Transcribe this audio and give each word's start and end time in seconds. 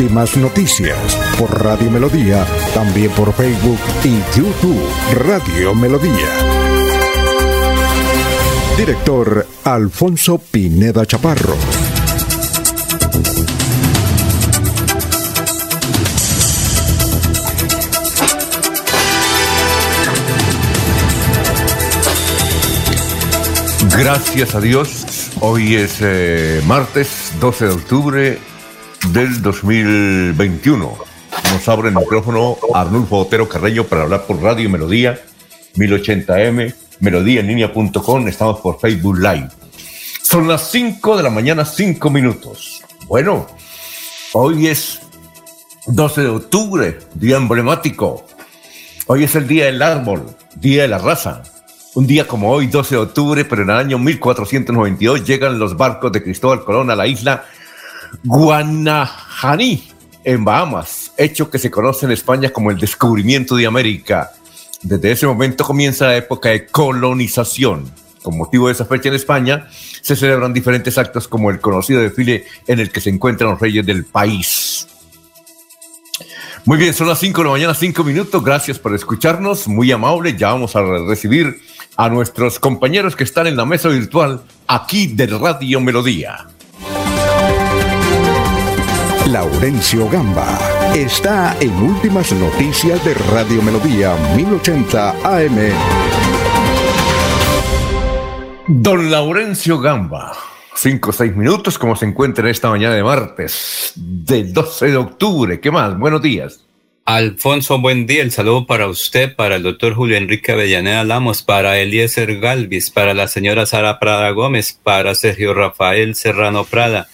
Últimas 0.00 0.34
noticias 0.38 0.96
por 1.38 1.62
Radio 1.62 1.90
Melodía, 1.90 2.46
también 2.72 3.10
por 3.10 3.34
Facebook 3.34 3.78
y 4.02 4.16
YouTube 4.34 4.80
Radio 5.12 5.74
Melodía. 5.74 6.26
Director 8.78 9.46
Alfonso 9.62 10.38
Pineda 10.38 11.04
Chaparro. 11.04 11.54
Gracias 23.98 24.54
a 24.54 24.60
Dios, 24.62 25.30
hoy 25.40 25.74
es 25.74 25.98
eh, 26.00 26.62
martes 26.66 27.34
12 27.38 27.66
de 27.66 27.72
octubre 27.72 28.50
del 29.12 29.42
2021. 29.42 30.98
Nos 31.52 31.68
abre 31.68 31.88
el 31.88 31.94
micrófono 31.94 32.56
Arnulfo 32.74 33.18
Otero 33.18 33.48
Carreño 33.48 33.84
para 33.84 34.02
hablar 34.02 34.26
por 34.26 34.40
Radio 34.40 34.70
Melodía 34.70 35.20
1080m, 35.76 36.74
melodíaenlínea.com, 37.00 38.28
estamos 38.28 38.60
por 38.60 38.78
Facebook 38.78 39.18
Live. 39.18 39.48
Son 40.22 40.46
las 40.46 40.70
5 40.70 41.16
de 41.16 41.22
la 41.22 41.30
mañana, 41.30 41.64
5 41.64 42.10
minutos. 42.10 42.82
Bueno, 43.06 43.46
hoy 44.32 44.68
es 44.68 45.00
12 45.86 46.20
de 46.20 46.28
octubre, 46.28 46.98
día 47.14 47.36
emblemático. 47.36 48.26
Hoy 49.06 49.24
es 49.24 49.34
el 49.34 49.48
día 49.48 49.66
del 49.66 49.82
árbol, 49.82 50.24
día 50.56 50.82
de 50.82 50.88
la 50.88 50.98
raza. 50.98 51.42
Un 51.94 52.06
día 52.06 52.28
como 52.28 52.52
hoy, 52.52 52.68
12 52.68 52.94
de 52.94 53.00
octubre, 53.00 53.44
pero 53.44 53.62
en 53.62 53.70
el 53.70 53.76
año 53.76 53.98
1492 53.98 55.24
llegan 55.24 55.58
los 55.58 55.76
barcos 55.76 56.12
de 56.12 56.22
Cristóbal 56.22 56.64
Colón 56.64 56.90
a 56.90 56.96
la 56.96 57.08
isla 57.08 57.44
Guanajaní, 58.24 59.88
en 60.24 60.44
Bahamas, 60.44 61.12
hecho 61.16 61.50
que 61.50 61.58
se 61.58 61.70
conoce 61.70 62.06
en 62.06 62.12
España 62.12 62.50
como 62.50 62.70
el 62.70 62.78
descubrimiento 62.78 63.56
de 63.56 63.66
América. 63.66 64.32
Desde 64.82 65.12
ese 65.12 65.26
momento 65.26 65.64
comienza 65.64 66.06
la 66.06 66.16
época 66.16 66.50
de 66.50 66.66
colonización. 66.66 67.90
Con 68.22 68.36
motivo 68.36 68.66
de 68.66 68.74
esa 68.74 68.84
fecha 68.84 69.08
en 69.08 69.14
España, 69.14 69.68
se 70.02 70.16
celebran 70.16 70.52
diferentes 70.52 70.98
actos 70.98 71.26
como 71.26 71.50
el 71.50 71.60
conocido 71.60 72.00
desfile 72.00 72.44
en 72.66 72.80
el 72.80 72.90
que 72.90 73.00
se 73.00 73.10
encuentran 73.10 73.50
los 73.50 73.60
reyes 73.60 73.84
del 73.84 74.04
país. 74.04 74.86
Muy 76.66 76.76
bien, 76.76 76.92
son 76.92 77.08
las 77.08 77.18
5 77.18 77.40
de 77.40 77.44
la 77.44 77.52
mañana, 77.52 77.74
5 77.74 78.04
minutos. 78.04 78.44
Gracias 78.44 78.78
por 78.78 78.94
escucharnos. 78.94 79.66
Muy 79.66 79.90
amable. 79.90 80.36
Ya 80.36 80.52
vamos 80.52 80.76
a 80.76 80.82
recibir 80.82 81.60
a 81.96 82.10
nuestros 82.10 82.58
compañeros 82.58 83.16
que 83.16 83.24
están 83.24 83.46
en 83.46 83.56
la 83.56 83.64
mesa 83.64 83.88
virtual 83.88 84.42
aquí 84.66 85.06
de 85.06 85.26
Radio 85.26 85.80
Melodía. 85.80 86.46
Laurencio 89.32 90.08
Gamba 90.08 90.58
está 90.92 91.56
en 91.60 91.70
Últimas 91.80 92.32
Noticias 92.32 93.04
de 93.04 93.14
Radio 93.14 93.62
Melodía 93.62 94.16
1080 94.34 95.10
AM. 95.22 95.56
Don 98.66 99.08
Laurencio 99.08 99.78
Gamba, 99.78 100.36
cinco 100.74 101.10
o 101.10 101.12
seis 101.12 101.36
minutos, 101.36 101.78
como 101.78 101.94
se 101.94 102.06
encuentra 102.06 102.50
esta 102.50 102.70
mañana 102.70 102.96
de 102.96 103.04
martes, 103.04 103.92
del 103.94 104.52
12 104.52 104.86
de 104.86 104.96
octubre. 104.96 105.60
¿Qué 105.60 105.70
más? 105.70 105.96
Buenos 105.96 106.22
días. 106.22 106.64
Alfonso, 107.04 107.78
buen 107.78 108.08
día. 108.08 108.22
El 108.22 108.32
saludo 108.32 108.66
para 108.66 108.88
usted, 108.88 109.36
para 109.36 109.56
el 109.56 109.62
doctor 109.62 109.94
Julio 109.94 110.16
Enrique 110.16 110.50
Avellaneda 110.50 111.04
Lamos, 111.04 111.44
para 111.44 111.78
Eliezer 111.78 112.40
Galvis, 112.40 112.90
para 112.90 113.14
la 113.14 113.28
señora 113.28 113.64
Sara 113.64 114.00
Prada 114.00 114.30
Gómez, 114.30 114.76
para 114.82 115.14
Sergio 115.14 115.54
Rafael 115.54 116.16
Serrano 116.16 116.64
Prada 116.64 117.06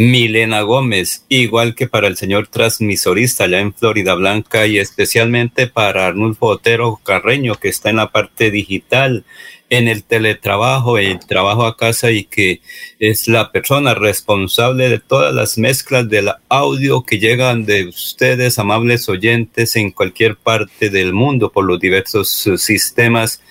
Milena 0.00 0.60
Gómez, 0.60 1.24
igual 1.28 1.74
que 1.74 1.88
para 1.88 2.06
el 2.06 2.16
señor 2.16 2.46
transmisorista 2.46 3.42
allá 3.42 3.58
en 3.58 3.74
Florida 3.74 4.14
Blanca 4.14 4.64
y 4.64 4.78
especialmente 4.78 5.66
para 5.66 6.06
Arnulfo 6.06 6.46
Otero 6.46 7.00
Carreño, 7.02 7.56
que 7.56 7.68
está 7.68 7.90
en 7.90 7.96
la 7.96 8.12
parte 8.12 8.52
digital, 8.52 9.24
en 9.70 9.88
el 9.88 10.04
teletrabajo, 10.04 10.98
el 10.98 11.18
trabajo 11.18 11.66
a 11.66 11.76
casa 11.76 12.12
y 12.12 12.22
que 12.22 12.60
es 13.00 13.26
la 13.26 13.50
persona 13.50 13.94
responsable 13.94 14.88
de 14.88 15.00
todas 15.00 15.34
las 15.34 15.58
mezclas 15.58 16.08
del 16.08 16.30
audio 16.48 17.02
que 17.02 17.18
llegan 17.18 17.66
de 17.66 17.88
ustedes, 17.88 18.60
amables 18.60 19.08
oyentes, 19.08 19.74
en 19.74 19.90
cualquier 19.90 20.36
parte 20.36 20.90
del 20.90 21.12
mundo 21.12 21.50
por 21.50 21.64
los 21.64 21.80
diversos 21.80 22.48
sistemas 22.58 23.42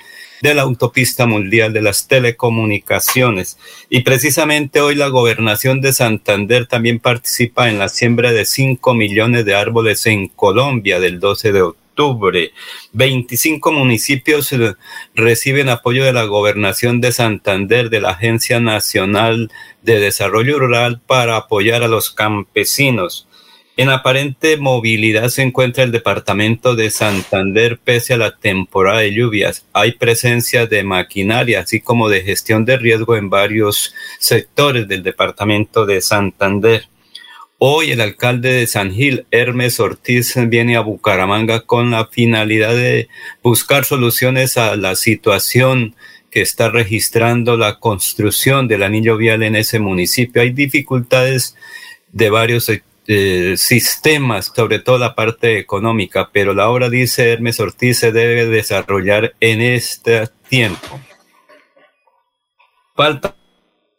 de 0.42 0.54
la 0.54 0.64
Autopista 0.64 1.26
Mundial 1.26 1.74
de 1.74 1.82
las 1.82 2.08
Telecomunicaciones. 2.08 3.58
Y 3.90 4.02
precisamente 4.02 4.82
hoy 4.82 4.96
la 4.96 5.08
gobernación 5.08 5.82
de 5.82 5.94
Santander 5.94 6.68
también 6.68 7.00
participa 7.00 7.70
en 7.70 7.80
la 7.80 7.90
siembra 7.90 8.32
de 8.32 8.46
5 8.46 8.94
millones 8.94 9.46
de 9.46 9.56
árboles 9.56 10.06
en 10.06 10.28
Colombia 10.28 11.00
del 11.00 11.20
12 11.20 11.52
de 11.52 11.62
octubre. 11.62 12.52
25 12.94 13.72
municipios 13.72 14.54
reciben 15.16 15.70
apoyo 15.70 16.06
de 16.06 16.14
la 16.14 16.26
gobernación 16.26 17.02
de 17.02 17.12
Santander, 17.12 17.90
de 17.90 18.02
la 18.02 18.12
Agencia 18.12 18.60
Nacional 18.60 19.52
de 19.82 20.00
Desarrollo 20.00 20.60
Rural, 20.60 21.02
para 21.06 21.38
apoyar 21.38 21.82
a 21.82 21.88
los 21.88 22.12
campesinos. 22.12 23.28
En 23.80 23.90
aparente 23.90 24.58
movilidad 24.58 25.30
se 25.30 25.44
encuentra 25.44 25.84
el 25.84 25.92
departamento 25.92 26.76
de 26.76 26.90
Santander 26.90 27.78
pese 27.78 28.16
a 28.16 28.18
la 28.18 28.36
temporada 28.36 29.02
de 29.02 29.14
lluvias. 29.14 29.68
Hay 29.72 29.92
presencia 29.92 30.66
de 30.66 30.84
maquinaria, 30.84 31.60
así 31.60 31.80
como 31.80 32.10
de 32.10 32.24
gestión 32.24 32.66
de 32.66 32.78
riesgo 32.78 33.16
en 33.16 33.30
varios 33.30 33.94
sectores 34.18 34.88
del 34.88 35.04
departamento 35.04 35.86
de 35.86 36.02
Santander. 36.02 36.88
Hoy 37.60 37.92
el 37.92 38.02
alcalde 38.02 38.52
de 38.52 38.66
San 38.66 38.92
Gil, 38.92 39.28
Hermes 39.30 39.80
Ortiz, 39.80 40.34
viene 40.48 40.76
a 40.76 40.82
Bucaramanga 40.82 41.60
con 41.60 41.92
la 41.92 42.08
finalidad 42.08 42.74
de 42.74 43.10
buscar 43.44 43.86
soluciones 43.86 44.58
a 44.58 44.76
la 44.76 44.96
situación 44.96 45.96
que 46.32 46.42
está 46.42 46.72
registrando 46.72 47.58
la 47.58 47.78
construcción 47.78 48.68
del 48.68 48.82
anillo 48.82 49.18
vial 49.18 49.44
en 49.44 49.56
ese 49.56 49.78
municipio. 49.78 50.42
Hay 50.42 50.50
dificultades 50.50 51.56
de 52.12 52.32
varios 52.32 52.64
sectores 52.66 52.88
eh, 53.08 53.56
sistemas, 53.58 54.52
sobre 54.56 54.80
todo 54.80 54.98
la 54.98 55.16
parte 55.16 55.58
económica, 55.60 56.30
pero 56.32 56.54
la 56.54 56.70
obra, 56.70 56.90
dice 56.90 57.32
Hermes 57.32 57.60
Ortiz, 57.60 58.00
se 58.00 58.12
debe 58.12 58.46
desarrollar 58.46 59.36
en 59.40 59.62
este 59.62 60.28
tiempo. 60.50 61.00
Falta 62.96 63.36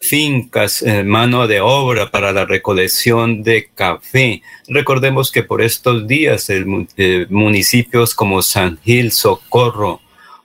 fincas, 0.00 0.84
mano 1.04 1.46
de 1.46 1.60
obra 1.60 2.10
para 2.10 2.32
la 2.32 2.44
recolección 2.44 3.42
de 3.42 3.70
café. 3.74 4.42
Recordemos 4.68 5.32
que 5.32 5.42
por 5.42 5.62
estos 5.62 6.06
días 6.06 6.50
el, 6.50 6.86
eh, 6.96 7.26
municipios 7.30 8.14
como 8.14 8.42
San 8.42 8.78
Gil, 8.78 9.12
Socorro, 9.12 10.00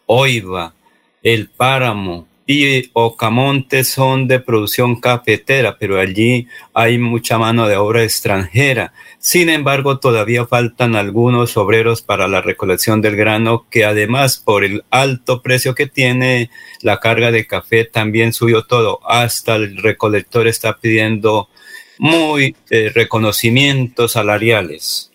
Oiva, 0.06 0.74
El 1.22 1.50
Páramo, 1.50 2.28
y 2.46 2.90
Ocamonte 2.94 3.84
son 3.86 4.28
de 4.28 4.40
producción 4.40 5.00
cafetera, 5.00 5.78
pero 5.80 6.00
allí 6.00 6.48
hay 6.74 6.98
mucha 6.98 7.38
mano 7.38 7.68
de 7.68 7.78
obra 7.78 8.04
extranjera. 8.04 8.94
Sin 9.20 9.50
embargo, 9.50 10.00
todavía 10.00 10.46
faltan 10.46 10.98
algunos 10.98 11.56
obreros 11.56 12.02
para 12.02 12.28
la 12.28 12.42
recolección 12.42 13.02
del 13.02 13.16
grano, 13.16 13.66
que 13.70 13.86
además 13.86 14.38
por 14.38 14.66
el 14.66 14.84
alto 14.90 15.42
precio 15.42 15.74
que 15.74 15.88
tiene 15.88 16.50
la 16.82 17.00
carga 17.00 17.32
de 17.32 17.48
café 17.48 17.86
también 17.86 18.34
subió 18.34 18.64
todo. 18.66 19.00
Hasta 19.10 19.56
el 19.56 19.78
recolector 19.78 20.48
está 20.48 20.78
pidiendo 20.78 21.50
muy 21.98 22.58
eh, 22.70 22.92
reconocimientos 22.94 24.14
salariales. 24.14 25.13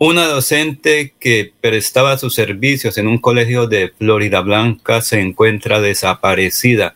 Una 0.00 0.26
docente 0.26 1.12
que 1.18 1.52
prestaba 1.60 2.18
sus 2.18 2.32
servicios 2.32 2.98
en 2.98 3.08
un 3.08 3.18
colegio 3.18 3.66
de 3.66 3.92
Florida 3.98 4.42
Blanca 4.42 5.02
se 5.02 5.20
encuentra 5.20 5.80
desaparecida. 5.80 6.94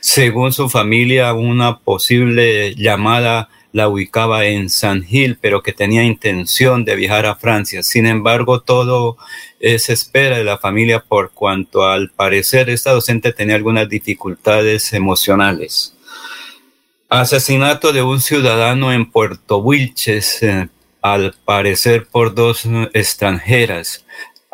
Según 0.00 0.52
su 0.52 0.68
familia, 0.68 1.32
una 1.32 1.78
posible 1.78 2.74
llamada 2.74 3.48
la 3.72 3.88
ubicaba 3.88 4.44
en 4.44 4.68
San 4.68 5.02
Gil, 5.02 5.38
pero 5.40 5.62
que 5.62 5.72
tenía 5.72 6.04
intención 6.04 6.84
de 6.84 6.94
viajar 6.94 7.24
a 7.24 7.36
Francia. 7.36 7.82
Sin 7.82 8.04
embargo, 8.04 8.60
todo 8.60 9.16
se 9.58 9.94
espera 9.94 10.36
de 10.36 10.44
la 10.44 10.58
familia 10.58 11.02
por 11.02 11.30
cuanto 11.30 11.86
al 11.86 12.10
parecer 12.10 12.68
esta 12.68 12.92
docente 12.92 13.32
tenía 13.32 13.54
algunas 13.54 13.88
dificultades 13.88 14.92
emocionales. 14.92 15.96
Asesinato 17.08 17.94
de 17.94 18.02
un 18.02 18.20
ciudadano 18.20 18.92
en 18.92 19.10
Puerto 19.10 19.56
Wilches, 19.56 20.44
al 21.02 21.34
parecer 21.44 22.06
por 22.06 22.34
dos 22.34 22.66
extranjeras. 22.94 24.04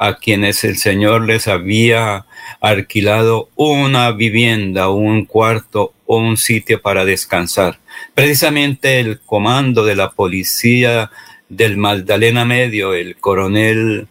a 0.00 0.18
quienes 0.18 0.62
el 0.62 0.76
Señor 0.76 1.26
les 1.26 1.48
había 1.48 2.24
alquilado 2.60 3.50
una 3.56 4.12
vivienda, 4.12 4.90
un 4.90 5.24
cuarto 5.24 5.92
o 6.06 6.18
un 6.18 6.36
sitio 6.36 6.80
para 6.80 7.04
descansar. 7.04 7.80
Precisamente 8.14 9.00
el 9.00 9.18
comando 9.18 9.84
de 9.84 9.96
la 9.96 10.12
policía 10.12 11.10
del 11.48 11.78
Magdalena 11.78 12.44
Medio, 12.44 12.94
el 12.94 13.16
coronel 13.16 14.06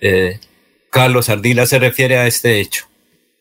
eh, 0.00 0.40
Carlos 0.90 1.28
Ardila, 1.28 1.66
se 1.66 1.78
refiere 1.78 2.18
a 2.18 2.26
este 2.26 2.58
hecho 2.58 2.87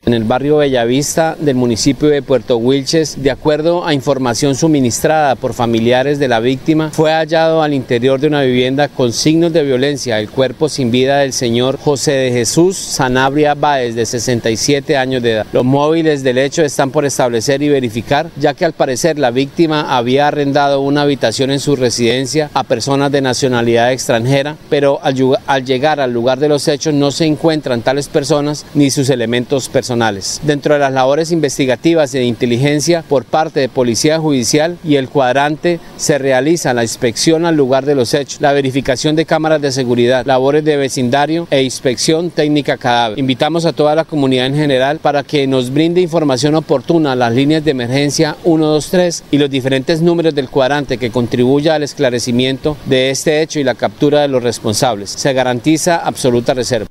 en 0.08 0.14
el 0.14 0.24
barrio 0.24 0.56
Bellavista 0.56 1.36
del 1.38 1.58
municipio 1.58 2.08
de 2.08 2.22
Puerto 2.22 2.56
Wilches, 2.56 3.22
de 3.22 3.30
acuerdo 3.30 3.86
a 3.86 3.94
información 3.94 4.56
suministrada 4.56 5.36
por 5.36 5.54
familiares 5.54 6.18
de 6.18 6.30
la 6.30 6.40
víctima, 6.40 6.92
fue 6.92 7.12
hallado 7.12 7.62
al 7.62 7.74
interior 7.74 8.18
de 8.18 8.28
una 8.28 8.42
vivienda 8.42 8.88
con 8.88 9.12
signos 9.12 9.52
de 9.52 9.64
violencia 9.64 10.18
el 10.18 10.30
cuerpo 10.30 10.70
sin 10.70 10.92
vida 10.92 11.18
del 11.18 11.34
señor 11.34 11.78
José 11.78 12.14
de 12.14 12.32
Jesús 12.32 12.78
Sanabria 12.78 13.54
Báez, 13.54 13.96
de 13.96 14.06
67 14.06 14.96
años 14.96 15.22
de 15.22 15.34
edad. 15.34 15.48
Los 15.52 15.66
móviles 15.66 16.24
del 16.24 16.38
hecho 16.38 16.64
están 16.64 16.92
por 16.92 17.04
establecer 17.04 17.62
y 17.62 17.68
verificar, 17.68 18.30
ya 18.38 18.54
que 18.54 18.64
al 18.64 18.72
parecer 18.72 19.20
la 19.20 19.32
víctima 19.32 19.98
había 19.98 20.30
arrendado 20.30 20.80
una 20.80 21.02
habitación 21.02 21.52
en 21.52 21.60
su 21.60 21.76
residencia 21.76 22.50
a 22.54 22.64
personas 22.64 23.12
de 23.12 23.20
nacionalidad 23.20 23.92
extranjera, 23.92 24.56
pero 24.70 25.02
al, 25.04 25.18
al 25.48 25.66
llegar 25.66 26.00
al 26.00 26.14
lugar 26.14 26.40
de 26.40 26.48
los 26.48 26.66
hechos 26.70 26.94
no 26.94 27.12
se 27.12 27.26
encuentran 27.26 27.82
tales 27.82 28.08
personas 28.08 28.66
ni 28.74 28.90
sus 28.90 29.10
elementos 29.10 29.68
personales 29.68 29.97
Dentro 30.44 30.76
de 30.76 30.80
las 30.80 30.94
labores 30.94 31.32
investigativas 31.32 32.14
y 32.14 32.20
de 32.20 32.26
inteligencia 32.26 33.02
por 33.02 33.26
parte 33.26 33.60
de 33.62 33.68
Policía 33.68 34.20
Judicial 34.20 34.78
y 34.84 34.96
el 34.96 35.10
cuadrante 35.10 35.80
se 35.98 36.20
realiza 36.20 36.76
la 36.76 36.84
inspección 36.84 37.46
al 37.46 37.56
lugar 37.56 37.84
de 37.84 37.96
los 37.96 38.14
hechos, 38.14 38.40
la 38.40 38.54
verificación 38.54 39.16
de 39.16 39.26
cámaras 39.26 39.60
de 39.60 39.72
seguridad, 39.72 40.24
labores 40.26 40.64
de 40.64 40.78
vecindario 40.78 41.48
e 41.50 41.64
inspección 41.64 42.30
técnica 42.30 42.78
cadáver. 42.78 43.18
Invitamos 43.18 43.66
a 43.66 43.74
toda 43.74 43.96
la 43.96 44.06
comunidad 44.06 44.46
en 44.46 44.56
general 44.56 45.00
para 45.00 45.24
que 45.24 45.48
nos 45.48 45.74
brinde 45.74 46.00
información 46.00 46.54
oportuna 46.54 47.14
a 47.14 47.16
las 47.16 47.34
líneas 47.34 47.66
de 47.66 47.72
emergencia 47.72 48.36
123 48.44 49.24
y 49.32 49.38
los 49.40 49.50
diferentes 49.50 50.02
números 50.02 50.36
del 50.36 50.50
cuadrante 50.50 51.00
que 51.00 51.10
contribuya 51.10 51.74
al 51.74 51.82
esclarecimiento 51.82 52.78
de 52.86 53.10
este 53.10 53.42
hecho 53.42 53.60
y 53.60 53.64
la 53.64 53.74
captura 53.74 54.22
de 54.22 54.28
los 54.28 54.44
responsables. 54.44 55.10
Se 55.10 55.34
garantiza 55.34 55.98
absoluta 55.98 56.54
reserva. 56.54 56.88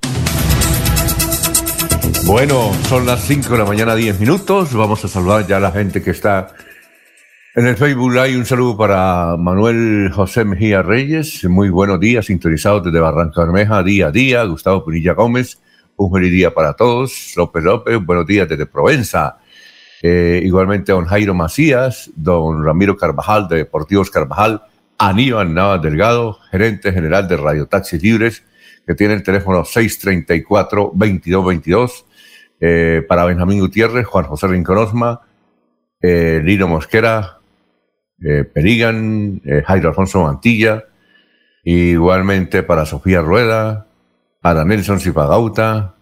Bueno, 2.26 2.72
son 2.88 3.06
las 3.06 3.24
5 3.24 3.52
de 3.52 3.58
la 3.58 3.64
mañana, 3.64 3.94
10 3.94 4.18
minutos. 4.18 4.74
Vamos 4.74 5.04
a 5.04 5.08
saludar 5.08 5.46
ya 5.46 5.58
a 5.58 5.60
la 5.60 5.70
gente 5.70 6.02
que 6.02 6.10
está 6.10 6.48
en 7.54 7.68
el 7.68 7.76
Facebook 7.76 8.18
Hay 8.18 8.34
Un 8.34 8.44
saludo 8.44 8.76
para 8.76 9.36
Manuel 9.38 10.10
José 10.12 10.44
Mejía 10.44 10.82
Reyes. 10.82 11.44
Muy 11.44 11.70
buenos 11.70 12.00
días, 12.00 12.26
sintonizados 12.26 12.82
desde 12.82 12.98
Barranca 12.98 13.44
Bermeja, 13.44 13.80
día 13.84 14.08
a 14.08 14.10
día. 14.10 14.42
Gustavo 14.42 14.84
Pinilla 14.84 15.12
Gómez, 15.12 15.60
un 15.94 16.12
feliz 16.12 16.32
día 16.32 16.52
para 16.52 16.74
todos. 16.74 17.32
López 17.36 17.62
López, 17.62 18.04
buenos 18.04 18.26
días 18.26 18.48
desde 18.48 18.66
Provenza. 18.66 19.36
Eh, 20.02 20.42
igualmente 20.44 20.90
don 20.90 21.04
Jairo 21.04 21.32
Macías, 21.32 22.10
don 22.16 22.64
Ramiro 22.64 22.96
Carvajal 22.96 23.46
de 23.46 23.58
Deportivos 23.58 24.10
Carvajal, 24.10 24.62
Aníbal 24.98 25.54
Navas 25.54 25.80
Delgado, 25.80 26.40
gerente 26.50 26.92
general 26.92 27.28
de 27.28 27.36
Radio 27.36 27.66
Taxis 27.66 28.02
Libres, 28.02 28.42
que 28.84 28.96
tiene 28.96 29.14
el 29.14 29.22
teléfono 29.22 29.62
634-2222 29.62 32.05
eh, 32.60 33.04
para 33.06 33.24
Benjamín 33.24 33.60
Gutiérrez, 33.60 34.06
Juan 34.06 34.24
José 34.24 34.46
Rinconosma, 34.46 35.20
eh, 36.00 36.40
Lino 36.42 36.68
Mosquera, 36.68 37.38
eh, 38.22 38.44
Perigan, 38.44 39.42
Jairo 39.64 39.88
Alfonso 39.88 40.22
Mantilla, 40.22 40.84
igualmente 41.64 42.62
para 42.62 42.86
Sofía 42.86 43.20
Rueda, 43.20 43.86
para 44.40 44.64
Nelson 44.64 45.00
Zipagauta, 45.00 45.94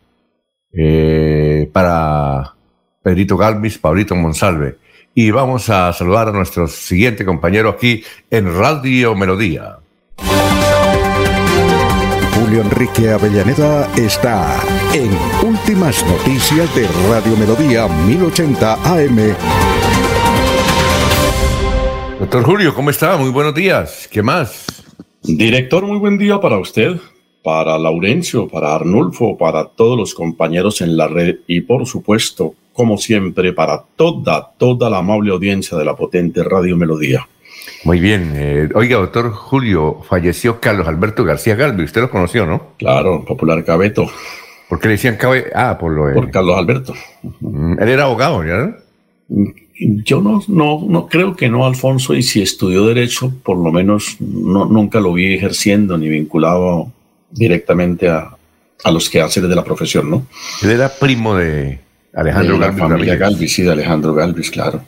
para 1.73 2.55
Pedrito 3.03 3.37
Galvis, 3.37 3.79
Pablito 3.79 4.15
Monsalve. 4.15 4.79
Y 5.15 5.31
vamos 5.31 5.71
a 5.71 5.93
saludar 5.93 6.29
a 6.29 6.33
nuestro 6.33 6.67
siguiente 6.67 7.25
compañero 7.25 7.71
aquí 7.71 8.03
en 8.31 8.53
Radio 8.59 9.15
Melodía. 9.15 9.79
Julio 12.45 12.61
Enrique 12.61 13.09
Avellaneda 13.09 13.91
está 13.97 14.61
en 14.93 15.11
Últimas 15.49 16.05
Noticias 16.05 16.75
de 16.75 16.87
Radio 17.09 17.39
Melodía 17.39 17.89
1080 17.89 18.75
AM. 18.75 19.35
Doctor 22.21 22.45
Julio, 22.45 22.75
¿cómo 22.75 22.91
está? 22.91 23.17
Muy 23.17 23.31
buenos 23.31 23.55
días. 23.55 24.07
¿Qué 24.13 24.23
más? 24.23 24.67
Director, 25.23 25.87
muy 25.87 25.97
buen 25.97 26.19
día 26.19 26.39
para 26.39 26.59
usted, 26.59 27.01
para 27.43 27.79
Laurencio, 27.79 28.47
para 28.47 28.75
Arnulfo, 28.75 29.39
para 29.39 29.65
todos 29.65 29.97
los 29.97 30.15
compañeros 30.15 30.83
en 30.83 30.99
la 30.99 31.09
red 31.09 31.37
y 31.47 31.63
por 31.63 31.87
supuesto, 31.87 32.55
como 32.75 32.99
siempre, 32.99 33.55
para 33.55 33.85
toda, 33.97 34.53
toda 34.59 34.91
la 34.91 34.99
amable 34.99 35.31
audiencia 35.31 35.79
de 35.79 35.87
la 35.87 35.97
potente 35.97 36.45
Radio 36.45 36.77
Melodía. 36.77 37.27
Muy 37.85 38.01
bien. 38.01 38.33
Eh, 38.35 38.69
oiga, 38.75 38.97
doctor 38.97 39.31
Julio, 39.31 40.01
falleció 40.09 40.61
Carlos 40.61 40.89
Alberto 40.89 41.25
García 41.25 41.55
Galvi. 41.55 41.85
Usted 41.85 42.01
lo 42.01 42.11
conoció, 42.11 42.47
¿no? 42.47 42.69
Claro, 42.79 43.25
popular 43.25 43.65
Cabeto. 43.65 44.11
¿Por 44.69 44.81
qué 44.81 44.89
le 44.89 44.93
decían 44.93 45.17
Cabeto? 45.17 45.51
Ah, 45.55 45.77
por 45.79 45.93
lo 45.93 46.07
de... 46.07 46.15
Por 46.15 46.31
Carlos 46.31 46.57
Alberto. 46.57 46.95
Mm, 47.41 47.81
él 47.81 47.89
era 47.89 48.05
abogado, 48.05 48.43
¿ya? 48.45 48.77
Yo 50.05 50.21
no, 50.21 50.43
no, 50.49 50.85
no 50.89 51.09
creo 51.09 51.37
que 51.37 51.49
no, 51.49 51.67
Alfonso, 51.67 52.15
y 52.15 52.23
si 52.23 52.41
estudió 52.41 52.87
Derecho, 52.87 53.33
por 53.43 53.59
lo 53.59 53.73
menos 53.73 54.17
no, 54.21 54.67
nunca 54.67 55.01
lo 55.01 55.13
vi 55.13 55.35
ejerciendo 55.35 55.99
ni 55.99 56.09
vinculado 56.09 56.93
directamente 57.31 58.09
a, 58.09 58.37
a 58.85 58.91
los 58.91 59.11
quehaceres 59.11 59.49
de 59.49 59.57
la 59.57 59.65
profesión, 59.65 60.11
¿no? 60.11 60.27
Él 60.63 60.71
era 60.71 60.89
primo 60.89 61.35
de 61.35 61.81
Alejandro 62.15 62.59
Galvis. 62.59 62.79
familia 62.81 63.17
Galvis, 63.17 63.53
sí, 63.53 63.63
de 63.63 63.73
Alejandro 63.73 64.15
Galvis, 64.15 64.51
claro. 64.51 64.83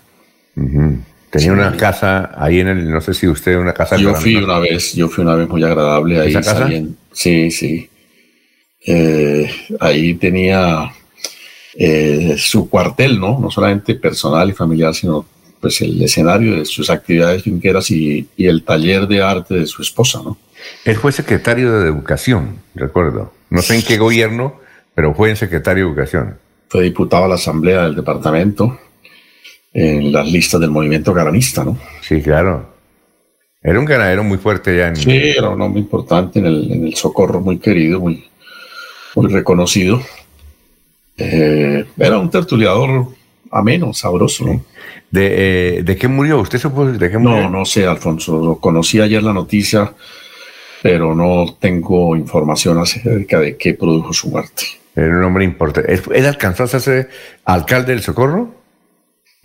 Tenía 1.30 1.52
una 1.52 1.76
casa 1.76 2.32
ahí 2.36 2.60
en 2.60 2.68
el, 2.68 2.90
no 2.90 3.00
sé 3.00 3.12
si 3.12 3.26
usted, 3.26 3.58
una 3.58 3.72
casa. 3.72 3.96
Yo 3.96 4.14
fui 4.14 4.36
una 4.36 4.58
vez, 4.58 4.94
yo 4.94 5.08
fui 5.08 5.22
una 5.22 5.34
vez 5.34 5.48
muy 5.48 5.62
agradable 5.62 6.20
ahí. 6.20 6.34
¿Esa 6.34 6.68
sí, 7.12 7.50
sí. 7.50 7.88
Eh, 8.86 9.50
ahí 9.80 10.14
tenía 10.14 10.92
eh, 11.74 12.36
su 12.38 12.70
cuartel, 12.70 13.18
¿no? 13.18 13.38
No 13.40 13.50
solamente 13.50 13.96
personal 13.96 14.48
y 14.48 14.52
familiar, 14.52 14.94
sino 14.94 15.26
pues 15.60 15.80
el 15.80 16.00
escenario 16.02 16.56
de 16.56 16.64
sus 16.64 16.88
actividades 16.90 17.42
finqueras 17.42 17.90
y, 17.90 18.28
y 18.36 18.46
el 18.46 18.62
taller 18.62 19.08
de 19.08 19.22
arte 19.22 19.54
de 19.54 19.66
su 19.66 19.82
esposa, 19.82 20.20
¿no? 20.24 20.38
Él 20.84 20.96
fue 20.96 21.12
secretario 21.12 21.80
de 21.80 21.88
Educación, 21.88 22.60
recuerdo. 22.74 23.32
No 23.50 23.62
sé 23.62 23.76
en 23.76 23.82
qué 23.82 23.98
gobierno, 23.98 24.60
pero 24.94 25.14
fue 25.14 25.30
en 25.30 25.36
secretario 25.36 25.84
de 25.84 25.90
Educación. 25.90 26.38
Fue 26.68 26.84
diputado 26.84 27.24
a 27.24 27.28
la 27.28 27.34
Asamblea 27.36 27.82
del 27.84 27.96
Departamento 27.96 28.78
en 29.78 30.10
las 30.10 30.26
listas 30.32 30.58
del 30.58 30.70
movimiento 30.70 31.12
garanista, 31.12 31.62
¿no? 31.62 31.76
Sí, 32.00 32.22
claro. 32.22 32.66
Era 33.62 33.78
un 33.78 33.84
ganadero 33.84 34.24
muy 34.24 34.38
fuerte 34.38 34.74
ya 34.74 34.88
en... 34.88 34.96
Sí, 34.96 35.10
era 35.10 35.50
un 35.50 35.60
hombre 35.60 35.80
importante 35.80 36.38
en 36.38 36.46
el, 36.46 36.72
en 36.72 36.86
el 36.86 36.94
socorro, 36.94 37.42
muy 37.42 37.58
querido, 37.58 38.00
muy, 38.00 38.24
muy 39.14 39.30
reconocido. 39.30 40.00
Eh, 41.18 41.84
era 41.98 42.18
un 42.18 42.30
tertuliador 42.30 43.08
ameno, 43.50 43.92
sabroso, 43.92 44.46
¿no? 44.46 44.64
¿De, 45.10 45.78
eh, 45.78 45.82
¿De, 45.82 45.96
qué 45.96 46.08
murió? 46.08 46.40
¿Usted 46.40 46.58
supo 46.58 46.86
de 46.86 47.10
qué 47.10 47.18
murió? 47.18 47.42
No, 47.42 47.50
no 47.50 47.64
sé, 47.66 47.86
Alfonso. 47.86 48.42
Lo 48.42 48.56
conocí 48.56 48.98
ayer 48.98 49.22
la 49.22 49.34
noticia, 49.34 49.92
pero 50.82 51.14
no 51.14 51.54
tengo 51.60 52.16
información 52.16 52.78
acerca 52.78 53.40
de 53.40 53.58
qué 53.58 53.74
produjo 53.74 54.14
su 54.14 54.30
muerte. 54.30 54.64
Era 54.94 55.18
un 55.18 55.24
hombre 55.24 55.44
importante. 55.44 56.00
¿Él 56.14 56.24
alcanzó 56.24 56.64
a 56.64 56.68
ser 56.68 57.10
alcalde 57.44 57.92
del 57.92 58.02
Socorro? 58.02 58.65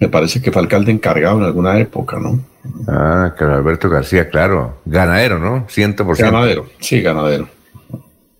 Me 0.01 0.09
parece 0.09 0.41
que 0.41 0.51
fue 0.51 0.63
alcalde 0.63 0.91
encargado 0.91 1.37
en 1.37 1.43
alguna 1.43 1.79
época, 1.79 2.17
¿no? 2.19 2.43
Ah, 2.87 3.35
Carlos 3.37 3.59
Alberto 3.59 3.87
García, 3.87 4.27
claro. 4.29 4.79
Ganadero, 4.83 5.37
¿no? 5.37 5.67
100%. 5.67 6.17
Ganadero, 6.17 6.65
sí, 6.79 7.03
ganadero. 7.03 7.47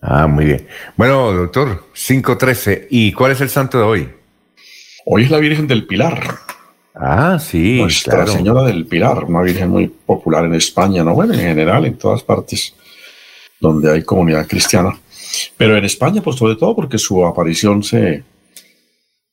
Ah, 0.02 0.26
muy 0.26 0.46
bien. 0.46 0.68
Bueno, 0.98 1.32
doctor, 1.32 1.84
5.13. 1.94 2.88
¿Y 2.90 3.14
cuál 3.14 3.34
es 3.34 3.42
el 3.42 3.50
santo 3.50 3.78
de 3.78 3.84
hoy? 3.84 4.10
Hoy 5.06 5.26
es 5.26 5.30
la 5.30 5.38
Virgen 5.38 5.68
del 5.68 5.86
Pilar. 5.86 6.20
Ah, 6.96 7.38
sí. 7.40 7.80
Nuestra 7.80 8.26
Señora 8.26 8.64
del 8.64 8.88
Pilar, 8.88 9.24
una 9.26 9.44
virgen 9.44 9.70
muy 9.70 9.88
popular 9.88 10.46
en 10.46 10.56
España, 10.56 11.04
¿no? 11.04 11.14
Bueno, 11.14 11.36
en 11.36 11.42
general, 11.42 11.86
en 11.86 11.96
todas 11.96 12.24
partes 12.24 12.74
donde 13.60 13.92
hay 13.92 14.02
comunidad 14.02 14.48
cristiana. 14.48 15.00
Pero 15.58 15.78
en 15.78 15.86
España, 15.86 16.24
pues 16.24 16.38
sobre 16.38 16.56
todo 16.56 16.76
porque 16.76 16.98
su 16.98 17.24
aparición 17.24 17.84
se, 17.84 18.24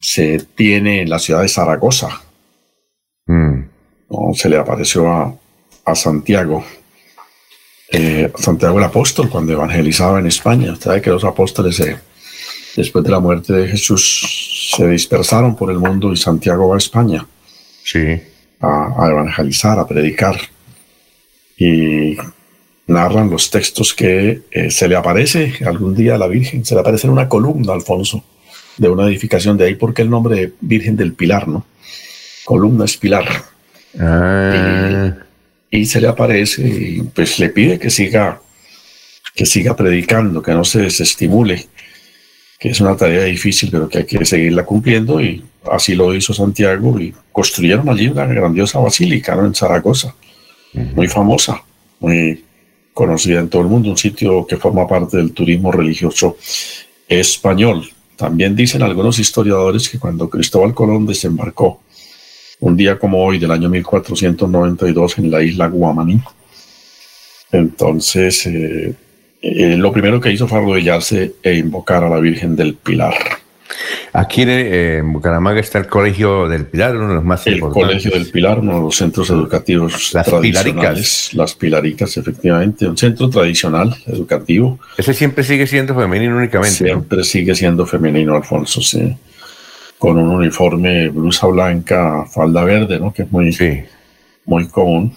se 0.01 0.39
tiene 0.55 1.03
en 1.03 1.11
la 1.11 1.19
ciudad 1.19 1.43
de 1.43 1.49
Zaragoza. 1.49 2.23
Mm. 3.27 3.63
Se 4.35 4.49
le 4.49 4.57
apareció 4.57 5.11
a, 5.11 5.35
Santiago, 5.95 6.63
eh, 7.91 8.31
Santiago 8.37 8.77
el 8.77 8.85
apóstol, 8.85 9.31
cuando 9.31 9.55
evangelizaba 9.55 10.19
en 10.19 10.27
España. 10.27 10.73
Usted 10.73 10.85
sabe 10.85 11.03
que 11.03 11.11
los 11.11 11.25
apóstoles, 11.25 11.83
después 12.77 13.03
de 13.05 13.11
la 13.11 13.21
muerte 13.21 13.55
de 13.55 13.69
Jesús, 13.69 14.75
se 14.77 14.87
dispersaron 14.87 15.57
por 15.57 15.71
el 15.71 15.79
mundo 15.79 16.13
y 16.13 16.17
Santiago 16.17 16.69
va 16.69 16.75
a 16.75 16.79
España. 16.79 17.27
Sí. 17.85 18.21
A, 18.61 19.09
evangelizar, 19.09 19.79
a 19.79 19.87
predicar. 19.87 20.39
Y 21.57 22.19
narran 22.87 23.31
los 23.31 23.51
textos 23.51 23.95
que 23.95 24.43
eh, 24.51 24.71
se 24.71 24.89
le 24.89 24.97
aparece 24.97 25.55
algún 25.67 25.95
día 25.95 26.17
a 26.17 26.19
la 26.19 26.29
Virgen, 26.29 26.67
se 26.67 26.75
le 26.75 26.83
aparece 26.83 27.07
en 27.07 27.15
una 27.15 27.29
columna, 27.29 27.73
Alfonso, 27.73 28.23
de 28.79 28.89
una 28.89 29.07
edificación, 29.07 29.57
de 29.57 29.67
ahí 29.67 29.75
porque 29.75 30.03
el 30.03 30.11
nombre 30.11 30.37
de 30.37 30.53
Virgen 30.61 30.97
del 30.97 31.13
Pilar, 31.13 31.49
¿no? 31.49 31.67
Columna 32.45 32.85
es 32.87 32.97
Pilar. 32.97 33.27
Ah. 33.99 35.15
Y, 35.71 35.85
se 35.85 36.01
le 36.01 36.09
aparece 36.09 36.67
y 36.67 37.03
pues 37.03 37.39
le 37.39 37.51
pide 37.51 37.79
que 37.79 37.91
siga, 37.91 38.41
que 39.35 39.45
siga 39.45 39.77
predicando, 39.77 40.41
que 40.41 40.53
no 40.53 40.65
se 40.65 40.81
desestimule, 40.81 41.67
que 42.59 42.71
es 42.71 42.81
una 42.81 42.97
tarea 42.97 43.25
difícil, 43.25 43.71
pero 43.71 43.89
que 43.89 43.99
hay 43.99 44.05
que 44.05 44.25
seguirla 44.25 44.65
cumpliendo 44.65 45.21
y 45.21 45.45
así 45.71 45.95
lo 45.95 46.15
hizo 46.15 46.33
Santiago 46.33 46.99
y 46.99 47.15
construyeron 47.33 47.89
allí 47.89 48.09
una 48.09 48.27
grandiosa 48.27 48.79
basílica 48.79 49.35
en 49.35 49.55
Zaragoza, 49.55 50.15
muy 50.73 51.09
famosa, 51.09 51.63
muy 52.01 52.45
conocida 52.95 53.41
en 53.41 53.49
todo 53.49 53.63
el 53.63 53.69
mundo, 53.69 53.91
un 53.91 53.97
sitio 53.97 54.47
que 54.47 54.57
forma 54.57 54.87
parte 54.87 55.19
del 55.19 55.33
turismo 55.33 55.71
religioso 55.71 56.37
español. 57.09 57.89
También 58.19 58.57
dicen 58.57 58.83
algunos 58.83 59.21
historiadores 59.21 59.89
que 59.89 60.01
cuando 60.01 60.29
Cristóbal 60.29 60.75
Colón 60.75 61.07
desembarcó 61.07 61.81
un 62.59 62.77
día 62.77 62.99
como 62.99 63.25
hoy 63.25 63.39
del 63.39 63.53
año 63.53 63.69
1492 63.69 65.19
en 65.19 65.31
la 65.31 65.41
isla 65.41 65.69
Guamaní, 65.69 66.21
entonces 67.53 68.45
eh, 68.47 68.93
eh, 69.41 69.77
lo 69.77 69.93
primero 69.93 70.21
que 70.21 70.33
hizo 70.33 70.49
fue 70.49 70.59
arrodillarse 70.59 71.37
e 71.41 71.55
invocar 71.55 72.03
a 72.03 72.11
la 72.11 72.19
Virgen 72.19 72.57
del 72.57 72.75
Pilar. 72.75 73.15
Aquí 74.13 74.43
en, 74.43 75.13
Bucaramanga 75.13 75.61
está 75.61 75.79
el 75.79 75.87
Colegio 75.87 76.49
del 76.49 76.67
Pilar, 76.67 76.97
uno 76.97 77.09
de 77.09 77.15
los 77.15 77.25
más 77.25 77.47
el 77.47 77.61
Colegio 77.61 78.11
del 78.11 78.27
Pilar, 78.31 78.61
uno 78.61 78.77
de 78.77 78.81
los 78.81 78.97
centros 78.97 79.29
educativos 79.31 80.13
las 80.15 80.29
Pilaricas. 80.29 81.31
Las 81.35 81.55
Pilaricas, 81.55 82.17
efectivamente, 82.17 82.89
un 82.89 82.97
centro 82.97 83.29
tradicional 83.29 83.95
educativo. 84.07 84.79
Ese 84.97 85.13
siempre 85.13 85.45
sigue 85.45 85.67
siendo 85.67 85.95
femenino 85.95 86.37
únicamente. 86.37 86.77
Siempre 86.77 87.25
sigue 87.25 87.55
siendo 87.55 87.85
femenino, 87.87 88.35
Alfonso, 88.35 88.81
sí. 88.81 89.15
Con 89.99 90.17
un 90.17 90.31
uniforme, 90.31 91.09
blusa 91.09 91.47
blanca, 91.49 92.25
falda 92.33 92.65
verde, 92.65 92.99
¿no? 92.99 93.13
Que 93.13 93.23
es 93.23 93.33
muy, 93.33 93.55
muy 94.47 94.69
común. 94.69 95.15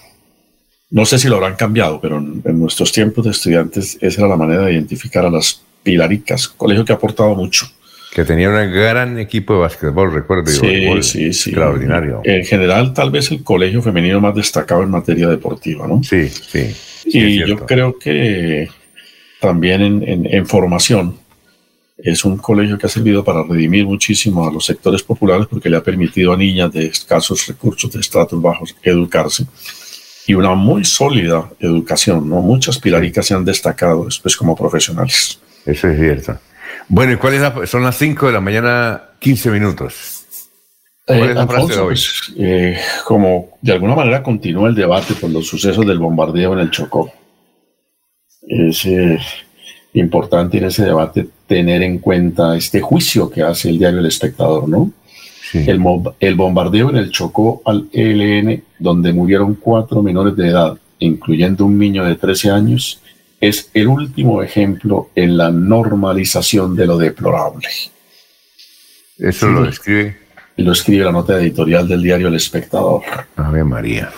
No 0.90 1.06
sé 1.06 1.18
si 1.18 1.30
lo 1.30 1.38
habrán 1.38 1.56
cambiado, 1.56 2.02
pero 2.02 2.18
en, 2.18 2.42
en 2.44 2.60
nuestros 2.60 2.92
tiempos 2.92 3.24
de 3.24 3.32
estudiantes 3.32 3.98
esa 4.02 4.22
era 4.22 4.30
la 4.30 4.36
manera 4.36 4.66
de 4.66 4.74
identificar 4.74 5.26
a 5.26 5.30
las 5.30 5.62
Pilaricas, 5.84 6.48
colegio 6.48 6.86
que 6.86 6.92
ha 6.94 6.96
aportado 6.96 7.34
mucho 7.34 7.68
que 8.12 8.26
tenía 8.26 8.50
un 8.50 8.56
gran 8.74 9.18
equipo 9.18 9.54
de 9.54 9.60
básquetbol, 9.62 10.14
recuerdo. 10.14 10.52
Sí, 10.52 11.02
sí, 11.02 11.34
sí. 11.34 11.50
Extraordinario. 11.50 12.22
En 12.26 12.44
general, 12.44 12.94
tal 12.94 13.10
vez 13.10 13.32
el 13.32 13.42
colegio 13.42 13.82
femenino 13.82 14.20
más 14.20 14.36
destacado 14.36 14.84
en 14.84 14.90
materia 14.90 15.30
deportiva, 15.30 15.88
¿no? 15.88 16.04
Sí, 16.04 16.28
sí. 16.28 16.76
y 17.06 17.48
yo 17.48 17.66
creo 17.66 17.98
que 17.98 18.68
también 19.40 19.82
en, 19.82 20.28
en, 20.30 20.46
formación 20.46 21.16
es 21.98 22.26
un 22.26 22.38
colegio 22.38 22.78
que 22.78 22.86
ha 22.86 22.90
servido 22.90 23.24
para 23.24 23.44
redimir 23.44 23.86
muchísimo 23.86 24.46
a 24.46 24.52
los 24.52 24.66
sectores 24.66 25.04
populares 25.04 25.48
porque 25.50 25.70
le 25.70 25.78
ha 25.78 25.84
permitido 25.84 26.34
a 26.34 26.38
niñas 26.38 26.72
de 26.74 26.88
escasos 26.88 27.48
recursos, 27.48 27.92
de 27.94 28.02
estratos 28.02 28.42
bajos, 28.42 28.76
educarse. 28.84 29.46
Y 30.28 30.34
una 30.34 30.54
muy 30.54 30.84
sólida 30.84 31.50
educación, 31.60 32.30
¿no? 32.30 32.42
Muchas 32.42 32.78
pilaricas 32.78 33.26
se 33.26 33.34
han 33.34 33.46
destacado 33.46 34.06
después 34.06 34.36
como 34.36 34.56
profesionales. 34.56 35.40
Eso 35.66 35.88
es 35.88 35.98
cierto. 35.98 36.38
Bueno, 36.88 37.14
¿y 37.14 37.16
cuál 37.18 37.36
es 37.36 37.42
la, 37.42 37.66
son 37.68 37.84
las 37.84 37.98
5 37.98 38.28
de 38.28 38.34
la 38.34 38.42
mañana, 38.42 39.02
15 39.20 39.52
minutos? 39.52 40.26
¿Cuál 41.06 41.30
es 41.30 41.36
la 41.36 41.48
frase 41.48 41.74
de 41.74 41.80
hoy? 41.80 41.88
Pues, 41.88 42.34
eh, 42.38 42.78
como 43.06 43.58
de 43.62 43.74
alguna 43.74 43.96
manera 43.96 44.24
continúa 44.24 44.70
el 44.70 44.76
debate 44.76 45.14
por 45.16 45.30
los 45.30 45.48
sucesos 45.48 45.86
del 45.86 46.00
bombardeo 46.00 46.54
en 46.54 46.60
el 46.60 46.72
Chocó. 46.72 47.12
Es 48.48 48.86
eh, 48.86 49.20
importante 49.94 50.58
en 50.58 50.66
ese 50.66 50.86
debate 50.86 51.28
tener 51.48 51.82
en 51.84 52.00
cuenta 52.00 52.56
este 52.56 52.82
juicio 52.82 53.30
que 53.30 53.42
hace 53.42 53.70
el 53.70 53.80
diario 53.80 54.00
El 54.00 54.06
Espectador, 54.06 54.68
¿no? 54.68 54.92
El, 55.54 55.82
el, 56.22 56.36
bombardeo 56.36 56.92
en 56.92 56.96
el 56.96 57.12
Chocó 57.12 57.62
al 57.66 57.90
ELN, 57.92 58.64
donde 58.80 59.12
murieron 59.12 59.56
cuatro 59.56 60.02
menores 60.02 60.34
de 60.38 60.48
edad, 60.48 60.78
incluyendo 61.00 61.66
un 61.66 61.78
niño 61.78 62.06
de 62.06 62.16
13 62.16 62.52
años, 62.52 63.01
es 63.42 63.72
el 63.74 63.88
último 63.88 64.44
ejemplo 64.44 65.10
en 65.16 65.36
la 65.36 65.50
normalización 65.50 66.76
de 66.76 66.86
lo 66.86 66.98
deplorable. 66.98 67.68
Eso 69.18 69.48
lo 69.50 69.68
escribe. 69.68 70.18
Lo 70.58 70.72
escribe 70.72 71.06
la 71.06 71.12
nota 71.12 71.38
editorial 71.38 71.88
del 71.88 72.04
diario 72.04 72.28
El 72.28 72.36
Espectador. 72.36 73.02
Ave 73.36 73.64
María. 73.64 74.12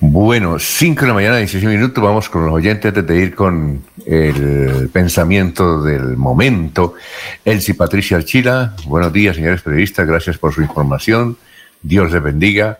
Bueno, 0.00 0.58
5 0.58 1.00
de 1.00 1.06
la 1.08 1.14
mañana, 1.14 1.36
16 1.38 1.64
minutos, 1.64 2.02
vamos 2.02 2.28
con 2.28 2.46
los 2.46 2.54
oyentes 2.54 2.86
antes 2.86 3.04
de 3.04 3.20
ir 3.20 3.34
con 3.34 3.82
el 4.06 4.88
pensamiento 4.92 5.82
del 5.82 6.16
momento. 6.16 6.94
Elsie 7.44 7.74
Patricia 7.74 8.16
Archila, 8.16 8.76
buenos 8.86 9.12
días, 9.12 9.34
señores 9.34 9.60
periodistas, 9.60 10.06
gracias 10.06 10.38
por 10.38 10.54
su 10.54 10.62
información. 10.62 11.36
Dios 11.82 12.12
les 12.12 12.22
bendiga. 12.22 12.78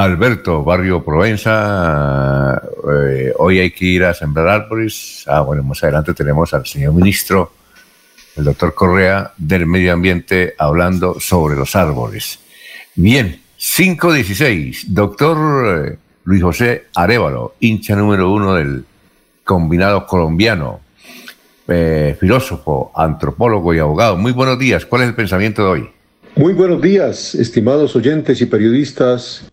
Alberto, 0.00 0.64
Barrio 0.64 1.04
Provenza, 1.04 2.58
eh, 2.90 3.34
hoy 3.36 3.58
hay 3.58 3.70
que 3.70 3.84
ir 3.84 4.04
a 4.04 4.14
sembrar 4.14 4.48
árboles. 4.48 5.24
Ah, 5.26 5.42
bueno, 5.42 5.62
más 5.62 5.82
adelante 5.82 6.14
tenemos 6.14 6.54
al 6.54 6.64
señor 6.64 6.94
ministro, 6.94 7.52
el 8.34 8.44
doctor 8.44 8.72
Correa, 8.72 9.34
del 9.36 9.66
Medio 9.66 9.92
Ambiente, 9.92 10.54
hablando 10.56 11.20
sobre 11.20 11.54
los 11.54 11.76
árboles. 11.76 12.38
Bien, 12.94 13.42
516, 13.58 14.86
doctor 14.88 15.90
eh, 15.90 15.98
Luis 16.24 16.42
José 16.42 16.86
Arevalo, 16.94 17.56
hincha 17.60 17.94
número 17.94 18.32
uno 18.32 18.54
del 18.54 18.86
combinado 19.44 20.06
colombiano, 20.06 20.80
eh, 21.68 22.16
filósofo, 22.18 22.90
antropólogo 22.94 23.74
y 23.74 23.80
abogado. 23.80 24.16
Muy 24.16 24.32
buenos 24.32 24.58
días, 24.58 24.86
¿cuál 24.86 25.02
es 25.02 25.08
el 25.08 25.14
pensamiento 25.14 25.62
de 25.62 25.68
hoy? 25.68 25.90
Muy 26.36 26.54
buenos 26.54 26.80
días, 26.80 27.34
estimados 27.34 27.94
oyentes 27.96 28.40
y 28.40 28.46
periodistas 28.46 29.50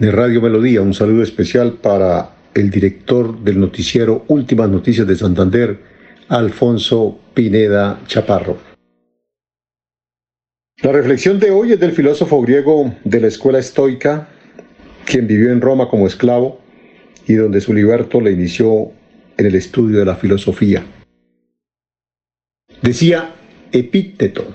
de 0.00 0.10
Radio 0.10 0.40
Melodía. 0.40 0.80
Un 0.80 0.94
saludo 0.94 1.22
especial 1.22 1.74
para 1.74 2.30
el 2.54 2.70
director 2.70 3.38
del 3.40 3.60
noticiero 3.60 4.24
Últimas 4.28 4.70
Noticias 4.70 5.06
de 5.06 5.14
Santander, 5.14 5.78
Alfonso 6.28 7.18
Pineda 7.34 8.00
Chaparro. 8.06 8.56
La 10.82 10.92
reflexión 10.92 11.38
de 11.38 11.50
hoy 11.50 11.72
es 11.72 11.80
del 11.80 11.92
filósofo 11.92 12.40
griego 12.40 12.94
de 13.04 13.20
la 13.20 13.26
escuela 13.26 13.58
estoica, 13.58 14.26
quien 15.04 15.26
vivió 15.26 15.52
en 15.52 15.60
Roma 15.60 15.90
como 15.90 16.06
esclavo 16.06 16.58
y 17.26 17.34
donde 17.34 17.60
su 17.60 17.74
liberto 17.74 18.22
le 18.22 18.32
inició 18.32 18.90
en 19.36 19.46
el 19.46 19.54
estudio 19.54 19.98
de 19.98 20.06
la 20.06 20.16
filosofía. 20.16 20.82
Decía 22.80 23.34
Epícteto, 23.70 24.46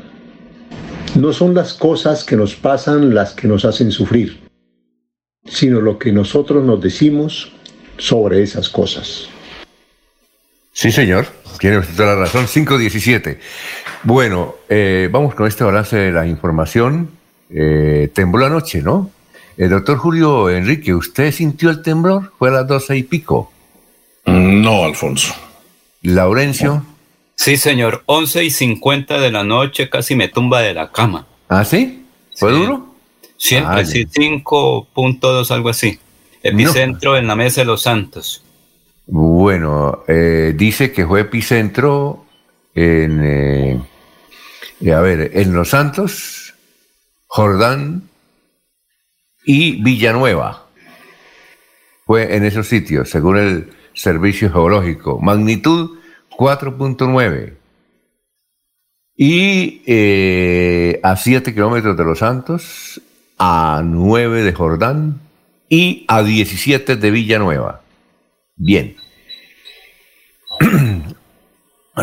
no 1.19 1.31
son 1.33 1.53
las 1.53 1.75
cosas 1.75 2.23
que 2.23 2.35
nos 2.35 2.55
pasan 2.55 3.13
las 3.13 3.35
que 3.35 3.47
nos 3.47 3.63
hacen 3.63 3.91
sufrir, 3.91 4.44
sino 5.45 5.81
lo 5.81 5.97
que 5.97 6.11
nosotros 6.11 6.63
nos 6.63 6.81
decimos 6.81 7.51
sobre 7.97 8.43
esas 8.43 8.69
cosas. 8.69 9.29
Sí, 10.73 10.91
señor. 10.91 11.27
Tiene 11.59 11.77
usted 11.77 11.95
toda 11.95 12.15
la 12.15 12.21
razón. 12.21 12.47
5.17. 12.47 13.37
Bueno, 14.03 14.55
eh, 14.67 15.07
vamos 15.11 15.33
con 15.35 15.47
este 15.47 15.63
balance 15.63 15.95
de 15.95 16.11
la 16.11 16.27
información. 16.27 17.11
Eh, 17.49 18.09
tembló 18.13 18.45
anoche, 18.45 18.81
¿no? 18.81 19.09
El 19.57 19.69
doctor 19.69 19.97
Julio 19.97 20.49
Enrique, 20.49 20.93
¿usted 20.93 21.31
sintió 21.31 21.69
el 21.69 21.81
temblor? 21.81 22.33
¿Fue 22.37 22.49
a 22.49 22.51
las 22.51 22.67
doce 22.67 22.97
y 22.97 23.03
pico? 23.03 23.51
No, 24.25 24.83
Alfonso. 24.83 25.33
¿Laurencio? 26.01 26.85
Sí, 27.35 27.55
señor. 27.55 28.03
Once 28.05 28.43
y 28.43 28.49
cincuenta 28.49 29.19
de 29.19 29.31
la 29.31 29.43
noche 29.43 29.89
casi 29.89 30.15
me 30.15 30.27
tumba 30.27 30.61
de 30.61 30.73
la 30.73 30.91
cama. 30.91 31.25
¿Ah, 31.47 31.63
sí? 31.63 32.05
¿Fue 32.37 32.51
duro? 32.51 32.94
Siempre, 33.37 33.85
sí, 33.85 34.05
5.2, 34.05 35.51
algo 35.51 35.69
así. 35.69 35.99
Epicentro 36.41 37.17
en 37.17 37.27
la 37.27 37.35
Mesa 37.35 37.61
de 37.61 37.65
los 37.65 37.81
Santos. 37.81 38.43
Bueno, 39.07 40.03
eh, 40.07 40.53
dice 40.55 40.91
que 40.91 41.05
fue 41.05 41.21
epicentro 41.21 42.25
en, 42.73 43.21
eh, 43.23 44.93
a 44.93 44.99
ver, 44.99 45.31
en 45.33 45.53
Los 45.53 45.69
Santos, 45.69 46.53
Jordán 47.27 48.09
y 49.43 49.81
Villanueva. 49.83 50.67
Fue 52.05 52.35
en 52.35 52.45
esos 52.45 52.67
sitios, 52.67 53.09
según 53.09 53.37
el 53.37 53.73
Servicio 53.93 54.51
Geológico. 54.51 55.19
Magnitud 55.19 55.97
4.9. 56.37 57.57
Y 59.17 59.81
eh, 59.85 60.99
a 61.01 61.15
7 61.15 61.53
kilómetros 61.53 61.95
de 61.95 62.03
Los 62.03 62.19
Santos, 62.19 63.01
a 63.37 63.81
9 63.83 64.43
de 64.43 64.53
Jordán 64.53 65.21
y 65.69 66.05
a 66.07 66.23
17 66.23 66.95
de 66.95 67.11
Villanueva. 67.11 67.81
Bien. 68.55 68.95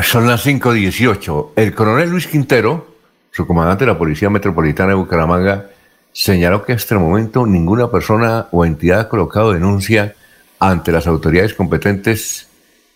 Son 0.03 0.27
las 0.27 0.47
5.18. 0.47 1.51
El 1.57 1.75
coronel 1.75 2.11
Luis 2.11 2.27
Quintero, 2.27 2.97
su 3.31 3.47
comandante 3.47 3.85
de 3.85 3.93
la 3.93 3.99
Policía 3.99 4.31
Metropolitana 4.31 4.91
de 4.91 4.95
Bucaramanga, 4.95 5.71
señaló 6.13 6.65
que 6.65 6.73
hasta 6.73 6.95
el 6.95 7.01
momento 7.01 7.47
ninguna 7.47 7.91
persona 7.91 8.49
o 8.53 8.65
entidad 8.65 9.01
ha 9.01 9.09
colocado 9.09 9.53
denuncia 9.53 10.15
ante 10.59 10.93
las 10.93 11.07
autoridades 11.07 11.55
competentes 11.55 12.49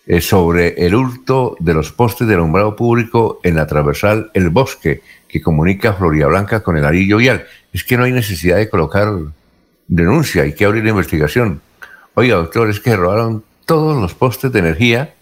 eh, 0.05 0.21
sobre 0.21 0.85
el 0.85 0.95
hurto 0.95 1.57
de 1.59 1.73
los 1.73 1.91
postes 1.91 2.27
de 2.27 2.35
alumbrado 2.35 2.75
público 2.75 3.39
en 3.43 3.55
la 3.55 3.67
transversal 3.67 4.31
El 4.33 4.49
Bosque, 4.49 5.01
que 5.27 5.41
comunica 5.41 5.93
Florida 5.93 6.27
Blanca 6.27 6.61
con 6.63 6.77
el 6.77 6.85
anillo 6.85 7.17
vial. 7.17 7.45
Es 7.73 7.83
que 7.83 7.97
no 7.97 8.03
hay 8.03 8.11
necesidad 8.11 8.57
de 8.57 8.69
colocar 8.69 9.11
denuncia, 9.87 10.43
hay 10.43 10.53
que 10.53 10.65
abrir 10.65 10.83
la 10.83 10.91
investigación. 10.91 11.61
Oiga, 12.13 12.35
doctor, 12.35 12.69
es 12.69 12.79
que 12.79 12.95
robaron 12.95 13.43
todos 13.65 14.01
los 14.01 14.13
postes 14.13 14.51
de 14.51 14.59
energía 14.59 15.13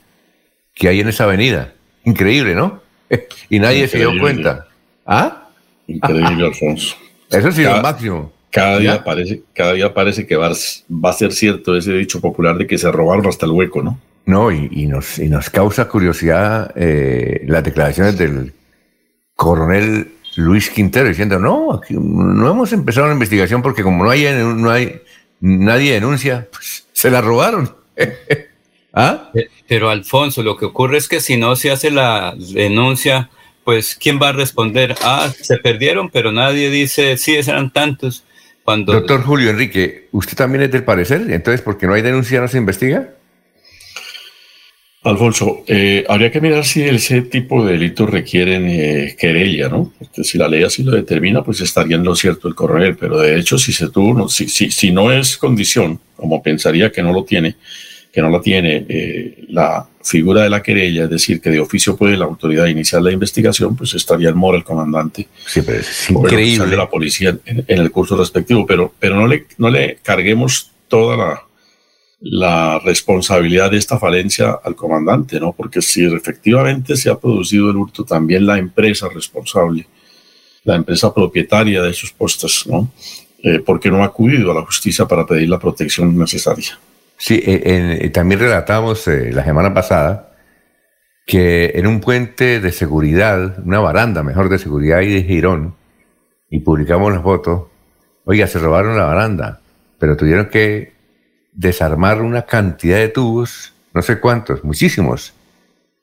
que 0.73 0.87
hay 0.87 0.99
en 0.99 1.09
esa 1.09 1.25
avenida. 1.25 1.73
Increíble, 2.03 2.55
¿no? 2.55 2.81
y 3.49 3.59
nadie 3.59 3.87
se 3.87 3.97
dio 3.97 4.11
cuenta. 4.19 4.67
¿Ah? 5.05 5.49
Increíble, 5.87 6.45
Alfonso. 6.47 6.95
Eso 7.29 7.51
sí, 7.51 7.63
lo 7.63 7.81
máximo. 7.81 8.33
Cada 8.51 8.79
día, 8.79 9.03
parece, 9.03 9.41
cada 9.53 9.73
día 9.73 9.93
parece 9.93 10.25
que 10.25 10.37
va, 10.37 10.49
va, 10.49 11.09
a 11.09 11.13
ser 11.13 11.33
cierto 11.33 11.75
ese 11.75 11.91
dicho 11.91 12.21
popular 12.21 12.57
de 12.57 12.65
que 12.65 12.77
se 12.77 12.89
robaron 12.89 13.27
hasta 13.27 13.45
el 13.45 13.51
hueco, 13.51 13.83
¿no? 13.83 13.99
No, 14.25 14.51
y, 14.51 14.87
nos, 14.87 15.19
y 15.19 15.27
nos 15.27 15.49
causa 15.49 15.87
curiosidad 15.87 16.71
eh, 16.75 17.43
las 17.47 17.63
declaraciones 17.63 18.17
del 18.17 18.53
coronel 19.35 20.14
Luis 20.35 20.69
Quintero 20.69 21.07
diciendo, 21.07 21.39
no, 21.39 21.81
no 21.89 22.51
hemos 22.51 22.73
empezado 22.73 23.07
la 23.07 23.13
investigación 23.13 23.61
porque 23.61 23.83
como 23.83 24.03
no 24.03 24.09
hay, 24.09 24.25
no 24.33 24.69
hay 24.69 25.01
nadie 25.39 25.93
denuncia, 25.93 26.47
pues 26.51 26.87
se 26.91 27.09
la 27.09 27.21
robaron. 27.21 27.75
¿Ah? 28.93 29.29
Pero 29.67 29.89
Alfonso, 29.89 30.41
lo 30.41 30.55
que 30.55 30.65
ocurre 30.65 30.97
es 30.97 31.07
que 31.07 31.19
si 31.19 31.37
no 31.37 31.55
se 31.55 31.71
hace 31.71 31.91
la 31.91 32.33
denuncia, 32.37 33.29
pues 33.63 33.95
¿quién 33.95 34.19
va 34.21 34.29
a 34.29 34.33
responder? 34.33 34.95
Ah, 35.01 35.31
se 35.37 35.57
perdieron, 35.57 36.09
pero 36.09 36.31
nadie 36.31 36.69
dice, 36.69 37.17
sí, 37.17 37.35
eran 37.35 37.71
tantos. 37.71 38.23
Cuando... 38.63 38.93
Doctor 38.93 39.23
Julio 39.23 39.49
Enrique, 39.49 40.07
¿usted 40.11 40.37
también 40.37 40.63
es 40.63 40.71
del 40.71 40.83
parecer? 40.83 41.25
Entonces, 41.29 41.61
porque 41.61 41.87
no 41.87 41.93
hay 41.93 42.01
denuncia, 42.01 42.39
no 42.39 42.47
se 42.47 42.57
investiga? 42.57 43.09
Alfonso, 45.05 45.63
eh, 45.67 46.03
habría 46.09 46.31
que 46.31 46.41
mirar 46.41 46.65
si 46.65 46.81
ese 46.81 47.21
tipo 47.21 47.63
de 47.63 47.73
delitos 47.73 48.09
requieren 48.09 48.65
eh, 48.67 49.15
querella, 49.19 49.69
¿no? 49.69 49.93
Porque 49.99 50.23
si 50.23 50.39
la 50.39 50.47
ley 50.47 50.63
así 50.63 50.81
lo 50.81 50.91
determina, 50.91 51.43
pues 51.43 51.61
estaría 51.61 51.95
en 51.95 52.03
lo 52.03 52.15
cierto 52.15 52.47
el 52.47 52.55
coronel, 52.55 52.97
pero 52.97 53.19
de 53.19 53.37
hecho, 53.37 53.59
si 53.59 53.71
se 53.71 53.89
tuvo, 53.89 54.27
si, 54.27 54.47
si, 54.47 54.71
si 54.71 54.91
no 54.91 55.11
es 55.11 55.37
condición, 55.37 55.99
como 56.15 56.41
pensaría 56.41 56.91
que 56.91 57.03
no 57.03 57.13
lo 57.13 57.23
tiene, 57.23 57.55
que 58.11 58.19
no 58.19 58.31
la 58.31 58.41
tiene 58.41 58.83
eh, 58.89 59.45
la 59.49 59.87
figura 60.01 60.41
de 60.41 60.49
la 60.49 60.63
querella, 60.63 61.03
es 61.03 61.09
decir, 61.11 61.39
que 61.39 61.51
de 61.51 61.59
oficio 61.59 61.95
puede 61.95 62.17
la 62.17 62.25
autoridad 62.25 62.65
iniciar 62.65 63.03
la 63.03 63.11
investigación, 63.11 63.75
pues 63.75 63.93
estaría 63.93 64.29
el 64.29 64.35
mora 64.35 64.57
el 64.57 64.63
comandante. 64.63 65.27
Sí, 65.45 65.61
pero 65.63 65.81
es 65.81 66.09
increíble. 66.09 66.65
De 66.65 66.77
la 66.77 66.89
policía 66.89 67.37
en, 67.45 67.63
el 67.67 67.91
curso 67.91 68.17
respectivo, 68.17 68.65
pero, 68.65 68.91
pero 68.97 69.15
no, 69.17 69.27
le, 69.27 69.45
no 69.59 69.69
le 69.69 69.99
carguemos 70.01 70.71
toda 70.87 71.15
la 71.15 71.43
la 72.27 72.79
responsabilidad 72.79 73.69
de 73.69 73.77
esta 73.77 73.99
falencia 73.99 74.57
al 74.63 74.75
comandante, 74.75 75.39
¿no? 75.39 75.53
Porque 75.53 75.79
si 75.79 76.03
efectivamente 76.03 76.95
se 76.95 77.11
ha 77.11 77.19
producido 77.19 77.69
el 77.69 77.77
hurto, 77.77 78.03
también 78.03 78.47
la 78.47 78.57
empresa 78.57 79.07
responsable, 79.13 79.85
la 80.63 80.75
empresa 80.75 81.13
propietaria 81.13 81.83
de 81.83 81.91
esos 81.91 82.11
postes, 82.11 82.65
¿no? 82.65 82.89
Eh, 83.43 83.59
porque 83.59 83.91
no 83.91 84.01
ha 84.01 84.07
acudido 84.07 84.51
a 84.51 84.55
la 84.55 84.65
justicia 84.65 85.05
para 85.05 85.23
pedir 85.27 85.49
la 85.49 85.59
protección 85.59 86.17
necesaria. 86.17 86.79
Sí, 87.15 87.39
eh, 87.45 88.09
también 88.11 88.39
relatamos 88.39 89.07
eh, 89.07 89.31
la 89.31 89.45
semana 89.45 89.71
pasada 89.71 90.35
que 91.27 91.73
en 91.75 91.85
un 91.85 92.01
puente 92.01 92.59
de 92.59 92.71
seguridad, 92.71 93.59
una 93.63 93.79
baranda 93.81 94.23
mejor 94.23 94.49
de 94.49 94.57
seguridad 94.57 95.01
y 95.01 95.13
de 95.13 95.23
Girón, 95.23 95.75
y 96.49 96.61
publicamos 96.61 97.13
la 97.13 97.21
foto, 97.21 97.69
oiga, 98.25 98.47
se 98.47 98.57
robaron 98.57 98.97
la 98.97 99.05
baranda, 99.05 99.61
pero 99.99 100.17
tuvieron 100.17 100.49
que 100.49 100.94
desarmar 101.55 102.21
una 102.21 102.43
cantidad 102.43 102.97
de 102.97 103.09
tubos, 103.09 103.73
no 103.93 104.01
sé 104.01 104.19
cuántos, 104.19 104.63
muchísimos, 104.63 105.33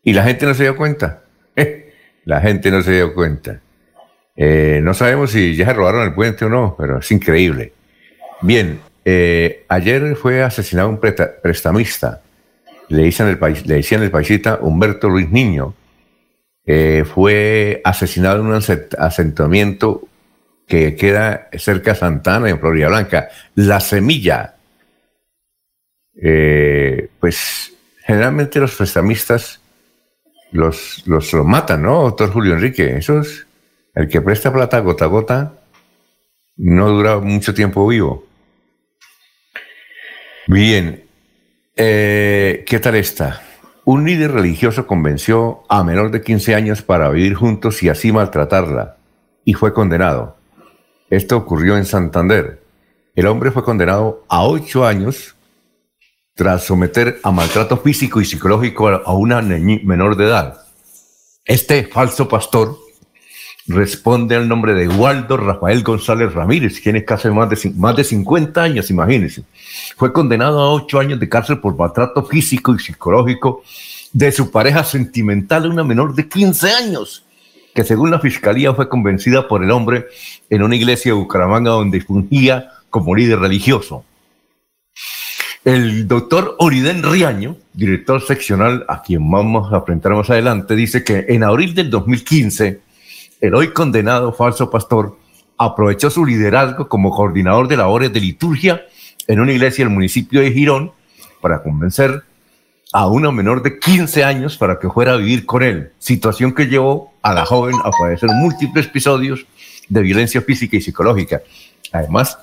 y 0.03 0.12
la 0.12 0.25
gente 0.25 0.47
no 0.47 0.55
se 0.55 0.65
dio 0.65 0.77
cuenta. 0.77 1.23
la 2.25 2.41
gente 2.41 2.71
no 2.71 2.83
se 2.83 2.93
dio 2.93 3.15
cuenta. 3.15 3.61
Eh, 4.35 4.81
no 4.83 4.95
sabemos 4.95 5.31
si 5.31 5.55
ya 5.55 5.67
se 5.67 5.75
robaron 5.75 6.03
el 6.03 6.15
puente 6.15 6.45
o 6.45 6.49
no, 6.49 6.75
pero 6.79 6.99
es 6.99 7.11
increíble. 7.12 7.73
Bien, 8.41 8.81
eh, 9.05 9.65
ayer 9.69 10.17
fue 10.17 10.43
asesinado 10.43 10.88
un 10.88 10.99
prestamista, 10.99 12.23
le 12.88 13.05
decían 13.05 13.29
el, 13.29 13.38
país, 13.38 13.67
le 13.67 13.79
el 13.79 14.11
paisita 14.11 14.59
Humberto 14.61 15.09
Luis 15.09 15.31
Niño. 15.31 15.75
Eh, 16.65 17.05
fue 17.05 17.81
asesinado 17.85 18.41
en 18.41 18.47
un 18.47 18.61
asentamiento 18.99 20.09
que 20.67 20.95
queda 20.95 21.49
cerca 21.55 21.93
de 21.93 21.99
Santana, 21.99 22.49
en 22.49 22.61
Florida 22.61 22.88
Blanca. 22.88 23.29
La 23.55 23.81
Semilla, 23.81 24.57
eh, 26.14 27.09
pues 27.18 27.72
generalmente 28.05 28.61
los 28.61 28.75
prestamistas 28.75 29.62
los, 30.53 31.03
los, 31.07 31.33
matan, 31.33 31.83
¿no, 31.83 32.03
doctor 32.03 32.31
Julio 32.31 32.55
Enrique? 32.55 32.96
Eso 32.96 33.20
es, 33.20 33.46
el 33.94 34.09
que 34.09 34.20
presta 34.20 34.53
plata 34.53 34.79
gota 34.81 35.07
a 35.07 35.09
gota 35.09 35.53
no 36.57 36.90
dura 36.90 37.18
mucho 37.18 37.55
tiempo 37.55 37.87
vivo. 37.87 38.27
Bien, 40.46 41.05
eh, 41.77 42.64
¿qué 42.66 42.79
tal 42.79 42.96
está? 42.96 43.42
Un 43.85 44.05
líder 44.05 44.33
religioso 44.33 44.87
convenció 44.87 45.64
a 45.68 45.83
menor 45.83 46.11
de 46.11 46.20
15 46.20 46.55
años 46.55 46.83
para 46.83 47.09
vivir 47.09 47.35
juntos 47.35 47.83
y 47.83 47.88
así 47.88 48.12
maltratarla, 48.12 48.98
y 49.44 49.55
fue 49.55 49.72
condenado. 49.72 50.37
Esto 51.11 51.37
ocurrió 51.37 51.77
en 51.77 51.85
Santander. 51.85 52.62
El 53.14 53.27
hombre 53.27 53.51
fue 53.51 53.64
condenado 53.64 54.25
a 54.29 54.44
ocho 54.44 54.87
años 54.87 55.35
tras 56.35 56.64
someter 56.64 57.21
a 57.23 57.31
maltrato 57.31 57.77
físico 57.77 58.21
y 58.21 58.25
psicológico 58.25 58.88
a 58.88 59.12
una 59.12 59.42
menor 59.42 60.16
de 60.16 60.25
edad. 60.25 60.62
Este 61.45 61.85
falso 61.85 62.29
pastor 62.29 62.79
responde 63.66 64.35
al 64.37 64.49
nombre 64.49 64.75
de 64.75 64.88
Waldo 64.88 65.37
Rafael 65.37 65.83
González 65.83 66.33
Ramírez, 66.33 66.81
quien 66.81 66.97
es 66.97 67.05
casi 67.05 67.29
más 67.29 67.49
de, 67.51 67.73
más 67.77 67.97
de 67.97 68.05
50 68.05 68.62
años, 68.62 68.90
imagínense. 68.90 69.42
Fue 69.97 70.12
condenado 70.12 70.61
a 70.61 70.73
ocho 70.73 70.99
años 70.99 71.21
de 71.21 71.29
cárcel 71.29 71.59
por 71.61 71.77
maltrato 71.77 72.25
físico 72.25 72.75
y 72.75 72.79
psicológico 72.79 73.62
de 74.12 74.33
su 74.33 74.51
pareja 74.51 74.85
sentimental, 74.85 75.71
una 75.71 75.85
menor 75.85 76.14
de 76.14 76.29
15 76.29 76.71
años, 76.71 77.25
que 77.75 77.85
según 77.85 78.11
la 78.11 78.21
fiscalía 78.21 78.75
fue 78.75 78.88
convencida 78.88 79.49
por 79.49 79.62
el 79.62 79.71
hombre 79.71 80.07
en 80.51 80.62
una 80.62 80.77
iglesia 80.77 81.12
de 81.12 81.18
Bucaramanga 81.18 81.71
donde 81.71 82.01
fungía 82.01 82.73
como 82.90 83.14
líder 83.14 83.38
religioso. 83.38 84.05
El 85.64 86.09
doctor 86.09 86.57
Oriden 86.59 87.05
Riaño, 87.05 87.57
director 87.72 88.20
seccional, 88.20 88.85
a 88.88 89.01
quien 89.01 89.31
vamos 89.31 89.72
a 89.72 89.77
enfrentar 89.77 90.12
más 90.12 90.29
adelante, 90.29 90.75
dice 90.75 91.05
que 91.05 91.27
en 91.29 91.44
abril 91.44 91.72
del 91.72 91.88
2015, 91.88 92.81
el 93.40 93.55
hoy 93.55 93.68
condenado 93.68 94.33
falso 94.33 94.68
pastor 94.70 95.16
aprovechó 95.57 96.11
su 96.11 96.27
liderazgo 96.27 96.88
como 96.88 97.12
coordinador 97.12 97.68
de 97.68 97.77
labores 97.77 98.12
de 98.12 98.18
liturgia 98.18 98.83
en 99.29 99.38
una 99.38 99.53
iglesia 99.53 99.85
del 99.85 99.94
municipio 99.94 100.40
de 100.40 100.51
Girón 100.51 100.90
para 101.40 101.62
convencer 101.62 102.25
a 102.92 103.07
una 103.07 103.31
menor 103.31 103.62
de 103.62 103.79
15 103.79 104.25
años 104.25 104.59
para 104.59 104.81
que 104.81 104.90
fuera 104.90 105.12
a 105.12 105.16
vivir 105.16 105.46
con 105.46 105.62
él, 105.62 105.92
situación 106.01 106.53
que 106.55 106.66
llevó 106.66 107.12
a 107.22 107.35
la 107.35 107.46
joven 107.46 107.77
a 107.85 107.92
padecer 107.92 108.29
múltiples 108.31 108.87
episodios 108.87 109.46
de 109.88 110.03
violencia 110.03 110.42
física 110.42 110.77
y 110.77 110.81
psicológica. 110.81 111.40
Además, 111.92 112.37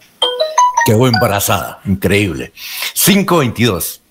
quedó 0.89 1.08
embarazada. 1.08 1.80
Increíble. 1.86 2.52
522. 2.93 4.02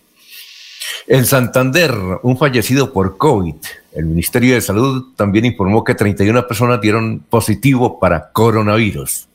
En 1.09 1.27
Santander, 1.27 1.93
un 2.23 2.39
fallecido 2.39 2.93
por 2.93 3.17
COVID. 3.17 3.57
El 3.93 4.07
Ministerio 4.07 4.55
de 4.55 4.61
Salud 4.61 5.15
también 5.17 5.45
informó 5.45 5.83
que 5.83 5.95
31 5.95 6.47
personas 6.47 6.81
dieron 6.81 7.21
positivo 7.21 7.99
para 7.99 8.31
coronavirus. 8.31 9.27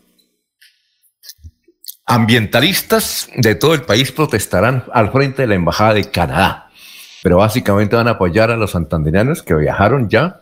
Ambientalistas 2.06 3.30
de 3.36 3.56
todo 3.56 3.74
el 3.74 3.82
país 3.82 4.12
protestarán 4.12 4.86
al 4.94 5.12
frente 5.12 5.42
de 5.42 5.48
la 5.48 5.56
Embajada 5.56 5.96
de 5.96 6.10
Canadá, 6.10 6.70
pero 7.24 7.38
básicamente 7.38 7.96
van 7.96 8.08
a 8.08 8.12
apoyar 8.12 8.52
a 8.52 8.58
los 8.58 8.72
santandereanos 8.72 9.42
que 9.42 9.56
viajaron 9.56 10.10
ya 10.10 10.42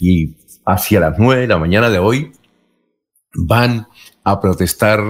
y 0.00 0.34
hacia 0.64 1.00
las 1.00 1.18
9 1.18 1.42
de 1.42 1.46
la 1.48 1.58
mañana 1.58 1.90
de 1.90 1.98
hoy 1.98 2.32
van 3.34 3.86
a 4.24 4.40
protestar 4.40 5.00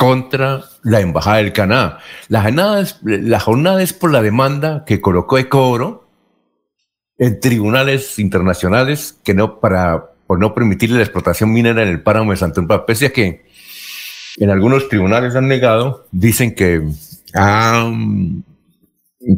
contra 0.00 0.64
la 0.82 1.00
Embajada 1.00 1.36
del 1.36 1.52
Canadá. 1.52 1.98
La 2.28 2.40
jornada, 2.40 3.82
es, 3.82 3.92
por 3.92 4.10
la 4.10 4.22
demanda 4.22 4.86
que 4.86 4.98
colocó 4.98 5.36
Ecoro 5.36 6.08
en 7.18 7.38
tribunales 7.38 8.18
internacionales 8.18 9.20
que 9.22 9.34
no 9.34 9.60
para 9.60 10.12
por 10.26 10.38
no 10.38 10.54
permitirle 10.54 10.96
la 10.96 11.02
explotación 11.02 11.52
minera 11.52 11.82
en 11.82 11.88
el 11.88 12.02
páramo 12.02 12.30
de 12.30 12.38
Santa 12.38 12.86
pese 12.86 13.06
a 13.06 13.12
que 13.12 13.44
en 14.38 14.48
algunos 14.48 14.88
tribunales 14.88 15.36
han 15.36 15.48
negado, 15.48 16.06
dicen 16.12 16.54
que 16.54 16.82
han 17.34 18.42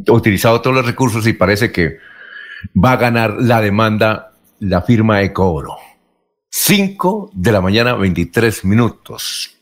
utilizado 0.07 0.61
todos 0.61 0.77
los 0.77 0.87
recursos 0.87 1.27
y 1.27 1.33
parece 1.33 1.73
que 1.73 1.97
va 2.73 2.93
a 2.93 2.99
ganar 2.99 3.35
la 3.41 3.61
demanda 3.61 4.35
la 4.61 4.83
firma 4.83 5.23
Ecoro. 5.23 5.77
5 6.51 7.31
de 7.35 7.51
la 7.51 7.61
mañana, 7.61 7.95
23 7.95 8.65
minutos. 8.65 9.59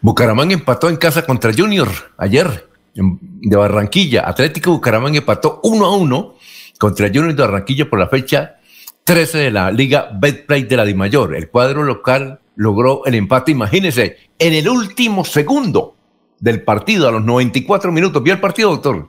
Bucaramanga 0.00 0.54
empató 0.54 0.88
en 0.88 0.96
casa 0.96 1.24
contra 1.24 1.52
Junior 1.52 1.88
ayer. 2.16 2.68
de 2.94 3.56
Barranquilla. 3.56 4.28
Atlético 4.28 4.72
Bucaramanga 4.72 5.18
empató 5.18 5.60
1 5.62 5.84
a 5.86 5.96
1 5.96 6.34
contra 6.78 7.08
Junior 7.08 7.34
de 7.34 7.42
Barranquilla 7.42 7.88
por 7.88 7.98
la 7.98 8.08
fecha 8.08 8.56
13 9.04 9.38
de 9.38 9.50
la 9.50 9.70
Liga 9.70 10.10
Betplay 10.12 10.64
de 10.64 10.76
la 10.76 10.84
Dimayor. 10.84 11.34
El 11.34 11.48
cuadro 11.48 11.82
local 11.82 12.40
logró 12.56 13.04
el 13.06 13.14
empate, 13.14 13.52
imagínense, 13.52 14.16
en 14.38 14.52
el 14.52 14.68
último 14.68 15.24
segundo 15.24 15.96
del 16.38 16.62
partido, 16.62 17.08
a 17.08 17.12
los 17.12 17.24
94 17.24 17.90
minutos. 17.92 18.22
¿Vio 18.22 18.34
el 18.34 18.40
partido, 18.40 18.70
doctor? 18.70 19.08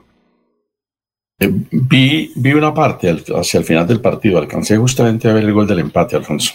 Eh, 1.38 1.50
vi, 1.70 2.32
vi 2.34 2.52
una 2.52 2.72
parte 2.72 3.10
hacia 3.10 3.58
el 3.58 3.64
final 3.64 3.86
del 3.86 4.00
partido. 4.00 4.38
Alcancé 4.38 4.76
justamente 4.76 5.28
a 5.28 5.34
ver 5.34 5.44
el 5.44 5.52
gol 5.52 5.66
del 5.66 5.80
empate, 5.80 6.16
Alfonso. 6.16 6.54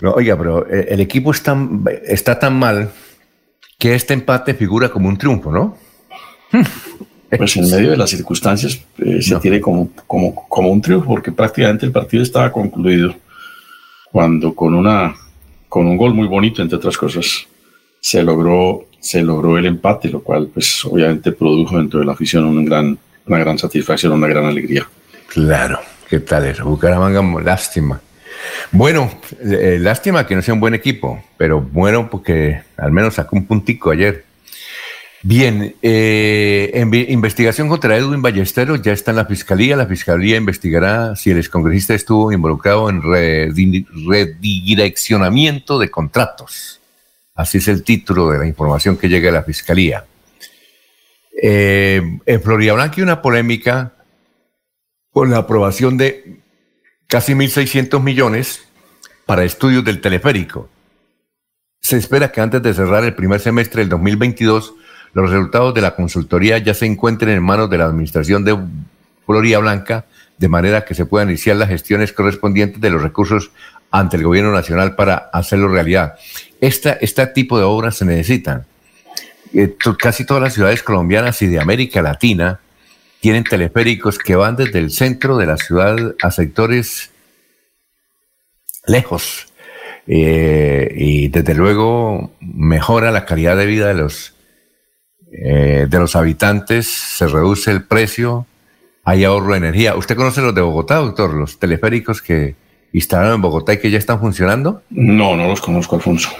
No, 0.00 0.12
oiga, 0.12 0.36
pero 0.38 0.66
eh, 0.66 0.86
el 0.88 1.00
equipo 1.00 1.32
está, 1.32 1.56
está 2.06 2.38
tan 2.38 2.58
mal 2.58 2.90
que 3.80 3.94
este 3.94 4.12
empate 4.12 4.52
figura 4.52 4.90
como 4.90 5.08
un 5.08 5.16
triunfo, 5.16 5.50
¿no? 5.50 5.76
Pues 7.38 7.56
en 7.56 7.70
medio 7.70 7.92
de 7.92 7.96
las 7.96 8.10
circunstancias 8.10 8.80
eh, 8.98 9.22
se 9.22 9.36
tiene 9.36 9.60
como, 9.60 9.90
como, 10.08 10.48
como 10.48 10.68
un 10.68 10.82
triunfo, 10.82 11.10
porque 11.10 11.30
prácticamente 11.30 11.86
el 11.86 11.92
partido 11.92 12.24
estaba 12.24 12.50
concluido 12.50 13.14
cuando 14.10 14.52
con, 14.52 14.74
una, 14.74 15.14
con 15.68 15.86
un 15.86 15.96
gol 15.96 16.12
muy 16.12 16.26
bonito, 16.26 16.60
entre 16.60 16.78
otras 16.78 16.98
cosas, 16.98 17.46
se 18.00 18.24
logró, 18.24 18.86
se 18.98 19.22
logró 19.22 19.56
el 19.58 19.66
empate, 19.66 20.08
lo 20.08 20.24
cual 20.24 20.48
pues 20.52 20.84
obviamente 20.84 21.30
produjo 21.30 21.76
dentro 21.78 22.00
de 22.00 22.06
la 22.06 22.14
afición 22.14 22.46
una 22.46 22.64
gran, 22.64 22.98
una 23.24 23.38
gran 23.38 23.56
satisfacción, 23.58 24.10
una 24.10 24.26
gran 24.26 24.46
alegría. 24.46 24.88
Claro, 25.28 25.78
¿qué 26.08 26.18
tal 26.18 26.46
eso? 26.46 26.64
Bucaramanga, 26.64 27.22
lástima. 27.40 28.00
Bueno, 28.72 29.10
eh, 29.40 29.78
lástima 29.80 30.26
que 30.26 30.34
no 30.34 30.42
sea 30.42 30.54
un 30.54 30.60
buen 30.60 30.74
equipo, 30.74 31.22
pero 31.36 31.60
bueno 31.60 32.08
porque 32.08 32.62
al 32.76 32.92
menos 32.92 33.14
sacó 33.14 33.36
un 33.36 33.46
puntico 33.46 33.90
ayer. 33.90 34.24
Bien, 35.22 35.76
eh, 35.82 37.06
investigación 37.08 37.68
contra 37.68 37.94
Edwin 37.94 38.22
Ballesteros 38.22 38.80
ya 38.80 38.92
está 38.92 39.10
en 39.10 39.18
la 39.18 39.26
fiscalía. 39.26 39.76
La 39.76 39.84
fiscalía 39.86 40.38
investigará 40.38 41.14
si 41.14 41.30
el 41.30 41.36
excongresista 41.36 41.92
estuvo 41.92 42.32
involucrado 42.32 42.88
en 42.88 43.02
redireccionamiento 43.02 45.78
de 45.78 45.90
contratos. 45.90 46.80
Así 47.34 47.58
es 47.58 47.68
el 47.68 47.82
título 47.82 48.30
de 48.30 48.38
la 48.38 48.46
información 48.46 48.96
que 48.96 49.10
llega 49.10 49.28
a 49.28 49.32
la 49.32 49.42
fiscalía. 49.42 50.06
Eh, 51.42 52.00
en 52.24 52.42
Florida 52.42 52.72
Blanca 52.72 52.94
hay 52.96 53.02
una 53.02 53.20
polémica 53.20 53.92
por 55.12 55.28
la 55.28 55.36
aprobación 55.38 55.96
de 55.98 56.39
casi 57.10 57.34
1.600 57.34 58.00
millones 58.00 58.62
para 59.26 59.42
estudios 59.42 59.84
del 59.84 60.00
teleférico. 60.00 60.68
Se 61.80 61.96
espera 61.96 62.30
que 62.30 62.40
antes 62.40 62.62
de 62.62 62.72
cerrar 62.72 63.04
el 63.04 63.14
primer 63.14 63.40
semestre 63.40 63.82
del 63.82 63.88
2022 63.88 64.74
los 65.12 65.28
resultados 65.28 65.74
de 65.74 65.80
la 65.80 65.96
consultoría 65.96 66.58
ya 66.58 66.72
se 66.72 66.86
encuentren 66.86 67.30
en 67.36 67.42
manos 67.42 67.68
de 67.68 67.78
la 67.78 67.86
Administración 67.86 68.44
de 68.44 68.56
Florida 69.26 69.58
Blanca, 69.58 70.06
de 70.38 70.48
manera 70.48 70.84
que 70.84 70.94
se 70.94 71.04
puedan 71.04 71.28
iniciar 71.28 71.56
las 71.56 71.68
gestiones 71.68 72.12
correspondientes 72.12 72.80
de 72.80 72.90
los 72.90 73.02
recursos 73.02 73.50
ante 73.90 74.16
el 74.16 74.22
gobierno 74.22 74.52
nacional 74.52 74.94
para 74.94 75.16
hacerlo 75.32 75.66
realidad. 75.66 76.14
Esta, 76.60 76.92
este 76.92 77.26
tipo 77.26 77.58
de 77.58 77.64
obras 77.64 77.96
se 77.96 78.04
necesitan. 78.04 78.66
Eh, 79.52 79.74
casi 79.98 80.24
todas 80.24 80.44
las 80.44 80.54
ciudades 80.54 80.84
colombianas 80.84 81.42
y 81.42 81.48
de 81.48 81.58
América 81.58 82.02
Latina 82.02 82.60
tienen 83.20 83.44
teleféricos 83.44 84.18
que 84.18 84.36
van 84.36 84.56
desde 84.56 84.78
el 84.78 84.90
centro 84.90 85.36
de 85.36 85.46
la 85.46 85.56
ciudad 85.56 86.14
a 86.22 86.30
sectores 86.30 87.10
lejos. 88.86 89.46
Eh, 90.06 90.92
y 90.96 91.28
desde 91.28 91.54
luego 91.54 92.32
mejora 92.40 93.10
la 93.10 93.26
calidad 93.26 93.56
de 93.56 93.66
vida 93.66 93.88
de 93.88 93.94
los 93.94 94.34
eh, 95.32 95.86
de 95.88 95.98
los 95.98 96.16
habitantes, 96.16 96.88
se 96.88 97.28
reduce 97.28 97.70
el 97.70 97.84
precio, 97.84 98.46
hay 99.04 99.22
ahorro 99.24 99.52
de 99.52 99.58
energía. 99.58 99.94
¿Usted 99.94 100.16
conoce 100.16 100.40
los 100.40 100.54
de 100.54 100.60
Bogotá, 100.60 100.96
doctor? 100.96 101.34
Los 101.34 101.58
teleféricos 101.58 102.20
que 102.20 102.56
instalaron 102.92 103.34
en 103.34 103.42
Bogotá 103.42 103.74
y 103.74 103.78
que 103.78 103.90
ya 103.90 103.98
están 103.98 104.18
funcionando. 104.18 104.82
No, 104.90 105.36
no 105.36 105.46
los 105.46 105.60
conozco, 105.60 105.96
Alfonso. 105.96 106.30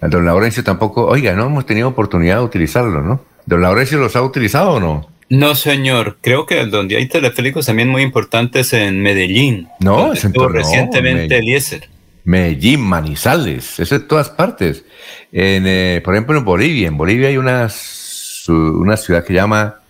Don 0.00 0.24
Laurencio 0.24 0.64
tampoco, 0.64 1.06
oiga, 1.06 1.34
no 1.34 1.46
hemos 1.46 1.66
tenido 1.66 1.88
oportunidad 1.88 2.38
de 2.38 2.44
utilizarlo, 2.44 3.02
¿no? 3.02 3.20
¿Don 3.44 3.60
Laurencio 3.60 3.98
los 3.98 4.16
ha 4.16 4.22
utilizado 4.22 4.72
o 4.72 4.80
no? 4.80 5.06
No, 5.30 5.54
señor. 5.54 6.18
Creo 6.20 6.44
que 6.44 6.66
donde 6.66 6.96
hay 6.96 7.06
teleféricos 7.06 7.66
también 7.66 7.88
muy 7.88 8.02
importantes 8.02 8.72
en 8.72 9.00
Medellín. 9.00 9.68
No, 9.78 10.12
es 10.12 10.22
recientemente 10.32 11.38
Eliezer. 11.38 11.88
Medellín, 12.24 12.80
Manizales, 12.80 13.80
eso 13.80 13.96
es 13.96 14.06
todas 14.06 14.28
partes. 14.28 14.84
En, 15.32 15.64
eh, 15.66 16.02
por 16.04 16.14
ejemplo, 16.14 16.36
en 16.36 16.44
Bolivia. 16.44 16.88
En 16.88 16.96
Bolivia 16.96 17.28
hay 17.28 17.36
unas 17.38 18.44
una 18.48 18.96
ciudad 18.96 19.24
que 19.24 19.34
llama 19.34 19.80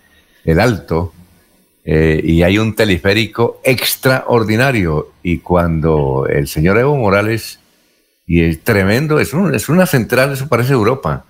El 0.45 0.59
Alto, 0.59 1.13
eh, 1.83 2.21
y 2.23 2.43
hay 2.43 2.57
un 2.57 2.75
teleférico 2.75 3.59
extraordinario. 3.63 5.13
Y 5.23 5.39
cuando 5.39 6.27
el 6.29 6.47
señor 6.47 6.77
Evo 6.77 6.95
Morales, 6.95 7.59
y 8.27 8.43
es 8.43 8.63
tremendo, 8.63 9.19
es, 9.19 9.33
es 9.33 9.69
una 9.69 9.85
central, 9.85 10.33
eso 10.33 10.47
parece 10.47 10.73
Europa. 10.73 11.25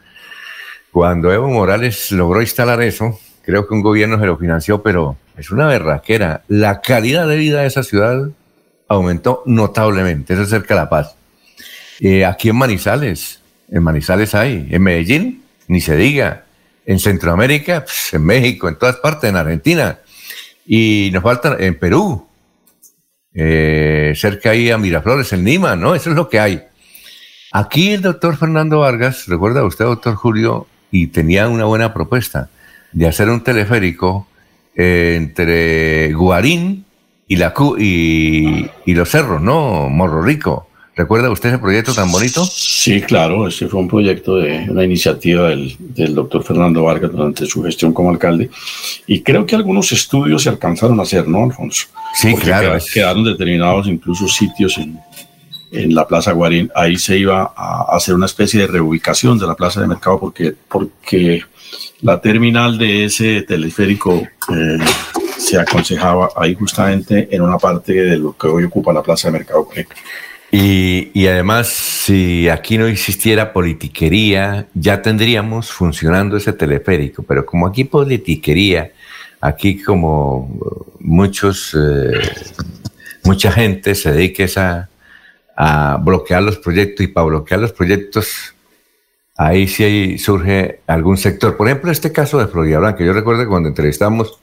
Cuando 0.91 1.32
Evo 1.32 1.47
Morales 1.47 2.12
logró 2.12 2.41
instalar 2.41 2.82
eso, 2.82 3.17
creo 3.43 3.67
que 3.67 3.73
un 3.73 3.82
gobierno 3.82 4.19
se 4.19 4.25
lo 4.25 4.38
financió, 4.38 4.82
pero 4.82 5.17
es 5.38 5.51
una 5.51 5.67
berraquera. 5.67 6.43
La 6.47 6.82
calidad 6.82 7.27
de 7.27 7.38
vida 7.38 7.62
de 7.62 7.67
esa 7.67 7.84
ciudad 7.84 8.30
aumentó 8.88 9.43
notablemente, 9.45 10.34
eso 10.34 10.43
es 10.43 10.49
cerca 10.49 10.75
de 10.75 10.82
La 10.82 10.89
Paz. 10.89 11.15
Eh, 11.99 12.25
aquí 12.25 12.49
en 12.49 12.56
Manizales, 12.56 13.41
en 13.69 13.84
Manizales 13.84 14.36
hay, 14.36 14.67
en 14.69 14.82
Medellín, 14.82 15.43
ni 15.67 15.82
se 15.82 15.95
diga 15.95 16.45
en 16.86 16.99
Centroamérica, 16.99 17.86
pues, 17.86 18.13
en 18.13 18.25
México, 18.25 18.67
en 18.67 18.77
todas 18.77 18.97
partes, 18.97 19.30
en 19.30 19.36
Argentina. 19.36 19.99
Y 20.65 21.10
nos 21.13 21.23
falta 21.23 21.56
en 21.60 21.77
Perú, 21.77 22.27
eh, 23.34 24.13
cerca 24.15 24.51
ahí 24.51 24.69
a 24.69 24.77
Miraflores, 24.77 25.32
en 25.34 25.43
Lima, 25.43 25.75
¿no? 25.75 25.95
Eso 25.95 26.10
es 26.10 26.15
lo 26.15 26.27
que 26.27 26.39
hay. 26.39 26.63
Aquí 27.54 27.91
el 27.93 28.01
doctor 28.01 28.38
Fernando 28.38 28.80
Vargas, 28.80 29.27
recuerda 29.27 29.63
usted, 29.63 29.86
doctor 29.86 30.15
Julio, 30.15 30.67
y 30.91 31.08
tenía 31.08 31.47
una 31.47 31.65
buena 31.65 31.93
propuesta 31.93 32.49
de 32.91 33.08
hacer 33.08 33.30
un 33.30 33.43
teleférico 33.43 34.27
eh, 34.75 35.15
entre 35.17 36.13
Guarín 36.13 36.86
y, 37.27 37.36
la, 37.38 37.54
y, 37.77 38.65
y 38.86 38.93
los 38.93 39.10
cerros, 39.10 39.41
¿no? 39.41 39.89
Morro 39.89 40.21
Rico. 40.21 40.67
¿Recuerda 40.93 41.32
usted 41.32 41.49
ese 41.49 41.58
proyecto 41.58 41.93
tan 41.93 42.12
bonito? 42.12 42.45
Sí, 42.45 43.01
claro, 43.01 43.47
ese 43.47 43.67
fue 43.67 43.80
un 43.80 43.88
proyecto 43.88 44.36
de 44.36 44.67
una 44.69 44.84
iniciativa 44.84 45.47
del, 45.49 45.77
doctor 46.13 46.43
Fernando 46.43 46.84
Vargas 46.84 47.12
durante 47.12 47.45
su 47.45 47.63
gestión 47.63 47.93
como 47.93 48.10
alcalde. 48.10 48.49
Y 49.08 49.21
creo 49.21 49.45
que 49.45 49.56
algunos 49.56 49.91
estudios 49.93 50.43
se 50.43 50.49
alcanzaron 50.49 50.99
a 50.99 51.04
hacer, 51.04 51.27
¿no, 51.27 51.45
Alfonso? 51.45 51.88
Sí, 52.13 52.36
claro. 52.36 52.77
Quedaron, 52.93 53.23
determinados 53.23 53.88
incluso 53.88 54.27
sitios 54.27 54.77
en, 54.77 54.99
en 55.71 55.95
la 55.95 56.06
Plaza 56.06 56.34
Guarín. 56.34 56.69
Ahí 56.75 56.97
se 56.97 57.17
iba 57.17 57.54
a 57.56 57.95
hacer 57.95 58.13
una 58.13 58.25
especie 58.25 58.60
de 58.60 58.67
reubicación 58.67 59.39
de 59.39 59.47
la 59.47 59.56
Plaza 59.56 59.80
de 59.80 59.88
Mercado 59.88 60.19
porque, 60.19 60.54
porque 60.67 61.41
la 62.01 62.19
terminal 62.19 62.77
de 62.77 63.05
ese 63.05 63.43
teleférico 63.43 64.13
eh, 64.15 64.77
se 65.37 65.59
aconsejaba 65.59 66.29
ahí 66.35 66.55
justamente 66.55 67.27
en 67.31 67.41
una 67.41 67.57
parte 67.57 67.93
de 67.93 68.17
lo 68.17 68.35
que 68.35 68.47
hoy 68.47 68.63
ocupa 68.63 68.93
la 68.93 69.03
Plaza 69.03 69.27
de 69.27 69.33
Mercado. 69.33 69.67
Y, 70.53 71.27
además, 71.27 71.69
si 71.69 72.49
aquí 72.49 72.77
no 72.77 72.85
existiera 72.85 73.53
politiquería, 73.53 74.67
ya 74.73 75.01
tendríamos 75.01 75.71
funcionando 75.71 76.35
ese 76.35 76.51
teleférico. 76.51 77.23
Pero 77.23 77.45
como 77.45 77.67
aquí 77.67 77.85
politiquería, 77.85 78.91
aquí 79.39 79.81
como 79.81 80.59
muchos, 80.99 81.73
eh, 81.79 82.19
mucha 83.23 83.51
gente 83.51 83.95
se 83.95 84.11
dedica 84.11 84.45
a, 84.57 84.89
a, 85.93 85.97
bloquear 85.97 86.43
los 86.43 86.57
proyectos 86.57 87.05
y 87.05 87.07
para 87.07 87.27
bloquear 87.27 87.61
los 87.61 87.71
proyectos, 87.71 88.53
ahí 89.47 89.67
sí 89.67 90.17
surge 90.17 90.82
algún 90.88 91.17
sector. 91.17 91.58
Por 91.58 91.67
ejemplo, 91.67 91.91
este 91.91 92.12
caso 92.12 92.38
de 92.39 92.47
Florida 92.47 92.80
Blanca. 92.80 93.04
Yo 93.04 93.13
recuerdo 93.13 93.47
cuando 93.47 93.69
entrevistamos 93.69 94.39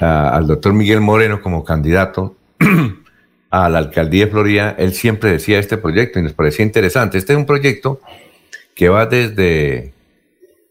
al 0.00 0.46
doctor 0.46 0.72
Miguel 0.72 1.00
Moreno 1.00 1.42
como 1.42 1.64
candidato, 1.64 2.36
a 3.50 3.68
la 3.68 3.78
alcaldía 3.78 4.26
de 4.26 4.30
Florida, 4.30 4.76
él 4.78 4.94
siempre 4.94 5.32
decía 5.32 5.58
este 5.58 5.76
proyecto 5.76 6.18
y 6.18 6.22
nos 6.22 6.32
parecía 6.32 6.64
interesante. 6.64 7.18
Este 7.18 7.32
es 7.32 7.38
un 7.38 7.46
proyecto 7.46 8.00
que 8.74 8.88
va 8.88 9.06
desde 9.06 9.92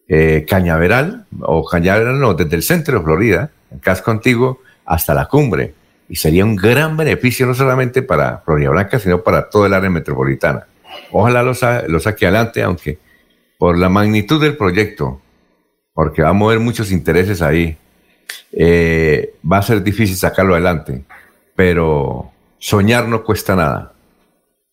eh, 0.08 0.46
Cañaveral, 0.48 1.26
o 1.42 1.66
Cañaveral 1.66 2.20
no, 2.20 2.34
desde 2.34 2.56
el 2.56 2.64
centro 2.64 3.00
de 3.00 3.04
Florida, 3.04 3.52
el 3.72 3.82
casco 3.82 4.12
antiguo, 4.12 4.62
hasta 4.86 5.14
la 5.14 5.26
cumbre. 5.26 5.74
Y 6.08 6.16
sería 6.16 6.46
un 6.46 6.56
gran 6.56 6.96
beneficio 6.98 7.46
no 7.46 7.54
solamente 7.54 8.02
para 8.02 8.40
Florida 8.40 8.70
Blanca, 8.70 8.98
sino 8.98 9.22
para 9.22 9.50
toda 9.50 9.68
el 9.68 9.74
área 9.74 9.90
metropolitana. 9.90 10.66
Ojalá 11.12 11.44
lo, 11.44 11.54
saque 11.54 12.26
adelante, 12.26 12.64
aunque 12.64 12.98
por 13.60 13.78
la 13.78 13.90
magnitud 13.90 14.42
del 14.42 14.56
proyecto, 14.56 15.22
porque 15.94 16.22
va 16.22 16.30
a 16.30 16.34
mover 16.34 16.60
muchos 16.60 16.92
intereses 16.94 17.42
ahí, 17.42 17.78
eh, 18.54 19.36
va 19.44 19.58
a 19.58 19.62
ser 19.62 19.84
difícil 19.84 20.16
sacarlo 20.16 20.54
adelante. 20.54 21.04
Pero 21.58 22.32
Soñar 22.58 23.10
no 23.10 23.22
cuesta 23.22 23.58
nada. 23.58 23.94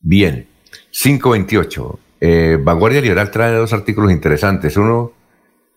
Bien, 0.01 0.47
528. 0.93 1.99
Eh, 2.21 2.59
Vanguardia 2.63 3.01
Liberal 3.01 3.33
trae 3.33 3.53
dos 3.55 3.73
artículos 3.73 4.13
interesantes. 4.13 4.77
Uno 4.77 5.13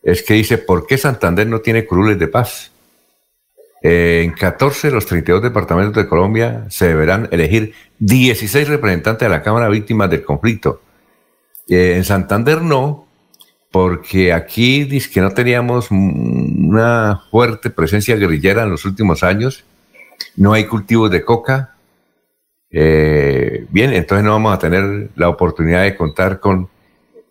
es 0.04 0.22
que 0.22 0.36
dice, 0.36 0.60
¿por 0.60 0.86
qué 0.86 1.00
Santander 1.00 1.48
no 1.48 1.62
tiene 1.62 1.88
curules 1.88 2.19
de 2.19 2.28
paz? 2.28 2.72
Eh, 3.82 4.22
en 4.24 4.34
14 4.34 4.89
de 4.89 4.93
los 4.93 5.08
32 5.08 5.41
departamentos 5.41 5.95
de 5.95 6.08
Colombia 6.08 6.65
se 6.69 6.89
deberán 6.89 7.28
elegir 7.32 7.74
16 7.98 8.67
representantes 8.67 9.26
de 9.28 9.30
la 9.30 9.41
Cámara 9.41 9.67
Víctimas 9.67 10.12
del 10.12 10.24
Conflicto. 10.24 10.82
Eh, 11.69 11.95
en 11.97 12.03
Santander 12.03 12.62
no, 12.63 13.05
porque 13.71 14.34
aquí 14.34 14.84
dice 14.84 15.10
que 15.12 15.21
no 15.21 15.32
teníamos 15.32 15.91
una 15.91 17.21
fuerte 17.29 17.69
presencia 17.69 18.15
guerrillera 18.15 18.63
en 18.63 18.71
los 18.71 18.86
últimos 18.86 19.23
años, 19.23 19.63
no 20.36 20.53
hay 20.53 20.65
cultivos 20.65 21.12
de 21.12 21.23
coca. 21.23 21.75
Eh, 22.71 23.65
bien, 23.69 23.93
entonces 23.93 24.25
no 24.25 24.32
vamos 24.32 24.53
a 24.53 24.60
tener 24.60 25.10
la 25.15 25.29
oportunidad 25.29 25.84
de 25.84 25.95
contar 25.95 26.39
con 26.39 26.69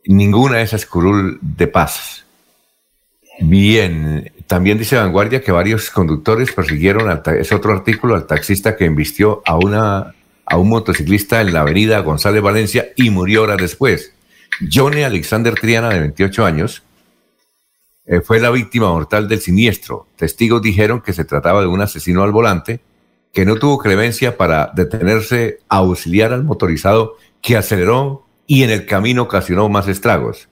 ninguna 0.06 0.58
de 0.58 0.62
esas 0.62 0.86
curul 0.86 1.38
de 1.42 1.66
paz. 1.66 2.24
Bien, 3.40 4.32
también 4.46 4.78
dice 4.78 4.96
Vanguardia 4.96 5.42
que 5.42 5.52
varios 5.52 5.90
conductores 5.90 6.52
persiguieron, 6.52 7.08
al 7.08 7.22
es 7.36 7.52
otro 7.52 7.72
artículo, 7.72 8.14
al 8.14 8.26
taxista 8.26 8.76
que 8.76 8.84
embistió 8.84 9.42
a, 9.44 9.56
una, 9.56 10.14
a 10.46 10.56
un 10.56 10.68
motociclista 10.68 11.40
en 11.40 11.52
la 11.52 11.60
avenida 11.60 12.00
González 12.00 12.42
Valencia 12.42 12.88
y 12.96 13.10
murió 13.10 13.42
horas 13.42 13.58
después. 13.58 14.12
Johnny 14.70 15.02
Alexander 15.02 15.54
Triana, 15.54 15.90
de 15.90 16.00
28 16.00 16.44
años, 16.44 16.82
eh, 18.06 18.20
fue 18.20 18.40
la 18.40 18.50
víctima 18.50 18.88
mortal 18.88 19.28
del 19.28 19.40
siniestro. 19.40 20.06
Testigos 20.16 20.62
dijeron 20.62 21.00
que 21.00 21.12
se 21.12 21.24
trataba 21.24 21.60
de 21.60 21.66
un 21.66 21.80
asesino 21.80 22.22
al 22.22 22.32
volante 22.32 22.80
que 23.32 23.44
no 23.44 23.56
tuvo 23.56 23.78
clemencia 23.78 24.36
para 24.36 24.72
detenerse 24.74 25.58
a 25.68 25.78
auxiliar 25.78 26.32
al 26.32 26.44
motorizado 26.44 27.16
que 27.42 27.56
aceleró 27.56 28.26
y 28.46 28.62
en 28.62 28.70
el 28.70 28.86
camino 28.86 29.22
ocasionó 29.22 29.68
más 29.68 29.86
estragos. 29.88 30.48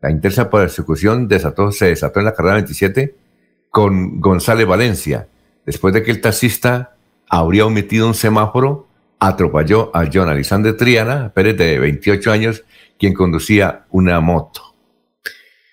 La 0.00 0.10
intensa 0.10 0.50
persecución 0.50 1.28
desató, 1.28 1.72
se 1.72 1.86
desató 1.86 2.20
en 2.20 2.26
la 2.26 2.34
carrera 2.34 2.56
27 2.56 3.14
con 3.70 4.20
González 4.20 4.66
Valencia, 4.66 5.28
después 5.64 5.94
de 5.94 6.02
que 6.02 6.10
el 6.10 6.20
taxista 6.20 6.96
habría 7.28 7.64
omitido 7.64 8.06
un 8.06 8.14
semáforo, 8.14 8.86
atropelló 9.18 9.90
a 9.96 10.04
John 10.12 10.28
Alexander 10.28 10.76
Triana, 10.76 11.32
Pérez 11.34 11.56
de 11.56 11.78
28 11.78 12.30
años, 12.30 12.64
quien 13.04 13.12
conducía 13.12 13.84
una 13.90 14.18
moto. 14.20 14.74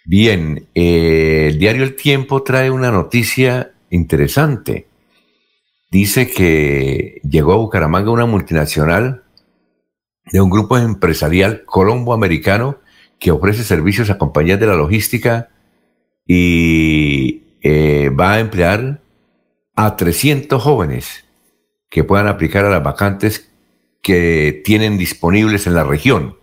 Bien, 0.03 0.67
eh, 0.75 1.47
el 1.47 1.59
diario 1.59 1.83
El 1.83 1.95
Tiempo 1.95 2.43
trae 2.43 2.69
una 2.69 2.91
noticia 2.91 3.71
interesante. 3.89 4.87
Dice 5.89 6.29
que 6.29 7.21
llegó 7.23 7.53
a 7.53 7.55
Bucaramanga 7.55 8.11
una 8.11 8.25
multinacional 8.25 9.23
de 10.29 10.41
un 10.41 10.49
grupo 10.49 10.77
empresarial 10.77 11.63
colombo-americano 11.63 12.79
que 13.17 13.31
ofrece 13.31 13.63
servicios 13.63 14.09
a 14.09 14.17
compañías 14.17 14.59
de 14.59 14.67
la 14.67 14.75
logística 14.75 15.51
y 16.27 17.43
eh, 17.61 18.09
va 18.09 18.33
a 18.33 18.39
emplear 18.41 19.01
a 19.75 19.95
300 19.95 20.61
jóvenes 20.61 21.23
que 21.89 22.03
puedan 22.03 22.27
aplicar 22.27 22.65
a 22.65 22.71
las 22.71 22.83
vacantes 22.83 23.49
que 24.01 24.61
tienen 24.65 24.97
disponibles 24.97 25.65
en 25.65 25.75
la 25.75 25.85
región. 25.85 26.40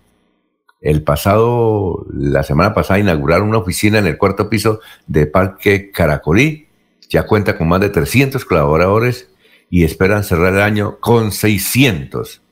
El 0.80 1.02
pasado, 1.02 2.06
la 2.12 2.44
semana 2.44 2.72
pasada, 2.72 3.00
inauguraron 3.00 3.48
una 3.48 3.58
oficina 3.58 3.98
en 3.98 4.06
el 4.06 4.16
cuarto 4.16 4.48
piso 4.48 4.80
de 5.06 5.26
Parque 5.26 5.90
Caracolí. 5.90 6.68
Ya 7.08 7.26
cuenta 7.26 7.56
con 7.56 7.68
más 7.68 7.80
de 7.80 7.88
300 7.88 8.44
colaboradores 8.44 9.30
y 9.70 9.84
esperan 9.84 10.24
cerrar 10.24 10.54
el 10.54 10.60
año 10.60 10.98
con 11.00 11.32
600. 11.32 12.42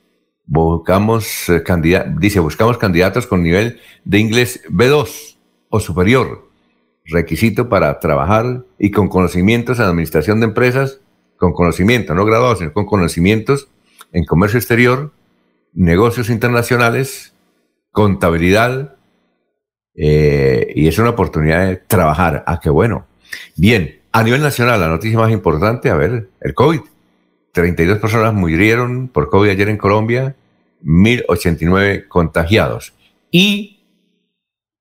Buscamos, 0.47 1.49
eh, 1.49 1.63
dice, 2.19 2.41
buscamos 2.41 2.79
candidatos 2.79 3.27
con 3.27 3.43
nivel 3.43 3.81
de 4.05 4.19
inglés 4.19 4.63
B2 4.71 5.37
o 5.69 5.81
superior. 5.81 6.49
Requisito 7.05 7.69
para 7.69 8.01
trabajar 8.01 8.65
y 8.79 8.91
con 8.91 9.09
conocimientos 9.09 9.79
en 9.79 9.85
administración 9.85 10.41
de 10.41 10.47
empresas, 10.47 11.01
con 11.37 11.53
conocimiento, 11.53 12.15
no 12.15 12.25
graduados, 12.25 12.59
sino 12.59 12.73
con 12.73 12.87
conocimientos 12.87 13.69
en 14.13 14.25
comercio 14.25 14.59
exterior, 14.59 15.13
negocios 15.73 16.31
internacionales, 16.31 17.36
contabilidad, 17.97 18.95
eh, 19.95 20.71
y 20.75 20.87
es 20.87 20.99
una 20.99 21.09
oportunidad 21.09 21.67
de 21.67 21.77
trabajar. 21.77 22.45
Ah, 22.47 22.61
qué 22.63 22.69
bueno. 22.69 23.07
Bien, 23.57 24.03
a 24.13 24.23
nivel 24.23 24.43
nacional, 24.43 24.79
la 24.79 24.89
noticia 24.89 25.19
más 25.19 25.33
importante, 25.33 25.89
a 25.89 25.95
ver, 25.95 26.29
el 26.43 26.53
COVID. 26.53 26.83
32 27.53 27.99
personas 27.99 28.35
murieron 28.35 29.09
por 29.09 29.31
COVID 29.31 29.49
ayer 29.49 29.71
en 29.71 29.79
Colombia, 29.79 30.37
1089 30.83 32.07
contagiados. 32.07 32.93
Y 33.31 33.83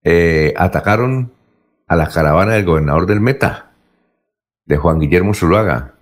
eh, 0.04 0.54
atacaron 0.58 1.32
a 1.88 1.95
la 1.95 2.10
caravana 2.10 2.56
del 2.56 2.65
gobernador 2.65 3.06
del 3.06 3.21
Meta, 3.21 3.71
de 4.65 4.75
Juan 4.75 4.99
Guillermo 4.99 5.34
Zuluaga. 5.34 5.93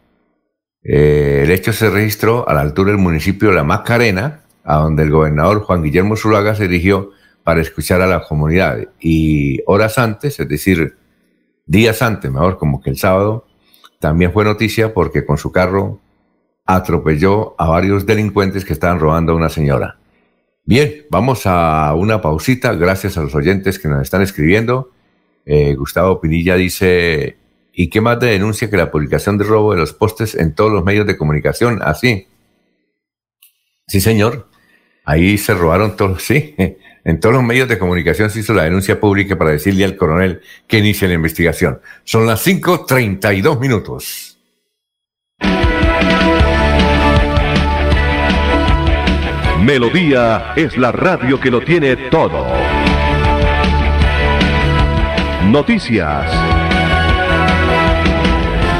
Eh, 0.82 1.42
el 1.44 1.52
hecho 1.52 1.74
se 1.74 1.92
registró 1.92 2.50
a 2.50 2.56
la 2.56 2.62
altura 2.62 2.90
del 2.90 3.00
municipio 3.00 3.50
de 3.50 3.56
La 3.56 3.64
Macarena, 3.64 4.43
a 4.64 4.78
donde 4.78 5.04
el 5.04 5.12
gobernador 5.12 5.62
Juan 5.62 5.84
Guillermo 5.84 6.16
Zuluaga 6.16 6.56
se 6.56 6.68
dirigió 6.68 7.12
para 7.44 7.62
escuchar 7.62 8.02
a 8.02 8.08
la 8.08 8.24
comunidad. 8.24 8.80
Y 9.00 9.62
horas 9.66 9.98
antes, 9.98 10.40
es 10.40 10.48
decir, 10.48 10.98
días 11.66 12.02
antes, 12.02 12.32
mejor 12.32 12.58
como 12.58 12.82
que 12.82 12.90
el 12.90 12.98
sábado, 12.98 13.46
también 14.00 14.32
fue 14.34 14.44
noticia 14.44 14.94
porque 14.94 15.26
con 15.26 15.38
su 15.38 15.52
carro 15.52 16.00
atropelló 16.66 17.56
a 17.58 17.68
varios 17.68 18.06
delincuentes 18.06 18.66
que 18.66 18.74
estaban 18.74 19.00
robando 19.00 19.34
a 19.34 19.36
una 19.36 19.50
señora. 19.50 19.98
Bien, 20.66 21.06
vamos 21.10 21.42
a 21.46 21.94
una 21.94 22.22
pausita, 22.22 22.74
gracias 22.74 23.18
a 23.18 23.22
los 23.22 23.36
oyentes 23.36 23.80
que 23.80 23.90
nos 23.90 24.02
están 24.02 24.22
escribiendo. 24.22 24.92
Eh, 25.46 25.76
Gustavo 25.76 26.22
Pinilla 26.22 26.56
dice, 26.56 27.38
¿y 27.74 27.90
qué 27.90 28.00
más 28.00 28.18
de 28.22 28.28
denuncia 28.28 28.70
que 28.70 28.78
la 28.78 28.90
publicación 28.90 29.38
de 29.38 29.44
robo 29.44 29.74
de 29.74 29.80
los 29.80 29.92
postes 29.92 30.36
en 30.36 30.56
todos 30.56 30.72
los 30.72 30.86
medios 30.86 31.06
de 31.06 31.18
comunicación? 31.18 31.82
Así. 31.84 32.28
sí, 33.88 34.00
señor. 34.00 34.48
Ahí 35.06 35.38
se 35.38 35.54
robaron 35.54 35.96
todos, 35.96 36.24
sí. 36.24 36.56
En 37.06 37.20
todos 37.20 37.36
los 37.36 37.44
medios 37.44 37.68
de 37.68 37.78
comunicación 37.78 38.30
se 38.30 38.40
hizo 38.40 38.54
la 38.54 38.64
denuncia 38.64 38.98
pública 38.98 39.38
para 39.38 39.52
decirle 39.52 39.84
al 39.84 39.98
coronel 39.98 40.42
que 40.68 40.78
inicie 40.78 41.06
la 41.06 41.16
investigación. 41.16 41.82
Son 42.06 42.26
las 42.26 42.48
5.32 42.48 43.60
minutos. 43.60 44.40
Melodía 49.60 50.54
es 50.56 50.78
la 50.78 50.94
radio 50.94 51.42
que 51.42 51.52
lo 51.52 51.60
tiene 51.60 51.98
todo. 52.10 52.46
Noticias. 55.46 56.32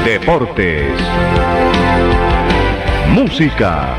Deportes. 0.04 0.98
Música. 3.10 3.98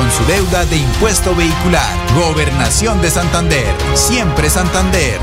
su 0.09 0.25
deuda 0.25 0.65
de 0.65 0.77
impuesto 0.77 1.35
vehicular. 1.35 1.95
Gobernación 2.15 3.01
de 3.01 3.09
Santander. 3.09 3.65
Siempre 3.93 4.49
Santander. 4.49 5.19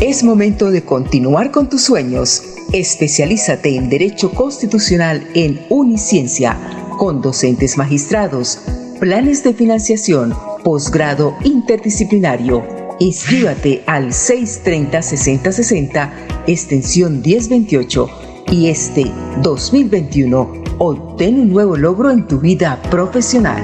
Es 0.00 0.24
momento 0.24 0.70
de 0.70 0.82
continuar 0.82 1.50
con 1.50 1.68
tus 1.68 1.82
sueños. 1.82 2.42
Especialízate 2.72 3.76
en 3.76 3.88
Derecho 3.88 4.32
Constitucional 4.32 5.28
en 5.34 5.64
Uniciencia, 5.68 6.58
con 6.98 7.22
docentes 7.22 7.76
magistrados, 7.76 8.58
planes 8.98 9.44
de 9.44 9.54
financiación, 9.54 10.34
posgrado 10.64 11.36
interdisciplinario. 11.44 12.64
Inscríbate 12.98 13.84
al 13.86 14.08
630-6060, 14.08 16.10
extensión 16.46 17.22
1028 17.22 18.10
y 18.50 18.68
este 18.68 19.12
2021 19.42 20.65
Obtén 20.78 21.40
un 21.40 21.52
nuevo 21.52 21.74
logro 21.74 22.10
en 22.10 22.26
tu 22.26 22.38
vida 22.38 22.78
profesional 22.90 23.62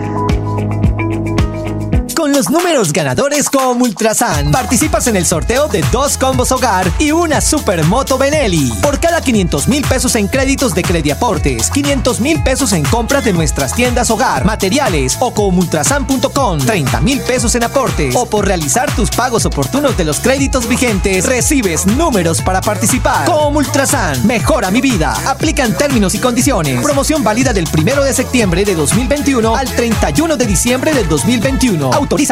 números 2.50 2.92
ganadores 2.92 3.48
como 3.48 3.84
Ultrasan. 3.84 4.50
Participas 4.50 5.06
en 5.06 5.16
el 5.16 5.26
sorteo 5.26 5.68
de 5.68 5.84
dos 5.92 6.16
combos 6.16 6.50
hogar 6.52 6.90
y 6.98 7.12
una 7.12 7.40
supermoto 7.40 8.18
Benelli. 8.18 8.72
Por 8.82 9.00
cada 9.00 9.20
500 9.20 9.68
mil 9.68 9.84
pesos 9.86 10.14
en 10.16 10.28
créditos 10.28 10.74
de 10.74 10.82
Crediaportes, 10.82 11.70
500 11.70 12.20
mil 12.20 12.42
pesos 12.42 12.72
en 12.72 12.84
compras 12.84 13.24
de 13.24 13.32
nuestras 13.32 13.74
tiendas 13.74 14.10
hogar, 14.10 14.44
materiales 14.44 15.16
o 15.20 15.32
comultrasan.com, 15.32 16.58
30 16.58 17.00
mil 17.00 17.20
pesos 17.20 17.54
en 17.54 17.64
aportes 17.64 18.14
o 18.16 18.26
por 18.26 18.46
realizar 18.46 18.94
tus 18.94 19.10
pagos 19.10 19.44
oportunos 19.44 19.96
de 19.96 20.04
los 20.04 20.20
créditos 20.20 20.68
vigentes, 20.68 21.26
recibes 21.26 21.86
números 21.86 22.40
para 22.42 22.60
participar. 22.60 23.26
Como 23.26 23.58
Ultrasan, 23.58 24.26
mejora 24.26 24.70
mi 24.70 24.80
vida. 24.80 25.14
Aplican 25.26 25.76
términos 25.76 26.14
y 26.14 26.18
condiciones. 26.18 26.82
Promoción 26.82 27.22
válida 27.22 27.52
del 27.52 27.68
1 27.72 28.02
de 28.02 28.12
septiembre 28.12 28.64
de 28.64 28.74
2021 28.74 29.56
al 29.56 29.68
31 29.68 30.36
de 30.36 30.46
diciembre 30.46 30.92
del 30.92 31.08
2021 31.08 31.92
Autoriza 31.92 32.31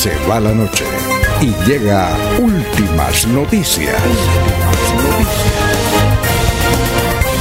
se 0.00 0.16
va 0.26 0.40
la 0.40 0.54
noche 0.54 0.86
y 1.42 1.52
llega 1.68 2.16
últimas 2.38 3.26
noticias. 3.26 4.00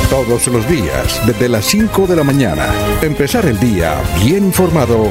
Todos 0.09 0.45
los 0.47 0.67
días, 0.67 1.21
desde 1.25 1.47
las 1.47 1.63
5 1.63 2.05
de 2.05 2.17
la 2.17 2.23
mañana, 2.25 2.67
empezar 3.01 3.45
el 3.45 3.57
día 3.61 3.95
bien 4.21 4.43
informado 4.43 5.09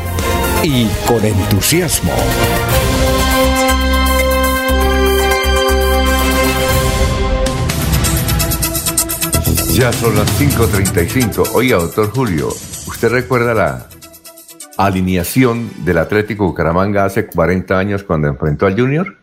y 0.62 0.88
con 1.06 1.24
entusiasmo. 1.24 2.12
Ya 9.72 9.90
son 9.94 10.16
las 10.16 10.28
5.35. 10.38 11.52
Oiga, 11.54 11.78
doctor 11.78 12.12
Julio, 12.12 12.48
¿usted 12.88 13.08
recuerda 13.08 13.54
la 13.54 13.97
alineación 14.78 15.70
del 15.84 15.98
Atlético 15.98 16.46
Bucaramanga 16.46 17.04
hace 17.04 17.26
40 17.26 17.78
años 17.78 18.04
cuando 18.04 18.28
enfrentó 18.28 18.64
al 18.66 18.80
Junior? 18.80 19.16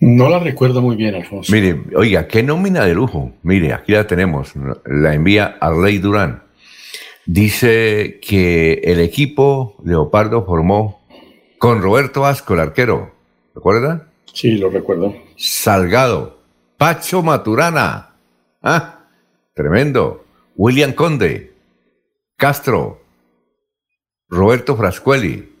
No 0.00 0.28
la 0.28 0.38
recuerdo 0.38 0.80
muy 0.80 0.96
bien, 0.96 1.14
Alfonso. 1.14 1.52
Mire, 1.52 1.82
oiga, 1.94 2.28
qué 2.28 2.42
nómina 2.42 2.84
de 2.84 2.94
lujo. 2.94 3.32
Mire, 3.42 3.72
aquí 3.72 3.92
la 3.92 4.06
tenemos. 4.06 4.52
La 4.84 5.14
envía 5.14 5.56
a 5.60 5.72
Rey 5.72 5.98
Durán. 5.98 6.42
Dice 7.24 8.20
que 8.22 8.74
el 8.84 9.00
equipo 9.00 9.74
Leopardo 9.84 10.44
formó 10.44 11.00
con 11.58 11.82
Roberto 11.82 12.24
Asco, 12.24 12.54
el 12.54 12.60
arquero. 12.60 13.12
¿Recuerda? 13.54 14.08
Sí, 14.32 14.52
lo 14.58 14.70
recuerdo. 14.70 15.14
Salgado. 15.36 16.38
Pacho 16.76 17.22
Maturana. 17.22 18.14
Ah, 18.62 19.06
tremendo. 19.54 20.24
William 20.56 20.92
Conde. 20.92 21.54
Castro. 22.36 23.00
Roberto 24.28 24.76
Frascuelli. 24.76 25.52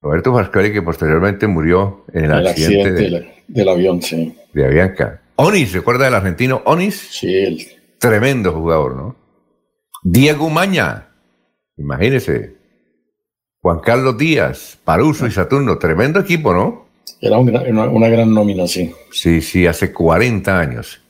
Roberto 0.00 0.34
Frascuelli 0.34 0.72
que 0.72 0.82
posteriormente 0.82 1.46
murió 1.46 2.04
en 2.12 2.26
el, 2.26 2.46
accidente, 2.46 3.32
del 3.48 3.68
avión, 3.68 4.02
sí. 4.02 4.36
De 4.52 4.66
Avianca. 4.66 5.22
Onis, 5.36 5.72
¿recuerda 5.72 6.04
del 6.04 6.14
argentino 6.14 6.62
Onis? 6.64 7.08
Sí. 7.10 7.68
Tremendo 7.98 8.52
jugador, 8.52 8.96
¿no? 8.96 9.16
Diego 10.02 10.50
Maña, 10.50 11.08
imagínese. 11.76 12.54
Juan 13.60 13.80
Carlos 13.80 14.18
Díaz, 14.18 14.78
Paruso 14.84 15.26
y 15.26 15.30
Saturno, 15.30 15.78
tremendo 15.78 16.20
equipo, 16.20 16.52
¿no? 16.52 16.84
Era 17.20 17.38
una, 17.38 18.08
gran 18.08 18.34
nómina, 18.34 18.66
sí. 18.66 18.92
Sí, 19.10 19.40
sí, 19.40 19.66
hace 19.66 19.92
40 19.92 20.58
años. 20.58 21.00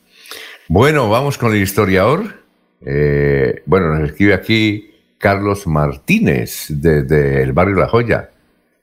Bueno, 0.69 1.09
vamos 1.09 1.37
con 1.37 1.53
el 1.53 1.61
historiador. 1.61 2.45
Eh, 2.85 3.61
bueno, 3.65 3.93
nos 3.95 4.09
escribe 4.09 4.33
aquí 4.33 4.94
Carlos 5.17 5.67
Martínez 5.67 6.67
desde 6.69 7.41
el 7.41 7.53
barrio 7.53 7.75
La 7.75 7.87
Joya. 7.87 8.31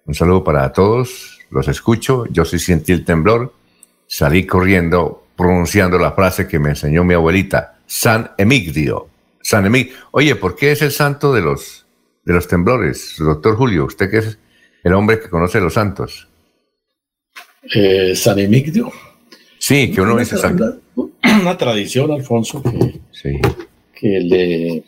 Un 0.07 0.15
saludo 0.15 0.43
para 0.43 0.73
todos, 0.73 1.41
los 1.51 1.69
escucho, 1.69 2.27
yo 2.31 2.45
sí 2.45 2.59
sentí 2.59 2.93
el 2.93 3.05
temblor, 3.05 3.55
salí 4.07 4.47
corriendo 4.47 5.27
pronunciando 5.37 5.99
la 5.99 6.13
frase 6.13 6.47
que 6.47 6.59
me 6.59 6.71
enseñó 6.71 7.05
mi 7.05 7.15
abuelita, 7.15 7.79
San 7.87 8.33
Emigdio. 8.39 9.09
San 9.41 9.67
Emigdio. 9.67 9.95
Oye, 10.13 10.37
¿por 10.37 10.57
qué 10.57 10.73
es 10.73 10.83
el 10.83 10.93
santo 10.93 11.33
de 11.33 11.41
los, 11.41 11.87
de 12.25 12.33
los 12.33 12.47
temblores? 12.47 13.17
Doctor 13.19 13.57
Julio, 13.57 13.87
usted 13.87 14.11
que 14.11 14.19
es 14.19 14.39
el 14.85 14.93
hombre 14.95 15.21
que 15.21 15.29
conoce 15.29 15.61
los 15.61 15.75
santos. 15.75 16.29
Eh, 17.75 18.15
San 18.15 18.39
Emigdio. 18.39 18.93
Sí, 19.59 19.91
que 19.93 20.01
uno 20.01 20.17
dice 20.17 20.37
San... 20.37 20.59
Una 21.41 21.57
tradición, 21.57 22.11
Alfonso, 22.11 22.63
que, 22.63 23.01
sí. 23.11 23.41
que 23.95 24.21
le 24.21 24.85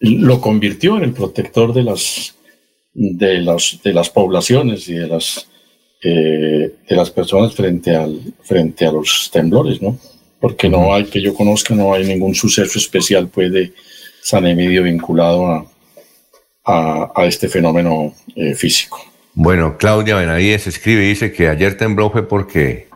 lo 0.00 0.40
convirtió 0.40 0.96
en 0.96 1.04
el 1.04 1.12
protector 1.12 1.72
de 1.72 1.82
las, 1.82 2.34
de 2.94 3.38
las, 3.40 3.80
de 3.82 3.92
las 3.92 4.10
poblaciones 4.10 4.88
y 4.88 4.94
de 4.94 5.06
las, 5.06 5.48
eh, 6.02 6.74
de 6.88 6.96
las 6.96 7.10
personas 7.10 7.54
frente, 7.54 7.94
al, 7.94 8.20
frente 8.42 8.86
a 8.86 8.92
los 8.92 9.30
temblores, 9.32 9.82
¿no? 9.82 9.98
Porque 10.40 10.68
no 10.68 10.94
hay, 10.94 11.04
que 11.04 11.20
yo 11.20 11.34
conozca, 11.34 11.74
no 11.74 11.92
hay 11.92 12.04
ningún 12.04 12.34
suceso 12.34 12.78
especial 12.78 13.28
pues, 13.28 13.52
de 13.52 13.72
San 14.22 14.46
Emidio 14.46 14.84
vinculado 14.84 15.46
a, 15.46 15.66
a, 17.14 17.26
este 17.26 17.48
fenómeno 17.48 18.14
eh, 18.36 18.54
físico. 18.54 19.04
Bueno, 19.34 19.76
Claudia 19.78 20.16
Benavides 20.16 20.66
escribe 20.66 21.04
y 21.04 21.08
dice 21.08 21.32
que 21.32 21.48
ayer 21.48 21.76
tembló 21.76 22.10
fue 22.10 22.28
porque 22.28 22.88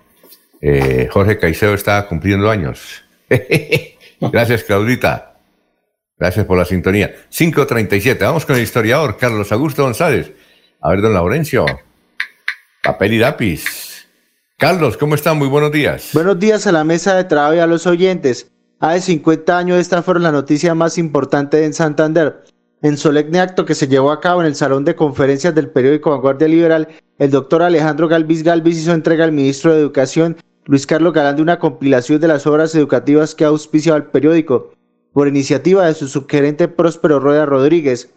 eh, 0.60 1.08
Jorge 1.10 1.38
Caicedo 1.38 1.74
estaba 1.74 2.06
cumpliendo 2.06 2.50
años. 2.50 3.02
Gracias, 4.20 4.62
Claudita. 4.64 5.31
Gracias 6.22 6.46
por 6.46 6.56
la 6.56 6.64
sintonía. 6.64 7.12
5.37. 7.32 8.20
Vamos 8.20 8.46
con 8.46 8.54
el 8.54 8.62
historiador 8.62 9.16
Carlos 9.16 9.50
Augusto 9.50 9.82
González. 9.82 10.30
A 10.80 10.90
ver, 10.90 11.02
don 11.02 11.12
Laurencio. 11.12 11.66
Papel 12.80 13.14
y 13.14 13.18
lápiz. 13.18 13.64
Carlos, 14.56 14.96
¿cómo 14.96 15.16
están? 15.16 15.36
Muy 15.36 15.48
buenos 15.48 15.72
días. 15.72 16.10
Buenos 16.12 16.38
días 16.38 16.64
a 16.68 16.70
la 16.70 16.84
mesa 16.84 17.16
de 17.16 17.24
trabajo 17.24 17.56
y 17.56 17.58
a 17.58 17.66
los 17.66 17.88
oyentes. 17.88 18.48
Hace 18.78 19.00
50 19.00 19.58
años 19.58 19.80
esta 19.80 20.00
fue 20.00 20.20
la 20.20 20.30
noticia 20.30 20.76
más 20.76 20.96
importante 20.96 21.64
en 21.64 21.74
Santander. 21.74 22.44
En 22.82 22.96
solemne 22.96 23.40
acto 23.40 23.64
que 23.64 23.74
se 23.74 23.88
llevó 23.88 24.12
a 24.12 24.20
cabo 24.20 24.42
en 24.42 24.46
el 24.46 24.54
Salón 24.54 24.84
de 24.84 24.94
Conferencias 24.94 25.56
del 25.56 25.70
periódico 25.70 26.10
Vanguardia 26.10 26.46
Liberal, 26.46 26.86
el 27.18 27.32
doctor 27.32 27.64
Alejandro 27.64 28.06
Galvis 28.06 28.44
Galvis 28.44 28.78
hizo 28.78 28.92
entrega 28.92 29.24
al 29.24 29.32
ministro 29.32 29.72
de 29.74 29.80
Educación, 29.80 30.36
Luis 30.66 30.86
Carlos 30.86 31.14
Galán, 31.14 31.34
de 31.34 31.42
una 31.42 31.58
compilación 31.58 32.20
de 32.20 32.28
las 32.28 32.46
obras 32.46 32.76
educativas 32.76 33.34
que 33.34 33.44
ha 33.44 33.48
auspiciado 33.48 33.96
el 33.96 34.04
periódico 34.04 34.71
por 35.12 35.28
iniciativa 35.28 35.86
de 35.86 35.94
su 35.94 36.08
subgerente 36.08 36.68
Próspero 36.68 37.20
Rueda 37.20 37.46
Rodríguez. 37.46 38.10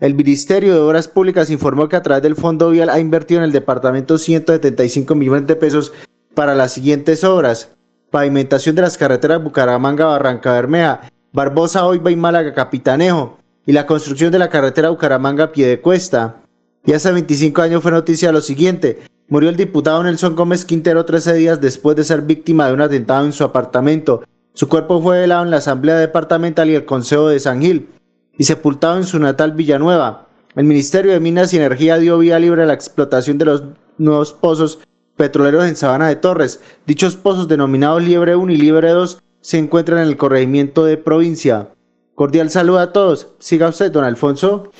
El 0.00 0.14
Ministerio 0.14 0.74
de 0.74 0.80
Obras 0.80 1.08
Públicas 1.08 1.50
informó 1.50 1.88
que 1.88 1.96
a 1.96 2.02
través 2.02 2.22
del 2.22 2.36
Fondo 2.36 2.70
Vial 2.70 2.90
ha 2.90 2.98
invertido 2.98 3.38
en 3.38 3.44
el 3.44 3.52
departamento 3.52 4.18
175 4.18 5.14
millones 5.14 5.46
de 5.46 5.56
pesos 5.56 5.92
para 6.34 6.54
las 6.54 6.72
siguientes 6.72 7.24
obras. 7.24 7.70
Pavimentación 8.10 8.74
de 8.74 8.82
las 8.82 8.98
carreteras 8.98 9.42
Bucaramanga, 9.42 10.06
Barranca 10.06 10.52
Bermeja, 10.52 11.08
Barbosa, 11.32 11.86
Oiba 11.86 12.10
y 12.10 12.16
Málaga, 12.16 12.52
Capitanejo, 12.52 13.38
y 13.64 13.72
la 13.72 13.86
construcción 13.86 14.32
de 14.32 14.38
la 14.38 14.50
carretera 14.50 14.90
Bucaramanga, 14.90 15.52
Piedecuesta. 15.52 16.36
Y 16.84 16.92
hace 16.92 17.12
25 17.12 17.62
años 17.62 17.82
fue 17.82 17.92
noticia 17.92 18.32
lo 18.32 18.40
siguiente. 18.40 19.02
Murió 19.28 19.48
el 19.48 19.56
diputado 19.56 20.02
Nelson 20.02 20.34
Gómez 20.34 20.64
Quintero 20.64 21.04
13 21.04 21.34
días 21.34 21.60
después 21.60 21.96
de 21.96 22.04
ser 22.04 22.22
víctima 22.22 22.66
de 22.66 22.74
un 22.74 22.82
atentado 22.82 23.24
en 23.24 23.32
su 23.32 23.44
apartamento. 23.44 24.24
Su 24.54 24.68
cuerpo 24.68 25.00
fue 25.00 25.20
velado 25.20 25.44
en 25.44 25.50
la 25.50 25.58
Asamblea 25.58 25.96
Departamental 25.96 26.68
y 26.68 26.74
el 26.74 26.84
Consejo 26.84 27.28
de 27.28 27.40
San 27.40 27.62
Gil 27.62 27.88
y 28.36 28.44
sepultado 28.44 28.96
en 28.98 29.04
su 29.04 29.18
natal 29.18 29.52
Villanueva. 29.52 30.26
El 30.54 30.64
Ministerio 30.64 31.12
de 31.12 31.20
Minas 31.20 31.52
y 31.52 31.56
Energía 31.56 31.98
dio 31.98 32.18
vía 32.18 32.38
libre 32.38 32.62
a 32.62 32.66
la 32.66 32.74
explotación 32.74 33.38
de 33.38 33.46
los 33.46 33.62
nuevos 33.96 34.34
pozos 34.34 34.80
petroleros 35.16 35.66
en 35.66 35.76
Sabana 35.76 36.08
de 36.08 36.16
Torres. 36.16 36.60
Dichos 36.86 37.16
pozos 37.16 37.48
denominados 37.48 38.02
Liebre 38.02 38.36
1 38.36 38.52
y 38.52 38.56
Liebre 38.58 38.90
2 38.90 39.22
se 39.40 39.58
encuentran 39.58 40.00
en 40.00 40.08
el 40.08 40.16
corregimiento 40.18 40.84
de 40.84 40.98
provincia. 40.98 41.68
Cordial 42.14 42.50
saludo 42.50 42.80
a 42.80 42.92
todos. 42.92 43.28
Siga 43.38 43.68
usted, 43.68 43.90
don 43.90 44.04
Alfonso. 44.04 44.70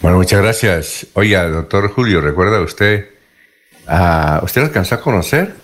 Bueno, 0.00 0.18
muchas 0.18 0.42
gracias. 0.42 1.06
Oiga, 1.14 1.48
doctor 1.48 1.90
Julio, 1.90 2.20
¿recuerda 2.20 2.60
usted? 2.60 3.08
A, 3.86 4.40
¿Usted 4.44 4.62
alcanzó 4.62 4.96
a 4.96 5.00
conocer 5.00 5.54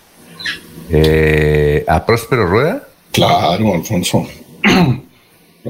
eh, 0.89 1.85
a 1.87 2.05
Próspero 2.05 2.47
Rueda? 2.47 2.84
Claro, 3.15 3.73
Alfonso. 3.73 4.27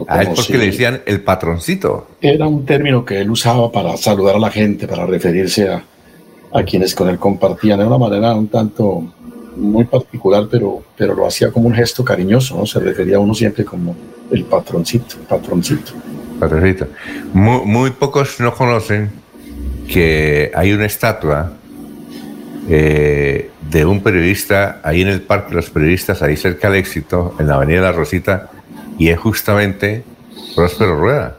A 0.08 0.22
él 0.22 0.30
porque 0.36 0.58
le 0.58 0.66
decían 0.66 1.02
el 1.06 1.22
patroncito. 1.22 2.08
Era 2.20 2.48
un 2.48 2.66
término 2.66 3.06
que 3.06 3.22
él 3.22 3.30
usaba 3.30 3.72
para 3.72 3.96
saludar 3.96 4.36
a 4.36 4.40
la 4.40 4.52
gente, 4.52 4.90
para 4.90 5.06
referirse 5.06 5.70
a, 5.70 5.86
a 6.52 6.64
quienes 6.64 6.94
con 6.94 7.08
él 7.08 7.18
compartían 7.18 7.80
de 7.80 7.86
una 7.86 7.98
manera 7.98 8.34
un 8.34 8.50
tanto 8.50 9.06
muy 9.56 9.86
particular, 9.86 10.48
pero, 10.52 10.84
pero 10.98 11.16
lo 11.16 11.26
hacía 11.26 11.50
como 11.50 11.68
un 11.68 11.74
gesto 11.74 12.04
cariñoso, 12.04 12.58
¿no? 12.58 12.66
Se 12.66 12.80
refería 12.82 13.16
a 13.16 13.20
uno 13.20 13.34
siempre 13.34 13.64
como 13.64 13.96
el 14.32 14.44
patroncito, 14.44 15.16
patroncito. 15.30 15.94
Patroncito. 16.42 16.88
Muy, 17.34 17.66
muy 17.66 17.92
pocos 17.92 18.40
no 18.42 18.54
conocen 18.54 19.10
que 19.88 20.52
hay 20.54 20.74
una 20.74 20.88
estatua 20.88 21.54
eh, 22.70 23.52
de 23.70 23.86
un 23.86 24.02
periodista 24.02 24.80
ahí 24.84 25.02
en 25.02 25.08
el 25.08 25.22
Parque 25.22 25.50
de 25.50 25.56
los 25.56 25.70
Periodistas, 25.70 26.22
ahí 26.22 26.36
cerca 26.36 26.70
del 26.70 26.80
éxito, 26.80 27.36
en 27.40 27.48
la 27.48 27.56
Avenida 27.56 27.82
La 27.82 27.92
Rosita, 27.92 28.50
y 28.98 29.10
es 29.10 29.20
justamente 29.20 30.04
Próspero 30.56 30.96
Rueda. 30.96 31.38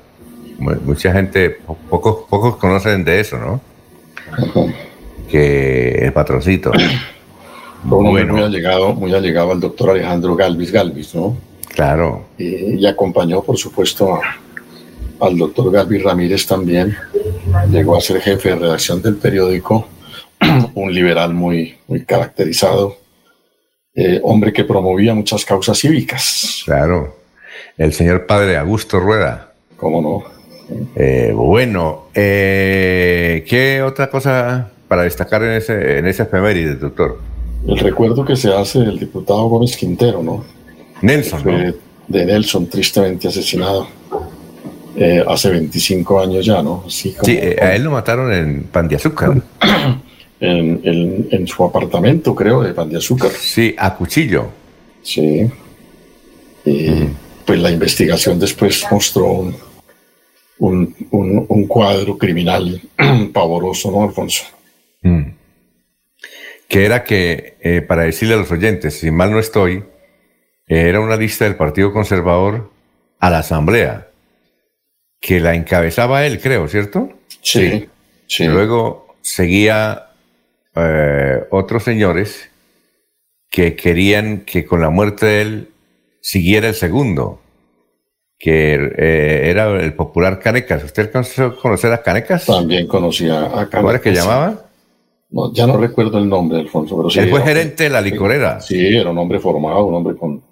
Mucha 0.58 1.12
gente, 1.12 1.58
pocos, 1.90 2.24
pocos 2.28 2.56
conocen 2.56 3.04
de 3.04 3.20
eso, 3.20 3.38
¿no? 3.38 3.60
Que 5.28 6.06
el 6.06 6.12
patroncito. 6.12 6.72
bueno. 7.84 8.32
muy 8.34 8.42
allegado, 8.42 8.94
muy 8.94 9.12
allegado 9.14 9.52
al 9.52 9.60
doctor 9.60 9.90
Alejandro 9.90 10.34
Galvis 10.36 10.72
Galvis, 10.72 11.14
¿no? 11.14 11.36
Claro. 11.74 12.24
y 12.38 12.86
acompañó, 12.86 13.42
por 13.42 13.58
supuesto, 13.58 14.18
al 15.20 15.36
doctor 15.36 15.70
Galvis 15.70 16.02
Ramírez 16.02 16.46
también. 16.46 16.96
Llegó 17.70 17.96
a 17.96 18.00
ser 18.00 18.20
jefe 18.20 18.50
de 18.50 18.56
redacción 18.56 19.02
del 19.02 19.16
periódico, 19.16 19.86
un 20.74 20.92
liberal 20.92 21.34
muy, 21.34 21.76
muy 21.86 22.04
caracterizado, 22.04 22.96
eh, 23.94 24.20
hombre 24.22 24.52
que 24.52 24.64
promovía 24.64 25.14
muchas 25.14 25.44
causas 25.44 25.78
cívicas. 25.78 26.62
Claro 26.64 27.26
el 27.76 27.92
señor 27.92 28.26
padre 28.26 28.56
Augusto 28.56 29.00
Rueda. 29.00 29.52
¿Cómo 29.76 30.00
no? 30.00 30.24
Eh, 30.96 31.32
bueno, 31.34 32.06
eh, 32.14 33.44
¿qué 33.48 33.82
otra 33.82 34.10
cosa 34.10 34.70
para 34.88 35.02
destacar 35.02 35.42
en 35.42 35.52
ese, 35.52 35.98
en 35.98 36.06
ese 36.06 36.24
efeméride, 36.24 36.74
doctor? 36.76 37.20
El 37.66 37.78
recuerdo 37.78 38.24
que 38.24 38.36
se 38.36 38.52
hace 38.52 38.80
del 38.80 38.98
diputado 38.98 39.48
Gómez 39.48 39.76
Quintero, 39.76 40.22
¿no? 40.22 40.44
Nelson. 41.02 41.42
¿no? 41.44 41.74
De 42.08 42.24
Nelson, 42.24 42.68
tristemente 42.68 43.28
asesinado 43.28 43.88
eh, 44.96 45.22
hace 45.26 45.50
25 45.50 46.20
años 46.20 46.46
ya, 46.46 46.62
¿no? 46.62 46.84
sí, 46.88 47.14
a 47.60 47.74
él 47.74 47.82
lo 47.82 47.90
mataron 47.90 48.32
en 48.32 48.62
Pan 48.64 48.88
de 48.88 48.96
Azúcar. 48.96 49.42
en, 50.40 51.28
en, 51.30 51.46
su 51.46 51.64
apartamento, 51.64 52.34
creo, 52.34 52.62
de 52.62 52.74
Pan 52.74 52.90
de 52.90 52.98
Azúcar. 52.98 53.30
Sí, 53.30 53.74
a 53.78 53.94
cuchillo. 53.94 54.48
Sí. 55.02 55.50
Y 56.64 56.90
pues 57.44 57.60
la 57.60 57.70
investigación 57.70 58.38
después 58.38 58.84
mostró 58.90 59.52
un, 60.58 60.94
un, 61.10 61.66
cuadro 61.66 62.18
criminal 62.18 62.80
pavoroso, 63.32 63.90
¿no, 63.90 64.02
Alfonso? 64.02 64.44
Mm. 65.02 65.30
Que 66.68 66.84
era 66.84 67.04
que, 67.04 67.56
eh, 67.60 67.82
para 67.82 68.02
decirle 68.02 68.34
a 68.34 68.38
los 68.38 68.50
oyentes, 68.50 68.98
si 68.98 69.10
mal 69.10 69.30
no 69.30 69.38
estoy, 69.38 69.84
era 70.66 71.00
una 71.00 71.16
lista 71.16 71.44
del 71.44 71.54
Partido 71.54 71.92
Conservador 71.92 72.72
a 73.20 73.30
la 73.30 73.38
Asamblea, 73.38 74.08
que 75.20 75.38
la 75.38 75.54
encabezaba 75.54 76.26
él, 76.26 76.40
creo, 76.40 76.66
¿cierto? 76.66 77.10
Sí. 77.40 77.88
sí. 78.26 78.44
Luego 78.46 79.14
seguía 79.22 80.05
eh, 80.76 81.44
otros 81.50 81.82
señores 81.82 82.50
que 83.50 83.76
querían 83.76 84.40
que 84.40 84.64
con 84.64 84.80
la 84.80 84.90
muerte 84.90 85.26
de 85.26 85.42
él 85.42 85.68
siguiera 86.20 86.68
el 86.68 86.74
segundo, 86.74 87.40
que 88.38 88.74
eh, 88.74 89.48
era 89.50 89.80
el 89.80 89.94
popular 89.94 90.40
Canecas. 90.40 90.84
¿Usted 90.84 91.04
alcanzó 91.04 91.44
a 91.44 91.56
conocer 91.56 91.92
a 91.92 92.02
Canecas? 92.02 92.46
También 92.46 92.86
conocía 92.86 93.44
a 93.44 93.50
Canecas. 93.50 93.80
¿Cómo 93.80 93.90
era 93.90 94.00
que 94.00 94.12
llamaba? 94.12 94.66
No, 95.30 95.52
ya 95.52 95.66
no 95.66 95.76
recuerdo 95.76 96.18
el 96.18 96.28
nombre, 96.28 96.58
Alfonso, 96.60 96.96
pero 96.96 97.10
sí. 97.10 97.20
Él 97.20 97.30
fue 97.30 97.42
gerente 97.42 97.84
de 97.84 97.90
la 97.90 98.00
licorera. 98.00 98.60
Sí, 98.60 98.78
era 98.78 99.10
un 99.10 99.18
hombre 99.18 99.40
formado, 99.40 99.86
un 99.86 99.94
hombre 99.94 100.16
con, 100.16 100.42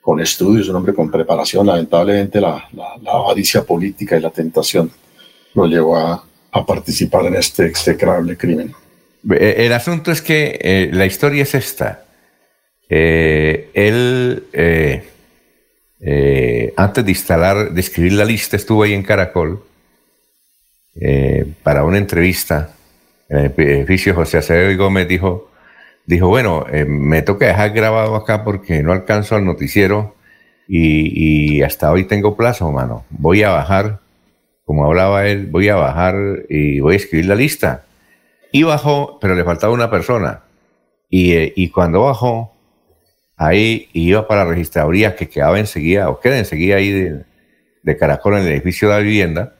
con 0.00 0.20
estudios, 0.20 0.68
un 0.68 0.76
hombre 0.76 0.94
con 0.94 1.10
preparación. 1.10 1.66
Lamentablemente 1.66 2.40
la, 2.40 2.68
la, 2.72 3.12
avaricia 3.12 3.62
política 3.62 4.16
y 4.16 4.20
la 4.20 4.30
tentación 4.30 4.90
lo 5.54 5.66
llevó 5.66 5.96
a, 5.96 6.24
a 6.52 6.66
participar 6.66 7.26
en 7.26 7.36
este 7.36 7.66
execrable 7.66 8.36
crimen. 8.36 8.72
Eh, 9.30 9.66
el 9.66 9.72
asunto 9.72 10.12
es 10.12 10.22
que 10.22 10.58
eh, 10.60 10.90
la 10.92 11.06
historia 11.06 11.42
es 11.42 11.54
esta. 11.54 12.04
él 12.88 14.44
eh, 14.52 15.02
antes 16.76 17.04
de 17.04 17.10
instalar, 17.10 17.72
de 17.72 17.80
escribir 17.80 18.12
la 18.12 18.24
lista, 18.24 18.56
estuvo 18.56 18.82
ahí 18.82 18.92
en 18.92 19.02
Caracol 19.02 19.64
para 21.62 21.84
una 21.84 21.98
entrevista 21.98 22.70
en 23.28 23.52
el 23.56 23.68
edificio 23.68 24.14
José 24.14 24.38
Acevedo 24.38 24.70
y 24.70 24.76
Gómez. 24.76 25.08
Dijo, 25.08 25.50
dijo 26.06 26.28
bueno, 26.28 26.64
me 26.86 27.22
toca 27.22 27.46
dejar 27.46 27.72
grabado 27.72 28.14
acá 28.14 28.44
porque 28.44 28.82
no 28.82 28.92
alcanzo 28.92 29.36
al 29.36 29.44
noticiero 29.44 30.14
y, 30.68 31.62
hasta 31.62 31.90
hoy 31.90 32.04
tengo 32.04 32.36
plazo, 32.36 32.70
mano. 32.72 33.04
Voy 33.10 33.42
a 33.42 33.50
bajar, 33.50 34.00
como 34.64 34.84
hablaba 34.84 35.26
él, 35.26 35.46
voy 35.46 35.68
a 35.68 35.76
bajar 35.76 36.14
y 36.48 36.80
voy 36.80 36.94
a 36.94 36.96
escribir 36.96 37.26
la 37.26 37.34
lista. 37.34 37.85
Y 38.52 38.62
bajó, 38.62 39.18
pero 39.20 39.34
le 39.34 39.44
faltaba 39.44 39.72
una 39.72 39.90
persona. 39.90 40.42
Y, 41.08 41.62
y 41.62 41.70
cuando 41.70 42.02
bajó, 42.02 42.56
ahí 43.36 43.88
iba 43.92 44.26
para 44.26 44.44
la 44.44 44.50
registraduría 44.50 45.14
que 45.14 45.28
quedaba 45.28 45.58
enseguida, 45.58 46.08
o 46.08 46.20
queda 46.20 46.38
enseguida 46.38 46.76
ahí 46.76 46.90
de, 46.90 47.96
Caracol 47.98 48.38
en 48.38 48.46
el 48.46 48.52
edificio 48.52 48.88
de 48.88 48.94
la 48.94 49.00
vivienda, 49.00 49.56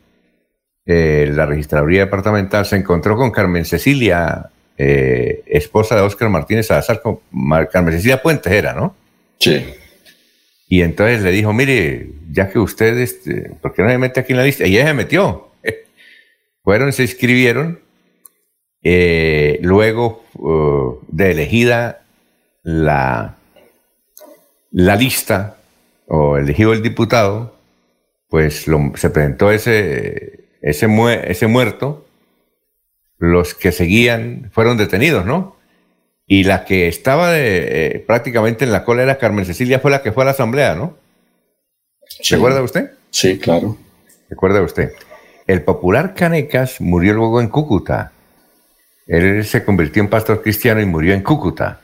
eh, 0.85 1.31
la 1.33 1.47
registraduría 1.47 2.01
departamental, 2.01 2.67
se 2.67 2.77
encontró 2.77 3.17
con 3.17 3.31
Carmen 3.31 3.65
Cecilia, 3.65 4.51
eh, 4.79 5.43
esposa 5.47 5.95
de 5.95 6.03
Óscar 6.03 6.29
Martínez 6.29 6.67
Salazar, 6.67 7.01
con 7.01 7.21
Carmen 7.71 7.95
Cecilia 7.95 8.23
Puentes 8.23 8.53
era, 8.53 8.73
¿no? 8.73 8.97
Sí. 9.39 9.65
Y 10.69 10.83
entonces 10.83 11.23
le 11.23 11.31
dijo, 11.31 11.53
mire, 11.53 12.09
ya 12.33 12.51
que 12.51 12.59
usted, 12.59 12.99
este, 12.99 13.53
¿por 13.63 13.73
qué 13.73 13.83
no 13.83 13.89
se 13.89 13.99
mete 13.99 14.21
aquí 14.21 14.33
en 14.33 14.39
la 14.39 14.45
lista? 14.45 14.67
Y 14.67 14.77
ella 14.77 14.89
se 14.89 14.95
metió. 14.95 15.53
Fueron, 16.65 16.93
se 16.93 17.03
inscribieron. 17.03 17.79
Eh, 18.89 19.59
luego 19.63 20.23
uh, 20.35 21.01
de 21.09 21.33
elegida 21.33 22.05
la 22.63 23.35
la 24.71 24.95
lista 24.95 25.57
o 26.07 26.37
elegido 26.37 26.73
el 26.73 26.83
diputado, 26.83 27.57
pues 28.29 28.67
se 28.95 29.11
presentó 29.11 29.51
ese, 29.51 30.51
ese, 30.63 30.87
ese 31.27 31.47
muerto, 31.49 32.07
los 33.19 33.55
que 33.55 33.73
seguían 33.73 34.51
fueron 34.53 34.77
detenidos, 34.77 35.27
¿no? 35.27 35.57
Y 36.25 36.45
la 36.45 36.65
que 36.65 36.87
estaba 36.87 37.33
de, 37.33 37.87
eh, 37.87 38.05
prácticamente 38.07 38.65
en 38.65 38.71
la 38.71 38.85
cola 38.85 39.03
era 39.03 39.19
Carmen 39.19 39.47
Cecilia, 39.47 39.81
fue 39.81 39.91
la 39.91 40.03
que 40.03 40.13
fue 40.13 40.23
a 40.23 40.27
la 40.27 40.33
asamblea, 40.33 40.77
¿no? 40.77 40.97
¿Se 42.07 42.37
acuerda 42.37 42.63
usted? 42.63 42.93
Sí, 43.11 43.39
claro. 43.41 43.77
¿Recuerda 44.29 44.63
usted? 44.63 44.93
El 45.49 45.63
popular 45.63 46.15
Canecas 46.15 46.81
murió 46.81 47.15
luego 47.15 47.41
en 47.41 47.49
Cúcuta. 47.49 48.13
Él 49.07 49.45
se 49.45 49.65
convirtió 49.65 50.03
en 50.03 50.09
pastor 50.09 50.43
cristiano 50.43 50.81
y 50.81 50.87
murió 50.87 51.15
en 51.15 51.23
Cúcuta, 51.23 51.81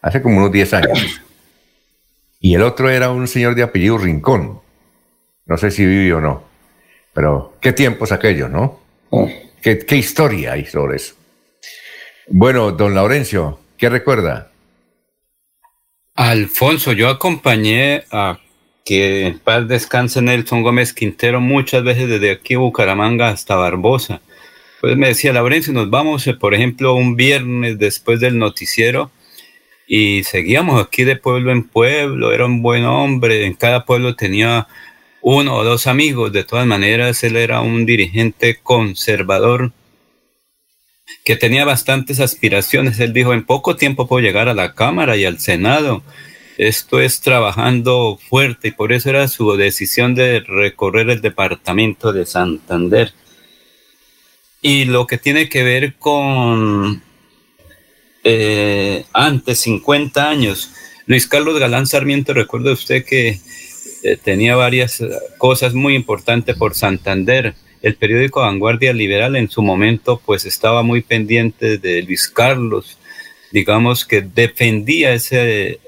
hace 0.00 0.22
como 0.22 0.38
unos 0.38 0.52
10 0.52 0.74
años 0.74 1.20
y 2.40 2.54
el 2.54 2.62
otro 2.62 2.88
era 2.90 3.10
un 3.10 3.28
señor 3.28 3.54
de 3.54 3.62
apellido 3.62 3.98
Rincón. 3.98 4.60
No 5.44 5.56
sé 5.58 5.70
si 5.70 5.84
vive 5.84 6.14
o 6.14 6.20
no, 6.20 6.42
pero 7.12 7.56
qué 7.60 7.72
tiempos 7.72 8.12
aquellos, 8.12 8.50
¿no? 8.50 8.80
Oh. 9.10 9.30
¿Qué, 9.60 9.84
historia 9.96 10.52
hay 10.52 10.64
sobre 10.64 10.96
eso? 10.96 11.14
Bueno, 12.28 12.72
don 12.72 12.94
Laurencio, 12.94 13.60
¿qué 13.76 13.90
recuerda? 13.90 14.50
Alfonso, 16.14 16.92
yo 16.92 17.08
acompañé 17.10 18.04
a 18.10 18.38
que 18.86 19.26
en 19.26 19.38
paz 19.38 19.68
descanse 19.68 20.22
Nelson 20.22 20.62
Gómez 20.62 20.94
Quintero 20.94 21.40
muchas 21.40 21.84
veces 21.84 22.08
desde 22.08 22.30
aquí 22.30 22.56
Bucaramanga 22.56 23.28
hasta 23.28 23.56
Barbosa. 23.56 24.22
Pues 24.80 24.96
me 24.96 25.08
decía 25.08 25.32
Laurencio, 25.32 25.72
nos 25.72 25.90
vamos, 25.90 26.26
eh, 26.26 26.34
por 26.34 26.54
ejemplo, 26.54 26.94
un 26.94 27.14
viernes 27.16 27.78
después 27.78 28.18
del 28.20 28.38
noticiero 28.38 29.10
y 29.86 30.24
seguíamos 30.24 30.82
aquí 30.82 31.04
de 31.04 31.16
pueblo 31.16 31.52
en 31.52 31.64
pueblo, 31.64 32.32
era 32.32 32.46
un 32.46 32.62
buen 32.62 32.84
hombre, 32.84 33.44
en 33.44 33.54
cada 33.54 33.84
pueblo 33.84 34.16
tenía 34.16 34.68
uno 35.20 35.56
o 35.56 35.64
dos 35.64 35.86
amigos. 35.86 36.32
De 36.32 36.44
todas 36.44 36.66
maneras, 36.66 37.22
él 37.24 37.36
era 37.36 37.60
un 37.60 37.86
dirigente 37.86 38.58
conservador 38.62 39.72
que 41.24 41.36
tenía 41.36 41.64
bastantes 41.64 42.20
aspiraciones. 42.20 42.98
Él 43.00 43.12
dijo, 43.12 43.34
en 43.34 43.44
poco 43.44 43.76
tiempo 43.76 44.06
puedo 44.06 44.22
llegar 44.22 44.48
a 44.48 44.54
la 44.54 44.74
Cámara 44.74 45.16
y 45.16 45.24
al 45.24 45.40
Senado. 45.40 46.02
Esto 46.56 47.00
es 47.00 47.20
trabajando 47.20 48.18
fuerte 48.28 48.68
y 48.68 48.72
por 48.72 48.92
eso 48.92 49.10
era 49.10 49.28
su 49.28 49.56
decisión 49.56 50.14
de 50.14 50.40
recorrer 50.40 51.08
el 51.10 51.20
departamento 51.20 52.12
de 52.12 52.26
Santander. 52.26 53.12
Y 54.62 54.84
lo 54.84 55.06
que 55.06 55.18
tiene 55.18 55.48
que 55.48 55.62
ver 55.62 55.94
con 55.94 57.02
eh, 58.24 59.04
antes, 59.12 59.60
50 59.60 60.28
años, 60.28 60.72
Luis 61.06 61.26
Carlos 61.26 61.58
Galán 61.58 61.86
Sarmiento, 61.86 62.34
recuerda 62.34 62.72
usted 62.72 63.04
que 63.04 63.40
eh, 64.02 64.16
tenía 64.22 64.56
varias 64.56 65.02
cosas 65.38 65.72
muy 65.72 65.94
importantes 65.94 66.56
por 66.56 66.74
Santander. 66.74 67.54
El 67.80 67.96
periódico 67.96 68.40
Vanguardia 68.40 68.92
Liberal 68.92 69.36
en 69.36 69.50
su 69.50 69.62
momento 69.62 70.20
pues 70.24 70.44
estaba 70.44 70.82
muy 70.82 71.00
pendiente 71.00 71.78
de 71.78 72.02
Luis 72.02 72.28
Carlos, 72.28 72.98
digamos 73.52 74.04
que 74.04 74.20
defendía 74.20 75.14
ese 75.14 75.80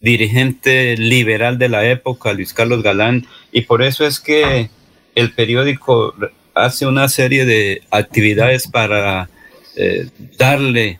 dirigente 0.00 0.96
liberal 0.96 1.58
de 1.58 1.68
la 1.68 1.88
época, 1.88 2.32
Luis 2.32 2.52
Carlos 2.52 2.82
Galán, 2.82 3.26
y 3.52 3.62
por 3.62 3.82
eso 3.82 4.04
es 4.04 4.18
que 4.18 4.70
el 5.14 5.32
periódico 5.32 6.14
hace 6.54 6.86
una 6.86 7.08
serie 7.08 7.44
de 7.44 7.82
actividades 7.90 8.68
para 8.68 9.28
eh, 9.76 10.08
darle 10.38 10.98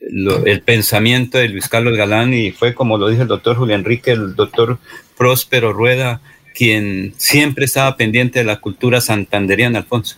el 0.00 0.60
pensamiento 0.62 1.38
de 1.38 1.48
Luis 1.48 1.68
Carlos 1.68 1.96
Galán 1.96 2.32
y 2.32 2.52
fue 2.52 2.74
como 2.74 2.96
lo 2.96 3.08
dijo 3.08 3.22
el 3.22 3.28
doctor 3.28 3.56
Julián 3.56 3.80
Enrique, 3.80 4.12
el 4.12 4.36
doctor 4.36 4.78
Próspero 5.16 5.72
Rueda, 5.72 6.20
quien 6.54 7.14
siempre 7.16 7.64
estaba 7.64 7.96
pendiente 7.96 8.38
de 8.38 8.44
la 8.44 8.60
cultura 8.60 9.00
santanderiana, 9.00 9.80
Alfonso. 9.80 10.16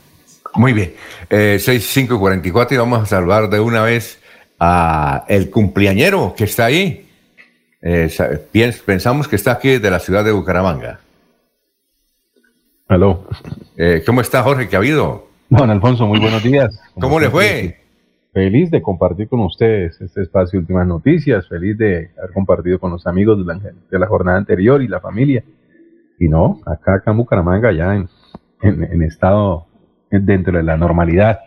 Muy 0.55 0.73
bien, 0.73 0.93
eh, 1.31 1.59
6.544 1.61 2.73
y 2.73 2.77
vamos 2.77 3.03
a 3.03 3.07
salvar 3.07 3.49
de 3.49 3.61
una 3.61 3.83
vez 3.83 4.19
a 4.59 5.25
el 5.29 5.51
cumpleañero 5.51 6.35
que 6.37 6.45
está 6.45 6.67
ahí. 6.67 7.07
Eh, 7.81 8.11
pensamos 8.85 9.29
que 9.29 9.37
está 9.37 9.53
aquí 9.53 9.79
de 9.79 9.91
la 9.91 10.01
ciudad 10.01 10.25
de 10.25 10.33
Bucaramanga. 10.33 11.01
Aló. 12.89 13.25
Eh, 13.77 14.03
¿Cómo 14.07 14.23
está 14.23 14.43
Jorge? 14.43 14.67
¿Qué 14.67 14.75
ha 14.75 14.79
habido? 14.79 15.27
Don 15.51 15.69
Alfonso, 15.69 16.07
muy 16.07 16.19
buenos 16.19 16.43
días. 16.43 16.81
¿Cómo 16.99 17.21
le 17.21 17.29
fue? 17.29 17.77
Feliz 18.33 18.71
de 18.71 18.81
compartir 18.81 19.29
con 19.29 19.41
ustedes 19.41 20.01
este 20.01 20.23
espacio 20.23 20.59
Últimas 20.59 20.87
Noticias, 20.87 21.47
feliz 21.49 21.77
de 21.77 22.11
haber 22.17 22.33
compartido 22.33 22.79
con 22.79 22.91
los 22.91 23.07
amigos 23.07 23.39
de 23.39 23.45
la, 23.45 23.61
de 23.61 23.99
la 23.99 24.07
jornada 24.07 24.39
anterior 24.39 24.81
y 24.81 24.89
la 24.89 25.01
familia. 25.01 25.45
Y 26.19 26.29
no, 26.29 26.61
acá, 26.65 26.95
acá 26.95 27.11
en 27.11 27.19
Bucaramanga 27.19 27.73
ya 27.73 27.95
en, 27.95 28.09
en, 28.63 29.03
estado 29.03 29.67
dentro 30.11 30.57
de 30.57 30.63
la 30.63 30.79
normalidad 30.79 31.41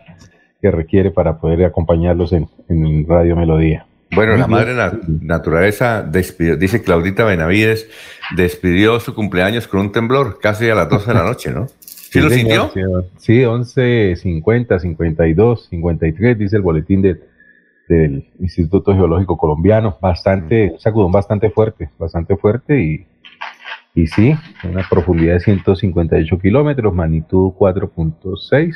que 0.62 0.70
requiere 0.70 1.10
para 1.10 1.40
poder 1.40 1.66
acompañarlos 1.66 2.34
en, 2.34 2.48
en 2.70 3.08
Radio 3.08 3.36
Melodía. 3.36 3.88
Bueno, 4.14 4.36
la 4.36 4.48
madre 4.48 4.74
naturaleza 5.22 6.04
despidió, 6.04 6.58
dice 6.58 6.82
Claudita 6.82 7.24
Benavides, 7.24 7.90
despidió 8.36 9.00
su 9.00 9.16
cumpleaños 9.16 9.68
con 9.68 9.80
un 9.80 9.92
temblor 9.94 10.40
casi 10.40 10.70
a 10.70 10.76
las 10.76 10.90
12 10.90 11.08
de 11.08 11.14
la 11.14 11.24
noche, 11.24 11.52
¿no? 11.52 11.68
¿Sí, 11.80 12.20
lo 12.20 12.30
sintió? 12.30 12.72
Sí, 13.18 13.46
11, 13.46 14.18
50, 14.18 14.80
52, 14.80 15.68
53, 15.70 16.38
dice 16.38 16.58
el 16.58 16.62
boletín 16.62 17.02
del 17.02 18.30
Instituto 18.40 18.94
Geológico 18.94 19.38
Colombiano. 19.38 19.98
Bastante, 20.02 20.72
un 20.74 20.80
sacudón 20.80 21.14
bastante 21.14 21.50
fuerte, 21.50 21.90
bastante 21.98 22.36
fuerte 22.36 22.82
y, 22.82 23.08
y 23.96 24.08
sí, 24.08 24.36
una 24.66 24.86
profundidad 24.90 25.36
de 25.36 25.40
158 25.40 26.38
kilómetros, 26.38 26.94
magnitud 26.94 27.54
4.6 27.58 28.76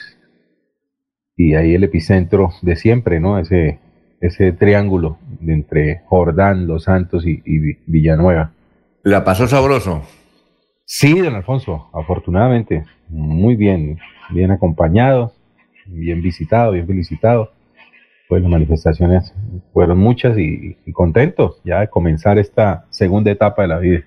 y 1.35 1.55
ahí 1.55 1.75
el 1.75 1.83
epicentro 1.83 2.51
de 2.61 2.77
siempre, 2.77 3.19
¿no? 3.19 3.37
Ese 3.37 3.79
ese 4.21 4.51
triángulo 4.51 5.17
entre 5.45 6.01
Jordán, 6.05 6.67
Los 6.67 6.83
Santos 6.83 7.25
y, 7.25 7.41
Villanueva. 7.85 8.51
¿La 9.03 9.23
pasó 9.23 9.47
sabroso? 9.47 10.03
Sí, 10.85 11.19
don 11.19 11.35
Alfonso, 11.35 11.89
afortunadamente, 11.93 12.85
muy 13.09 13.55
bien, 13.55 13.99
bien 14.29 14.51
acompañado, 14.51 15.33
bien 15.85 16.21
visitado, 16.21 16.71
bien 16.71 16.87
felicitado. 16.87 17.51
Pues 18.27 18.41
las 18.41 18.49
manifestaciones 18.49 19.33
fueron 19.71 19.99
muchas 19.99 20.37
y, 20.37 20.77
y 20.85 20.91
contentos 20.91 21.61
ya 21.63 21.81
de 21.81 21.89
comenzar 21.89 22.39
esta 22.39 22.85
segunda 22.89 23.29
etapa 23.29 23.61
de 23.61 23.67
la 23.67 23.77
vida. 23.77 24.03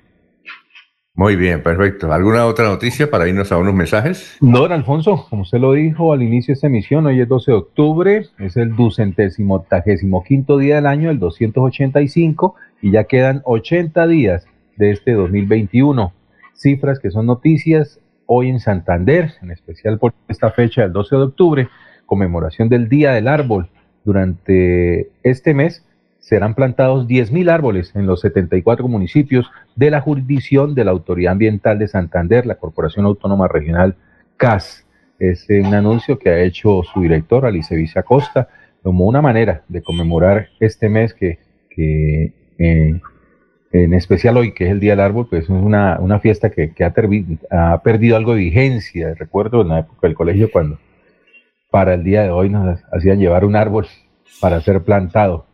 Muy 1.19 1.35
bien, 1.35 1.65
perfecto. 1.65 2.13
¿Alguna 2.13 2.47
otra 2.47 2.69
noticia 2.69 3.11
para 3.11 3.27
irnos 3.27 3.51
a 3.51 3.59
unos 3.59 3.75
mensajes? 3.75 4.37
Don 4.41 4.71
Alfonso, 4.71 5.27
como 5.29 5.43
usted 5.43 5.59
lo 5.59 5.73
dijo 5.73 6.13
al 6.13 6.23
inicio 6.23 6.53
de 6.53 6.55
esta 6.55 6.69
emisión, 6.69 7.07
hoy 7.07 7.21
es 7.21 7.27
12 7.27 7.51
de 7.51 7.57
octubre, 7.57 8.27
es 8.39 8.57
el 8.57 8.77
ducentésimo 8.77 9.57
octagésimo 9.57 10.23
quinto 10.23 10.59
día 10.59 10.77
del 10.77 10.87
año, 10.87 11.11
el 11.11 11.19
285, 11.19 12.55
y 12.83 12.93
ya 12.93 13.03
quedan 13.03 13.43
80 13.47 14.07
días 14.07 14.47
de 14.77 14.93
este 14.93 15.15
2021. 15.15 16.13
Cifras 16.55 17.01
que 17.01 17.11
son 17.11 17.27
noticias 17.27 17.99
hoy 18.27 18.51
en 18.51 18.61
Santander, 18.61 19.33
en 19.43 19.51
especial 19.51 19.99
por 19.99 20.15
esta 20.29 20.53
fecha 20.53 20.83
del 20.83 20.93
12 20.93 21.17
de 21.17 21.23
octubre, 21.23 21.69
conmemoración 22.07 22.69
del 22.69 22.89
Día 22.89 23.11
del 23.11 23.27
Árbol. 23.27 23.69
Durante 24.05 25.11
este 25.25 25.53
mes 25.53 25.85
serán 26.19 26.55
plantados 26.55 27.07
10.000 27.07 27.51
árboles 27.51 27.93
en 27.95 28.07
los 28.07 28.21
74 28.21 28.87
municipios 28.87 29.51
de 29.77 29.91
la 29.91 30.01
jurisdicción 30.01 30.75
de 30.75 30.85
la 30.85 30.91
Autoridad 30.91 31.33
Ambiental 31.33 31.79
de 31.79 31.89
Santander, 31.89 32.47
la 32.47 32.57
Corporación 32.57 33.07
Autónoma 33.07 33.49
Regional 33.49 33.97
CAS. 34.37 34.87
Es 35.19 35.47
un 35.49 35.75
anuncio 35.75 36.19
que 36.19 36.31
ha 36.31 36.41
hecho 36.41 36.83
su 36.83 37.01
director, 37.01 37.47
Alice 37.47 37.75
Costa, 38.05 38.49
como 38.83 39.07
una 39.07 39.21
manera 39.21 39.63
de 39.69 39.83
conmemorar 39.83 40.49
este 40.61 40.89
mes 40.89 41.15
que, 41.15 41.39
eh, 41.77 43.01
en 43.73 43.95
especial 43.95 44.37
hoy, 44.37 44.53
que 44.53 44.67
es 44.67 44.71
el 44.71 44.81
Día 44.81 44.93
del 44.93 45.01
Árbol, 45.01 45.29
pues 45.29 45.45
es 45.45 45.51
una, 45.51 46.21
fiesta 46.21 46.51
que, 46.51 46.73
ha, 46.81 47.73
ha, 47.73 47.83
perdido 47.83 48.17
algo 48.17 48.35
de 48.35 48.41
vigencia. 48.41 49.15
Recuerdo 49.15 49.63
en 49.63 49.69
la 49.69 49.81
época 49.81 50.07
del 50.07 50.15
colegio 50.15 50.51
cuando 50.51 50.79
para 51.71 51.95
el 51.95 52.05
día 52.05 52.23
de 52.23 52.31
hoy 52.31 52.49
nos 52.49 52.81
hacían 52.93 53.19
llevar 53.19 53.45
un 53.45 53.57
árbol 53.57 53.87
para 54.41 54.61
ser 54.61 54.83
plantado 54.83 55.48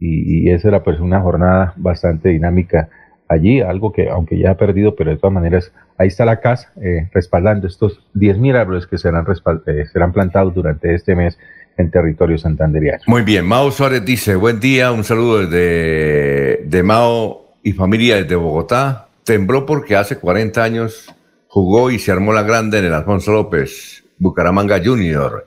y, 0.00 0.50
esa 0.50 0.68
era 0.68 0.84
pues 0.84 1.00
una 1.00 1.20
jornada 1.20 1.74
bastante 1.76 2.28
dinámica 2.28 2.88
allí, 3.28 3.60
algo 3.60 3.92
que 3.92 4.08
aunque 4.08 4.38
ya 4.38 4.52
ha 4.52 4.56
perdido, 4.56 4.94
pero 4.94 5.10
de 5.10 5.16
todas 5.16 5.34
maneras 5.34 5.72
ahí 5.98 6.08
está 6.08 6.24
la 6.24 6.40
casa 6.40 6.72
eh, 6.80 7.08
respaldando 7.12 7.66
estos 7.66 8.00
10.000 8.14 8.56
árboles 8.56 8.86
que 8.86 8.96
serán, 8.96 9.26
eh, 9.66 9.84
serán 9.92 10.12
plantados 10.12 10.54
durante 10.54 10.94
este 10.94 11.14
mes 11.14 11.38
en 11.76 11.90
territorio 11.90 12.38
santanderiano. 12.38 13.02
Muy 13.06 13.22
bien, 13.22 13.46
Mao 13.46 13.70
Suárez 13.70 14.04
dice, 14.04 14.34
buen 14.34 14.60
día, 14.60 14.92
un 14.92 15.04
saludo 15.04 15.46
desde 15.46 16.64
de 16.64 16.82
Mao 16.82 17.54
y 17.62 17.72
familia 17.72 18.16
desde 18.16 18.36
Bogotá. 18.36 19.08
Tembló 19.24 19.66
porque 19.66 19.94
hace 19.94 20.16
40 20.16 20.62
años 20.62 21.14
jugó 21.48 21.90
y 21.90 21.98
se 21.98 22.10
armó 22.10 22.32
la 22.32 22.42
grande 22.42 22.78
en 22.78 22.86
el 22.86 22.94
Alfonso 22.94 23.32
López, 23.32 24.04
Bucaramanga 24.18 24.80
Junior. 24.82 25.46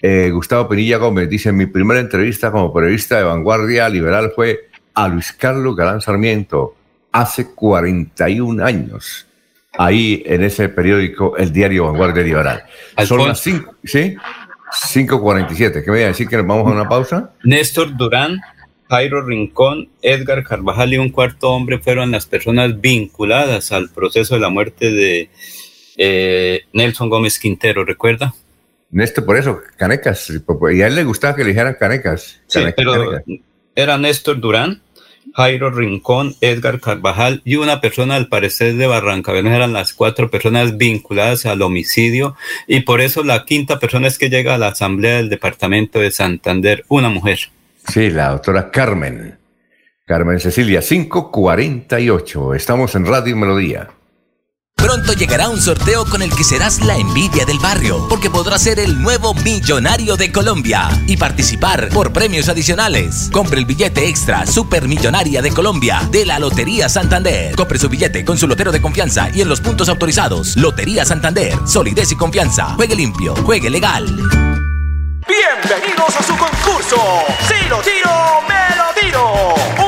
Eh, 0.00 0.30
Gustavo 0.32 0.68
Penilla 0.68 0.98
Gómez 0.98 1.28
dice, 1.28 1.52
mi 1.52 1.66
primera 1.66 2.00
entrevista 2.00 2.50
como 2.50 2.72
periodista 2.72 3.18
de 3.18 3.24
vanguardia 3.24 3.88
liberal 3.88 4.32
fue 4.34 4.68
a 4.94 5.08
Luis 5.08 5.32
Carlos 5.32 5.74
Galán 5.76 6.00
Sarmiento 6.00 6.74
hace 7.12 7.52
41 7.54 8.64
años, 8.64 9.26
ahí 9.72 10.22
en 10.26 10.44
ese 10.44 10.68
periódico, 10.68 11.36
el 11.36 11.52
diario 11.52 11.86
Vanguardia 11.86 12.22
Liberal. 12.22 12.64
Son 13.06 13.26
las 13.26 13.40
5, 13.40 13.74
¿sí? 13.84 14.16
5.47. 14.70 15.72
¿Qué 15.72 15.90
me 15.90 15.96
voy 15.96 16.02
a 16.02 16.08
decir 16.08 16.28
que 16.28 16.36
nos 16.36 16.46
vamos 16.46 16.66
a 16.66 16.74
una 16.74 16.88
pausa? 16.88 17.32
Néstor 17.42 17.96
Durán, 17.96 18.40
Jairo 18.88 19.22
Rincón, 19.24 19.88
Edgar 20.02 20.44
Carvajal 20.44 20.94
y 20.94 20.98
un 20.98 21.10
cuarto 21.10 21.50
hombre 21.50 21.78
fueron 21.78 22.10
las 22.10 22.26
personas 22.26 22.80
vinculadas 22.80 23.72
al 23.72 23.90
proceso 23.90 24.34
de 24.34 24.40
la 24.40 24.50
muerte 24.50 24.90
de 24.90 25.30
eh, 25.96 26.64
Nelson 26.72 27.08
Gómez 27.08 27.38
Quintero, 27.38 27.84
¿recuerda? 27.84 28.34
Néstor, 28.90 29.24
por 29.24 29.36
eso, 29.36 29.60
Canecas. 29.76 30.32
Y 30.72 30.82
a 30.82 30.86
él 30.86 30.94
le 30.94 31.04
gustaba 31.04 31.36
que 31.36 31.42
le 31.42 31.50
dijeran 31.50 31.76
Canecas. 31.78 32.40
sí, 32.46 32.60
pero 32.76 33.22
era 33.74 33.96
Néstor 33.96 34.40
Durán, 34.40 34.82
Jairo 35.34 35.70
Rincón, 35.70 36.34
Edgar 36.40 36.80
Carvajal 36.80 37.42
y 37.44 37.56
una 37.56 37.80
persona 37.80 38.16
al 38.16 38.28
parecer 38.28 38.74
de 38.74 38.86
Barranca. 38.86 39.32
Eran 39.32 39.72
las 39.72 39.92
cuatro 39.92 40.30
personas 40.30 40.76
vinculadas 40.76 41.46
al 41.46 41.62
homicidio 41.62 42.34
y 42.66 42.80
por 42.80 43.00
eso 43.00 43.22
la 43.22 43.44
quinta 43.44 43.78
persona 43.78 44.08
es 44.08 44.18
que 44.18 44.30
llega 44.30 44.54
a 44.54 44.58
la 44.58 44.68
asamblea 44.68 45.18
del 45.18 45.28
departamento 45.28 46.00
de 46.00 46.10
Santander, 46.10 46.84
una 46.88 47.08
mujer. 47.08 47.38
Sí, 47.86 48.10
la 48.10 48.30
doctora 48.30 48.70
Carmen. 48.70 49.38
Carmen 50.04 50.40
Cecilia, 50.40 50.80
548. 50.80 52.54
Estamos 52.54 52.94
en 52.94 53.06
Radio 53.06 53.36
Melodía. 53.36 53.90
Pronto 54.78 55.12
llegará 55.12 55.48
un 55.48 55.60
sorteo 55.60 56.04
con 56.06 56.22
el 56.22 56.32
que 56.32 56.44
serás 56.44 56.80
la 56.80 56.96
envidia 56.96 57.44
del 57.44 57.58
barrio, 57.58 58.06
porque 58.08 58.30
podrás 58.30 58.62
ser 58.62 58.78
el 58.78 59.02
nuevo 59.02 59.34
millonario 59.34 60.16
de 60.16 60.30
Colombia 60.30 60.88
y 61.06 61.16
participar 61.16 61.88
por 61.88 62.12
premios 62.12 62.48
adicionales. 62.48 63.28
Compre 63.32 63.58
el 63.58 63.66
billete 63.66 64.08
extra 64.08 64.46
Supermillonaria 64.46 65.42
de 65.42 65.50
Colombia 65.50 66.08
de 66.12 66.24
la 66.24 66.38
Lotería 66.38 66.88
Santander. 66.88 67.56
Compre 67.56 67.78
su 67.78 67.88
billete 67.88 68.24
con 68.24 68.38
su 68.38 68.46
lotero 68.46 68.70
de 68.70 68.80
confianza 68.80 69.28
y 69.34 69.40
en 69.40 69.48
los 69.48 69.60
puntos 69.60 69.88
autorizados. 69.88 70.56
Lotería 70.56 71.04
Santander, 71.04 71.58
solidez 71.66 72.12
y 72.12 72.16
confianza. 72.16 72.74
Juegue 72.76 72.94
limpio, 72.94 73.34
juegue 73.44 73.68
legal. 73.70 74.06
Bienvenidos 75.26 76.16
a 76.16 76.22
su 76.22 76.36
concurso. 76.36 76.96
Si 77.48 77.68
lo 77.68 77.80
tiro, 77.80 78.10
me 78.48 78.76
lo 78.76 79.00
tiro. 79.00 79.87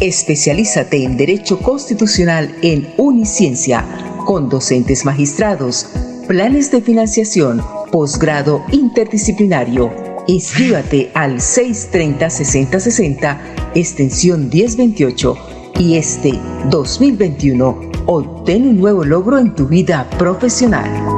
Especialízate 0.00 1.02
en 1.02 1.16
Derecho 1.16 1.58
Constitucional 1.58 2.54
en 2.62 2.94
Uniciencia, 2.98 3.84
con 4.24 4.48
docentes 4.48 5.04
magistrados, 5.04 5.88
planes 6.28 6.70
de 6.70 6.80
financiación, 6.80 7.60
posgrado 7.90 8.62
interdisciplinario. 8.70 9.92
Inscríbate 10.28 11.10
al 11.14 11.38
630-6060, 11.38 13.38
extensión 13.74 14.48
1028, 14.48 15.36
y 15.80 15.96
este 15.96 16.38
2021 16.70 17.90
obtén 18.06 18.68
un 18.68 18.78
nuevo 18.78 19.04
logro 19.04 19.36
en 19.38 19.52
tu 19.52 19.66
vida 19.66 20.08
profesional. 20.16 21.17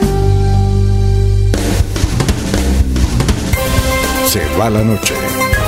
Se 4.31 4.39
va 4.57 4.69
la 4.69 4.81
noche 4.81 5.13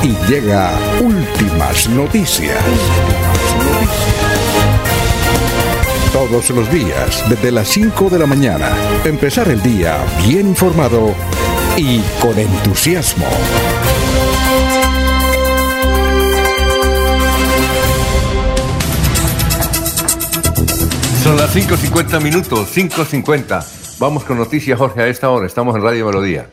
y 0.03 0.15
llega 0.31 0.71
últimas 1.01 1.89
noticias. 1.89 2.63
Todos 6.13 6.49
los 6.51 6.71
días, 6.71 7.29
desde 7.29 7.51
las 7.51 7.67
5 7.67 8.09
de 8.09 8.19
la 8.19 8.25
mañana, 8.25 8.69
empezar 9.03 9.49
el 9.49 9.61
día 9.61 9.97
bien 10.25 10.47
informado 10.47 11.13
y 11.75 11.99
con 12.21 12.39
entusiasmo. 12.39 13.25
Son 21.21 21.35
las 21.35 21.53
5.50 21.53 22.21
minutos, 22.21 22.69
5.50. 22.73 23.99
Vamos 23.99 24.23
con 24.23 24.37
noticias, 24.37 24.79
Jorge, 24.79 25.01
a 25.01 25.07
esta 25.07 25.29
hora. 25.29 25.47
Estamos 25.47 25.75
en 25.75 25.81
Radio 25.81 26.05
Melodía. 26.05 26.47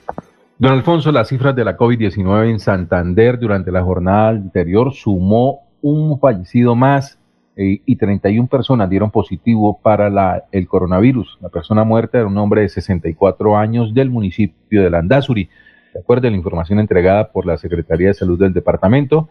Don 0.60 0.72
Alfonso, 0.72 1.10
las 1.10 1.26
cifras 1.28 1.56
de 1.56 1.64
la 1.64 1.76
COVID-19 1.78 2.50
en 2.50 2.60
Santander 2.60 3.38
durante 3.38 3.72
la 3.72 3.82
jornada 3.82 4.28
anterior 4.28 4.92
sumó 4.92 5.62
un 5.80 6.20
fallecido 6.20 6.76
más 6.76 7.18
eh, 7.56 7.80
y 7.86 7.96
31 7.96 8.46
personas 8.46 8.90
dieron 8.90 9.10
positivo 9.10 9.80
para 9.80 10.44
el 10.52 10.68
coronavirus. 10.68 11.38
La 11.40 11.48
persona 11.48 11.82
muerta 11.84 12.18
era 12.18 12.26
un 12.26 12.36
hombre 12.36 12.60
de 12.60 12.68
64 12.68 13.56
años 13.56 13.94
del 13.94 14.10
municipio 14.10 14.82
de 14.82 14.90
Landazuri. 14.90 15.48
De 15.94 16.00
acuerdo 16.00 16.28
a 16.28 16.30
la 16.30 16.36
información 16.36 16.78
entregada 16.78 17.32
por 17.32 17.46
la 17.46 17.56
Secretaría 17.56 18.08
de 18.08 18.14
Salud 18.14 18.38
del 18.38 18.52
departamento, 18.52 19.30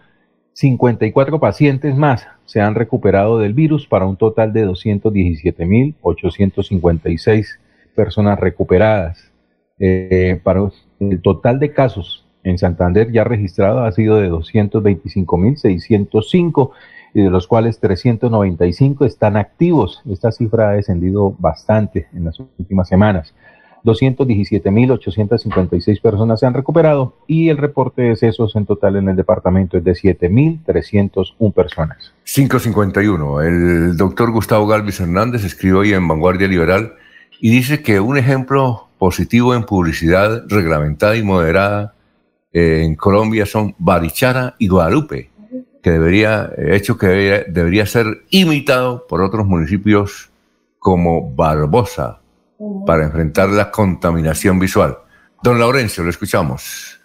54 0.53 1.39
pacientes 1.39 1.95
más 1.95 2.27
se 2.45 2.59
han 2.59 2.73
recuperado 2.73 3.37
del 3.37 3.53
virus 3.53 3.85
para 3.85 4.07
un 4.07 4.17
total 4.17 4.51
de 4.51 4.65
217.856 4.65 7.45
personas 7.93 8.39
recuperadas. 8.39 9.28
Eh, 9.79 10.41
para 10.43 10.69
el 10.99 11.21
total 11.21 11.59
de 11.59 11.71
casos 11.71 12.25
en 12.43 12.57
Santander 12.57 13.11
ya 13.11 13.23
registrado 13.23 13.83
ha 13.83 13.91
sido 13.91 14.15
de 14.17 14.31
225.605 14.31 16.71
y 17.13 17.21
de 17.21 17.29
los 17.29 17.45
cuales 17.47 17.79
395 17.79 19.05
están 19.05 19.37
activos. 19.37 20.01
Esta 20.09 20.31
cifra 20.31 20.69
ha 20.69 20.71
descendido 20.73 21.35
bastante 21.37 22.07
en 22.13 22.25
las 22.25 22.39
últimas 22.39 22.87
semanas. 22.87 23.35
217.856 23.83 26.01
personas 26.01 26.39
se 26.41 26.45
han 26.45 26.53
recuperado 26.53 27.15
y 27.27 27.49
el 27.49 27.57
reporte 27.57 28.01
de 28.01 28.09
decesos 28.09 28.57
en 28.57 28.65
total 28.65 28.97
en 28.97 29.07
el 29.09 29.15
departamento 29.15 29.77
es 29.77 29.83
de 29.85 29.93
7.301 29.93 31.53
personas. 31.53 32.13
551. 32.25 33.41
El 33.41 33.95
doctor 33.95 34.31
Gustavo 34.31 34.67
Galvis 34.67 34.99
Hernández 34.99 35.45
escribe 35.45 35.77
hoy 35.77 35.93
en 35.93 36.05
Vanguardia 36.07 36.49
Liberal 36.49 36.95
y 37.39 37.51
dice 37.51 37.81
que 37.81 38.01
un 38.01 38.17
ejemplo 38.17 38.88
positivo 38.99 39.55
en 39.55 39.63
publicidad 39.63 40.43
reglamentada 40.47 41.15
y 41.15 41.23
moderada 41.23 41.95
eh, 42.51 42.83
en 42.83 42.95
Colombia 42.95 43.45
son 43.45 43.73
Barichara 43.79 44.55
y 44.59 44.67
Guadalupe, 44.67 45.29
que 45.81 45.91
debería, 45.91 46.51
eh, 46.57 46.75
hecho 46.75 46.97
que 46.97 47.07
debería, 47.07 47.43
debería 47.47 47.85
ser 47.85 48.05
imitado 48.29 49.07
por 49.07 49.21
otros 49.21 49.47
municipios 49.47 50.29
como 50.77 51.33
Barbosa 51.33 52.21
para 52.85 53.05
enfrentar 53.05 53.49
la 53.49 53.71
contaminación 53.71 54.59
visual. 54.59 54.97
Don 55.41 55.57
Laurencio, 55.57 56.03
lo 56.03 56.09
escuchamos. 56.09 56.99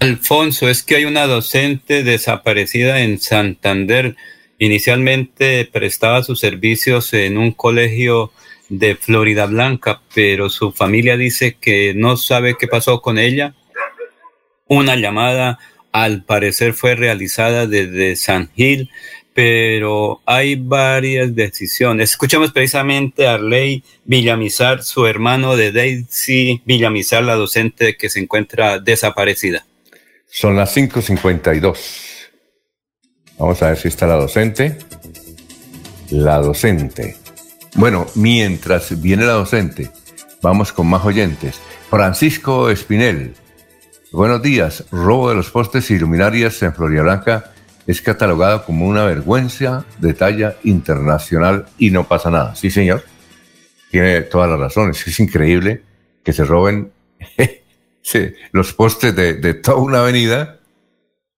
Alfonso, 0.00 0.68
es 0.68 0.82
que 0.82 0.96
hay 0.96 1.04
una 1.06 1.26
docente 1.26 2.02
desaparecida 2.02 3.00
en 3.00 3.18
Santander. 3.18 4.16
Inicialmente 4.58 5.68
prestaba 5.72 6.22
sus 6.22 6.40
servicios 6.40 7.14
en 7.14 7.38
un 7.38 7.52
colegio 7.52 8.32
de 8.78 8.96
Florida 8.96 9.46
Blanca, 9.46 10.00
pero 10.14 10.50
su 10.50 10.72
familia 10.72 11.16
dice 11.16 11.56
que 11.60 11.94
no 11.94 12.16
sabe 12.16 12.56
qué 12.58 12.68
pasó 12.68 13.00
con 13.00 13.18
ella. 13.18 13.54
Una 14.66 14.96
llamada 14.96 15.58
al 15.92 16.24
parecer 16.24 16.72
fue 16.72 16.94
realizada 16.94 17.66
desde 17.66 18.16
San 18.16 18.50
Gil, 18.54 18.90
pero 19.34 20.20
hay 20.26 20.56
varias 20.56 21.34
decisiones. 21.34 22.10
Escuchamos 22.10 22.52
precisamente 22.52 23.26
a 23.26 23.34
Arley 23.34 23.82
Villamizar, 24.04 24.82
su 24.82 25.06
hermano 25.06 25.56
de 25.56 25.72
Daisy 25.72 26.62
Villamizar, 26.64 27.22
la 27.24 27.34
docente 27.34 27.96
que 27.96 28.08
se 28.08 28.20
encuentra 28.20 28.78
desaparecida. 28.78 29.66
Son 30.28 30.56
las 30.56 30.76
5.52. 30.76 31.78
Vamos 33.38 33.62
a 33.62 33.68
ver 33.68 33.76
si 33.76 33.88
está 33.88 34.06
la 34.06 34.14
docente. 34.14 34.78
La 36.10 36.38
docente. 36.38 37.16
Bueno, 37.76 38.06
mientras 38.14 39.00
viene 39.02 39.26
la 39.26 39.32
docente, 39.32 39.90
vamos 40.40 40.72
con 40.72 40.86
más 40.86 41.04
oyentes. 41.04 41.60
Francisco 41.90 42.70
Espinel. 42.70 43.34
Buenos 44.12 44.42
días. 44.42 44.84
Robo 44.92 45.28
de 45.28 45.34
los 45.34 45.50
postes 45.50 45.90
y 45.90 45.98
luminarias 45.98 46.62
en 46.62 46.72
Florida 46.72 47.02
Blanca 47.02 47.52
es 47.88 48.00
catalogado 48.00 48.64
como 48.64 48.86
una 48.86 49.04
vergüenza 49.04 49.84
de 49.98 50.14
talla 50.14 50.54
internacional 50.62 51.66
y 51.76 51.90
no 51.90 52.06
pasa 52.06 52.30
nada. 52.30 52.54
Sí, 52.54 52.70
señor. 52.70 53.02
Tiene 53.90 54.22
todas 54.22 54.48
las 54.48 54.60
razones. 54.60 55.04
Es 55.08 55.18
increíble 55.18 55.82
que 56.22 56.32
se 56.32 56.44
roben 56.44 56.92
los 58.52 58.72
postes 58.72 59.16
de, 59.16 59.34
de 59.34 59.54
toda 59.54 59.78
una 59.78 59.98
avenida 59.98 60.60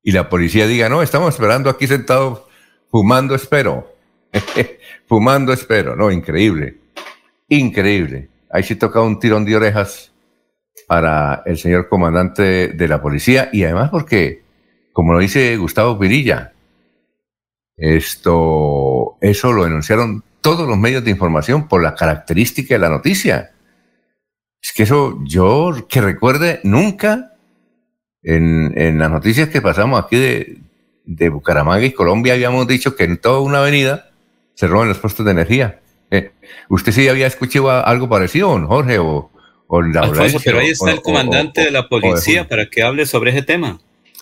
y 0.03 0.13
la 0.13 0.29
policía 0.29 0.67
diga, 0.67 0.91
no, 0.91 1.03
estamos 1.03 1.35
esperando 1.35 1.71
aquí 1.71 1.87
sentados 1.87 2.43
fumando, 2.91 3.35
espero. 3.35 3.96
Fumando 5.07 5.53
espero, 5.53 5.97
no, 5.97 6.11
increíble, 6.11 6.79
increíble. 7.49 8.29
Ahí 8.51 8.63
sí 8.63 8.77
toca 8.77 9.01
un 9.01 9.19
tirón 9.19 9.45
de 9.45 9.57
orejas 9.57 10.13
para 10.87 11.43
el 11.47 11.59
señor 11.59 11.89
comandante 11.89 12.69
de 12.69 12.89
la 12.89 13.03
policía 13.03 13.49
y 13.53 13.65
además 13.65 13.91
porque, 13.91 14.43
como 14.93 15.13
lo 15.13 15.19
dice 15.19 15.57
Gustavo 15.57 15.99
Pirilla, 15.99 16.53
esto, 17.77 19.19
eso 19.21 19.53
lo 19.53 19.65
denunciaron 19.65 20.25
todos 20.41 20.69
los 20.69 20.79
medios 20.79 21.05
de 21.05 21.11
información 21.11 21.69
por 21.69 21.83
la 21.83 21.95
característica 21.95 22.75
de 22.75 22.79
la 22.79 22.89
noticia. 22.89 23.53
Es 24.63 24.73
que 24.73 24.85
eso, 24.85 25.19
yo 25.25 25.87
que 25.89 26.01
recuerde, 26.01 26.61
nunca 26.63 27.33
en, 28.23 28.73
en 28.79 28.99
las 28.99 29.11
noticias 29.11 29.49
que 29.49 29.61
pasamos 29.61 30.03
aquí 30.03 30.17
de, 30.17 30.59
de 31.05 31.29
Bucaramanga 31.29 31.85
y 31.85 31.93
Colombia 31.93 32.35
habíamos 32.35 32.67
dicho 32.67 32.97
que 32.97 33.05
en 33.05 33.19
toda 33.19 33.41
una 33.41 33.59
avenida 33.59 34.06
se 34.57 34.67
roban 34.67 34.89
los 34.89 34.99
puestos 34.99 35.25
de 35.25 35.33
energía. 35.33 35.81
Eh, 36.11 36.33
¿Usted 36.69 36.93
sí 36.93 37.09
había 37.09 37.27
escuchado 37.27 37.71
algo 37.71 38.09
parecido, 38.09 38.49
don 38.49 38.67
Jorge? 38.67 38.99
O, 38.99 39.31
o 39.69 39.79
Alfonso, 39.79 40.41
pero 40.43 40.61
ahí 40.61 40.71
está 40.71 40.91
el 40.91 41.03
comandante 41.03 41.61
de 41.61 41.71
la 41.71 41.89
policía 41.89 42.49
para 42.49 42.67
que 42.67 42.83
hable 42.83 43.05
sobre 43.05 43.31
ese 43.33 43.43
tema. 43.43 43.79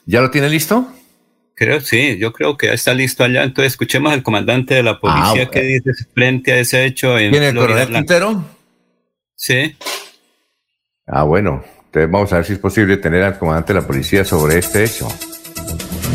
¿Ya 0.07 0.21
lo 0.21 0.31
tiene 0.31 0.49
listo? 0.49 0.89
Creo, 1.55 1.81
sí, 1.81 2.19
yo 2.19 2.33
creo 2.33 2.57
que 2.57 2.67
ya 2.67 2.73
está 2.73 2.95
listo 2.95 3.23
allá. 3.23 3.45
Entonces 3.45 3.75
escuchemos 3.75 4.13
al 4.13 4.25
comandante 4.25 4.75
de 4.75 4.83
la 4.83 4.99
policía 4.99 5.47
que 5.47 5.63
dice 5.63 5.93
frente 6.13 6.53
a 6.53 6.59
ese 6.59 6.85
hecho. 6.85 7.17
En 7.17 7.31
¿Tiene 7.31 7.51
el 7.51 7.57
coronel 7.57 7.89
Quintero? 7.89 8.45
Sí. 9.37 9.77
Ah, 11.07 11.23
bueno. 11.23 11.63
Entonces 11.87 12.11
vamos 12.11 12.33
a 12.33 12.37
ver 12.37 12.45
si 12.45 12.55
es 12.55 12.59
posible 12.59 12.97
tener 12.97 13.23
al 13.23 13.39
comandante 13.39 13.73
de 13.73 13.81
la 13.81 13.87
policía 13.87 14.25
sobre 14.25 14.59
este 14.59 14.83
hecho. 14.83 15.07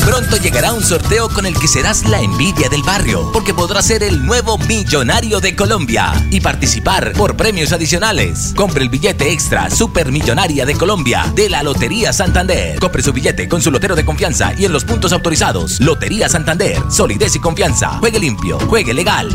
Pronto 0.06 0.38
llegará 0.38 0.74
un 0.74 0.84
sorteo 0.84 1.30
con 1.30 1.46
el 1.46 1.58
que 1.58 1.68
serás 1.68 2.08
la 2.08 2.22
envidia 2.22 2.70
del 2.70 2.84
barrio, 2.84 3.32
porque 3.32 3.54
podrás 3.54 3.86
ser 3.86 4.04
el 4.04 4.26
nuevo 4.26 4.58
millonario 4.58 5.40
de 5.40 5.56
Colombia 5.56 6.14
y 6.32 6.42
participar 6.42 7.14
por 7.14 7.36
premios 7.36 7.72
adicionales. 7.72 8.54
Compre 8.56 8.84
el 8.84 8.90
billete 8.90 9.32
extra 9.32 9.70
Supermillonaria 9.70 10.66
de 10.66 10.76
Colombia 10.76 11.26
de 11.36 11.50
la 11.50 11.64
Lotería 11.64 12.14
Santander. 12.14 12.80
Compre 12.80 13.04
su 13.04 13.14
billete 13.14 13.48
con 13.48 13.62
su 13.62 13.72
lotero 13.72 13.96
de 13.96 14.06
confianza 14.06 14.54
y 14.58 14.66
en 14.66 14.74
los 14.74 14.86
puntos 14.86 15.14
autorizados. 15.14 15.80
Lotería 15.80 16.30
Santander, 16.30 16.78
solidez 16.90 17.36
y 17.36 17.40
confianza. 17.40 18.00
Juegue 18.00 18.20
limpio, 18.20 18.60
juegue 18.68 18.94
legal. 18.94 19.30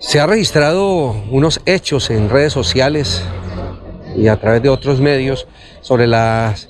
Se 0.00 0.20
ha 0.20 0.26
registrado 0.26 1.10
unos 1.30 1.60
hechos 1.66 2.10
en 2.10 2.30
redes 2.30 2.52
sociales 2.52 3.22
y 4.16 4.28
a 4.28 4.38
través 4.38 4.62
de 4.62 4.68
otros 4.68 5.00
medios 5.00 5.46
sobre 5.80 6.06
las 6.06 6.68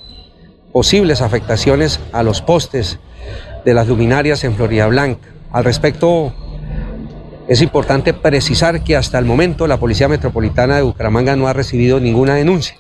posibles 0.73 1.23
afectaciones 1.23 2.01
a 2.13 2.23
los 2.23 2.43
postes 2.43 2.99
de 3.65 3.75
las 3.75 3.89
luminarias 3.89 4.45
en 4.45 4.55
Florida 4.55 4.87
Blanca. 4.87 5.29
Al 5.53 5.65
respecto, 5.65 6.33
es 7.49 7.63
importante 7.63 8.13
precisar 8.13 8.85
que 8.85 8.97
hasta 8.97 9.19
el 9.19 9.25
momento 9.25 9.67
la 9.67 9.79
Policía 9.79 10.09
Metropolitana 10.09 10.77
de 10.77 10.83
Bucaramanga 10.83 11.35
no 11.37 11.49
ha 11.49 11.53
recibido 11.53 11.99
ninguna 11.99 12.35
denuncia. 12.35 12.77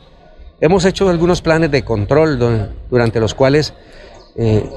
Hemos 0.60 0.84
hecho 0.84 1.08
algunos 1.08 1.40
planes 1.40 1.70
de 1.70 1.84
control 1.84 2.38
durante 2.90 3.20
los 3.20 3.34
cuales 3.34 3.74
eh, 4.36 4.68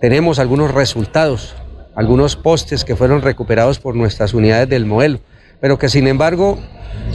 tenemos 0.00 0.38
algunos 0.38 0.72
resultados, 0.72 1.54
algunos 1.94 2.34
postes 2.34 2.84
que 2.84 2.96
fueron 2.96 3.22
recuperados 3.22 3.78
por 3.78 3.94
nuestras 3.94 4.34
unidades 4.34 4.68
del 4.68 4.86
modelo, 4.86 5.20
pero 5.60 5.78
que 5.78 5.88
sin 5.88 6.08
embargo, 6.08 6.58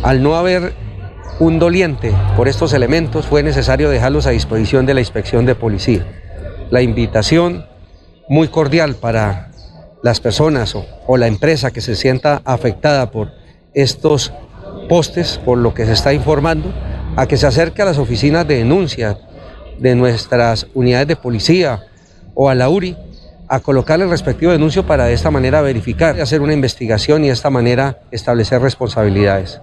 al 0.03 0.23
no 0.23 0.35
haber 0.35 0.73
un 1.39 1.59
doliente 1.59 2.13
por 2.35 2.47
estos 2.47 2.73
elementos, 2.73 3.27
fue 3.27 3.43
necesario 3.43 3.89
dejarlos 3.89 4.25
a 4.25 4.31
disposición 4.31 4.85
de 4.85 4.93
la 4.93 5.01
inspección 5.01 5.45
de 5.45 5.55
policía. 5.55 6.05
La 6.71 6.81
invitación 6.81 7.65
muy 8.27 8.47
cordial 8.47 8.95
para 8.95 9.51
las 10.01 10.19
personas 10.19 10.75
o, 10.75 11.17
la 11.17 11.27
empresa 11.27 11.71
que 11.71 11.81
se 11.81 11.95
sienta 11.95 12.41
afectada 12.43 13.11
por 13.11 13.31
estos 13.73 14.33
postes, 14.89 15.39
por 15.43 15.57
lo 15.57 15.73
que 15.73 15.85
se 15.85 15.93
está 15.93 16.13
informando, 16.13 16.71
a 17.15 17.27
que 17.27 17.37
se 17.37 17.47
acerque 17.47 17.81
a 17.81 17.85
las 17.85 17.97
oficinas 17.97 18.47
de 18.47 18.57
denuncia 18.57 19.17
de 19.79 19.95
nuestras 19.95 20.67
unidades 20.73 21.07
de 21.07 21.15
policía 21.15 21.83
o 22.33 22.49
a 22.49 22.55
la 22.55 22.69
URI 22.69 22.97
a 23.47 23.59
colocar 23.59 24.01
el 24.01 24.09
respectivo 24.09 24.51
denuncio 24.51 24.85
para 24.85 25.05
de 25.05 25.13
esta 25.13 25.31
manera 25.31 25.61
verificar, 25.61 26.19
hacer 26.19 26.41
una 26.41 26.53
investigación 26.53 27.23
y 27.23 27.27
de 27.27 27.33
esta 27.33 27.49
manera 27.49 27.99
establecer 28.11 28.61
responsabilidades. 28.61 29.61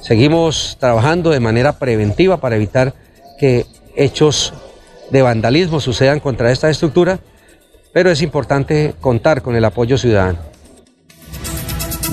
Seguimos 0.00 0.76
trabajando 0.80 1.30
de 1.30 1.40
manera 1.40 1.78
preventiva 1.78 2.40
para 2.40 2.56
evitar 2.56 2.94
que 3.38 3.66
hechos 3.96 4.54
de 5.10 5.22
vandalismo 5.22 5.80
sucedan 5.80 6.20
contra 6.20 6.52
esta 6.52 6.70
estructura, 6.70 7.18
pero 7.92 8.10
es 8.10 8.22
importante 8.22 8.94
contar 9.00 9.42
con 9.42 9.56
el 9.56 9.64
apoyo 9.64 9.98
ciudadano. 9.98 10.38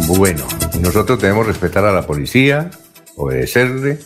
Bueno, 0.08 0.46
nosotros 0.82 1.22
debemos 1.22 1.46
respetar 1.48 1.86
a 1.86 1.92
la 1.92 2.06
policía, 2.06 2.70
obedecerle, 3.16 4.00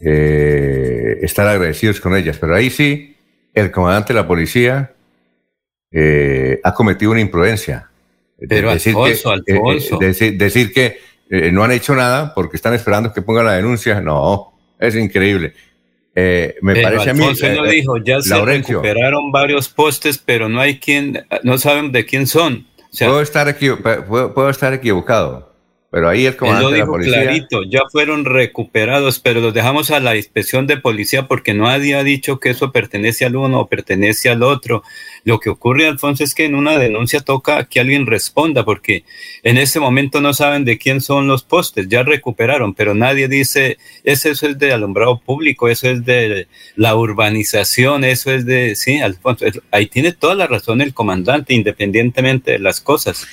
eh, 0.00 1.18
estar 1.22 1.46
agradecidos 1.46 2.00
con 2.00 2.16
ellas, 2.16 2.36
pero 2.38 2.54
ahí 2.56 2.70
sí, 2.70 3.16
el 3.54 3.70
comandante 3.70 4.12
de 4.12 4.20
la 4.20 4.26
policía 4.26 4.92
eh, 5.92 6.60
ha 6.62 6.74
cometido 6.74 7.12
una 7.12 7.20
imprudencia. 7.20 7.88
Pero 8.48 8.72
decir 8.72 8.96
Alfonso, 8.96 9.98
que, 9.98 10.10
eh, 10.10 10.32
decir 10.32 10.72
que 10.72 10.98
eh, 11.34 11.50
no 11.50 11.64
han 11.64 11.72
hecho 11.72 11.94
nada 11.94 12.34
porque 12.34 12.56
están 12.56 12.74
esperando 12.74 13.10
que 13.10 13.22
pongan 13.22 13.46
la 13.46 13.52
denuncia. 13.54 14.02
No, 14.02 14.52
es 14.78 14.94
increíble. 14.94 15.54
Eh, 16.14 16.56
me 16.60 16.76
parece 16.82 17.08
a 17.08 17.14
mí. 17.14 17.24
no 17.24 17.64
eh, 17.64 17.70
dijo, 17.70 17.96
ya 17.96 18.20
se 18.20 18.38
recuperaron 18.44 19.32
varios 19.32 19.70
postes, 19.70 20.18
pero 20.18 20.50
no 20.50 20.60
hay 20.60 20.78
quien, 20.78 21.24
no 21.42 21.56
saben 21.56 21.90
de 21.90 22.04
quién 22.04 22.26
son. 22.26 22.66
puedo, 22.98 23.22
estar 23.22 23.56
puedo, 23.56 24.50
estar 24.50 24.74
equivocado, 24.74 25.51
pero 25.92 26.08
ahí 26.08 26.24
el 26.24 26.36
comandante 26.36 26.72
de 26.72 26.78
la 26.78 26.86
policía. 26.86 27.22
clarito, 27.22 27.64
ya 27.64 27.82
fueron 27.92 28.24
recuperados, 28.24 29.18
pero 29.18 29.42
los 29.42 29.52
dejamos 29.52 29.90
a 29.90 30.00
la 30.00 30.16
inspección 30.16 30.66
de 30.66 30.78
policía 30.78 31.28
porque 31.28 31.52
nadie 31.52 31.96
ha 31.96 32.02
dicho 32.02 32.40
que 32.40 32.48
eso 32.48 32.72
pertenece 32.72 33.26
al 33.26 33.36
uno 33.36 33.60
o 33.60 33.68
pertenece 33.68 34.30
al 34.30 34.42
otro. 34.42 34.82
Lo 35.24 35.38
que 35.38 35.50
ocurre, 35.50 35.86
Alfonso, 35.86 36.24
es 36.24 36.34
que 36.34 36.46
en 36.46 36.54
una 36.54 36.78
denuncia 36.78 37.20
toca 37.20 37.66
que 37.66 37.78
alguien 37.78 38.06
responda, 38.06 38.64
porque 38.64 39.04
en 39.42 39.58
ese 39.58 39.80
momento 39.80 40.22
no 40.22 40.32
saben 40.32 40.64
de 40.64 40.78
quién 40.78 41.02
son 41.02 41.28
los 41.28 41.44
postes, 41.44 41.88
ya 41.88 42.02
recuperaron, 42.02 42.72
pero 42.72 42.94
nadie 42.94 43.28
dice, 43.28 43.76
eso, 44.02 44.30
eso 44.30 44.48
es 44.48 44.58
de 44.58 44.72
alumbrado 44.72 45.20
público, 45.20 45.68
eso 45.68 45.90
es 45.90 46.06
de 46.06 46.48
la 46.74 46.96
urbanización, 46.96 48.04
eso 48.04 48.32
es 48.32 48.46
de, 48.46 48.76
sí, 48.76 49.02
Alfonso, 49.02 49.44
ahí 49.70 49.88
tiene 49.88 50.12
toda 50.12 50.36
la 50.36 50.46
razón 50.46 50.80
el 50.80 50.94
comandante, 50.94 51.52
independientemente 51.52 52.52
de 52.52 52.60
las 52.60 52.80
cosas. 52.80 53.26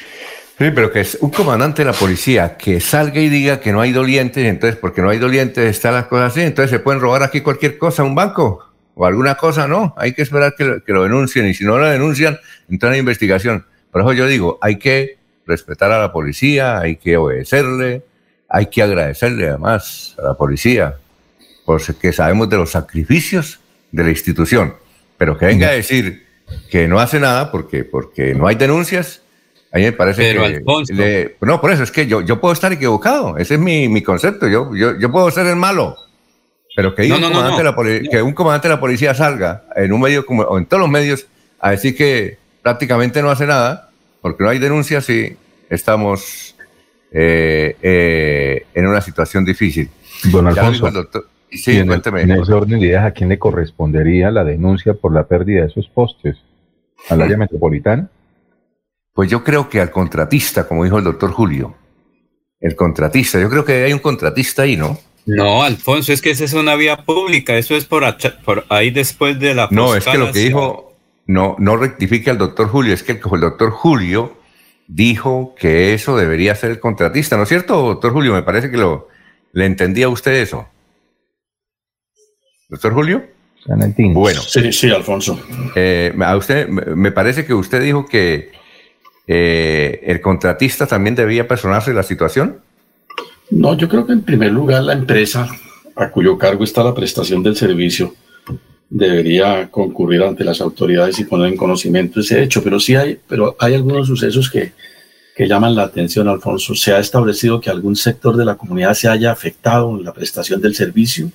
Sí, 0.59 0.71
pero 0.75 0.91
que 0.91 0.99
es 0.99 1.17
un 1.21 1.29
comandante 1.29 1.83
de 1.83 1.85
la 1.85 1.93
policía 1.93 2.57
que 2.57 2.81
salga 2.81 3.21
y 3.21 3.29
diga 3.29 3.61
que 3.61 3.71
no 3.71 3.79
hay 3.79 3.93
dolientes, 3.93 4.45
entonces 4.45 4.77
porque 4.77 5.01
no 5.01 5.09
hay 5.09 5.17
dolientes 5.17 5.65
están 5.65 5.93
las 5.93 6.07
cosas 6.07 6.33
así, 6.33 6.41
entonces 6.41 6.69
se 6.69 6.79
pueden 6.79 6.99
robar 6.99 7.23
aquí 7.23 7.39
cualquier 7.39 7.77
cosa, 7.77 8.03
un 8.03 8.13
banco 8.13 8.65
o 8.93 9.05
alguna 9.05 9.35
cosa, 9.35 9.69
no, 9.69 9.95
hay 9.97 10.11
que 10.11 10.21
esperar 10.21 10.55
que 10.57 10.65
lo, 10.65 10.83
que 10.83 10.91
lo 10.91 11.03
denuncien 11.03 11.47
y 11.47 11.53
si 11.53 11.63
no 11.63 11.77
lo 11.77 11.85
denuncian, 11.85 12.37
entonces 12.69 12.95
hay 12.95 12.99
investigación. 12.99 13.65
Por 13.89 14.01
eso 14.01 14.11
yo 14.11 14.27
digo, 14.27 14.59
hay 14.61 14.77
que 14.77 15.17
respetar 15.47 15.93
a 15.93 16.01
la 16.01 16.11
policía, 16.11 16.79
hay 16.79 16.97
que 16.97 17.15
obedecerle, 17.15 18.03
hay 18.49 18.65
que 18.65 18.83
agradecerle 18.83 19.47
además 19.47 20.17
a 20.19 20.23
la 20.23 20.33
policía, 20.33 20.97
porque 21.63 22.11
sabemos 22.11 22.49
de 22.49 22.57
los 22.57 22.71
sacrificios 22.71 23.61
de 23.93 24.03
la 24.03 24.09
institución, 24.09 24.75
pero 25.17 25.37
que 25.37 25.45
venga 25.45 25.69
a 25.69 25.71
decir 25.71 26.25
que 26.69 26.89
no 26.89 26.99
hace 26.99 27.21
nada 27.21 27.49
porque, 27.49 27.85
porque 27.85 28.35
no 28.35 28.45
hay 28.45 28.55
denuncias, 28.55 29.21
a 29.71 29.77
mí 29.77 29.83
me 29.83 29.91
parece 29.91 30.21
Pero, 30.23 30.41
que... 30.41 30.55
Alfonso. 30.55 30.93
le- 30.93 31.35
no, 31.41 31.61
por 31.61 31.71
eso 31.71 31.83
es 31.83 31.91
que 31.91 32.07
yo, 32.07 32.21
yo 32.21 32.39
puedo 32.41 32.53
estar 32.53 32.71
equivocado, 32.73 33.37
ese 33.37 33.55
es 33.55 33.59
mi, 33.59 33.87
mi 33.87 34.01
concepto, 34.01 34.47
yo, 34.47 34.75
yo, 34.75 34.97
yo 34.97 35.11
puedo 35.11 35.29
ser 35.31 35.45
el 35.47 35.55
malo, 35.55 35.95
pero 36.75 36.95
que, 36.95 37.07
No, 37.07 37.15
un 37.15 37.21
no, 37.21 37.27
no, 37.29 37.33
comandante 37.35 37.63
de 37.91 38.03
la 38.03 38.09
que 38.09 38.21
un 38.21 38.33
comandante 38.33 38.67
de 38.67 38.73
la 38.75 38.79
policía 38.79 39.13
salga 39.13 39.65
en 39.75 39.91
un 39.93 40.01
medio 40.01 40.25
como, 40.25 40.43
o 40.43 40.57
en 40.57 40.65
todos 40.65 40.81
los 40.81 40.89
medios 40.89 41.27
a 41.59 41.71
decir 41.71 41.95
que 41.95 42.37
prácticamente 42.63 43.21
no 43.21 43.29
hace 43.31 43.45
nada, 43.45 43.89
porque 44.21 44.43
no 44.43 44.49
hay 44.49 44.59
denuncias 44.59 45.09
y 45.09 45.35
estamos 45.69 46.55
eh, 47.11 47.75
eh, 47.81 48.65
en 48.73 48.87
una 48.87 49.01
situación 49.01 49.45
difícil. 49.45 49.89
Don 50.31 50.47
Alfonso, 50.47 50.89
doctor. 50.91 51.27
Sí, 51.51 51.71
en, 51.71 51.77
el- 51.81 51.87
cuénteme. 51.87 52.21
en 52.21 52.31
ese 52.31 52.53
orden 52.53 52.79
de 52.79 52.85
ideas, 52.87 53.05
¿a 53.05 53.11
quién 53.11 53.29
le 53.29 53.39
correspondería 53.39 54.29
la 54.31 54.43
denuncia 54.43 54.93
por 54.93 55.13
la 55.13 55.23
pérdida 55.27 55.61
de 55.61 55.67
esos 55.67 55.87
postes? 55.89 56.37
¿Al 57.09 57.21
área 57.21 57.37
metropolitana? 57.37 58.09
Pues 59.19 59.29
yo 59.29 59.43
creo 59.43 59.67
que 59.67 59.81
al 59.81 59.91
contratista, 59.91 60.65
como 60.65 60.85
dijo 60.85 60.97
el 60.97 61.03
doctor 61.03 61.31
Julio. 61.31 61.75
El 62.61 62.73
contratista, 62.77 63.37
yo 63.37 63.49
creo 63.49 63.65
que 63.65 63.83
hay 63.83 63.91
un 63.91 63.99
contratista 63.99 64.61
ahí, 64.61 64.77
¿no? 64.77 64.97
No, 65.25 65.61
Alfonso, 65.61 66.13
es 66.13 66.21
que 66.21 66.29
esa 66.29 66.45
es 66.45 66.53
una 66.53 66.75
vía 66.75 67.03
pública, 67.03 67.57
eso 67.57 67.75
es 67.75 67.83
por, 67.83 68.05
por 68.45 68.65
ahí 68.69 68.91
después 68.91 69.37
de 69.37 69.55
la 69.55 69.67
No, 69.71 69.93
es 69.93 70.05
que 70.05 70.17
lo 70.17 70.31
que 70.31 70.39
dijo, 70.39 70.95
no, 71.27 71.57
no 71.59 71.75
rectifique 71.75 72.29
al 72.29 72.37
doctor 72.37 72.69
Julio, 72.69 72.93
es 72.93 73.03
que 73.03 73.11
el, 73.11 73.19
el 73.29 73.41
doctor 73.41 73.71
Julio 73.71 74.37
dijo 74.87 75.53
que 75.59 75.93
eso 75.93 76.15
debería 76.15 76.55
ser 76.55 76.71
el 76.71 76.79
contratista, 76.79 77.35
¿no 77.35 77.43
es 77.43 77.49
cierto, 77.49 77.75
doctor 77.75 78.13
Julio? 78.13 78.33
Me 78.33 78.43
parece 78.43 78.71
que 78.71 78.77
lo 78.77 79.09
le 79.51 79.65
entendía 79.65 80.05
a 80.05 80.09
usted 80.09 80.31
eso. 80.31 80.65
¿Doctor 82.69 82.93
Julio? 82.93 83.25
Bueno. 84.13 84.41
Sí, 84.41 84.71
sí, 84.71 84.89
Alfonso. 84.89 85.37
Eh, 85.75 86.15
a 86.21 86.37
usted, 86.37 86.69
me 86.69 87.11
parece 87.11 87.45
que 87.45 87.53
usted 87.53 87.83
dijo 87.83 88.05
que 88.05 88.57
eh, 89.31 90.01
el 90.05 90.21
contratista 90.21 90.87
también 90.87 91.13
debía 91.13 91.47
personarse 91.47 91.93
la 91.93 92.01
situación. 92.01 92.61
No, 93.51 93.77
yo 93.77 93.87
creo 93.87 94.03
que 94.07 94.13
en 94.13 94.23
primer 94.23 94.51
lugar 94.51 94.81
la 94.81 94.93
empresa 94.93 95.47
a 95.95 96.09
cuyo 96.09 96.35
cargo 96.35 96.63
está 96.63 96.83
la 96.83 96.95
prestación 96.95 97.43
del 97.43 97.55
servicio 97.55 98.15
debería 98.89 99.69
concurrir 99.69 100.23
ante 100.23 100.43
las 100.43 100.61
autoridades 100.61 101.19
y 101.19 101.25
poner 101.25 101.49
en 101.49 101.57
conocimiento 101.57 102.21
ese 102.21 102.41
hecho, 102.41 102.63
pero 102.63 102.79
sí 102.79 102.95
hay, 102.95 103.19
pero 103.27 103.55
hay 103.59 103.75
algunos 103.75 104.07
sucesos 104.07 104.49
que, 104.49 104.71
que 105.35 105.47
llaman 105.47 105.75
la 105.75 105.83
atención, 105.83 106.27
Alfonso. 106.27 106.73
¿Se 106.73 106.91
ha 106.91 106.97
establecido 106.97 107.61
que 107.61 107.69
algún 107.69 107.95
sector 107.95 108.35
de 108.35 108.45
la 108.45 108.55
comunidad 108.55 108.95
se 108.95 109.09
haya 109.09 109.31
afectado 109.31 109.95
en 109.95 110.05
la 110.05 110.11
prestación 110.11 110.59
del 110.59 110.73
servicio? 110.73 111.31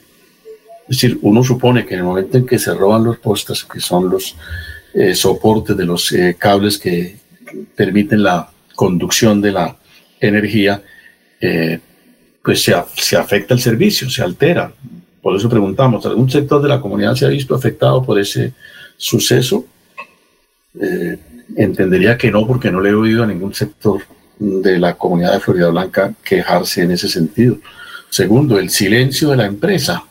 Es 0.89 0.97
decir, 0.97 1.17
uno 1.23 1.45
supone 1.45 1.87
que 1.87 1.95
en 1.95 2.01
el 2.01 2.07
momento 2.07 2.39
en 2.39 2.45
que 2.45 2.59
se 2.59 2.75
roban 2.75 3.05
los 3.05 3.19
postes, 3.19 3.63
que 3.63 3.79
son 3.79 4.11
los 4.11 4.35
eh, 4.95 5.15
soportes 5.15 5.77
de 5.77 5.87
los 5.87 6.11
eh, 6.11 6.35
cables 6.37 6.77
que 6.77 7.23
permiten 7.75 8.23
la 8.23 8.51
conducción 8.75 9.41
de 9.41 9.53
la 9.53 9.77
energía, 10.21 10.83
eh, 11.41 11.81
pues 12.43 12.63
se, 12.63 13.17
afecta 13.17 13.55
el 13.55 13.61
servicio, 13.61 14.09
se 14.11 14.23
altera. 14.23 14.73
Por 15.23 15.37
eso 15.37 15.49
preguntamos, 15.49 16.05
¿algún 16.07 16.31
sector 16.31 16.61
de 16.61 16.69
la 16.69 16.81
comunidad 16.81 17.15
se 17.15 17.25
ha 17.25 17.29
visto 17.29 17.55
afectado 17.55 18.03
por 18.03 18.19
ese 18.19 18.53
suceso? 18.97 19.67
entendería 21.57 22.19
que 22.19 22.33
no, 22.33 22.45
porque 22.49 22.69
no 22.69 22.81
le 22.81 22.91
he 22.91 22.95
oído 22.95 23.23
a 23.23 23.27
ningún 23.29 23.55
sector 23.55 24.01
de 24.39 24.79
la 24.79 24.95
comunidad 24.95 25.35
de 25.35 25.41
Florida 25.41 25.69
Blanca 25.69 26.15
quejarse 26.25 26.83
en 26.83 26.91
ese 26.93 27.09
sentido. 27.09 27.59
Segundo, 28.11 28.59
el 28.59 28.71
silencio 28.71 29.31
de 29.31 29.37
la 29.37 29.47
empresa. 29.47 30.05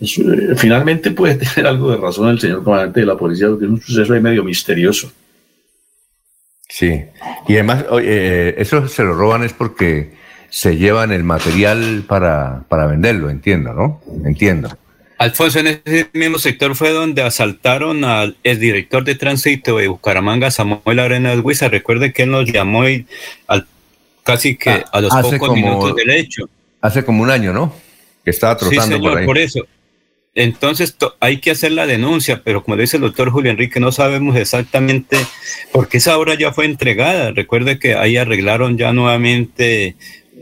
Eh, 0.00 0.54
finalmente 0.56 1.10
puede 1.12 1.34
tener 1.54 1.66
algo 1.66 1.90
de 1.90 1.96
razón 1.96 2.28
el 2.28 2.40
señor 2.40 2.64
comandante 2.64 3.00
de 3.00 3.06
la 3.06 3.16
policía, 3.16 3.48
porque 3.48 3.66
es 3.66 3.70
un 3.70 3.80
suceso 3.80 4.12
ahí 4.12 4.20
medio 4.20 4.44
misterioso. 4.44 5.12
Sí, 6.72 7.04
y 7.48 7.52
además 7.52 7.84
eh, 8.00 8.54
eso 8.56 8.88
se 8.88 9.02
lo 9.02 9.12
roban 9.12 9.42
es 9.44 9.52
porque 9.52 10.12
se 10.48 10.78
llevan 10.78 11.12
el 11.12 11.22
material 11.22 12.04
para, 12.08 12.64
para 12.70 12.86
venderlo, 12.86 13.28
entiendo, 13.28 13.74
¿no? 13.74 14.00
Entiendo. 14.24 14.74
Alfonso, 15.18 15.58
en 15.58 15.66
ese 15.84 16.08
mismo 16.14 16.38
sector 16.38 16.74
fue 16.74 16.88
donde 16.88 17.20
asaltaron 17.20 18.04
al 18.04 18.36
director 18.42 19.04
de 19.04 19.16
tránsito 19.16 19.76
de 19.76 19.88
Bucaramanga, 19.88 20.50
Samuel 20.50 20.98
Arenas 20.98 21.40
Huiza. 21.40 21.68
Recuerde 21.68 22.10
que 22.14 22.22
él 22.22 22.30
nos 22.30 22.50
llamó 22.50 22.88
y 22.88 23.06
al, 23.48 23.66
casi 24.22 24.56
que 24.56 24.70
ah, 24.70 24.84
a 24.92 25.00
los 25.02 25.14
pocos 25.14 25.54
minutos 25.54 25.94
del 25.94 26.08
hecho. 26.08 26.48
Hace 26.80 27.04
como 27.04 27.22
un 27.22 27.30
año, 27.30 27.52
¿no? 27.52 27.74
Que 28.24 28.30
estaba 28.30 28.56
trotando 28.56 28.98
por 28.98 29.18
ahí. 29.18 29.26
por 29.26 29.36
eso. 29.36 29.60
Entonces 30.34 30.96
hay 31.20 31.38
que 31.38 31.50
hacer 31.50 31.72
la 31.72 31.86
denuncia, 31.86 32.42
pero 32.42 32.64
como 32.64 32.76
dice 32.76 32.96
el 32.96 33.02
doctor 33.02 33.30
Julio 33.30 33.50
Enrique, 33.50 33.80
no 33.80 33.92
sabemos 33.92 34.36
exactamente 34.36 35.18
porque 35.72 35.98
esa 35.98 36.16
obra 36.18 36.34
ya 36.38 36.52
fue 36.52 36.64
entregada. 36.64 37.32
Recuerde 37.32 37.78
que 37.78 37.94
ahí 37.94 38.16
arreglaron 38.16 38.78
ya 38.78 38.92
nuevamente 38.94 39.96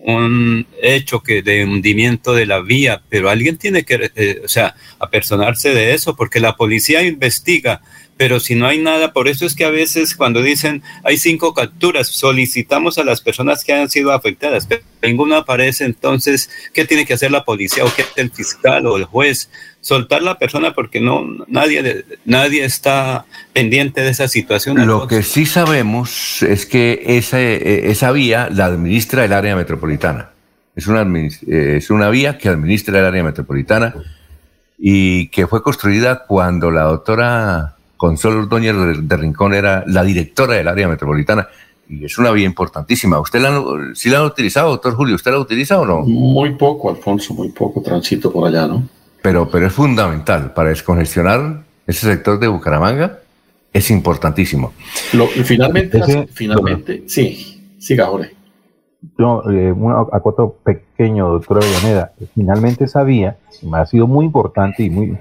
un 0.04 0.66
hecho 0.82 1.22
que 1.22 1.42
de 1.42 1.64
hundimiento 1.64 2.34
de 2.34 2.46
la 2.46 2.60
vía, 2.60 3.02
pero 3.08 3.28
alguien 3.28 3.58
tiene 3.58 3.84
que, 3.84 4.10
eh, 4.14 4.40
o 4.44 4.48
sea, 4.48 4.74
apersonarse 4.98 5.74
de 5.74 5.92
eso, 5.94 6.16
porque 6.16 6.40
la 6.40 6.56
policía 6.56 7.02
investiga, 7.02 7.82
pero 8.20 8.38
si 8.38 8.54
no 8.54 8.66
hay 8.66 8.76
nada, 8.82 9.14
por 9.14 9.28
eso 9.28 9.46
es 9.46 9.54
que 9.54 9.64
a 9.64 9.70
veces 9.70 10.14
cuando 10.14 10.42
dicen 10.42 10.82
hay 11.04 11.16
cinco 11.16 11.54
capturas, 11.54 12.08
solicitamos 12.08 12.98
a 12.98 13.02
las 13.02 13.22
personas 13.22 13.64
que 13.64 13.72
han 13.72 13.88
sido 13.88 14.12
afectadas, 14.12 14.66
pero 14.66 14.82
ninguno 15.02 15.36
aparece, 15.36 15.86
entonces, 15.86 16.50
¿qué 16.74 16.84
tiene 16.84 17.06
que 17.06 17.14
hacer 17.14 17.30
la 17.30 17.46
policía 17.46 17.82
o 17.82 17.90
qué 17.96 18.02
hace 18.02 18.20
el 18.20 18.30
fiscal 18.30 18.86
o 18.86 18.98
el 18.98 19.04
juez? 19.04 19.48
Soltar 19.80 20.20
la 20.20 20.38
persona 20.38 20.74
porque 20.74 21.00
no 21.00 21.24
nadie 21.48 22.04
nadie 22.26 22.66
está 22.66 23.24
pendiente 23.54 24.02
de 24.02 24.10
esa 24.10 24.28
situación. 24.28 24.86
Lo 24.86 25.06
que 25.06 25.22
sí 25.22 25.46
sabemos 25.46 26.42
es 26.42 26.66
que 26.66 27.02
esa, 27.06 27.40
esa 27.40 28.12
vía 28.12 28.50
la 28.52 28.66
administra 28.66 29.24
el 29.24 29.32
área 29.32 29.56
metropolitana. 29.56 30.32
Es 30.76 30.86
una, 30.88 31.06
eh, 31.18 31.76
es 31.78 31.88
una 31.88 32.10
vía 32.10 32.36
que 32.36 32.50
administra 32.50 32.98
el 32.98 33.06
área 33.06 33.24
metropolitana 33.24 33.94
y 34.78 35.28
que 35.28 35.46
fue 35.46 35.62
construida 35.62 36.26
cuando 36.26 36.70
la 36.70 36.82
doctora 36.82 37.76
Consuelo 38.00 38.38
Ordóñez 38.38 38.74
de 39.02 39.16
Rincón 39.18 39.52
era 39.52 39.84
la 39.86 40.02
directora 40.02 40.54
del 40.54 40.68
área 40.68 40.88
metropolitana 40.88 41.48
y 41.86 42.06
es 42.06 42.16
una 42.16 42.30
vía 42.30 42.46
importantísima. 42.46 43.20
¿Usted 43.20 43.42
la, 43.42 43.62
sí 43.94 44.08
la 44.08 44.20
ha 44.20 44.24
utilizado, 44.24 44.70
doctor 44.70 44.94
Julio? 44.94 45.16
¿Usted 45.16 45.30
la 45.30 45.38
utiliza 45.38 45.78
o 45.78 45.84
no? 45.84 46.00
Muy 46.00 46.54
poco, 46.54 46.88
Alfonso, 46.88 47.34
muy 47.34 47.50
poco 47.50 47.82
transito 47.82 48.32
por 48.32 48.48
allá, 48.48 48.66
¿no? 48.66 48.88
Pero, 49.20 49.50
pero 49.50 49.66
es 49.66 49.74
fundamental 49.74 50.54
para 50.54 50.70
descongestionar 50.70 51.62
ese 51.86 52.06
sector 52.06 52.38
de 52.38 52.48
Bucaramanga, 52.48 53.18
es 53.70 53.90
importantísimo. 53.90 54.72
Lo, 55.12 55.26
finalmente, 55.26 56.00
finalmente, 56.32 57.04
sí, 57.06 57.74
siga, 57.78 58.06
Jorge. 58.06 58.34
Yo, 59.18 59.42
eh, 59.50 59.72
un 59.72 59.92
acoto 60.10 60.56
pequeño, 60.64 61.28
doctora 61.28 61.60
Villaneda. 61.66 62.12
Finalmente 62.34 62.84
esa 62.84 63.02
vía 63.02 63.36
ha 63.72 63.84
sido 63.84 64.06
muy 64.06 64.24
importante 64.24 64.84
y 64.84 64.88
muy 64.88 65.18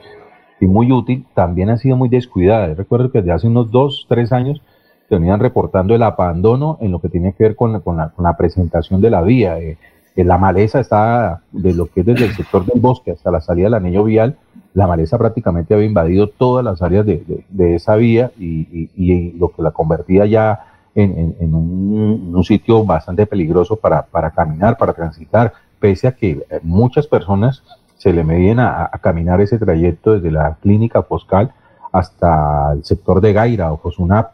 y 0.60 0.68
muy 0.68 0.91
útil, 0.91 1.26
también 1.34 1.70
ha 1.70 1.78
sido 1.78 1.95
muy 1.95 2.10
descuidada. 2.10 2.74
recuerdo 2.74 3.12
que 3.12 3.20
desde 3.20 3.32
hace 3.32 3.47
unos 3.47 3.72
dos, 3.72 4.05
tres 4.10 4.32
años 4.32 4.62
venían 5.10 5.39
reportando 5.39 5.95
el 5.95 6.03
abandono 6.03 6.78
en 6.82 6.91
lo 6.91 6.99
que 6.99 7.10
tiene 7.10 7.34
que 7.34 7.43
ver 7.43 7.55
con, 7.55 7.74
la, 7.74 8.38
presentación 8.38 9.01
de 9.01 9.10
la 9.10 9.22
vía. 9.22 9.60
Eh, 9.60 9.78
la 10.16 10.38
maleza 10.38 10.80
está, 10.82 11.41
de 11.51 11.74
lo 11.74 11.86
que 11.86 12.01
es 12.01 12.05
desde 12.05 12.26
el 12.26 12.34
sector 12.34 12.66
del 12.66 12.82
bosque 12.82 13.12
hasta 13.12 13.32
la 13.32 13.41
salida 13.41 13.66
del 13.66 13.76
anillo 13.76 14.03
vial, 14.03 14.38
la 14.74 14.86
maleza 14.86 15.18
prácticamente 15.18 15.74
había 15.74 15.86
invadido 15.86 16.28
todas 16.28 16.64
las 16.64 16.82
áreas 16.82 17.05
de, 17.05 17.76
esa 17.76 17.95
vía 17.95 18.32
y, 18.38 19.34
lo 19.38 19.49
que 19.49 19.62
la 19.62 19.72
convertía 19.72 20.26
ya 20.26 20.66
en, 20.93 21.36
un, 21.53 22.32
un, 22.36 22.43
sitio 22.43 22.84
bastante 22.84 23.26
peligroso 23.26 23.78
para, 23.78 24.03
para 24.03 24.32
caminar, 24.32 24.78
para 24.78 24.93
transitar, 24.93 25.53
pese 25.80 26.07
a 26.07 26.12
que 26.12 26.45
eh, 26.49 26.60
muchas 26.62 27.07
personas 27.07 27.64
se 28.00 28.14
le 28.14 28.24
medían 28.24 28.60
a, 28.60 28.89
caminar 29.02 29.41
ese 29.41 29.60
trayecto 29.60 30.14
desde 30.14 30.32
la 30.32 30.56
clínica 30.62 31.04
Foscal 31.04 31.52
hasta 31.91 32.72
el 32.74 32.86
sector 32.86 33.20
de 33.20 33.34
Gaira 33.34 33.74
o 33.74 33.78
Josunap. 33.78 34.32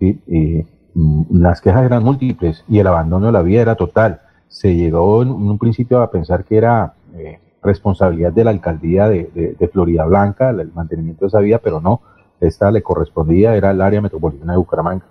Mm, 0.00 1.40
las 1.40 1.60
quejas 1.60 1.84
eran 1.84 2.02
múltiples 2.02 2.64
y 2.68 2.80
el 2.80 2.88
abandono 2.88 3.26
de 3.26 3.32
la 3.32 3.42
vía 3.42 3.62
era 3.62 3.76
total. 3.76 4.20
Se 4.48 4.74
llegó 4.74 5.22
en, 5.22 5.30
un 5.30 5.58
principio 5.58 6.02
a 6.02 6.10
pensar 6.10 6.44
que 6.44 6.56
era 6.56 6.94
eh, 7.14 7.38
responsabilidad 7.62 8.32
de 8.32 8.44
la 8.44 8.50
alcaldía 8.50 9.08
de, 9.08 9.70
Florida 9.72 10.04
Blanca 10.06 10.50
el 10.50 10.72
mantenimiento 10.72 11.24
de 11.24 11.28
esa 11.28 11.38
vía, 11.38 11.60
pero 11.60 11.80
no, 11.80 12.02
esta 12.40 12.72
le 12.72 12.82
correspondía, 12.82 13.54
era 13.54 13.70
el 13.70 13.80
área 13.80 14.00
metropolitana 14.00 14.54
de 14.54 14.58
Bucaramanga. 14.58 15.06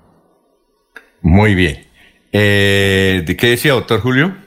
Muy 1.21 1.55
bien. 1.55 1.77
Eh, 2.33 3.23
¿De 3.25 3.37
qué 3.37 3.47
decía, 3.51 3.71
doctor 3.71 4.01
Julio? 4.01 4.42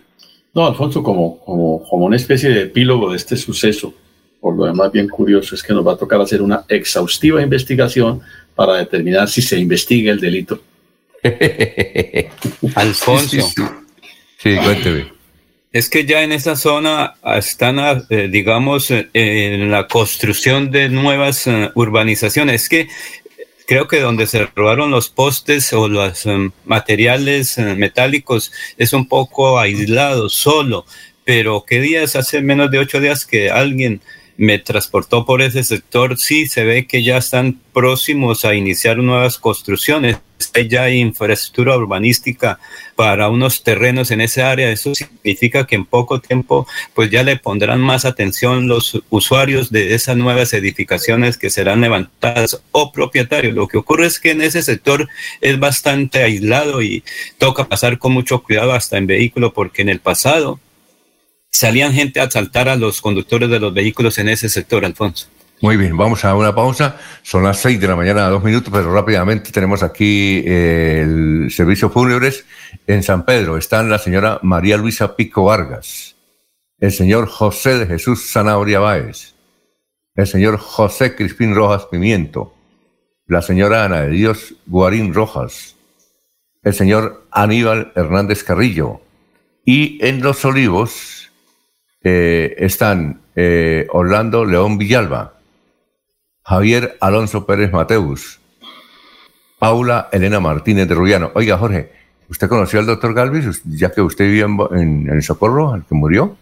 No, 0.57 0.67
Alfonso, 0.67 1.03
como, 1.03 1.39
como, 1.41 1.83
como 1.83 2.07
una 2.07 2.17
especie 2.17 2.49
de 2.49 2.63
epílogo 2.63 3.11
de 3.11 3.19
este 3.19 3.37
suceso, 3.37 3.93
por 4.41 4.57
lo 4.57 4.65
demás 4.65 4.91
bien 4.91 5.07
curioso, 5.07 5.55
es 5.55 5.63
que 5.63 5.75
nos 5.75 5.87
va 5.87 5.93
a 5.93 5.97
tocar 5.99 6.19
hacer 6.19 6.41
una 6.41 6.65
exhaustiva 6.67 7.43
investigación 7.43 8.23
para 8.55 8.77
determinar 8.77 9.29
si 9.29 9.43
se 9.43 9.59
investiga 9.59 10.11
el 10.11 10.19
delito. 10.19 10.59
Alfonso. 12.75 13.47
Sí, 14.39 14.57
cuénteme. 14.57 15.13
Es 15.73 15.91
que 15.91 16.07
ya 16.07 16.23
en 16.23 16.33
esa 16.33 16.57
zona 16.57 17.17
están, 17.37 18.07
eh, 18.09 18.29
digamos, 18.33 18.91
eh, 18.91 19.11
en 19.13 19.71
la 19.71 19.87
construcción 19.87 20.71
de 20.71 20.89
nuevas 20.89 21.47
eh, 21.49 21.71
urbanizaciones. 21.75 22.63
Es 22.63 22.69
que 22.71 22.89
creo 23.67 23.89
que 23.89 24.01
donde 24.01 24.27
se 24.27 24.47
robaron 24.47 24.91
los 24.91 25.09
postes 25.09 25.73
o 25.73 25.89
los 25.89 26.25
em, 26.27 26.53
materiales 26.65 27.59
eh, 27.59 27.75
metálicos 27.75 28.53
es 28.79 28.93
un 28.93 29.07
poco 29.07 29.59
aislado, 29.59 30.29
solo. 30.29 30.87
Pero 31.25 31.65
qué 31.67 31.81
días, 31.81 32.17
hace 32.17 32.41
menos 32.41 32.71
de 32.71 32.79
ocho 32.79 33.01
días 33.01 33.27
que 33.27 33.51
alguien 33.51 34.01
me 34.37 34.59
transportó 34.59 35.27
por 35.27 35.43
ese 35.43 35.65
sector, 35.65 36.19
sí 36.19 36.47
se 36.47 36.65
ve 36.65 36.87
que 36.87 37.03
ya 37.03 37.17
están 37.17 37.61
próximos 37.73 38.45
a 38.45 38.55
iniciar 38.55 38.99
nuevas 38.99 39.39
construcciones. 39.39 40.19
Hay 40.55 40.69
ya 40.69 40.91
infraestructura 40.91 41.77
urbanística 41.77 42.59
para 42.95 43.29
unos 43.29 43.63
terrenos 43.63 44.11
en 44.11 44.21
esa 44.21 44.51
área. 44.51 44.71
Eso 44.71 44.95
significa 44.95 45.67
que 45.67 45.77
en 45.77 45.85
poco 45.85 46.21
tiempo 46.21 46.67
pues 46.95 47.11
ya 47.11 47.23
le 47.23 47.37
pondrán 47.37 47.81
más 47.81 48.05
atención 48.05 48.69
los 48.69 49.03
usuarios 49.11 49.71
de 49.71 49.95
esas 49.95 50.17
nuevas 50.17 50.53
edificaciones 50.53 51.37
que 51.37 51.51
serán 51.51 51.81
levantadas 51.81 52.63
o 52.73 52.93
propietarios. 52.93 53.55
Lo 53.55 53.69
que 53.69 53.79
ocurre 53.79 54.07
es 54.07 54.19
que 54.19 54.31
en 54.31 54.43
ese 54.43 54.63
sector 54.63 55.09
es 55.41 55.59
bastante 55.59 56.23
aislado 56.23 56.83
y 56.83 57.05
toca 57.39 57.69
pasar 57.69 57.99
con 57.99 58.13
mucho 58.13 58.43
cuidado 58.43 58.73
hasta 58.73 58.99
en 58.99 59.07
vehículo 59.07 59.53
porque 59.53 59.83
en 59.83 59.89
el 59.89 60.01
pasado 60.01 60.61
salían 61.51 61.93
gente 61.93 62.21
a 62.21 62.25
asaltar 62.25 62.69
a 62.69 62.77
los 62.77 63.01
conductores 63.01 63.49
de 63.49 63.61
los 63.61 63.73
vehículos 63.73 64.19
en 64.19 64.29
ese 64.29 64.49
sector, 64.49 64.85
Alfonso. 64.85 65.29
Muy 65.63 65.79
bien, 65.79 65.97
vamos 65.97 66.23
a 66.27 66.35
una 66.35 66.55
pausa. 66.55 66.99
Son 67.23 67.43
las 67.43 67.59
seis 67.59 67.81
de 67.81 67.89
la 67.89 67.97
mañana, 67.97 68.29
dos 68.29 68.45
minutos, 68.45 68.71
pero 68.71 68.93
rápidamente 68.93 69.51
tenemos 69.51 69.83
aquí 69.83 70.43
eh, 70.45 71.01
el 71.03 71.51
servicio 71.51 71.89
fúnebres 71.89 72.45
en 72.87 73.03
San 73.03 73.25
Pedro. 73.25 73.57
Están 73.57 73.89
la 73.89 73.99
señora 73.99 74.39
María 74.43 74.77
Luisa 74.77 75.17
Pico 75.17 75.45
Vargas, 75.45 76.15
el 76.79 76.93
señor 76.93 77.27
José 77.27 77.79
de 77.79 77.87
Jesús 77.87 78.31
Zanabria 78.31 78.81
Báez, 78.81 79.35
el 80.15 80.27
señor 80.27 80.59
José 80.59 81.17
Crispín 81.17 81.55
Rojas 81.55 81.87
Pimiento, 81.87 82.53
la 83.27 83.41
señora 83.41 83.85
Ana 83.85 84.03
de 84.03 84.11
Dios 84.11 84.57
Guarín 84.67 85.15
Rojas, 85.15 85.75
el 86.63 86.75
señor 86.75 87.27
Aníbal 87.31 87.93
Hernández 87.97 88.45
Carrillo 88.45 89.01
y 89.65 90.05
en 90.07 90.23
Los 90.23 90.45
Olivos 90.45 91.33
eh, 92.03 92.55
están 92.59 93.23
eh, 93.35 93.87
Orlando 93.91 94.45
León 94.45 94.77
Villalba, 94.77 95.36
Javier 96.47 96.97
Alonso 97.01 97.45
Pérez 97.45 97.73
Mateus, 97.73 98.41
Paula 99.59 100.09
Elena 100.13 100.41
Martínez 100.41 100.89
de 100.89 100.95
Rubiano. 100.95 101.31
Oiga, 101.35 101.59
Jorge, 101.59 101.91
¿Usted 102.29 102.49
conoció 102.49 102.81
al 102.81 102.87
doctor 102.87 103.15
Galvis, 103.15 103.63
ya 103.65 103.91
que 103.91 104.01
usted 104.01 104.25
vivía 104.25 104.47
en, 104.73 105.09
el 105.09 105.23
Socorro, 105.23 105.73
al 105.73 105.85
que 105.85 105.95
murió? 105.95 106.37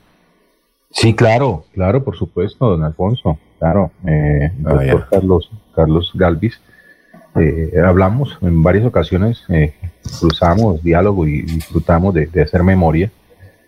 Sí, 0.91 1.15
claro, 1.15 1.65
claro, 1.75 2.03
por 2.03 2.17
supuesto, 2.17 2.71
don 2.71 2.85
Alfonso, 2.85 3.39
claro. 3.59 3.91
Eh, 4.07 4.51
ah, 4.65 4.73
doctor 4.73 5.09
Carlos, 5.11 5.51
Carlos 5.75 6.11
Galvis. 6.15 6.61
Eh, 7.37 7.73
hablamos 7.85 8.39
en 8.43 8.63
varias 8.63 8.87
ocasiones, 8.87 9.45
eh, 9.49 9.75
cruzamos 10.21 10.83
diálogo 10.83 11.27
y 11.27 11.43
disfrutamos 11.43 12.15
de, 12.15 12.31
hacer 12.41 12.63
memoria 12.63 13.11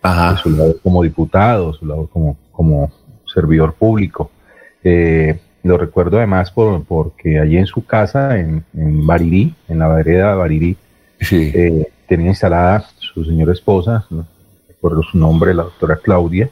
de 0.03 0.37
su 0.37 0.49
labor 0.49 0.79
como 0.81 1.03
diputado, 1.03 1.73
su 1.73 1.85
labor 1.85 2.09
como, 2.09 2.37
como 2.51 2.91
servidor 3.25 3.73
público. 3.73 4.31
Eh, 4.83 5.37
lo 5.63 5.77
recuerdo 5.77 6.17
además 6.17 6.51
por, 6.51 6.83
porque 6.83 7.39
allí 7.39 7.57
en 7.57 7.65
su 7.65 7.85
casa, 7.85 8.37
en, 8.37 8.63
en 8.75 9.05
Barirí, 9.05 9.53
en 9.67 9.79
la 9.79 9.87
vereda 9.87 10.31
de 10.31 10.35
Barirí, 10.35 10.77
eh, 11.31 11.87
tenía 12.07 12.27
instalada 12.27 12.85
su 12.99 13.25
señora 13.25 13.51
esposa, 13.51 14.05
¿no? 14.09 14.25
recuerdo 14.67 15.03
su 15.03 15.17
nombre, 15.17 15.53
la 15.53 15.63
doctora 15.63 15.97
Claudia, 15.97 16.49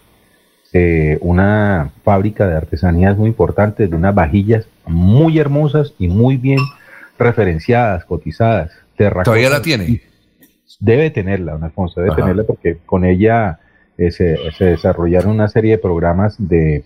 eh, 0.73 1.17
una 1.21 1.91
fábrica 2.03 2.47
de 2.47 2.55
artesanías 2.55 3.17
muy 3.17 3.27
importante, 3.27 3.87
de 3.87 3.95
unas 3.95 4.13
vajillas 4.13 4.67
muy 4.85 5.39
hermosas 5.39 5.93
y 5.99 6.07
muy 6.07 6.37
bien 6.37 6.59
referenciadas, 7.17 8.03
cotizadas. 8.05 8.71
¿Todavía 9.23 9.49
la 9.49 9.61
tiene? 9.61 10.01
Debe 10.79 11.09
tenerla, 11.11 11.53
don 11.53 11.63
Alfonso, 11.63 12.01
debe 12.01 12.15
tenerla 12.15 12.43
porque 12.43 12.77
con 12.85 13.05
ella 13.05 13.59
eh, 13.97 14.11
se, 14.11 14.65
desarrollaron 14.65 15.31
una 15.31 15.47
serie 15.47 15.71
de 15.71 15.77
programas 15.77 16.35
de, 16.37 16.83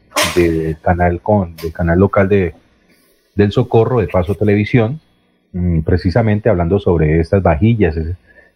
canal 0.82 1.22
con, 1.22 1.56
de 1.56 1.72
canal 1.72 2.00
local 2.00 2.30
de, 2.30 2.54
del 3.36 3.52
Socorro, 3.52 4.00
de 4.00 4.08
Paso 4.08 4.36
Televisión, 4.36 5.02
mm, 5.54 5.80
precisamente 5.82 6.50
hablando 6.50 6.80
sobre 6.80 7.20
estas 7.20 7.42
vajillas 7.42 7.96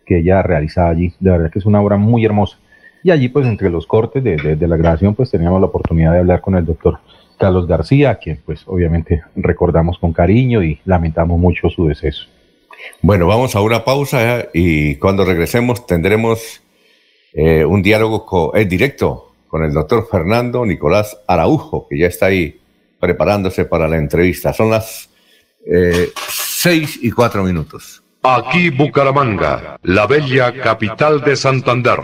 que 0.06 0.20
ella 0.20 0.41
realizaba 0.43 0.89
allí. 0.89 1.14
De 1.20 1.32
verdad 1.32 1.51
que 1.51 1.60
es 1.60 1.66
una 1.66 1.82
obra 1.82 1.97
muy 1.97 2.26
hermosa. 2.26 2.58
Y 3.04 3.12
allí, 3.12 3.28
pues, 3.28 3.45
entre 3.47 3.70
los 3.70 3.86
cortes 3.86 4.24
de, 4.24 4.38
de, 4.38 4.68
la 4.68 4.78
grabación, 4.78 5.14
pues 5.14 5.30
teníamos 5.30 5.60
la 5.60 5.68
oportunidad 5.68 6.14
de 6.14 6.20
hablar 6.20 6.39
con 6.39 6.56
el 6.56 6.66
doctor 6.66 6.99
Carlos 7.38 7.68
García, 7.68 8.16
quien, 8.16 8.39
pues, 8.45 8.64
obviamente 8.66 9.24
recordamos 9.36 9.99
con 9.99 10.14
cariño 10.14 10.64
y 10.64 10.80
lamentamos 10.86 11.38
mucho 11.38 11.70
su 11.70 11.88
deceso. 11.88 12.28
Bueno, 13.01 13.28
vamos 13.28 13.56
a 13.56 13.62
una 13.62 13.84
pausa 13.84 14.47
y 14.54 14.95
cuando 14.95 15.26
regresemos 15.26 15.86
tendremos 15.86 16.62
eh, 17.34 17.66
un 17.66 17.82
diálogo 17.82 18.52
en 18.56 18.70
directo 18.70 19.34
con 19.48 19.64
el 19.64 19.74
doctor 19.74 20.08
Fernando 20.10 20.66
Nicolás 20.66 21.18
Araujo, 21.28 21.88
que 21.88 21.98
ya 21.98 22.08
está 22.08 22.28
ahí 22.28 22.60
preparándose 23.00 23.66
para 23.66 23.88
la 23.88 23.98
entrevista. 23.98 24.54
Son 24.54 24.70
las 24.70 25.10
eh, 25.66 26.10
seis 26.30 27.00
y 27.02 27.12
cuatro 27.12 27.44
minutos. 27.44 28.04
Aquí 28.24 28.70
Bucaramanga, 28.70 29.78
la 29.84 30.08
bella 30.08 30.54
capital 30.54 31.22
de 31.22 31.36
Santander. 31.36 32.00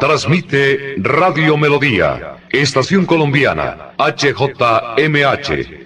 Transmite 0.00 0.96
Radio 0.98 1.56
Melodía, 1.56 2.38
Estación 2.50 3.06
Colombiana, 3.06 3.94
HJMH. 3.98 5.85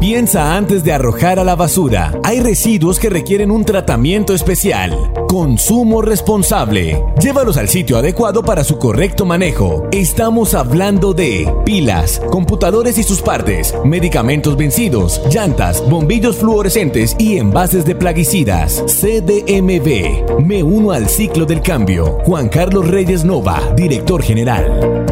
Piensa 0.00 0.54
antes 0.56 0.84
de 0.84 0.92
arrojar 0.92 1.38
a 1.38 1.44
la 1.44 1.56
basura. 1.56 2.12
Hay 2.22 2.40
residuos 2.40 2.98
que 3.00 3.08
requieren 3.08 3.50
un 3.50 3.64
tratamiento 3.64 4.34
especial. 4.34 4.94
Consumo 5.26 6.02
responsable. 6.02 7.02
Llévalos 7.18 7.56
al 7.56 7.68
sitio 7.68 7.96
adecuado 7.96 8.42
para 8.42 8.62
su 8.62 8.78
correcto 8.78 9.24
manejo. 9.24 9.88
Estamos 9.92 10.52
hablando 10.52 11.14
de 11.14 11.50
pilas, 11.64 12.20
computadores 12.30 12.98
y 12.98 13.02
sus 13.04 13.22
partes, 13.22 13.74
medicamentos 13.84 14.56
vencidos, 14.58 15.22
llantas, 15.32 15.82
bombillos 15.88 16.36
fluorescentes 16.36 17.16
y 17.18 17.38
envases 17.38 17.86
de 17.86 17.94
plaguicidas. 17.94 18.84
CDMV. 18.86 20.42
Me 20.44 20.62
uno 20.62 20.92
al 20.92 21.08
ciclo 21.08 21.46
del 21.46 21.62
cambio. 21.62 22.18
Juan 22.24 22.50
Carlos 22.50 22.86
Reyes 22.86 23.24
Nova, 23.24 23.62
director 23.74 24.22
general. 24.22 25.06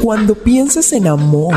Cuando 0.00 0.36
pienses 0.36 0.92
en 0.92 1.08
amor, 1.08 1.56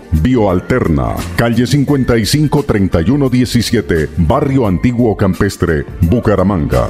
Bioalterna, 0.11 1.15
calle 1.35 1.65
55 1.65 2.63
3117, 2.63 4.09
Barrio 4.17 4.67
Antiguo 4.67 5.15
Campestre, 5.15 5.85
Bucaramanga. 6.01 6.87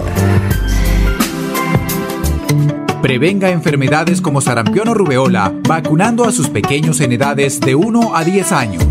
Prevenga 3.02 3.50
enfermedades 3.50 4.22
como 4.22 4.42
sarampión 4.42 4.88
o 4.88 4.94
rubeola 4.94 5.54
vacunando 5.68 6.26
a 6.26 6.32
sus 6.32 6.50
pequeños 6.50 7.02
en 7.02 7.14
edades 7.14 7.60
de 7.60 7.74
1 7.74 8.16
a 8.16 8.24
10 8.24 8.52
años. 8.52 8.91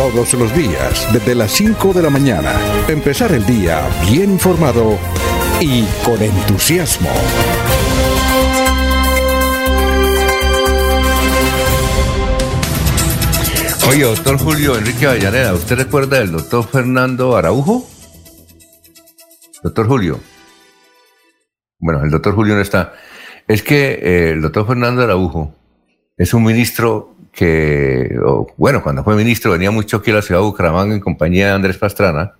todos 0.00 0.32
los 0.32 0.56
días 0.56 1.06
desde 1.12 1.34
las 1.34 1.52
5 1.52 1.92
de 1.92 2.00
la 2.00 2.08
mañana. 2.08 2.54
Empezar 2.88 3.32
el 3.32 3.44
día 3.44 3.86
bien 4.10 4.30
informado 4.30 4.98
y 5.60 5.84
con 6.02 6.22
entusiasmo. 6.22 7.10
Oye, 13.90 14.04
doctor 14.04 14.38
Julio 14.38 14.78
Enrique 14.78 15.06
Avellaneda, 15.06 15.52
¿usted 15.52 15.76
recuerda 15.76 16.18
del 16.20 16.32
doctor 16.32 16.66
Fernando 16.66 17.36
Araujo? 17.36 17.86
Doctor 19.62 19.86
Julio. 19.86 20.18
Bueno, 21.78 22.02
el 22.04 22.10
doctor 22.10 22.34
Julio 22.34 22.54
no 22.54 22.62
está. 22.62 22.94
Es 23.46 23.62
que 23.62 23.98
eh, 24.00 24.30
el 24.30 24.40
doctor 24.40 24.66
Fernando 24.66 25.02
Araujo 25.02 25.59
es 26.20 26.34
un 26.34 26.44
ministro 26.44 27.14
que, 27.32 28.14
bueno, 28.58 28.82
cuando 28.82 29.02
fue 29.02 29.16
ministro 29.16 29.52
venía 29.52 29.70
mucho 29.70 29.96
aquí 29.96 30.10
a 30.10 30.16
la 30.16 30.22
ciudad 30.22 30.42
de 30.42 30.46
Bucaramanga 30.48 30.94
en 30.94 31.00
compañía 31.00 31.46
de 31.46 31.52
Andrés 31.52 31.78
Pastrana 31.78 32.34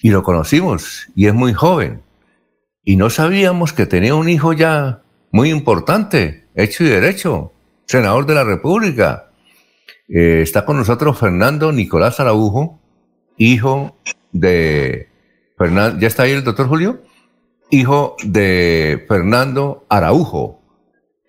y 0.00 0.10
lo 0.10 0.22
conocimos 0.22 1.08
y 1.16 1.26
es 1.26 1.34
muy 1.34 1.52
joven. 1.52 2.02
Y 2.84 2.94
no 2.94 3.10
sabíamos 3.10 3.72
que 3.72 3.86
tenía 3.86 4.14
un 4.14 4.28
hijo 4.28 4.52
ya 4.52 5.02
muy 5.32 5.50
importante, 5.50 6.46
hecho 6.54 6.84
y 6.84 6.90
derecho, 6.90 7.52
senador 7.86 8.24
de 8.24 8.34
la 8.36 8.44
República. 8.44 9.32
Eh, 10.08 10.42
está 10.42 10.64
con 10.64 10.76
nosotros 10.76 11.18
Fernando 11.18 11.72
Nicolás 11.72 12.20
Araujo, 12.20 12.78
hijo 13.36 13.96
de 14.30 15.08
Fernando. 15.58 15.98
¿Ya 15.98 16.06
está 16.06 16.22
ahí 16.22 16.30
el 16.30 16.44
doctor 16.44 16.68
Julio? 16.68 17.02
hijo 17.72 18.16
de 18.22 19.04
Fernando 19.08 19.86
Araujo, 19.88 20.60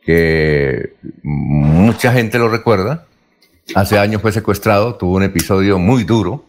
que 0.06 0.93
mucha 1.24 2.12
gente 2.14 2.38
lo 2.38 2.49
recuerda. 2.49 3.06
Hace 3.76 3.97
años 3.97 4.22
fue 4.22 4.32
secuestrado, 4.32 4.95
tuvo 4.95 5.16
un 5.16 5.24
episodio 5.24 5.80
muy 5.80 6.04
duro, 6.04 6.45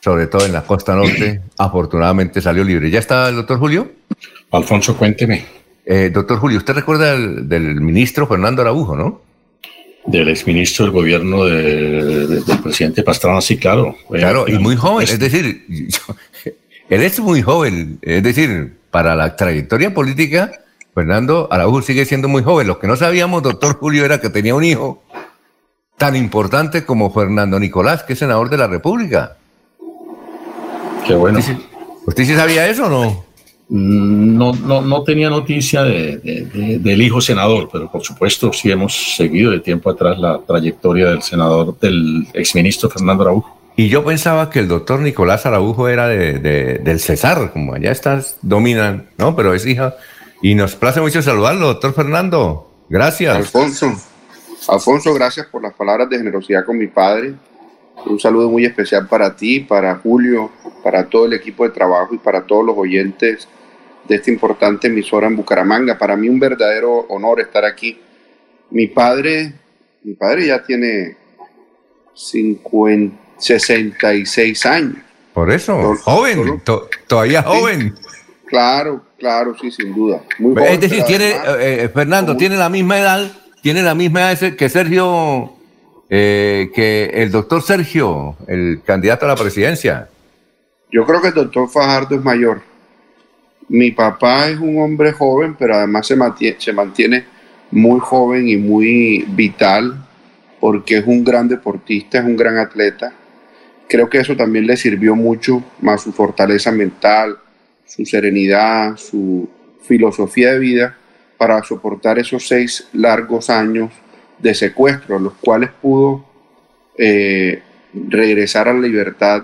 sobre 0.00 0.26
todo 0.26 0.46
en 0.46 0.52
la 0.52 0.62
costa 0.62 0.94
norte. 0.94 1.42
Afortunadamente 1.58 2.40
salió 2.40 2.64
libre. 2.64 2.90
¿Ya 2.90 2.98
está 2.98 3.28
el 3.28 3.36
doctor 3.36 3.58
Julio? 3.58 3.92
Alfonso, 4.50 4.96
cuénteme. 4.96 5.44
Eh, 5.84 6.10
doctor 6.12 6.38
Julio, 6.38 6.58
usted 6.58 6.74
recuerda 6.74 7.12
del, 7.12 7.48
del 7.48 7.80
ministro 7.80 8.26
Fernando 8.26 8.62
Araujo, 8.62 8.96
¿no? 8.96 9.22
Del 10.06 10.28
exministro 10.28 10.86
del 10.86 10.92
gobierno 10.92 11.44
de- 11.44 12.26
de- 12.26 12.40
del 12.40 12.58
presidente 12.62 13.02
Pastrana, 13.02 13.40
sí, 13.42 13.58
claro. 13.58 13.94
Fue- 14.06 14.18
Claro, 14.20 14.46
y 14.48 14.58
muy 14.58 14.76
joven, 14.76 15.04
es 15.04 15.18
decir, 15.18 15.64
yo- 15.68 16.16
él 16.88 17.02
es 17.02 17.20
muy 17.20 17.42
joven, 17.42 17.98
es 18.02 18.22
decir, 18.22 18.74
para 18.90 19.14
la 19.14 19.36
trayectoria 19.36 19.92
política, 19.92 20.52
Fernando 21.02 21.46
Araujo 21.50 21.80
sigue 21.82 22.04
siendo 22.04 22.26
muy 22.28 22.42
joven. 22.42 22.66
Lo 22.66 22.80
que 22.80 22.88
no 22.88 22.96
sabíamos, 22.96 23.42
doctor 23.42 23.76
Julio, 23.78 24.04
era 24.04 24.20
que 24.20 24.30
tenía 24.30 24.54
un 24.56 24.64
hijo 24.64 25.00
tan 25.96 26.16
importante 26.16 26.84
como 26.84 27.12
Fernando 27.12 27.60
Nicolás, 27.60 28.02
que 28.02 28.14
es 28.14 28.18
senador 28.18 28.50
de 28.50 28.56
la 28.56 28.66
República. 28.66 29.36
Qué 31.06 31.14
bueno. 31.14 31.38
¿Usted 32.06 32.24
sí 32.24 32.34
sabía 32.34 32.66
eso 32.68 32.86
o 32.86 32.88
no? 32.88 33.24
Mm, 33.68 34.36
No, 34.38 34.52
no, 34.54 34.80
no 34.80 35.02
tenía 35.04 35.28
noticia 35.30 35.82
de- 35.84 36.16
de- 36.18 36.44
de- 36.46 36.78
del 36.78 37.02
hijo 37.02 37.20
senador, 37.20 37.68
pero 37.72 37.90
por 37.90 38.02
supuesto 38.02 38.52
sí 38.52 38.70
hemos 38.70 39.14
seguido 39.16 39.50
de 39.52 39.60
tiempo 39.60 39.90
atrás 39.90 40.18
la 40.18 40.38
trayectoria 40.38 41.06
del 41.10 41.22
senador, 41.22 41.78
del 41.78 42.26
exministro 42.34 42.88
Fernando 42.88 43.22
Araujo. 43.24 43.56
Y 43.76 43.88
yo 43.88 44.04
pensaba 44.04 44.50
que 44.50 44.58
el 44.60 44.68
doctor 44.68 45.00
Nicolás 45.00 45.46
Araujo 45.46 45.86
era 45.88 46.08
de, 46.08 46.38
de- 46.40 46.78
del 46.78 46.98
Cesar, 46.98 47.52
como 47.52 47.74
allá 47.74 47.92
estas 47.92 48.36
dominan, 48.42 49.06
¿no? 49.18 49.36
Pero 49.36 49.54
es 49.54 49.64
hija. 49.66 49.94
Y 50.42 50.54
nos 50.54 50.74
place 50.76 51.00
mucho 51.00 51.20
saludarlo, 51.22 51.66
doctor 51.66 51.94
Fernando. 51.94 52.70
Gracias. 52.88 53.36
Alfonso, 53.36 53.92
Alfonso, 54.68 55.12
gracias 55.14 55.46
por 55.46 55.62
las 55.62 55.74
palabras 55.74 56.08
de 56.08 56.18
generosidad 56.18 56.64
con 56.64 56.78
mi 56.78 56.86
padre. 56.86 57.34
Un 58.06 58.20
saludo 58.20 58.48
muy 58.48 58.64
especial 58.64 59.08
para 59.08 59.34
ti, 59.34 59.60
para 59.60 59.96
Julio, 59.96 60.50
para 60.84 61.06
todo 61.08 61.26
el 61.26 61.32
equipo 61.32 61.64
de 61.64 61.70
trabajo 61.70 62.14
y 62.14 62.18
para 62.18 62.42
todos 62.46 62.64
los 62.64 62.76
oyentes 62.78 63.48
de 64.06 64.14
esta 64.14 64.30
importante 64.30 64.86
emisora 64.86 65.26
en 65.26 65.36
Bucaramanga. 65.36 65.98
Para 65.98 66.16
mí 66.16 66.28
un 66.28 66.38
verdadero 66.38 67.00
honor 67.08 67.40
estar 67.40 67.64
aquí. 67.64 68.00
Mi 68.70 68.86
padre, 68.86 69.52
mi 70.04 70.14
padre 70.14 70.46
ya 70.46 70.62
tiene 70.62 71.16
50, 72.14 73.16
66 73.38 74.66
años. 74.66 74.96
Por 75.34 75.50
eso, 75.50 75.94
joven, 76.02 76.60
to- 76.64 76.88
todavía 77.06 77.42
joven. 77.42 77.94
Claro, 78.46 79.02
claro, 79.18 79.54
sí, 79.60 79.70
sin 79.70 79.94
duda. 79.94 80.22
Muy 80.38 80.54
joven, 80.54 80.72
es 80.74 80.80
decir, 80.80 81.04
tiene, 81.04 81.34
además- 81.34 81.56
eh, 81.60 81.90
Fernando, 81.92 82.36
tiene 82.36 82.56
la 82.56 82.68
misma 82.68 82.98
edad, 82.98 83.30
tiene 83.62 83.82
la 83.82 83.94
misma 83.94 84.32
edad 84.32 84.54
que 84.54 84.68
Sergio, 84.68 85.52
eh, 86.08 86.70
que 86.74 87.10
el 87.14 87.30
doctor 87.30 87.62
Sergio, 87.62 88.36
el 88.46 88.80
candidato 88.84 89.24
a 89.26 89.28
la 89.28 89.36
presidencia. 89.36 90.08
Yo 90.90 91.04
creo 91.04 91.20
que 91.20 91.28
el 91.28 91.34
doctor 91.34 91.68
Fajardo 91.68 92.14
es 92.16 92.24
mayor. 92.24 92.62
Mi 93.68 93.90
papá 93.90 94.48
es 94.48 94.58
un 94.58 94.80
hombre 94.80 95.12
joven, 95.12 95.54
pero 95.58 95.74
además 95.74 96.06
se 96.06 96.16
mantiene, 96.16 96.56
se 96.58 96.72
mantiene 96.72 97.24
muy 97.70 98.00
joven 98.00 98.48
y 98.48 98.56
muy 98.56 99.26
vital 99.28 99.94
porque 100.58 100.96
es 100.98 101.06
un 101.06 101.22
gran 101.22 101.46
deportista, 101.48 102.18
es 102.18 102.24
un 102.24 102.36
gran 102.36 102.56
atleta. 102.56 103.12
Creo 103.86 104.08
que 104.08 104.18
eso 104.18 104.34
también 104.36 104.66
le 104.66 104.76
sirvió 104.76 105.14
mucho, 105.14 105.62
más 105.82 106.02
su 106.02 106.12
fortaleza 106.12 106.72
mental, 106.72 107.36
su 107.88 108.04
serenidad, 108.04 108.96
su 108.96 109.48
filosofía 109.82 110.52
de 110.52 110.58
vida 110.58 110.98
para 111.36 111.62
soportar 111.64 112.18
esos 112.18 112.46
seis 112.46 112.86
largos 112.92 113.50
años 113.50 113.90
de 114.38 114.54
secuestro, 114.54 115.18
los 115.18 115.34
cuales 115.34 115.70
pudo 115.80 116.24
eh, 116.96 117.62
regresar 117.92 118.68
a 118.68 118.74
la 118.74 118.80
libertad 118.80 119.42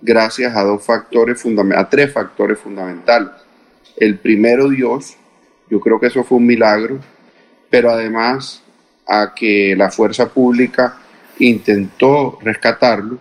gracias 0.00 0.56
a 0.56 0.62
dos 0.62 0.84
factores 0.84 1.42
a 1.76 1.88
tres 1.88 2.12
factores 2.12 2.58
fundamentales. 2.58 3.30
El 3.96 4.18
primero, 4.18 4.68
Dios, 4.68 5.16
yo 5.68 5.80
creo 5.80 6.00
que 6.00 6.06
eso 6.06 6.24
fue 6.24 6.38
un 6.38 6.46
milagro, 6.46 7.00
pero 7.70 7.90
además 7.90 8.62
a 9.06 9.34
que 9.34 9.74
la 9.76 9.90
fuerza 9.90 10.28
pública 10.28 10.98
intentó 11.38 12.38
rescatarlo 12.42 13.18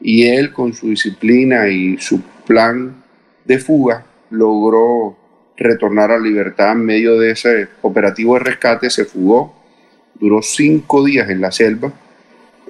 y 0.00 0.26
él 0.26 0.52
con 0.52 0.74
su 0.74 0.88
disciplina 0.88 1.68
y 1.68 1.98
su 1.98 2.20
plan 2.46 3.01
de 3.44 3.58
fuga 3.58 4.04
logró 4.30 5.16
retornar 5.56 6.10
a 6.10 6.18
libertad 6.18 6.72
en 6.72 6.84
medio 6.84 7.18
de 7.18 7.32
ese 7.32 7.68
operativo 7.82 8.34
de 8.34 8.40
rescate, 8.40 8.90
se 8.90 9.04
fugó, 9.04 9.54
duró 10.14 10.42
cinco 10.42 11.04
días 11.04 11.28
en 11.30 11.40
la 11.40 11.52
selva, 11.52 11.92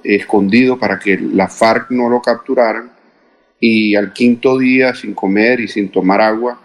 escondido 0.03 0.77
para 0.77 0.99
que 0.99 1.17
la 1.17 1.47
FARC 1.47 1.91
no 1.91 2.09
lo 2.09 2.21
capturaran 2.21 2.91
y 3.59 3.95
al 3.95 4.11
quinto 4.11 4.57
día, 4.57 4.93
sin 4.93 5.13
comer 5.13 5.61
y 5.61 5.67
sin 5.69 5.89
tomar 5.89 6.19
agua, 6.19 6.59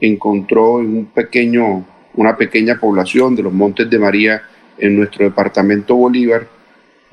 encontró 0.00 0.80
en 0.80 0.96
un 0.98 1.06
pequeño, 1.06 1.84
una 2.14 2.36
pequeña 2.36 2.78
población 2.78 3.34
de 3.34 3.42
los 3.42 3.52
Montes 3.52 3.88
de 3.88 3.98
María 3.98 4.42
en 4.76 4.96
nuestro 4.96 5.24
departamento 5.24 5.94
Bolívar 5.94 6.46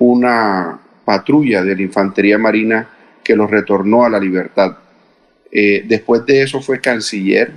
una 0.02 0.80
patrulla 1.06 1.64
de 1.64 1.76
la 1.76 1.82
Infantería 1.84 2.40
Marina 2.40 2.88
que 3.24 3.36
lo 3.36 3.46
retornó 3.46 4.04
a 4.04 4.10
la 4.10 4.20
libertad. 4.20 4.76
Eh, 5.52 5.84
después 5.88 6.26
de 6.26 6.42
eso 6.44 6.62
fue 6.62 6.80
canciller, 6.80 7.52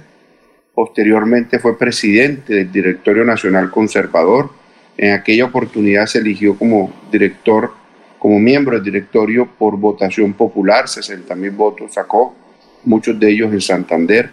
posteriormente 0.75 1.59
fue 1.59 1.79
presidente 1.79 2.55
del 2.55 2.73
Directorio 2.73 3.25
Nacional 3.25 3.71
Conservador. 3.71 4.51
En 4.97 5.13
aquella 5.13 5.45
oportunidad 5.45 6.07
se 6.07 6.19
eligió 6.19 6.57
como 6.57 6.93
director, 7.13 7.73
como 8.19 8.39
miembro 8.41 8.75
del 8.77 8.85
directorio 8.85 9.49
por 9.59 9.77
votación 9.77 10.33
popular, 10.33 10.89
60 10.89 11.35
mil 11.37 11.51
votos 11.51 11.95
sacó, 11.95 12.35
muchos 12.85 13.19
de 13.21 13.31
ellos 13.31 13.53
en 13.53 13.61
Santander. 13.61 14.31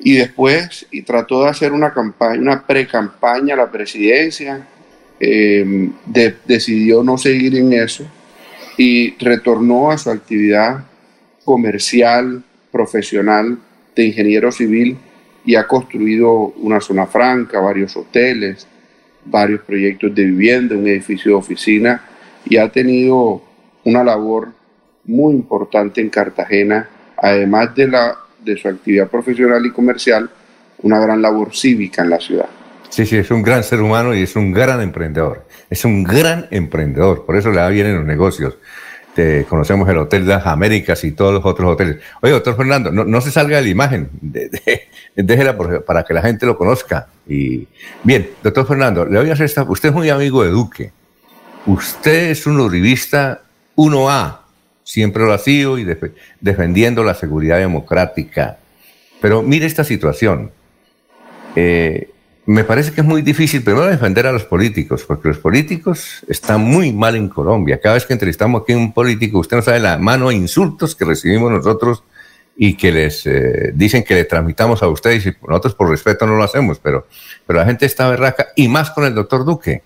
Y 0.00 0.14
después 0.14 0.86
y 0.90 1.02
trató 1.02 1.44
de 1.44 1.50
hacer 1.50 1.72
una 1.72 1.92
campaña, 1.92 2.40
una 2.40 2.66
pre-campaña 2.66 3.54
a 3.54 3.58
la 3.58 3.70
presidencia, 3.70 4.66
eh, 5.20 5.88
de- 6.06 6.34
decidió 6.44 7.02
no 7.04 7.16
seguir 7.16 7.56
en 7.56 7.72
eso 7.72 8.04
y 8.76 9.14
retornó 9.24 9.92
a 9.92 9.96
su 9.98 10.10
actividad 10.10 10.84
comercial, 11.44 12.42
profesional 12.72 13.58
de 13.94 14.04
ingeniero 14.04 14.50
civil 14.50 14.96
y 15.44 15.54
ha 15.54 15.66
construido 15.66 16.32
una 16.56 16.80
zona 16.80 17.06
franca, 17.06 17.60
varios 17.60 17.96
hoteles, 17.96 18.66
varios 19.24 19.60
proyectos 19.62 20.14
de 20.14 20.24
vivienda, 20.24 20.74
un 20.74 20.88
edificio 20.88 21.32
de 21.32 21.36
oficina 21.36 22.02
y 22.44 22.56
ha 22.56 22.68
tenido 22.68 23.42
una 23.84 24.02
labor 24.02 24.52
muy 25.04 25.34
importante 25.34 26.00
en 26.00 26.08
Cartagena, 26.08 26.88
además 27.16 27.74
de, 27.74 27.88
la, 27.88 28.16
de 28.42 28.56
su 28.56 28.68
actividad 28.68 29.08
profesional 29.08 29.64
y 29.64 29.70
comercial, 29.70 30.30
una 30.82 30.98
gran 30.98 31.20
labor 31.20 31.54
cívica 31.54 32.02
en 32.02 32.10
la 32.10 32.20
ciudad. 32.20 32.48
Sí, 32.88 33.06
sí, 33.06 33.16
es 33.16 33.30
un 33.30 33.42
gran 33.42 33.64
ser 33.64 33.80
humano 33.80 34.14
y 34.14 34.22
es 34.22 34.36
un 34.36 34.52
gran 34.52 34.80
emprendedor. 34.80 35.46
Es 35.68 35.84
un 35.84 36.04
gran 36.04 36.46
emprendedor, 36.50 37.26
por 37.26 37.36
eso 37.36 37.50
le 37.50 37.56
va 37.56 37.68
bien 37.68 37.86
en 37.88 37.96
los 37.96 38.04
negocios. 38.04 38.56
Te- 39.14 39.44
conocemos 39.48 39.88
el 39.88 39.98
Hotel 39.98 40.26
Las 40.26 40.44
Américas 40.46 41.04
y 41.04 41.12
todos 41.12 41.32
los 41.34 41.44
otros 41.44 41.72
hoteles. 41.72 41.98
Oye, 42.20 42.32
doctor 42.32 42.56
Fernando, 42.56 42.90
no, 42.90 43.04
no 43.04 43.20
se 43.20 43.30
salga 43.30 43.56
de 43.58 43.62
la 43.62 43.68
imagen, 43.68 44.08
de- 44.20 44.48
de- 44.48 44.88
déjela 45.22 45.56
para 45.86 46.02
que 46.04 46.12
la 46.14 46.22
gente 46.22 46.46
lo 46.46 46.56
conozca. 46.58 47.06
Y 47.28 47.66
bien, 48.02 48.30
doctor 48.42 48.66
Fernando, 48.66 49.04
le 49.06 49.18
voy 49.20 49.30
a 49.30 49.34
hacer 49.34 49.46
esta. 49.46 49.62
Usted 49.62 49.90
es 49.90 49.94
muy 49.94 50.10
amigo 50.10 50.42
de 50.42 50.50
Duque. 50.50 50.90
Usted 51.66 52.30
es 52.30 52.46
un 52.46 52.58
uribista 52.60 53.42
1A, 53.76 54.38
siempre 54.82 55.22
lo 55.24 55.32
ha 55.32 55.38
sido 55.38 55.78
y 55.78 55.84
def- 55.84 56.12
defendiendo 56.40 57.02
la 57.04 57.14
seguridad 57.14 57.58
democrática. 57.58 58.58
Pero 59.20 59.42
mire 59.42 59.64
esta 59.66 59.84
situación. 59.84 60.50
Eh, 61.56 62.10
me 62.46 62.64
parece 62.64 62.92
que 62.92 63.00
es 63.00 63.06
muy 63.06 63.22
difícil 63.22 63.62
primero 63.62 63.86
defender 63.86 64.26
a 64.26 64.32
los 64.32 64.44
políticos, 64.44 65.04
porque 65.06 65.28
los 65.28 65.38
políticos 65.38 66.24
están 66.28 66.60
muy 66.60 66.92
mal 66.92 67.16
en 67.16 67.28
Colombia. 67.28 67.80
Cada 67.80 67.94
vez 67.94 68.04
que 68.04 68.12
entrevistamos 68.12 68.62
aquí 68.62 68.74
a 68.74 68.76
un 68.76 68.92
político, 68.92 69.38
usted 69.38 69.56
no 69.56 69.62
sabe 69.62 69.80
la 69.80 69.96
mano 69.96 70.28
de 70.28 70.34
insultos 70.34 70.94
que 70.94 71.06
recibimos 71.06 71.50
nosotros 71.50 72.02
y 72.56 72.76
que 72.76 72.92
les 72.92 73.26
eh, 73.26 73.72
dicen 73.74 74.04
que 74.04 74.14
le 74.14 74.24
transmitamos 74.24 74.82
a 74.82 74.88
ustedes 74.88 75.26
y 75.26 75.32
nosotros 75.48 75.74
por 75.74 75.88
respeto 75.88 76.26
no 76.26 76.36
lo 76.36 76.44
hacemos, 76.44 76.78
pero, 76.78 77.06
pero 77.46 77.60
la 77.60 77.66
gente 77.66 77.86
está 77.86 78.08
berraca 78.10 78.48
y 78.54 78.68
más 78.68 78.90
con 78.90 79.04
el 79.04 79.14
doctor 79.14 79.44
Duque. 79.44 79.82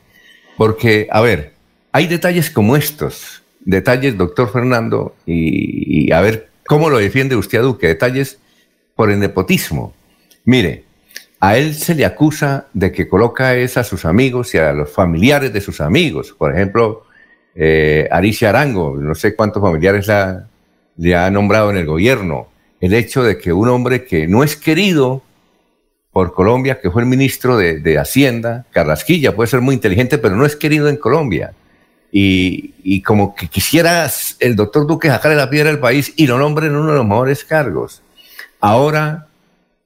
Porque, 0.56 1.06
a 1.10 1.20
ver, 1.20 1.54
hay 1.92 2.08
detalles 2.08 2.50
como 2.50 2.76
estos, 2.76 3.44
detalles, 3.60 4.18
doctor 4.18 4.50
Fernando, 4.50 5.14
y, 5.24 6.06
y 6.06 6.12
a 6.12 6.20
ver 6.20 6.50
cómo 6.66 6.90
lo 6.90 6.98
defiende 6.98 7.36
usted 7.36 7.58
a 7.58 7.62
Duque, 7.62 7.86
detalles 7.86 8.38
por 8.96 9.12
el 9.12 9.20
nepotismo. 9.20 9.94
Mire, 10.44 10.87
a 11.40 11.56
él 11.56 11.74
se 11.74 11.94
le 11.94 12.04
acusa 12.04 12.66
de 12.72 12.90
que 12.90 13.08
coloca 13.08 13.54
es 13.54 13.76
a 13.76 13.84
sus 13.84 14.04
amigos 14.04 14.54
y 14.54 14.58
a 14.58 14.72
los 14.72 14.90
familiares 14.90 15.52
de 15.52 15.60
sus 15.60 15.80
amigos. 15.80 16.34
Por 16.36 16.54
ejemplo, 16.54 17.04
eh, 17.54 18.08
Aricia 18.10 18.48
Arango, 18.48 18.96
no 18.96 19.14
sé 19.14 19.34
cuántos 19.34 19.62
familiares 19.62 20.06
la- 20.08 20.46
le 20.96 21.14
ha 21.14 21.30
nombrado 21.30 21.70
en 21.70 21.76
el 21.76 21.86
gobierno. 21.86 22.48
El 22.80 22.92
hecho 22.94 23.22
de 23.22 23.38
que 23.38 23.52
un 23.52 23.68
hombre 23.68 24.04
que 24.04 24.26
no 24.26 24.42
es 24.42 24.56
querido 24.56 25.22
por 26.12 26.34
Colombia, 26.34 26.80
que 26.80 26.90
fue 26.90 27.02
el 27.02 27.08
ministro 27.08 27.56
de, 27.56 27.98
Hacienda, 27.98 28.66
Carrasquilla, 28.72 29.36
puede 29.36 29.48
ser 29.48 29.60
muy 29.60 29.74
inteligente, 29.76 30.18
pero 30.18 30.34
no 30.34 30.44
es 30.44 30.56
querido 30.56 30.88
en 30.88 30.96
Colombia. 30.96 31.52
Y, 32.10 32.74
y 32.82 33.02
como 33.02 33.34
que 33.34 33.46
quisiera 33.48 34.10
el 34.40 34.56
doctor 34.56 34.86
Duque 34.86 35.08
sacarle 35.08 35.36
la 35.36 35.50
piedra 35.50 35.70
al 35.70 35.78
país 35.78 36.12
y 36.16 36.26
lo 36.26 36.38
nombre 36.38 36.66
en 36.66 36.74
uno 36.74 36.90
de 36.90 36.98
los 36.98 37.06
mejores 37.06 37.44
cargos. 37.44 38.02
Ahora, 38.60 39.26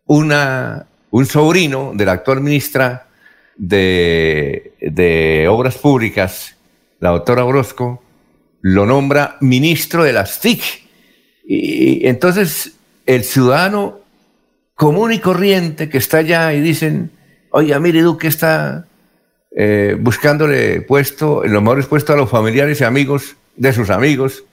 una, 0.07 0.87
un 1.13 1.27
sobrino 1.27 1.93
de 1.95 2.07
la 2.07 2.13
actual 2.13 2.41
ministra 2.41 3.07
de, 3.57 5.47
Obras 5.49 5.77
Públicas, 5.77 6.57
la 7.01 7.11
doctora 7.11 7.45
Orozco, 7.45 8.03
lo 8.63 8.87
nombra 8.87 9.37
ministro 9.41 10.05
de 10.05 10.15
las 10.15 10.41
TIC. 10.41 10.63
Y 11.47 12.07
entonces 12.07 12.77
el 13.05 13.25
ciudadano 13.25 14.01
común 14.75 15.13
y 15.13 15.19
corriente 15.19 15.91
que 15.91 15.99
está 15.99 16.19
allá 16.19 16.55
y 16.55 16.63
dicen, 16.63 17.11
oye, 17.51 17.79
mire, 17.79 18.01
Duque 18.01 18.29
está 18.29 18.87
eh, 19.55 19.99
buscándole 20.01 20.81
puesto, 20.81 21.45
en 21.45 21.53
los 21.53 21.63
mejores 21.63 21.87
puestos 21.87 22.15
a 22.15 22.19
los 22.19 22.31
familiares 22.31 22.81
y 22.81 22.85
amigos 22.85 23.37
de 23.57 23.75
sus 23.75 23.91
amigos, 23.91 24.45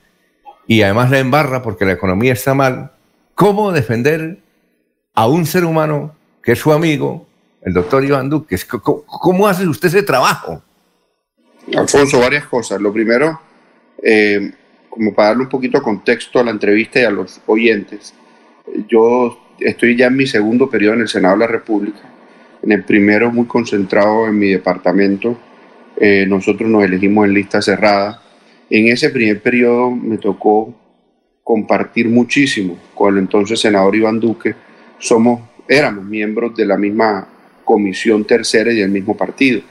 y 0.67 0.81
además 0.81 1.09
la 1.09 1.19
embarra 1.19 1.61
porque 1.61 1.85
la 1.85 1.93
economía 1.93 2.33
está 2.33 2.53
mal. 2.53 2.91
¿Cómo 3.33 3.71
defender 3.71 4.39
a 5.13 5.27
un 5.27 5.45
ser 5.45 5.63
humano 5.63 6.18
que 6.43 6.53
es 6.53 6.59
su 6.59 6.71
amigo, 6.71 7.27
el 7.61 7.73
doctor 7.73 8.03
Iván 8.03 8.29
Duque? 8.29 8.57
¿Cómo, 8.81 9.03
cómo 9.05 9.47
hace 9.47 9.67
usted 9.67 9.87
ese 9.87 10.03
trabajo? 10.03 10.61
Alfonso, 11.75 12.19
varias 12.19 12.45
cosas. 12.45 12.81
Lo 12.81 12.91
primero, 12.91 13.39
eh, 14.01 14.51
como 14.89 15.13
para 15.13 15.29
darle 15.29 15.43
un 15.43 15.49
poquito 15.49 15.77
de 15.77 15.83
contexto 15.83 16.39
a 16.39 16.43
la 16.43 16.51
entrevista 16.51 16.99
y 16.99 17.03
a 17.03 17.11
los 17.11 17.41
oyentes, 17.45 18.13
yo 18.87 19.37
estoy 19.59 19.95
ya 19.95 20.07
en 20.07 20.15
mi 20.15 20.27
segundo 20.27 20.69
periodo 20.69 20.95
en 20.95 21.01
el 21.01 21.07
Senado 21.07 21.35
de 21.35 21.39
la 21.41 21.47
República. 21.47 22.01
En 22.61 22.71
el 22.71 22.83
primero 22.83 23.31
muy 23.31 23.45
concentrado 23.45 24.27
en 24.27 24.37
mi 24.37 24.49
departamento. 24.49 25.37
Eh, 25.97 26.25
nosotros 26.27 26.69
nos 26.69 26.83
elegimos 26.83 27.25
en 27.25 27.33
lista 27.33 27.61
cerrada. 27.61 28.21
En 28.69 28.87
ese 28.87 29.09
primer 29.09 29.41
periodo 29.41 29.91
me 29.91 30.17
tocó 30.17 30.73
compartir 31.43 32.07
muchísimo 32.09 32.77
con 32.93 33.15
el 33.15 33.23
entonces 33.23 33.59
senador 33.59 33.95
Iván 33.95 34.19
Duque. 34.19 34.55
Somos, 34.99 35.41
éramos 35.69 36.03
miembros 36.03 36.55
de 36.55 36.65
la 36.65 36.77
misma 36.77 37.27
comisión 37.63 38.25
tercera 38.25 38.71
y 38.71 38.77
del 38.77 38.89
mismo 38.89 39.15
partido. 39.15 39.61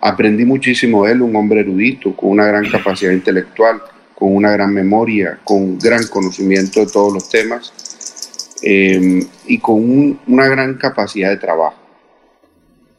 Aprendí 0.00 0.44
muchísimo 0.44 1.06
de 1.06 1.12
él, 1.12 1.22
un 1.22 1.34
hombre 1.34 1.60
erudito, 1.60 2.14
con 2.14 2.30
una 2.30 2.44
gran 2.46 2.68
capacidad 2.70 3.10
intelectual, 3.10 3.80
con 4.14 4.36
una 4.36 4.52
gran 4.52 4.72
memoria, 4.72 5.38
con 5.42 5.78
gran 5.78 6.06
conocimiento 6.08 6.80
de 6.80 6.86
todos 6.86 7.14
los 7.14 7.28
temas 7.30 7.72
eh, 8.62 9.26
y 9.46 9.58
con 9.58 10.18
una 10.26 10.46
gran 10.48 10.74
capacidad 10.74 11.30
de 11.30 11.38
trabajo. 11.38 11.78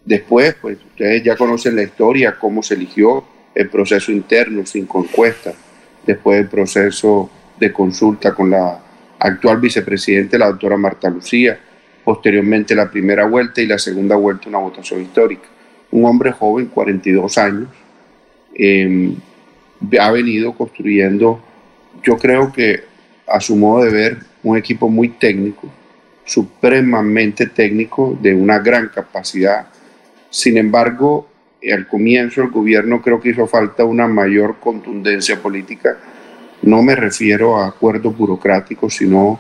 Después, 0.04 0.56
pues 0.60 0.80
ustedes 0.84 1.24
ya 1.24 1.36
conocen 1.36 1.76
la 1.76 1.84
historia, 1.84 2.36
cómo 2.40 2.64
se 2.64 2.74
eligió 2.74 3.24
el 3.54 3.70
proceso 3.70 4.12
interno 4.12 4.66
sin 4.66 4.88
concuesta, 4.88 5.54
después 6.06 6.40
el 6.40 6.48
proceso 6.48 7.30
de 7.60 7.72
consulta 7.72 8.34
con 8.34 8.50
la 8.50 8.80
actual 9.20 9.60
vicepresidente, 9.60 10.40
la 10.40 10.48
doctora 10.48 10.78
Marta 10.78 11.10
Lucía, 11.10 11.60
posteriormente 12.10 12.74
la 12.74 12.90
primera 12.90 13.28
vuelta 13.28 13.62
y 13.62 13.68
la 13.68 13.78
segunda 13.78 14.16
vuelta 14.16 14.50
una 14.50 14.58
votación 14.58 15.00
histórica. 15.00 15.48
Un 15.92 16.06
hombre 16.06 16.32
joven, 16.32 16.66
42 16.66 17.38
años, 17.38 17.68
eh, 18.56 19.14
ha 20.00 20.10
venido 20.10 20.56
construyendo, 20.56 21.40
yo 22.02 22.18
creo 22.18 22.52
que 22.52 22.82
a 23.28 23.40
su 23.40 23.56
modo 23.56 23.86
de 23.86 23.92
ver, 23.92 24.18
un 24.42 24.58
equipo 24.58 24.90
muy 24.90 25.10
técnico, 25.10 25.70
supremamente 26.26 27.46
técnico, 27.46 28.18
de 28.20 28.34
una 28.34 28.58
gran 28.58 28.90
capacidad. 28.90 29.68
Sin 30.32 30.58
embargo, 30.58 31.28
al 31.72 31.88
comienzo 31.88 32.42
el 32.42 32.50
gobierno 32.50 33.04
creo 33.04 33.22
que 33.22 33.30
hizo 33.30 33.46
falta 33.46 33.86
una 33.86 34.08
mayor 34.08 34.56
contundencia 34.60 35.40
política. 35.40 35.96
No 36.64 36.82
me 36.82 36.96
refiero 36.96 37.58
a 37.58 37.68
acuerdos 37.68 38.18
burocráticos, 38.18 38.96
sino 38.96 39.40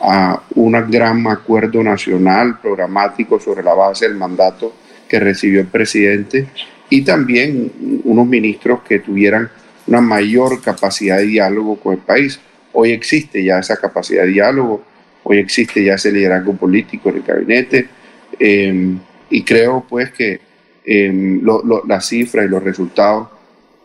a 0.00 0.42
un 0.54 0.72
gran 0.90 1.26
acuerdo 1.26 1.82
nacional 1.82 2.58
programático 2.60 3.38
sobre 3.38 3.62
la 3.62 3.74
base 3.74 4.08
del 4.08 4.16
mandato 4.16 4.72
que 5.08 5.20
recibió 5.20 5.60
el 5.60 5.68
presidente 5.68 6.48
y 6.90 7.02
también 7.02 8.00
unos 8.04 8.26
ministros 8.26 8.82
que 8.82 8.98
tuvieran 8.98 9.48
una 9.86 10.00
mayor 10.00 10.60
capacidad 10.62 11.18
de 11.18 11.26
diálogo 11.26 11.76
con 11.76 11.94
el 11.94 12.00
país. 12.00 12.40
Hoy 12.72 12.92
existe 12.92 13.44
ya 13.44 13.58
esa 13.58 13.76
capacidad 13.76 14.22
de 14.22 14.30
diálogo, 14.30 14.82
hoy 15.22 15.38
existe 15.38 15.84
ya 15.84 15.94
ese 15.94 16.10
liderazgo 16.10 16.54
político 16.54 17.10
en 17.10 17.16
el 17.16 17.22
gabinete 17.22 17.88
em, 18.38 18.98
y 19.30 19.42
creo 19.42 19.84
pues 19.88 20.10
que 20.12 20.40
eh, 20.84 21.40
las 21.86 22.06
cifras 22.06 22.46
y 22.46 22.48
los 22.48 22.62
resultados 22.62 23.28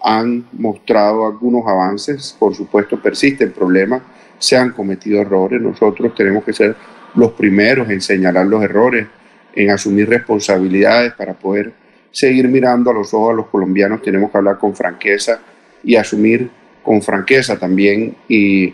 han 0.02 0.46
mostrado 0.54 1.28
algunos 1.28 1.68
avances, 1.68 2.36
por 2.38 2.56
supuesto 2.56 3.02
persisten 3.02 3.52
problemas, 3.52 4.02
se 4.40 4.58
han 4.58 4.72
cometido 4.72 5.22
errores, 5.22 5.62
nosotros 5.62 6.16
tenemos 6.16 6.44
que 6.44 6.54
ser 6.54 6.76
los 7.16 7.34
primeros 7.34 7.90
en 7.90 8.02
señalar 8.02 8.48
los 8.48 8.64
errores, 8.64 9.08
en 9.54 9.70
asumir 9.70 10.10
responsabilidades 10.10 11.14
para 11.14 11.34
poder 11.34 11.74
seguir 12.12 12.48
mirando 12.48 12.92
a 12.92 12.94
los 12.94 13.14
ojos 13.14 13.34
a 13.34 13.36
los 13.36 13.48
colombianos, 13.48 14.02
tenemos 14.02 14.32
que 14.32 14.38
hablar 14.38 14.58
con 14.58 14.76
franqueza 14.76 15.40
y 15.84 15.96
asumir 15.96 16.50
con 16.84 17.02
franqueza 17.02 17.58
también 17.58 18.16
y 18.28 18.74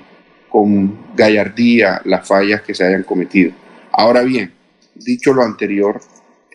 con 0.49 1.15
gallardía 1.15 2.01
las 2.05 2.27
fallas 2.27 2.61
que 2.61 2.73
se 2.73 2.85
hayan 2.85 3.03
cometido. 3.03 3.51
Ahora 3.91 4.21
bien, 4.21 4.53
dicho 4.93 5.33
lo 5.33 5.43
anterior, 5.43 5.99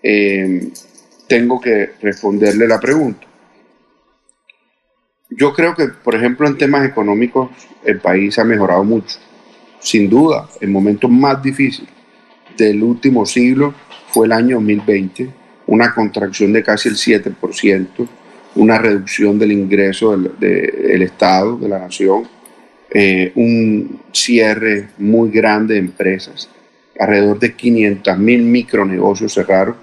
eh, 0.02 0.70
tengo 1.26 1.60
que 1.60 1.90
responderle 2.00 2.66
la 2.66 2.80
pregunta. 2.80 3.26
Yo 5.30 5.52
creo 5.52 5.74
que, 5.76 5.86
por 5.88 6.14
ejemplo, 6.14 6.46
en 6.46 6.58
temas 6.58 6.84
económicos, 6.86 7.50
el 7.84 8.00
país 8.00 8.38
ha 8.38 8.44
mejorado 8.44 8.82
mucho. 8.82 9.18
Sin 9.78 10.10
duda, 10.10 10.48
el 10.60 10.70
momento 10.70 11.08
más 11.08 11.42
difícil 11.42 11.88
del 12.56 12.82
último 12.82 13.24
siglo 13.24 13.72
fue 14.08 14.26
el 14.26 14.32
año 14.32 14.56
2020, 14.56 15.30
una 15.68 15.94
contracción 15.94 16.52
de 16.52 16.62
casi 16.62 16.88
el 16.88 16.96
7%, 16.96 18.08
una 18.56 18.78
reducción 18.78 19.38
del 19.38 19.52
ingreso 19.52 20.16
del, 20.16 21.02
Estado, 21.02 21.56
de 21.56 21.68
la 21.68 21.78
nación, 21.78 22.24
eh, 22.90 23.30
un 23.36 24.00
cierre 24.12 24.88
muy 24.98 25.30
grande 25.30 25.74
de 25.74 25.80
empresas, 25.80 26.50
alrededor 26.98 27.38
de 27.38 27.54
500 27.54 28.18
mil 28.18 28.42
micronegocios 28.42 29.32
cerraron. 29.32 29.76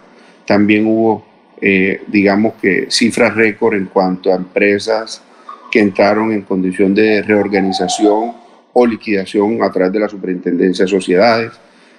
También 0.45 0.85
hubo, 0.85 1.25
eh, 1.61 2.01
digamos 2.07 2.55
que, 2.61 2.87
cifras 2.89 3.33
récord 3.33 3.75
en 3.75 3.85
cuanto 3.85 4.31
a 4.31 4.35
empresas 4.35 5.23
que 5.71 5.79
entraron 5.79 6.31
en 6.31 6.41
condición 6.43 6.93
de 6.93 7.21
reorganización 7.21 8.33
o 8.73 8.85
liquidación 8.85 9.61
a 9.63 9.71
través 9.71 9.91
de 9.93 9.99
la 9.99 10.09
Superintendencia 10.09 10.85
de 10.85 10.91
Sociedades 10.91 11.51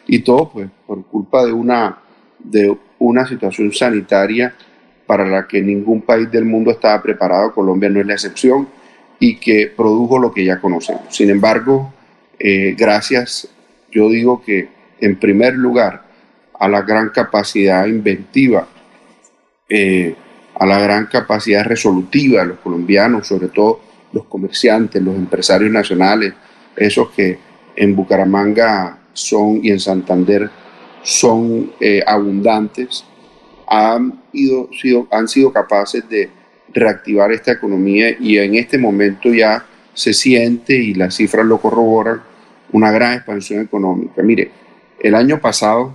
y 0.07 0.21
todo 0.21 0.51
pues 0.51 0.69
por 0.87 1.05
culpa 1.07 1.45
de 1.45 1.53
una, 1.53 1.99
de 2.39 2.77
una 2.99 3.27
situación 3.27 3.73
sanitaria 3.73 4.55
para 5.07 5.27
la 5.27 5.47
que 5.47 5.63
ningún 5.63 6.03
país 6.03 6.31
del 6.31 6.45
mundo 6.45 6.71
estaba 6.71 7.03
preparado, 7.03 7.55
Colombia 7.55 7.89
no 7.89 8.01
es 8.01 8.07
la 8.07 8.13
excepción, 8.13 8.69
y 9.19 9.37
que 9.37 9.73
produjo 9.75 10.19
lo 10.19 10.33
que 10.33 10.45
ya 10.45 10.61
conocemos. 10.61 11.03
Sin 11.09 11.31
embargo, 11.31 11.93
eh, 12.39 12.75
gracias, 12.79 13.49
yo 13.91 14.09
digo 14.11 14.43
que 14.45 14.69
en 15.01 15.17
primer 15.17 15.55
lugar, 15.55 16.05
a 16.59 16.69
la 16.69 16.83
gran 16.83 17.11
capacidad 17.11 17.87
inventiva, 17.87 18.67
eh, 19.69 20.15
a 20.59 20.67
la 20.67 20.79
gran 20.79 21.07
capacidad 21.07 21.65
resolutiva 21.65 22.43
de 22.43 22.49
los 22.49 22.59
colombianos, 22.59 23.27
sobre 23.27 23.49
todo 23.49 23.81
los 24.13 24.25
comerciantes, 24.25 25.03
los 25.03 25.15
empresarios 25.15 25.71
nacionales, 25.71 26.35
esos 26.77 27.11
que 27.11 27.39
en 27.77 27.95
Bucaramanga 27.95 28.99
son 29.13 29.61
y 29.63 29.71
en 29.71 29.81
Santander 29.81 30.51
son 31.03 31.73
eh, 31.81 32.03
abundantes, 32.07 33.05
han, 33.69 34.23
ido, 34.33 34.69
sido, 34.73 35.07
han 35.11 35.29
sido 35.29 35.53
capaces 35.53 36.09
de 36.09 36.31
reactivar 36.73 37.33
esta 37.33 37.53
economía 37.53 38.17
y 38.19 38.39
en 38.39 38.57
este 38.57 38.79
momento 38.79 39.33
ya 39.33 39.65
se 39.95 40.13
siente 40.13 40.75
y 40.75 40.95
las 40.95 41.15
cifras 41.15 41.47
lo 41.47 41.61
corroboran 41.61 42.23
una 42.73 42.91
gran 42.91 43.15
expansión 43.15 43.63
económica. 43.63 44.23
Mire, 44.23 44.51
el 45.01 45.15
año 45.15 45.41
pasado 45.41 45.95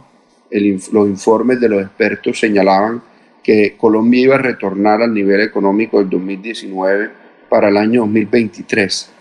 los 0.52 1.08
informes 1.08 1.60
de 1.60 1.70
los 1.70 1.82
expertos 1.82 2.40
señalaban 2.40 3.02
que 3.44 3.76
Colombia 3.78 4.22
iba 4.22 4.36
a 4.36 4.40
retornar 4.40 5.02
al 5.02 5.14
nivel 5.14 5.42
económico 5.42 6.00
del 6.00 6.10
2019 6.10 7.10
para 7.50 7.70
el 7.70 7.78
año 7.78 8.02
2023. 8.02 9.12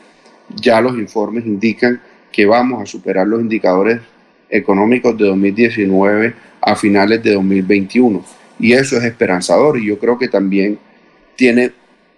Ya 0.56 0.80
los 0.80 0.96
informes 0.96 1.44
indican 1.44 2.00
que 2.30 2.46
vamos 2.46 2.82
a 2.82 2.86
superar 2.86 3.26
los 3.26 3.40
indicadores 3.40 4.00
económicos 4.48 5.16
de 5.18 5.26
2019 5.26 6.34
a 6.60 6.76
finales 6.76 7.22
de 7.22 7.34
2021 7.34 8.24
y 8.58 8.72
eso 8.72 8.96
es 8.96 9.04
esperanzador 9.04 9.78
y 9.78 9.86
yo 9.86 9.98
creo 9.98 10.18
que 10.18 10.28
también 10.28 10.78
tiene 11.36 11.72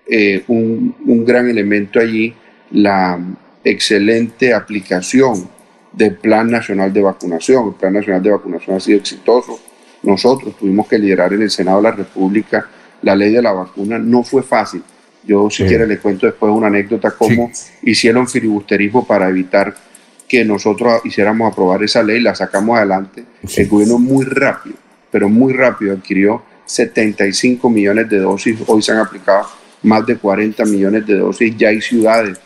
eh, 0.06 0.44
un, 0.48 0.94
un, 1.06 1.24
gran 1.24 1.48
elemento 1.48 1.98
allí 1.98 2.34
la 2.70 3.18
excelente 3.64 4.52
aplicación 4.52 5.48
del 5.92 6.16
Plan 6.16 6.50
Nacional 6.50 6.92
de 6.92 7.00
Vacunación. 7.00 7.68
El 7.68 7.74
Plan 7.74 7.94
Nacional 7.94 8.22
de 8.22 8.30
Vacunación 8.30 8.76
ha 8.76 8.80
sido 8.80 8.98
exitoso, 8.98 9.58
nosotros 10.04 10.56
tuvimos 10.56 10.86
que 10.86 10.98
liderar 10.98 11.32
en 11.32 11.42
el 11.42 11.50
Senado 11.50 11.78
de 11.78 11.82
la 11.84 11.90
República 11.92 12.66
la 13.02 13.14
ley 13.16 13.32
de 13.32 13.42
la 13.42 13.52
vacuna. 13.52 13.98
No 13.98 14.22
fue 14.22 14.42
fácil. 14.42 14.82
Yo 15.26 15.48
si 15.50 15.62
Sí. 15.62 15.68
quiere 15.68 15.86
le 15.86 15.98
cuento 15.98 16.26
después 16.26 16.52
una 16.52 16.66
anécdota 16.68 17.10
cómo 17.12 17.50
hicieron 17.82 18.28
filibusterismo 18.28 19.06
para 19.06 19.28
evitar 19.28 19.74
que 20.28 20.44
nosotros 20.44 21.00
hiciéramos 21.04 21.50
aprobar 21.52 21.82
esa 21.82 22.02
ley, 22.02 22.20
la 22.20 22.34
sacamos 22.34 22.76
adelante. 22.78 23.24
El 23.56 23.68
gobierno 23.68 23.98
muy 23.98 24.24
rápido, 24.24 24.76
pero 25.10 25.28
muy 25.28 25.52
rápido 25.52 25.92
adquirió 25.94 26.42
75 26.66 27.68
millones 27.70 28.08
de 28.08 28.18
dosis, 28.18 28.58
hoy 28.66 28.82
se 28.82 28.92
han 28.92 28.98
aplicado 28.98 29.46
más 29.82 30.04
de 30.06 30.16
40 30.16 30.64
millones 30.64 31.06
de 31.06 31.14
dosis, 31.18 31.54
ya 31.56 31.68
hay 31.68 31.80
ciudades, 31.82 32.38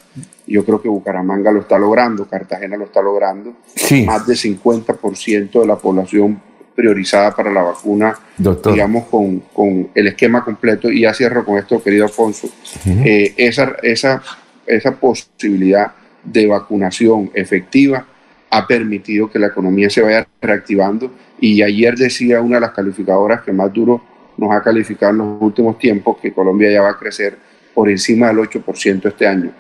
yo 0.47 0.64
creo 0.64 0.82
que 0.82 0.89
Bucaramanga 0.89 1.52
lo 1.52 1.60
está 1.60 1.78
logrando, 1.78 2.26
Cartagena 2.28 2.76
lo 2.76 2.85
está 2.86 3.01
logrando, 3.01 3.55
Sí. 3.74 4.05
más 4.05 4.26
del 4.26 4.36
50% 4.36 5.60
de 5.60 5.66
la 5.66 5.76
población 5.76 6.40
priorizada 6.78 7.34
para 7.34 7.50
la 7.50 7.60
vacuna, 7.60 8.14
Doctor. 8.36 8.72
digamos, 8.72 9.06
con, 9.06 9.40
con 9.52 9.88
el 9.92 10.06
esquema 10.06 10.44
completo. 10.44 10.88
Y 10.88 11.00
ya 11.00 11.12
cierro 11.12 11.44
con 11.44 11.59
esto, 11.59 11.82
querido 11.82 12.05
Alfonso. 12.05 12.48
Eh, 12.86 13.34
esa, 13.36 13.74
esa, 13.82 14.22
esa 14.64 14.92
posibilidad 14.94 15.90
de 16.22 16.46
vacunación 16.46 17.32
efectiva 17.34 18.06
ha 18.50 18.64
permitido 18.68 19.28
que 19.28 19.40
la 19.40 19.48
economía 19.48 19.90
se 19.90 20.02
vaya 20.02 20.24
reactivando. 20.40 21.10
Y 21.40 21.62
ayer 21.62 21.96
decía 21.96 22.40
una 22.40 22.59
de 22.59 22.60
las 22.60 22.70
calificadoras 22.70 23.42
que 23.42 23.52
más 23.52 23.72
duro 23.72 24.00
nos 24.36 24.52
ha 24.52 24.62
calificado 24.62 25.10
en 25.10 25.18
los 25.18 25.42
últimos 25.42 25.80
tiempos 25.80 26.18
que 26.22 26.32
Colombia 26.32 26.70
ya 26.70 26.82
va 26.82 26.90
a 26.90 26.96
crecer 26.96 27.36
por 27.74 27.88
encima 27.90 28.28
del 28.28 28.36
8% 28.36 29.05
este 29.05 29.26
año. 29.26 29.50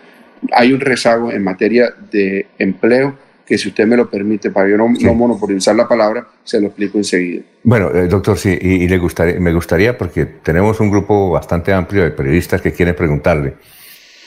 Hay 0.52 0.72
un 0.72 0.78
rezago 0.78 1.32
en 1.32 1.42
materia 1.42 1.92
de 2.12 2.46
empleo 2.60 3.18
que 3.48 3.56
si 3.56 3.68
usted 3.68 3.86
me 3.86 3.96
lo 3.96 4.10
permite, 4.10 4.50
para 4.50 4.68
yo 4.68 4.76
no, 4.76 4.90
no 5.00 5.14
monopolizar 5.14 5.74
la 5.74 5.88
palabra, 5.88 6.28
se 6.44 6.60
lo 6.60 6.66
explico 6.66 6.98
enseguida. 6.98 7.42
Bueno, 7.62 7.90
eh, 7.94 8.06
doctor, 8.06 8.36
sí, 8.36 8.50
y, 8.60 8.84
y 8.84 8.88
le 8.88 8.98
gustaría, 8.98 9.40
me 9.40 9.54
gustaría, 9.54 9.96
porque 9.96 10.26
tenemos 10.26 10.78
un 10.80 10.90
grupo 10.90 11.30
bastante 11.30 11.72
amplio 11.72 12.02
de 12.02 12.10
periodistas 12.10 12.60
que 12.60 12.72
quieren 12.72 12.94
preguntarle, 12.94 13.54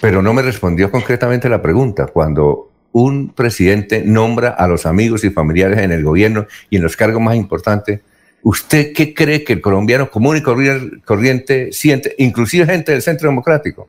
pero 0.01 0.23
no 0.23 0.33
me 0.33 0.41
respondió 0.41 0.89
concretamente 0.89 1.47
la 1.49 1.61
pregunta. 1.61 2.07
Cuando 2.07 2.71
un 2.93 3.29
presidente 3.29 4.01
nombra 4.03 4.49
a 4.49 4.67
los 4.67 4.87
amigos 4.87 5.23
y 5.23 5.29
familiares 5.29 5.77
en 5.77 5.91
el 5.91 6.03
gobierno 6.03 6.47
y 6.71 6.77
en 6.77 6.81
los 6.81 6.97
cargos 6.97 7.21
más 7.21 7.35
importantes, 7.35 7.99
¿usted 8.41 8.91
qué 8.91 9.13
cree 9.13 9.43
que 9.43 9.53
el 9.53 9.61
colombiano 9.61 10.09
común 10.09 10.37
y 10.37 10.39
corri- 10.41 11.03
corriente 11.05 11.71
siente, 11.71 12.15
inclusive 12.17 12.65
gente 12.65 12.91
del 12.91 13.03
Centro 13.03 13.29
Democrático? 13.29 13.87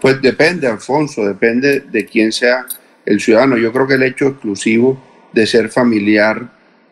Pues 0.00 0.22
depende, 0.22 0.68
Alfonso, 0.68 1.26
depende 1.26 1.80
de 1.80 2.06
quién 2.06 2.30
sea 2.30 2.64
el 3.06 3.20
ciudadano. 3.20 3.56
Yo 3.56 3.72
creo 3.72 3.86
que 3.86 3.94
el 3.94 4.02
hecho 4.02 4.26
exclusivo 4.26 4.98
de 5.32 5.46
ser 5.46 5.68
familiar 5.68 6.50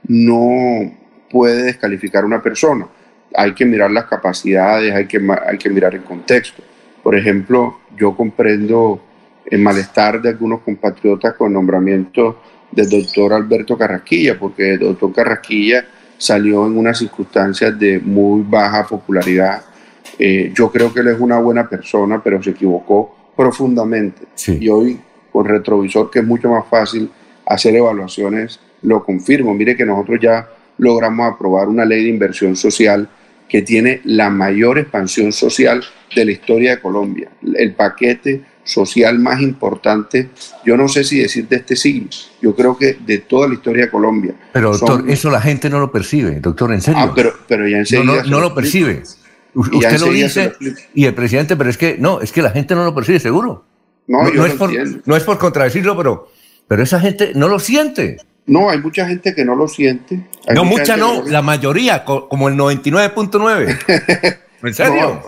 no 0.08 0.92
puede 1.30 1.62
descalificar 1.64 2.24
a 2.24 2.26
una 2.26 2.42
persona. 2.42 2.86
Hay 3.34 3.54
que 3.54 3.64
mirar 3.64 3.90
las 3.90 4.04
capacidades, 4.04 4.92
hay 4.94 5.06
que, 5.06 5.18
ma- 5.18 5.42
hay 5.46 5.56
que 5.58 5.70
mirar 5.70 5.94
el 5.94 6.02
contexto. 6.02 6.62
Por 7.02 7.16
ejemplo, 7.16 7.80
yo 7.96 8.14
comprendo 8.16 9.02
el 9.46 9.60
malestar 9.60 10.20
de 10.20 10.30
algunos 10.30 10.60
compatriotas 10.60 11.34
con 11.34 11.48
el 11.48 11.54
nombramiento 11.54 12.42
del 12.70 12.88
doctor 12.88 13.32
Alberto 13.32 13.76
Carrasquilla, 13.76 14.38
porque 14.38 14.74
el 14.74 14.78
doctor 14.78 15.12
Carrasquilla 15.12 15.84
salió 16.16 16.66
en 16.66 16.76
unas 16.76 16.98
circunstancias 16.98 17.78
de 17.78 17.98
muy 17.98 18.42
baja 18.46 18.86
popularidad. 18.86 19.62
Eh, 20.18 20.52
yo 20.54 20.70
creo 20.70 20.92
que 20.92 21.00
él 21.00 21.08
es 21.08 21.20
una 21.20 21.38
buena 21.38 21.68
persona, 21.68 22.22
pero 22.22 22.42
se 22.42 22.50
equivocó 22.50 23.32
profundamente. 23.36 24.22
Y 24.60 24.68
hoy, 24.68 25.00
con 25.32 25.46
retrovisor, 25.46 26.10
que 26.10 26.20
es 26.20 26.24
mucho 26.24 26.48
más 26.50 26.64
fácil 26.68 27.10
hacer 27.46 27.74
evaluaciones, 27.74 28.60
lo 28.82 29.04
confirmo. 29.04 29.54
Mire 29.54 29.76
que 29.76 29.84
nosotros 29.86 30.18
ya 30.20 30.48
logramos 30.78 31.32
aprobar 31.32 31.68
una 31.68 31.84
ley 31.84 32.04
de 32.04 32.10
inversión 32.10 32.56
social 32.56 33.08
que 33.48 33.62
tiene 33.62 34.00
la 34.04 34.30
mayor 34.30 34.78
expansión 34.78 35.32
social 35.32 35.82
de 36.14 36.24
la 36.24 36.32
historia 36.32 36.70
de 36.76 36.80
Colombia. 36.80 37.30
El 37.54 37.74
paquete 37.74 38.42
social 38.64 39.18
más 39.18 39.40
importante, 39.40 40.30
yo 40.64 40.76
no 40.76 40.88
sé 40.88 41.04
si 41.04 41.20
decir 41.20 41.48
de 41.48 41.56
este 41.56 41.76
siglo, 41.76 42.08
yo 42.40 42.54
creo 42.54 42.76
que 42.78 42.96
de 43.04 43.18
toda 43.18 43.48
la 43.48 43.54
historia 43.54 43.86
de 43.86 43.90
Colombia. 43.90 44.34
Pero 44.52 44.70
doctor, 44.70 45.00
Son- 45.00 45.10
eso 45.10 45.30
la 45.30 45.40
gente 45.40 45.68
no 45.68 45.80
lo 45.80 45.90
percibe, 45.90 46.40
doctor, 46.40 46.72
en 46.72 46.80
serio. 46.80 47.00
Ah, 47.02 47.12
pero, 47.14 47.34
pero 47.48 47.66
ya 47.66 47.76
no, 47.76 47.80
enseguida 47.80 48.22
no, 48.24 48.40
lo 48.40 48.54
percibe. 48.54 49.02
Usted 49.54 50.00
lo 50.00 50.06
dice 50.06 50.52
y 50.94 51.04
el 51.04 51.14
presidente, 51.14 51.56
pero 51.56 51.68
es 51.68 51.76
que 51.76 51.96
no, 51.98 52.20
es 52.20 52.32
que 52.32 52.40
la 52.40 52.50
gente 52.50 52.74
no 52.74 52.84
lo 52.84 52.94
percibe, 52.94 53.20
seguro. 53.20 53.64
No, 54.06 54.30
yo 54.32 54.44
es 54.46 54.54
por, 54.54 54.70
no 55.06 55.16
es 55.16 55.22
por 55.24 55.38
contradecirlo, 55.38 55.96
pero, 55.96 56.28
pero 56.68 56.82
esa 56.82 57.00
gente 57.00 57.32
no 57.34 57.48
lo 57.48 57.58
siente. 57.58 58.18
No, 58.46 58.70
hay 58.70 58.78
mucha 58.80 59.06
gente 59.06 59.34
que 59.34 59.44
no 59.44 59.54
lo 59.54 59.68
siente. 59.68 60.20
Hay 60.48 60.56
no, 60.56 60.64
mucha 60.64 60.96
no, 60.96 61.22
la 61.24 61.42
mayoría, 61.42 62.04
co- 62.04 62.28
como 62.28 62.48
el 62.48 62.56
99.9. 62.56 64.38
¿En 64.62 64.74
serio? 64.74 65.22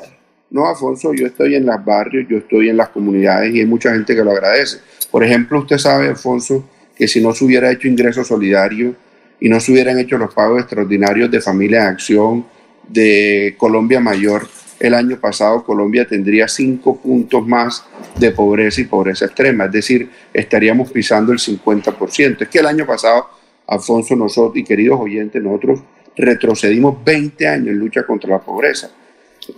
No, 0.50 0.62
no, 0.62 0.68
Alfonso, 0.68 1.12
yo 1.14 1.26
estoy 1.26 1.54
en 1.54 1.66
los 1.66 1.84
barrios, 1.84 2.26
yo 2.28 2.38
estoy 2.38 2.68
en 2.70 2.76
las 2.76 2.88
comunidades 2.88 3.54
y 3.54 3.60
hay 3.60 3.66
mucha 3.66 3.92
gente 3.92 4.14
que 4.14 4.24
lo 4.24 4.32
agradece. 4.32 4.78
Por 5.10 5.22
ejemplo, 5.24 5.60
usted 5.60 5.78
sabe, 5.78 6.08
Alfonso, 6.08 6.68
que 6.96 7.06
si 7.08 7.20
no 7.22 7.32
se 7.32 7.44
hubiera 7.44 7.70
hecho 7.70 7.88
ingreso 7.88 8.24
solidario 8.24 8.94
y 9.40 9.48
no 9.48 9.60
se 9.60 9.72
hubieran 9.72 9.98
hecho 9.98 10.18
los 10.18 10.32
pagos 10.34 10.60
extraordinarios 10.60 11.30
de 11.30 11.40
Familia 11.40 11.82
de 11.82 11.88
Acción, 11.88 12.46
de 12.88 13.54
Colombia 13.58 14.00
Mayor, 14.00 14.46
el 14.80 14.94
año 14.94 15.18
pasado 15.18 15.64
Colombia 15.64 16.06
tendría 16.06 16.48
cinco 16.48 17.00
puntos 17.00 17.46
más 17.46 17.84
de 18.18 18.30
pobreza 18.30 18.80
y 18.80 18.84
pobreza 18.84 19.26
extrema, 19.26 19.66
es 19.66 19.72
decir, 19.72 20.10
estaríamos 20.32 20.90
pisando 20.90 21.32
el 21.32 21.38
50%. 21.38 22.42
Es 22.42 22.48
que 22.48 22.58
el 22.58 22.66
año 22.66 22.86
pasado, 22.86 23.28
Alfonso, 23.66 24.14
nosotros 24.16 24.56
y 24.56 24.64
queridos 24.64 25.00
oyentes, 25.00 25.42
nosotros 25.42 25.80
retrocedimos 26.16 27.02
20 27.04 27.46
años 27.48 27.68
en 27.68 27.78
lucha 27.78 28.04
contra 28.04 28.30
la 28.30 28.38
pobreza. 28.38 28.90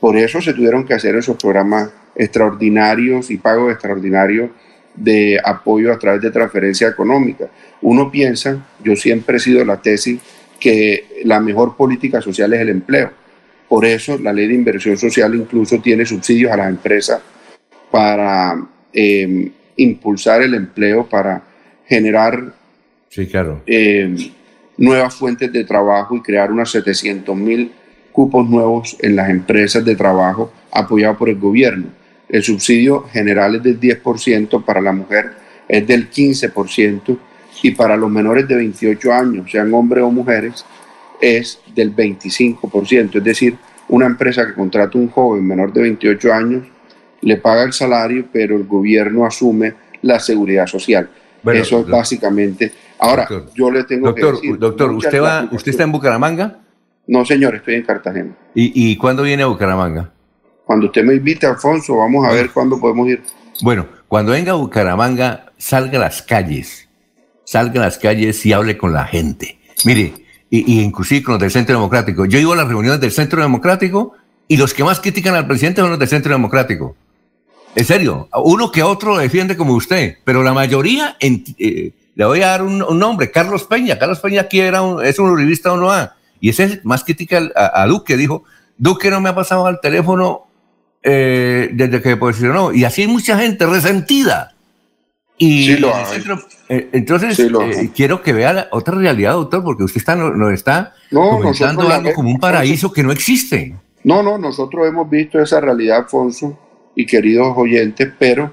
Por 0.00 0.16
eso 0.16 0.40
se 0.40 0.52
tuvieron 0.52 0.84
que 0.84 0.94
hacer 0.94 1.14
esos 1.16 1.36
programas 1.36 1.90
extraordinarios 2.14 3.30
y 3.30 3.36
pagos 3.36 3.72
extraordinarios 3.72 4.50
de 4.94 5.38
apoyo 5.44 5.92
a 5.92 5.98
través 5.98 6.22
de 6.22 6.30
transferencia 6.30 6.88
económica. 6.88 7.48
Uno 7.82 8.10
piensa, 8.10 8.66
yo 8.82 8.96
siempre 8.96 9.36
he 9.36 9.40
sido 9.40 9.64
la 9.64 9.80
tesis, 9.80 10.20
que 10.58 11.22
la 11.24 11.40
mejor 11.40 11.76
política 11.76 12.22
social 12.22 12.52
es 12.54 12.60
el 12.60 12.70
empleo. 12.70 13.10
Por 13.68 13.84
eso 13.84 14.18
la 14.18 14.32
ley 14.32 14.46
de 14.48 14.54
inversión 14.54 14.96
social 14.96 15.34
incluso 15.34 15.80
tiene 15.80 16.06
subsidios 16.06 16.52
a 16.52 16.56
las 16.56 16.68
empresas 16.68 17.20
para 17.90 18.56
eh, 18.92 19.50
impulsar 19.76 20.42
el 20.42 20.54
empleo, 20.54 21.06
para 21.06 21.42
generar 21.86 22.52
Sí, 23.08 23.26
claro. 23.26 23.62
eh, 23.66 24.14
nuevas 24.76 25.14
fuentes 25.14 25.52
de 25.52 25.64
trabajo 25.64 26.16
y 26.16 26.20
crear 26.22 26.50
unos 26.52 26.70
700 26.70 27.36
mil 27.36 27.72
cupos 28.12 28.48
nuevos 28.48 28.96
en 29.00 29.16
las 29.16 29.28
empresas 29.30 29.84
de 29.84 29.94
trabajo 29.96 30.52
apoyados 30.70 31.16
por 31.16 31.28
el 31.28 31.38
gobierno. 31.38 31.86
El 32.28 32.42
subsidio 32.42 33.02
general 33.12 33.56
es 33.56 33.62
del 33.62 33.78
10%, 33.80 34.64
para 34.64 34.80
la 34.80 34.92
mujer 34.92 35.32
es 35.68 35.86
del 35.86 36.10
15% 36.10 37.18
y 37.62 37.70
para 37.72 37.96
los 37.96 38.10
menores 38.10 38.46
de 38.48 38.56
28 38.56 39.12
años, 39.12 39.50
sean 39.50 39.72
hombres 39.74 40.02
o 40.04 40.10
mujeres, 40.10 40.64
es 41.20 41.60
del 41.74 41.94
25%. 41.94 43.16
Es 43.18 43.24
decir, 43.24 43.56
una 43.88 44.06
empresa 44.06 44.46
que 44.46 44.54
contrata 44.54 44.98
un 44.98 45.08
joven 45.08 45.46
menor 45.46 45.72
de 45.72 45.82
28 45.82 46.32
años 46.32 46.66
le 47.22 47.36
paga 47.36 47.62
el 47.64 47.72
salario, 47.72 48.26
pero 48.32 48.56
el 48.56 48.64
gobierno 48.64 49.24
asume 49.26 49.74
la 50.02 50.20
seguridad 50.20 50.66
social. 50.66 51.08
Bueno, 51.42 51.60
Eso 51.62 51.80
es 51.80 51.86
básicamente. 51.86 52.72
Ahora, 52.98 53.26
Doctor, 53.28 53.54
yo 53.54 53.70
le 53.70 53.84
tengo 53.84 54.06
Doctor, 54.08 54.34
que 54.40 54.46
decir. 54.48 54.58
doctor, 54.58 54.92
muchas 54.92 55.08
¿usted, 55.08 55.22
va, 55.22 55.24
platicaciones- 55.42 55.56
¿usted 55.56 55.70
está 55.70 55.84
en 55.84 55.92
Bucaramanga? 55.92 56.58
No, 57.08 57.24
señor, 57.24 57.54
estoy 57.54 57.74
en 57.76 57.82
Cartagena. 57.82 58.36
¿Y, 58.54 58.90
y 58.90 58.96
cuándo 58.96 59.22
viene 59.22 59.42
a 59.44 59.46
Bucaramanga? 59.46 60.10
Cuando 60.64 60.86
usted 60.86 61.04
me 61.04 61.14
invite, 61.14 61.46
Alfonso, 61.46 61.96
vamos 61.96 62.26
a 62.26 62.32
ver 62.32 62.50
cuándo 62.50 62.80
podemos 62.80 63.06
ir. 63.08 63.22
Bueno, 63.62 63.86
cuando 64.08 64.32
venga 64.32 64.52
a 64.52 64.56
Bucaramanga, 64.56 65.52
salga 65.56 65.98
a 65.98 66.02
las 66.02 66.22
calles. 66.22 66.88
Salga 67.44 67.80
a 67.80 67.84
las 67.84 67.98
calles 67.98 68.44
y 68.44 68.52
hable 68.52 68.76
con 68.76 68.92
la 68.92 69.04
gente. 69.04 69.58
Mire, 69.84 70.14
y, 70.50 70.74
y 70.74 70.80
inclusive 70.82 71.22
con 71.22 71.32
los 71.34 71.40
del 71.40 71.50
Centro 71.50 71.74
Democrático. 71.76 72.24
Yo 72.26 72.38
iba 72.38 72.52
a 72.54 72.56
las 72.56 72.68
reuniones 72.68 73.00
del 73.00 73.12
Centro 73.12 73.40
Democrático 73.42 74.12
y 74.48 74.56
los 74.56 74.72
que 74.74 74.84
más 74.84 75.00
critican 75.00 75.34
al 75.34 75.46
presidente 75.46 75.80
son 75.80 75.90
los 75.90 75.98
del 75.98 76.08
Centro 76.08 76.32
Democrático. 76.32 76.94
En 77.74 77.84
serio, 77.84 78.28
uno 78.42 78.70
que 78.72 78.82
otro 78.82 79.10
lo 79.14 79.18
defiende 79.18 79.56
como 79.56 79.74
usted, 79.74 80.16
pero 80.24 80.42
la 80.42 80.52
mayoría, 80.54 81.16
en- 81.20 81.44
eh, 81.58 81.92
le 82.14 82.24
voy 82.24 82.40
a 82.42 82.46
dar 82.48 82.62
un, 82.62 82.82
un 82.82 82.98
nombre, 82.98 83.30
Carlos 83.30 83.64
Peña. 83.64 83.98
Carlos 83.98 84.20
Peña 84.20 84.42
aquí 84.42 84.60
era 84.60 84.80
un, 84.80 85.04
es 85.04 85.18
un 85.18 85.28
uribista 85.28 85.72
o 85.72 85.76
no 85.76 85.92
a. 85.92 86.14
Y 86.40 86.48
ese 86.48 86.64
es 86.64 86.84
más 86.86 87.04
crítica 87.04 87.42
a, 87.54 87.82
a 87.82 87.86
Duque. 87.86 88.16
Dijo, 88.16 88.44
Duque 88.78 89.10
no 89.10 89.20
me 89.20 89.28
ha 89.28 89.34
pasado 89.34 89.66
al 89.66 89.80
teléfono 89.80 90.46
eh, 91.02 91.68
desde 91.74 92.00
que 92.00 92.08
me 92.10 92.16
posicionó. 92.16 92.72
Y 92.72 92.84
así 92.84 93.02
hay 93.02 93.08
mucha 93.08 93.38
gente 93.38 93.66
resentida. 93.66 94.54
Y 95.38 95.66
Sí 95.66 95.76
lo 95.78 95.88
el 95.88 95.94
hay. 95.94 96.04
centro- 96.06 96.38
eh, 96.68 96.88
entonces, 96.92 97.36
Sí 97.36 97.48
lo 97.48 97.62
eh, 97.62 97.90
quiero 97.94 98.22
que 98.22 98.32
vea 98.32 98.52
la 98.52 98.68
otra 98.70 98.94
realidad, 98.96 99.32
doctor, 99.34 99.62
porque 99.62 99.84
usted 99.84 99.98
está, 99.98 100.16
nos, 100.16 100.34
nos 100.36 100.52
está 100.52 100.94
No, 101.10 101.30
comentando 101.30 101.88
algo 101.90 102.12
como 102.14 102.30
un 102.30 102.40
paraíso 102.40 102.92
que 102.92 103.02
no 103.02 103.12
existe. 103.12 103.74
No, 104.04 104.22
no, 104.22 104.38
nosotros 104.38 104.86
hemos 104.86 105.08
visto 105.10 105.40
esa 105.40 105.60
realidad, 105.60 105.98
Alfonso, 105.98 106.58
y 106.94 107.04
queridos 107.04 107.52
oyentes, 107.56 108.08
pero 108.18 108.50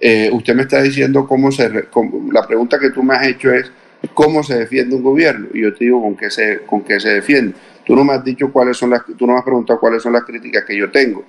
eh, 0.00 0.28
usted 0.32 0.54
me 0.54 0.62
está 0.62 0.82
diciendo 0.82 1.26
cómo 1.28 1.52
se... 1.52 1.84
cómo- 1.84 2.32
la 2.32 2.46
pregunta 2.46 2.78
que 2.78 2.90
tú 2.90 3.02
me 3.02 3.14
has 3.14 3.26
hecho 3.26 3.52
es 3.52 3.70
cómo 4.14 4.42
se 4.42 4.56
defiende 4.58 4.96
un 4.96 5.02
gobierno, 5.02 5.46
y 5.54 5.62
yo 5.62 5.72
te 5.74 5.84
digo 5.84 6.02
con 6.02 6.16
qué 6.16 6.30
se, 6.30 6.60
con 6.66 6.82
qué 6.82 6.98
se 6.98 7.10
defiende. 7.10 7.54
Tú 7.84 7.94
no 7.94 8.04
me 8.04 8.14
has 8.14 8.24
dicho 8.24 8.50
cuáles 8.52 8.76
son 8.76 8.90
las, 8.90 9.02
tú 9.16 9.26
no 9.26 9.34
me 9.34 9.38
has 9.38 9.44
preguntado 9.44 9.78
cuáles 9.78 10.02
son 10.02 10.12
las 10.12 10.24
críticas 10.24 10.64
que 10.64 10.76
yo 10.76 10.90
tengo, 10.90 11.24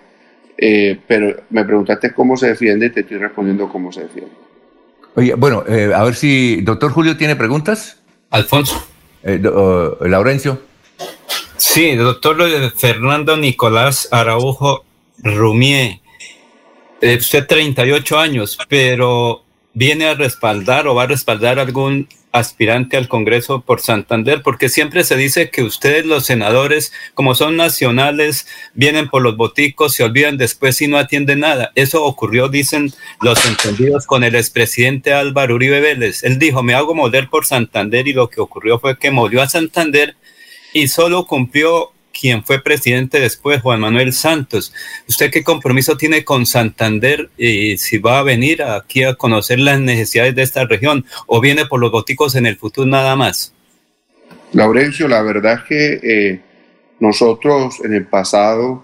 pero 1.08 1.36
me 1.52 1.64
preguntaste 1.64 2.14
cómo 2.14 2.36
se 2.36 2.48
defiende 2.48 2.88
y 2.88 2.90
te 2.90 3.02
estoy 3.02 3.18
respondiendo 3.18 3.70
cómo 3.70 3.92
se 3.92 4.02
defiende. 4.02 4.32
Oye, 5.18 5.34
bueno, 5.34 5.64
eh, 5.68 5.92
a 5.96 6.04
ver 6.04 6.14
si 6.14 6.62
doctor 6.62 6.92
Julio 6.92 7.18
tiene 7.18 7.36
preguntas. 7.36 7.98
Alfonso. 8.30 8.88
Eh, 9.24 9.40
do- 9.40 9.98
Laurencio. 10.02 10.62
Sí, 11.58 11.96
doctor 11.96 12.38
Fernando 12.78 13.36
Nicolás 13.36 14.10
Araujo 14.12 14.86
Rumié. 15.18 16.02
Eh, 17.02 17.18
usted 17.20 17.48
38 17.48 18.20
años, 18.20 18.60
pero 18.70 19.44
viene 19.78 20.06
a 20.08 20.16
respaldar 20.16 20.88
o 20.88 20.96
va 20.96 21.04
a 21.04 21.08
respaldar 21.08 21.60
algún 21.60 22.08
aspirante 22.32 22.98
al 22.98 23.08
Congreso 23.08 23.62
por 23.62 23.80
Santander, 23.80 24.42
porque 24.42 24.70
siempre 24.70 25.04
se 25.04 25.16
dice 25.16 25.52
que 25.52 25.62
ustedes 25.62 26.04
los 26.04 26.26
senadores, 26.26 26.92
como 27.14 27.36
son 27.36 27.58
nacionales, 27.58 28.48
vienen 28.74 29.08
por 29.08 29.22
los 29.22 29.38
boticos, 29.38 29.94
se 29.94 30.04
olvidan 30.04 30.38
después 30.38 30.82
y 30.82 30.88
no 30.88 30.98
atienden 30.98 31.42
nada. 31.42 31.72
Eso 31.76 32.04
ocurrió, 32.04 32.50
dicen 32.50 32.92
los 33.22 33.46
entendidos, 33.46 34.08
con 34.08 34.24
el 34.24 34.34
expresidente 34.34 35.14
Álvaro 35.14 35.54
Uribe 35.54 35.80
Vélez. 35.80 36.24
Él 36.24 36.40
dijo, 36.40 36.64
me 36.64 36.74
hago 36.74 36.96
moler 36.96 37.30
por 37.30 37.46
Santander 37.46 38.08
y 38.08 38.14
lo 38.14 38.32
que 38.32 38.42
ocurrió 38.42 38.80
fue 38.80 38.98
que 38.98 39.12
molió 39.12 39.44
a 39.44 39.48
Santander 39.48 40.16
y 40.74 40.88
solo 40.88 41.28
cumplió 41.28 41.92
quien 42.20 42.44
fue 42.44 42.62
presidente 42.62 43.20
después, 43.20 43.62
Juan 43.62 43.80
Manuel 43.80 44.14
Santos. 44.14 44.74
¿Usted 45.08 45.32
qué 45.32 45.44
compromiso 45.44 45.98
tiene 45.98 46.24
con 46.24 46.46
Santander 46.46 47.30
y 47.38 47.78
si 47.78 47.98
va 47.98 48.20
a 48.20 48.24
venir 48.24 48.64
aquí 48.64 49.04
a 49.04 49.16
conocer 49.16 49.60
las 49.60 49.80
necesidades 49.80 50.36
de 50.36 50.44
esta 50.44 50.66
región 50.66 51.06
o 51.26 51.40
viene 51.42 51.66
por 51.66 51.80
los 51.80 51.92
boticos 51.92 52.36
en 52.36 52.46
el 52.46 52.58
futuro 52.58 52.88
nada 52.88 53.16
más? 53.16 53.54
Laurencio, 54.54 55.08
la 55.08 55.22
verdad 55.22 55.60
es 55.60 55.64
que 55.64 56.00
eh, 56.04 56.42
nosotros 57.00 57.80
en 57.84 57.94
el 57.94 58.06
pasado 58.06 58.84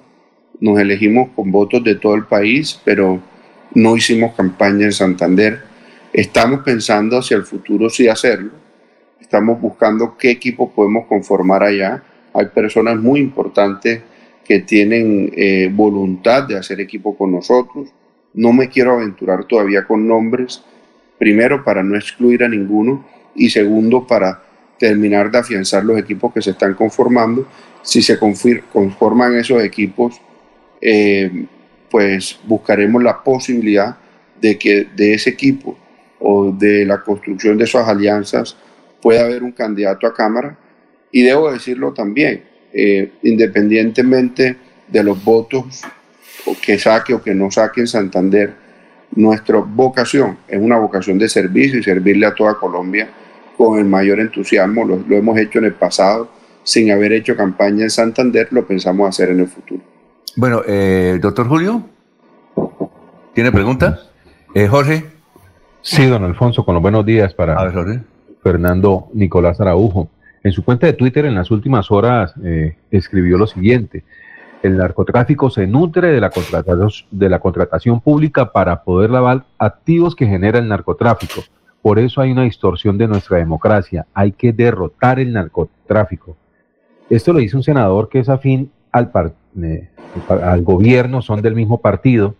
nos 0.59 0.79
elegimos 0.79 1.29
con 1.35 1.51
votos 1.51 1.83
de 1.83 1.95
todo 1.95 2.15
el 2.15 2.25
país, 2.25 2.79
pero 2.85 3.21
no 3.73 3.97
hicimos 3.97 4.35
campaña 4.35 4.85
en 4.85 4.91
Santander. 4.91 5.63
Estamos 6.11 6.61
pensando 6.63 7.17
hacia 7.17 7.37
el 7.37 7.43
futuro 7.43 7.89
sí 7.89 8.07
hacerlo. 8.07 8.51
Estamos 9.19 9.59
buscando 9.59 10.15
qué 10.17 10.29
equipo 10.29 10.71
podemos 10.71 11.07
conformar 11.07 11.63
allá. 11.63 12.03
Hay 12.33 12.47
personas 12.47 12.97
muy 12.97 13.19
importantes 13.19 14.01
que 14.43 14.59
tienen 14.59 15.31
eh, 15.35 15.69
voluntad 15.71 16.43
de 16.43 16.57
hacer 16.57 16.81
equipo 16.81 17.15
con 17.15 17.31
nosotros. 17.31 17.89
No 18.33 18.51
me 18.51 18.69
quiero 18.69 18.93
aventurar 18.93 19.45
todavía 19.45 19.85
con 19.85 20.07
nombres, 20.07 20.63
primero 21.17 21.63
para 21.63 21.83
no 21.83 21.95
excluir 21.95 22.43
a 22.43 22.49
ninguno 22.49 23.05
y 23.35 23.49
segundo 23.49 24.05
para 24.05 24.43
terminar 24.77 25.31
de 25.31 25.37
afianzar 25.37 25.85
los 25.85 25.97
equipos 25.97 26.33
que 26.33 26.41
se 26.41 26.51
están 26.51 26.73
conformando. 26.73 27.47
Si 27.81 28.01
se 28.01 28.17
conforman 28.17 29.35
esos 29.35 29.63
equipos, 29.63 30.19
eh, 30.81 31.45
pues 31.89 32.39
buscaremos 32.45 33.01
la 33.03 33.23
posibilidad 33.23 33.97
de 34.41 34.57
que 34.57 34.87
de 34.95 35.13
ese 35.13 35.29
equipo 35.29 35.77
o 36.19 36.51
de 36.51 36.85
la 36.85 37.01
construcción 37.01 37.57
de 37.57 37.65
esas 37.65 37.87
alianzas 37.87 38.57
pueda 39.01 39.25
haber 39.25 39.43
un 39.43 39.51
candidato 39.51 40.07
a 40.07 40.13
Cámara. 40.13 40.57
Y 41.13 41.21
debo 41.21 41.51
decirlo 41.51 41.93
también, 41.93 42.43
eh, 42.73 43.11
independientemente 43.21 44.57
de 44.87 45.03
los 45.03 45.23
votos 45.23 45.83
que 46.59 46.77
saque 46.77 47.13
o 47.13 47.21
que 47.21 47.35
no 47.35 47.49
saque 47.51 47.81
en 47.81 47.87
Santander, 47.87 48.51
nuestra 49.15 49.59
vocación 49.59 50.39
es 50.47 50.59
una 50.59 50.77
vocación 50.77 51.19
de 51.19 51.29
servicio 51.29 51.79
y 51.79 51.83
servirle 51.83 52.25
a 52.25 52.33
toda 52.33 52.55
Colombia 52.55 53.07
con 53.55 53.77
el 53.77 53.85
mayor 53.85 54.19
entusiasmo. 54.19 54.83
Lo, 54.83 54.97
lo 55.07 55.15
hemos 55.15 55.37
hecho 55.37 55.59
en 55.59 55.65
el 55.65 55.73
pasado, 55.73 56.29
sin 56.63 56.91
haber 56.91 57.13
hecho 57.13 57.35
campaña 57.35 57.83
en 57.83 57.91
Santander, 57.91 58.47
lo 58.49 58.65
pensamos 58.65 59.07
hacer 59.07 59.29
en 59.29 59.41
el 59.41 59.47
futuro. 59.47 59.81
Bueno, 60.35 60.63
eh, 60.67 61.19
doctor 61.21 61.47
Julio, 61.47 61.83
¿tiene 63.35 63.51
pregunta? 63.51 63.99
Eh, 64.55 64.67
Jorge. 64.67 65.05
Sí, 65.83 66.07
don 66.07 66.23
Alfonso, 66.23 66.65
con 66.65 66.73
los 66.73 66.81
buenos 66.81 67.05
días 67.05 67.35
para 67.35 67.55
Fernando 68.41 69.09
Nicolás 69.13 69.61
Araujo. 69.61 70.09
En 70.43 70.51
su 70.51 70.63
cuenta 70.63 70.87
de 70.87 70.93
Twitter 70.93 71.25
en 71.25 71.35
las 71.35 71.51
últimas 71.51 71.89
horas 71.89 72.33
eh, 72.43 72.75
escribió 72.91 73.37
lo 73.37 73.47
siguiente. 73.47 74.03
El 74.61 74.77
narcotráfico 74.77 75.49
se 75.49 75.67
nutre 75.67 76.09
de 76.09 76.21
la, 76.21 76.29
contratación, 77.39 78.01
pública 78.01 78.51
para 78.51 78.83
poder 78.83 79.09
lavar 79.09 79.45
activos 79.57 80.15
que 80.15 80.25
genera 80.25 80.59
el 80.59 80.67
narcotráfico. 80.67 81.41
Por 81.81 81.99
eso 81.99 82.21
hay 82.21 82.31
una 82.31 82.43
distorsión 82.43 82.97
de 82.97 83.07
nuestra 83.07 83.37
democracia. 83.37 84.05
Hay 84.13 84.31
que 84.31 84.53
derrotar 84.53 85.19
el 85.19 85.33
narcotráfico. 85.33 86.37
Esto 87.09 87.33
lo 87.33 87.39
dice 87.39 87.57
un 87.57 87.63
senador 87.63 88.09
que 88.09 88.19
es 88.19 88.29
afín 88.29 88.71
al, 88.91 89.11
eh, 89.61 89.89
al 90.29 90.61
gobierno, 90.61 91.21
son 91.21 91.41
del 91.41 91.55
mismo 91.55 91.81
partido, 91.81 92.35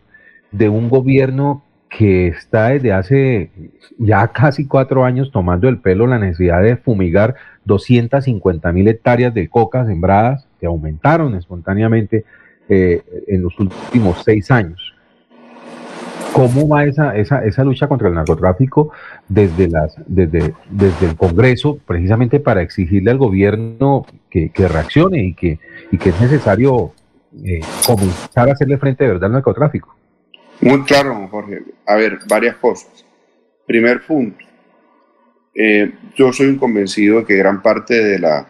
de 0.52 0.70
un 0.70 0.90
gobierno 0.90 1.64
que 1.90 2.28
está 2.28 2.70
desde 2.70 2.92
hace 2.92 3.52
ya 4.00 4.28
casi 4.30 4.66
cuatro 4.66 5.04
años 5.04 5.32
tomando 5.32 5.70
el 5.70 5.78
pelo 5.78 6.08
la 6.08 6.18
necesidad 6.18 6.62
de 6.64 6.76
fumigar 6.78 7.36
250 7.66 8.72
mil 8.72 8.88
hectáreas 8.88 9.34
de 9.34 9.48
coca 9.48 9.86
sembradas 9.86 10.48
que 10.60 10.66
aumentaron 10.66 11.36
espontáneamente 11.36 12.26
eh, 12.70 13.02
en 13.28 13.42
los 13.42 13.60
últimos 13.60 14.24
seis 14.24 14.50
años. 14.52 14.94
¿Cómo 16.34 16.68
va 16.68 16.86
esa, 16.86 17.16
esa, 17.16 17.46
esa 17.46 17.64
lucha 17.64 17.88
contra 17.88 18.08
el 18.08 18.16
narcotráfico 18.16 18.92
desde, 19.30 19.68
las, 19.68 19.96
desde, 20.08 20.56
desde 20.72 21.06
el 21.06 21.16
Congreso, 21.16 21.78
precisamente 21.86 22.40
para 22.40 22.64
exigirle 22.64 23.12
al 23.12 23.20
gobierno 23.20 24.06
que, 24.32 24.52
reaccione 24.56 25.24
y 25.26 25.34
que, 25.36 25.60
y 25.92 25.98
que 26.00 26.10
es 26.10 26.20
necesario 26.20 26.94
eh, 27.46 27.60
comenzar 27.86 28.50
a 28.50 28.54
hacerle 28.54 28.80
frente 28.80 29.04
de 29.04 29.12
verdad 29.12 29.26
al 29.26 29.34
narcotráfico? 29.34 29.96
Muy 30.60 30.82
claro, 30.84 31.28
Jorge. 31.30 31.62
A 31.86 31.96
ver, 31.96 32.20
varias 32.28 32.56
cosas. 32.56 33.06
Primer 33.68 34.02
punto. 34.02 34.44
Eh, 35.56 35.92
yo 36.16 36.34
soy 36.34 36.48
un 36.48 36.58
convencido 36.58 37.20
de 37.20 37.26
que 37.26 37.36
gran 37.36 37.62
parte 37.62 37.94
de 38.04 38.20
la 38.20 38.48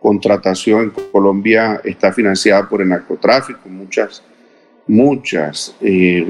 contratación 0.00 0.84
en 0.96 1.04
Colombia 1.12 1.80
está 1.84 2.12
financiada 2.12 2.68
por 2.68 2.80
el 2.80 2.88
narcotráfico. 2.88 3.68
Muchas, 3.68 4.22
muchas 4.86 5.76
eh, 5.82 6.26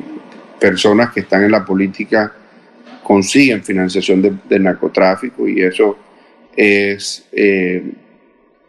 personas 0.59 1.13
que 1.13 1.21
están 1.21 1.45
en 1.45 1.53
la 1.53 1.65
política 1.65 2.33
consiguen 3.05 3.63
financiación 3.63 4.21
de- 4.23 4.35
del 4.49 4.65
narcotráfico 4.65 5.47
y 5.49 5.63
eso 5.63 5.97
es, 6.57 7.27
eh, 7.33 7.83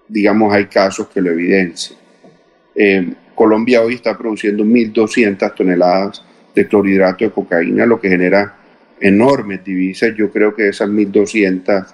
digamos, 0.08 0.54
hay 0.54 0.66
casos 0.66 1.08
que 1.08 1.22
lo 1.22 1.32
evidencian. 1.32 2.00
Eh, 2.76 3.14
Colombia 3.34 3.82
hoy 3.82 3.96
está 3.96 4.16
produciendo 4.18 4.64
1.200 4.64 5.56
toneladas 5.56 6.24
de 6.54 6.68
clorhidrato 6.68 7.26
de 7.26 7.32
cocaína, 7.32 7.86
lo 7.88 8.00
que 8.00 8.10
genera 8.10 8.56
enormes 9.02 9.64
divisas. 9.64 10.14
Yo 10.16 10.32
creo 10.32 10.56
que 10.56 10.70
esas 10.70 10.90
1.200 10.90 11.88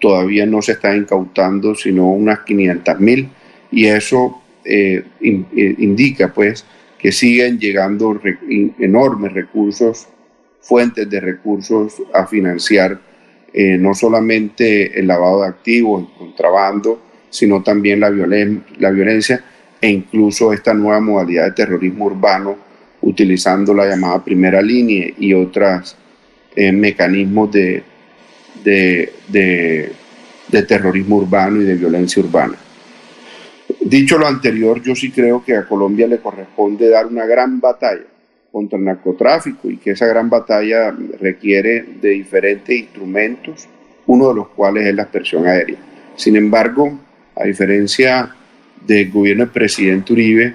todavía 0.00 0.46
no 0.46 0.62
se 0.62 0.72
están 0.72 0.98
incautando, 0.98 1.74
sino 1.74 2.12
unas 2.12 2.40
500.000 2.40 3.28
y 3.70 3.86
eso 3.86 4.40
eh, 4.64 5.04
eh, 5.20 5.74
indica 5.78 6.32
pues 6.32 6.64
que 6.98 7.12
siguen 7.12 7.58
llegando 7.58 8.18
enormes 8.78 9.32
recursos, 9.32 10.06
fuentes 10.60 11.08
de 11.10 11.20
recursos 11.20 11.94
a 12.12 12.26
financiar 12.26 12.98
eh, 13.52 13.76
no 13.78 13.94
solamente 13.94 14.98
el 14.98 15.06
lavado 15.06 15.42
de 15.42 15.48
activos, 15.48 16.02
el 16.02 16.18
contrabando, 16.18 17.00
sino 17.30 17.62
también 17.62 18.00
la, 18.00 18.10
violen- 18.10 18.64
la 18.78 18.90
violencia 18.90 19.44
e 19.80 19.90
incluso 19.90 20.52
esta 20.52 20.72
nueva 20.72 21.00
modalidad 21.00 21.44
de 21.44 21.52
terrorismo 21.52 22.06
urbano 22.06 22.56
utilizando 23.02 23.74
la 23.74 23.86
llamada 23.86 24.24
primera 24.24 24.62
línea 24.62 25.08
y 25.18 25.34
otros 26.56 26.72
mecanismos 26.74 27.50
de, 27.52 27.82
de, 28.62 29.12
de- 29.28 29.92
de 30.48 30.62
terrorismo 30.62 31.16
urbano 31.16 31.60
y 31.60 31.64
de 31.64 31.74
violencia 31.74 32.22
urbana. 32.22 32.54
Dicho 33.80 34.18
lo 34.18 34.26
anterior, 34.26 34.80
yo 34.82 34.94
sí 34.94 35.10
creo 35.10 35.42
que 35.44 35.56
a 35.56 35.66
Colombia 35.66 36.06
le 36.06 36.18
corresponde 36.18 36.88
dar 36.88 37.06
una 37.06 37.26
gran 37.26 37.60
batalla 37.60 38.04
contra 38.52 38.78
el 38.78 38.84
narcotráfico 38.84 39.68
y 39.70 39.78
que 39.78 39.92
esa 39.92 40.06
gran 40.06 40.30
batalla 40.30 40.94
requiere 41.20 41.84
de 42.00 42.10
diferentes 42.10 42.76
instrumentos, 42.78 43.66
uno 44.06 44.28
de 44.28 44.34
los 44.34 44.48
cuales 44.48 44.86
es 44.86 44.94
la 44.94 45.02
expresión 45.02 45.46
aérea. 45.46 45.76
Sin 46.14 46.36
embargo, 46.36 46.98
a 47.34 47.44
diferencia 47.44 48.34
del 48.86 49.10
gobierno 49.10 49.44
del 49.44 49.52
presidente 49.52 50.12
Uribe, 50.12 50.54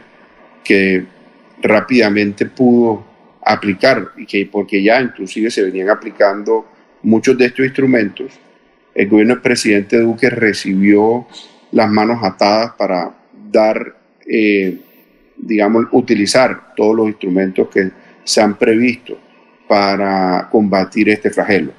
que 0.64 1.04
rápidamente 1.62 2.46
pudo 2.46 3.04
aplicar, 3.54 4.12
que 4.28 4.48
porque 4.52 4.82
ya 4.82 5.02
inclusive 5.02 5.50
se 5.52 5.64
venían 5.64 5.90
aplicando 5.90 6.66
muchos 7.04 7.38
de 7.38 7.46
estos 7.46 7.66
instrumentos, 7.66 8.40
el 8.94 9.08
gobierno 9.08 9.36
del 9.36 9.42
presidente 9.42 10.00
Duque 10.00 10.30
recibió 10.30 11.28
las 11.72 11.90
manos 11.90 12.20
atadas 12.24 12.74
para 12.78 13.16
dar, 13.52 13.96
eh, 14.28 14.78
digamos, 15.38 15.86
utilizar 15.92 16.74
todos 16.76 16.96
los 16.96 17.08
instrumentos 17.08 17.70
que 17.70 17.92
se 18.24 18.42
han 18.42 18.58
previsto 18.58 19.18
para 19.68 20.48
combatir 20.52 21.10
este 21.10 21.30
flagelo. 21.30 21.72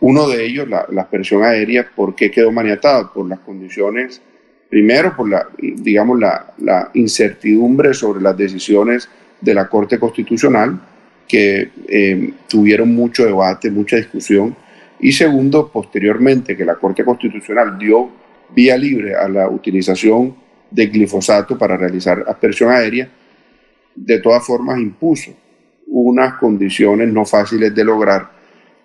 Uno 0.00 0.28
de 0.28 0.44
ellos, 0.44 0.68
la, 0.68 0.86
la 0.90 1.02
aspersión 1.02 1.42
aérea, 1.42 1.88
¿por 1.94 2.14
qué 2.14 2.30
quedó 2.30 2.52
maniatada? 2.52 3.12
Por 3.12 3.28
las 3.28 3.40
condiciones 3.40 4.20
Primero, 4.74 5.14
por 5.14 5.28
la, 5.28 5.46
digamos, 5.56 6.18
la, 6.18 6.52
la 6.58 6.90
incertidumbre 6.94 7.94
sobre 7.94 8.20
las 8.20 8.36
decisiones 8.36 9.08
de 9.40 9.54
la 9.54 9.68
Corte 9.68 10.00
Constitucional, 10.00 10.80
que 11.28 11.70
eh, 11.88 12.32
tuvieron 12.48 12.94
mucho 12.94 13.24
debate, 13.24 13.70
mucha 13.70 13.96
discusión. 13.96 14.56
Y 15.00 15.12
segundo, 15.12 15.70
posteriormente, 15.70 16.56
que 16.56 16.64
la 16.64 16.76
Corte 16.76 17.04
Constitucional 17.04 17.78
dio 17.78 18.10
vía 18.54 18.76
libre 18.76 19.14
a 19.14 19.28
la 19.28 19.48
utilización 19.48 20.34
de 20.70 20.86
glifosato 20.86 21.56
para 21.58 21.76
realizar 21.76 22.24
aspersión 22.26 22.70
aérea, 22.70 23.08
de 23.94 24.18
todas 24.20 24.44
formas 24.44 24.78
impuso 24.78 25.32
unas 25.86 26.34
condiciones 26.34 27.12
no 27.12 27.24
fáciles 27.24 27.74
de 27.74 27.84
lograr 27.84 28.30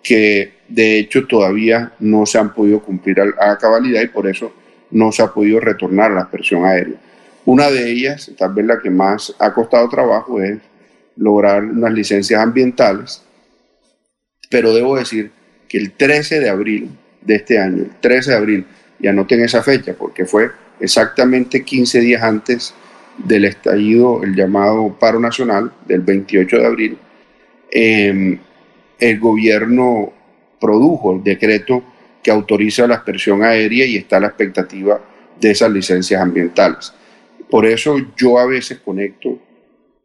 que 0.02 0.52
de 0.68 0.98
hecho 0.98 1.26
todavía 1.26 1.92
no 2.00 2.24
se 2.26 2.38
han 2.38 2.54
podido 2.54 2.80
cumplir 2.80 3.20
a, 3.20 3.58
cabalidad 3.58 4.02
y 4.02 4.08
por 4.08 4.26
eso 4.28 4.52
no 4.90 5.12
se 5.12 5.22
ha 5.22 5.28
podido 5.28 5.60
retornar 5.60 6.12
a 6.12 6.14
la 6.14 6.20
aspersión 6.22 6.64
aérea. 6.64 6.96
Una 7.44 7.70
de 7.70 7.90
ellas, 7.90 8.30
tal 8.36 8.54
vez 8.54 8.66
la 8.66 8.78
que 8.80 8.90
más 8.90 9.34
ha 9.38 9.52
costado 9.52 9.88
trabajo, 9.88 10.40
es 10.40 10.58
lograr 11.20 11.62
unas 11.62 11.92
licencias 11.92 12.40
ambientales, 12.40 13.22
pero 14.48 14.72
debo 14.72 14.96
decir 14.96 15.30
que 15.68 15.76
el 15.76 15.92
13 15.92 16.40
de 16.40 16.48
abril 16.48 16.90
de 17.20 17.36
este 17.36 17.58
año, 17.58 17.82
el 17.84 18.00
13 18.00 18.30
de 18.30 18.36
abril, 18.36 18.66
y 18.98 19.06
anoten 19.06 19.44
esa 19.44 19.62
fecha 19.62 19.94
porque 19.94 20.24
fue 20.24 20.50
exactamente 20.80 21.62
15 21.62 22.00
días 22.00 22.22
antes 22.22 22.74
del 23.18 23.44
estallido, 23.44 24.22
el 24.22 24.34
llamado 24.34 24.96
paro 24.98 25.20
nacional 25.20 25.72
del 25.86 26.00
28 26.00 26.56
de 26.56 26.66
abril, 26.66 26.98
em, 27.70 28.38
el 28.98 29.20
gobierno 29.20 30.12
produjo 30.58 31.16
el 31.16 31.22
decreto 31.22 31.84
que 32.22 32.30
autoriza 32.30 32.86
la 32.86 32.96
aspersión 32.96 33.42
aérea 33.42 33.84
y 33.84 33.96
está 33.96 34.18
la 34.20 34.28
expectativa 34.28 35.00
de 35.38 35.50
esas 35.50 35.70
licencias 35.70 36.20
ambientales. 36.20 36.94
Por 37.50 37.66
eso 37.66 37.96
yo 38.16 38.38
a 38.38 38.46
veces 38.46 38.78
conecto 38.78 39.38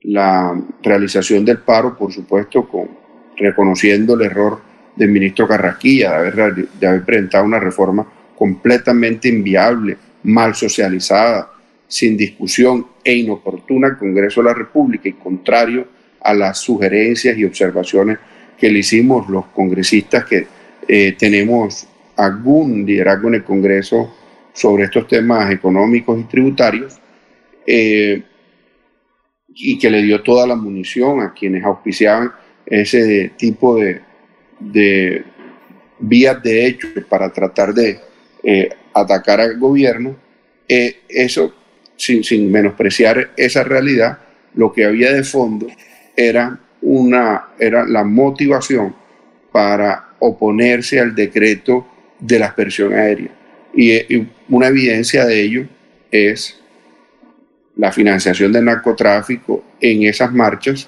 la 0.08 0.60
realización 0.84 1.44
del 1.44 1.60
paro, 1.60 1.98
por 1.98 2.12
supuesto, 2.12 2.68
con 2.68 3.06
reconociendo 3.38 4.16
el 4.16 4.22
error 4.22 4.60
del 4.96 5.10
ministro 5.10 5.48
Carrasquilla 5.48 6.12
de 6.12 6.16
haber, 6.16 6.70
de 6.80 6.88
haber 6.88 7.04
presentado 7.04 7.44
una 7.44 7.60
reforma 7.60 8.06
completamente 8.36 9.28
inviable, 9.28 9.98
mal 10.24 10.56
socializada, 10.56 11.52
sin 11.88 12.18
discusión 12.18 12.88
e 13.04 13.14
inoportuna 13.16 13.88
al 13.88 13.98
Congreso 13.98 14.42
de 14.42 14.48
la 14.48 14.54
República 14.54 15.10
y 15.10 15.14
contrario 15.14 15.88
a 16.22 16.34
las 16.34 16.60
sugerencias 16.60 17.38
y 17.38 17.46
observaciones 17.46 18.18
que 18.58 18.70
le 18.70 18.80
hicimos 18.80 19.30
los 19.30 19.48
congresistas 19.48 20.26
que 20.26 20.48
eh, 20.88 21.16
tenemos 21.18 21.88
algún 22.16 22.86
liderazgo 22.86 23.28
en 23.28 23.36
el 23.36 23.44
Congreso 23.44 24.16
sobre 24.54 24.86
estos 24.86 25.08
temas 25.08 25.52
económicos 25.52 26.20
y 26.20 26.24
tributarios 26.24 26.98
eh, 27.68 28.24
y 29.56 29.80
que 29.80 29.90
le 29.90 30.04
dio 30.04 30.22
toda 30.22 30.46
la 30.46 30.56
munición 30.56 31.22
a 31.22 31.34
quienes 31.34 31.64
auspiciaban 31.64 32.32
ese 32.66 33.32
tipo 33.38 33.78
de, 33.78 34.02
de 34.60 35.24
vías 36.00 36.44
de 36.44 36.68
hecho 36.68 36.88
para 37.08 37.32
tratar 37.32 37.74
de 37.74 38.00
eh, 38.44 38.70
atacar 38.94 39.40
al 39.40 39.58
gobierno, 39.58 40.16
eh, 40.68 40.98
eso, 41.08 41.54
sin, 41.96 42.24
sin, 42.24 42.52
menospreciar 42.52 43.32
esa 43.38 43.64
realidad, 43.64 44.20
lo 44.56 44.74
que 44.74 44.86
había 44.86 45.14
de 45.14 45.24
fondo 45.24 45.68
era, 46.16 46.60
una, 46.82 47.50
era 47.58 47.86
la 47.86 48.04
motivación 48.04 48.96
para 49.52 50.10
oponerse 50.20 51.00
al 51.00 51.16
decreto 51.16 51.88
de 52.20 52.40
la 52.40 52.48
aspersión 52.48 52.94
aérea. 52.94 53.32
Y, 53.74 53.94
y 53.94 54.28
una 54.50 54.68
evidencia 54.68 55.26
de 55.26 55.42
ello 55.42 55.68
es 56.12 56.60
la 57.78 57.92
financiación 57.92 58.52
del 58.52 58.66
narcotráfico 58.66 59.64
en 59.80 60.04
esas 60.04 60.32
marchas, 60.32 60.88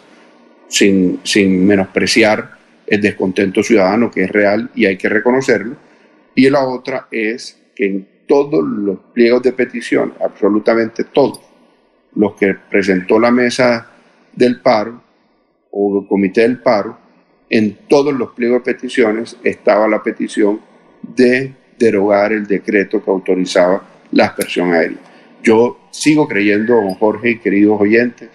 sin, 0.68 1.20
sin 1.24 1.66
menospreciar 1.66 2.58
el 2.86 3.02
descontento 3.02 3.62
ciudadano 3.64 4.10
que 4.10 4.24
es 4.24 4.32
real 4.32 4.70
y 4.74 4.86
hay 4.86 4.98
que 4.98 5.10
reconocerlo, 5.10 5.76
y 6.36 6.50
la 6.50 6.66
otra 6.66 7.08
es 7.12 7.60
que 7.76 7.86
en 7.86 8.08
todos 8.28 8.64
los 8.64 9.00
pliegos 9.14 9.44
de 9.44 9.54
petición, 9.54 10.14
absolutamente 10.24 11.06
todos, 11.06 11.42
los 12.16 12.36
que 12.36 12.56
presentó 12.70 13.20
la 13.20 13.32
mesa 13.32 13.88
del 14.34 14.62
paro 14.62 15.02
o 15.72 16.02
el 16.02 16.08
comité 16.08 16.42
del 16.42 16.60
paro, 16.60 16.98
en 17.50 17.78
todos 17.88 18.14
los 18.14 18.32
pliegos 18.32 18.64
de 18.64 18.74
peticiones 18.74 19.38
estaba 19.44 19.88
la 19.88 20.04
petición 20.04 20.60
de 21.02 21.54
derogar 21.78 22.34
el 22.34 22.46
decreto 22.46 23.04
que 23.04 23.12
autorizaba 23.12 23.84
la 24.12 24.26
aspersión 24.26 24.74
aérea. 24.74 25.07
Yo 25.48 25.80
sigo 25.92 26.28
creyendo, 26.28 26.76
don 26.76 26.96
Jorge 26.96 27.30
y 27.30 27.38
queridos 27.40 27.80
oyentes, 27.80 28.28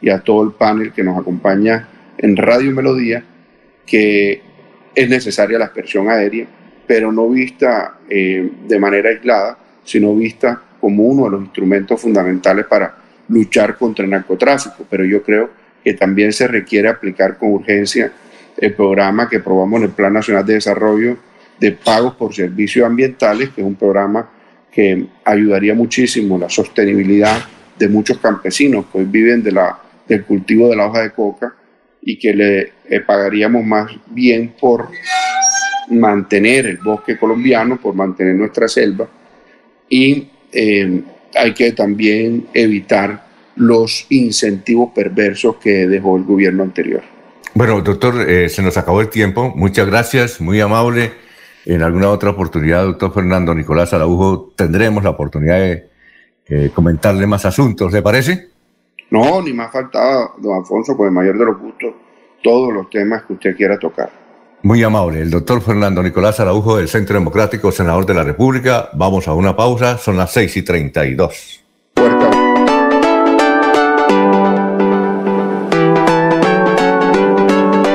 y 0.00 0.10
a 0.10 0.20
todo 0.20 0.44
el 0.44 0.52
panel 0.52 0.92
que 0.92 1.02
nos 1.02 1.18
acompaña 1.18 1.88
en 2.18 2.36
Radio 2.36 2.70
Melodía, 2.70 3.24
que 3.84 4.40
es 4.94 5.08
necesaria 5.08 5.58
la 5.58 5.64
aspersión 5.64 6.08
aérea 6.08 6.46
pero 6.86 7.10
no 7.10 7.28
vista 7.28 7.98
eh, 8.08 8.48
de 8.68 8.78
manera 8.78 9.10
aislada, 9.10 9.58
sino 9.82 10.14
vista 10.14 10.62
como 10.80 11.02
uno 11.04 11.24
de 11.24 11.30
los 11.30 11.40
instrumentos 11.40 12.00
fundamentales 12.00 12.66
para 12.66 12.94
luchar 13.28 13.76
contra 13.76 14.04
el 14.04 14.10
narcotráfico. 14.12 14.86
Pero 14.88 15.04
yo 15.04 15.22
creo 15.22 15.50
que 15.82 15.94
también 15.94 16.32
se 16.32 16.46
requiere 16.46 16.88
aplicar 16.88 17.38
con 17.38 17.52
urgencia 17.52 18.12
el 18.56 18.74
programa 18.74 19.28
que 19.28 19.40
probamos 19.40 19.80
en 19.80 19.86
el 19.86 19.92
Plan 19.92 20.12
Nacional 20.12 20.46
de 20.46 20.54
Desarrollo 20.54 21.16
de 21.58 21.72
pagos 21.72 22.14
por 22.14 22.32
servicios 22.34 22.86
ambientales, 22.86 23.48
que 23.50 23.62
es 23.62 23.66
un 23.66 23.76
programa 23.76 24.28
que 24.72 25.06
ayudaría 25.24 25.74
muchísimo 25.74 26.38
la 26.38 26.48
sostenibilidad 26.48 27.44
de 27.78 27.88
muchos 27.88 28.18
campesinos 28.18 28.86
que 28.90 28.98
hoy 28.98 29.04
viven 29.04 29.42
de 29.42 29.52
la, 29.52 29.78
del 30.08 30.24
cultivo 30.24 30.68
de 30.68 30.76
la 30.76 30.86
hoja 30.86 31.02
de 31.02 31.10
coca 31.12 31.54
y 32.00 32.18
que 32.18 32.34
le 32.34 32.72
eh, 32.88 33.00
pagaríamos 33.06 33.64
más 33.64 33.92
bien 34.06 34.54
por 34.58 34.88
mantener 35.90 36.66
el 36.66 36.78
bosque 36.78 37.18
colombiano, 37.18 37.78
por 37.80 37.94
mantener 37.94 38.34
nuestra 38.34 38.66
selva 38.66 39.08
y 39.88 40.28
eh, 40.52 41.02
hay 41.34 41.52
que 41.54 41.72
también 41.72 42.46
evitar 42.54 43.26
los 43.56 44.06
incentivos 44.08 44.90
perversos 44.94 45.56
que 45.56 45.86
dejó 45.86 46.16
el 46.16 46.24
gobierno 46.24 46.62
anterior. 46.62 47.02
Bueno, 47.54 47.80
doctor, 47.82 48.28
eh, 48.28 48.48
se 48.48 48.62
nos 48.62 48.78
acabó 48.78 49.02
el 49.02 49.10
tiempo. 49.10 49.52
Muchas 49.54 49.86
gracias, 49.86 50.40
muy 50.40 50.60
amable. 50.60 51.12
En 51.64 51.82
alguna 51.82 52.10
otra 52.10 52.30
oportunidad, 52.30 52.84
doctor 52.84 53.12
Fernando 53.12 53.54
Nicolás 53.54 53.92
Araujo, 53.92 54.52
tendremos 54.56 55.04
la 55.04 55.10
oportunidad 55.10 55.58
de 55.58 55.90
eh, 56.46 56.70
comentarle 56.74 57.26
más 57.26 57.44
asuntos, 57.44 57.92
¿le 57.92 58.02
parece? 58.02 58.48
No, 59.10 59.42
ni 59.42 59.52
más 59.52 59.70
faltaba, 59.70 60.32
don 60.38 60.58
Alfonso, 60.58 60.96
con 60.96 61.06
el 61.06 61.12
mayor 61.12 61.38
de 61.38 61.44
los 61.44 61.58
gustos, 61.58 61.94
todos 62.42 62.72
los 62.72 62.90
temas 62.90 63.22
que 63.24 63.34
usted 63.34 63.56
quiera 63.56 63.78
tocar. 63.78 64.10
Muy 64.62 64.82
amable. 64.82 65.20
El 65.20 65.30
doctor 65.30 65.60
Fernando 65.60 66.02
Nicolás 66.02 66.38
Araujo 66.38 66.76
del 66.76 66.88
Centro 66.88 67.14
Democrático, 67.14 67.72
senador 67.72 68.06
de 68.06 68.14
la 68.14 68.22
República. 68.22 68.90
Vamos 68.94 69.26
a 69.26 69.34
una 69.34 69.56
pausa. 69.56 69.98
Son 69.98 70.16
las 70.16 70.32
6 70.32 70.56
y 70.56 70.62
32. 70.62 71.64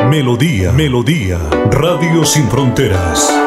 Melodía, 0.09 0.71
Melodía, 0.73 1.39
Radio 1.71 2.25
Sin 2.25 2.49
Fronteras. 2.49 3.46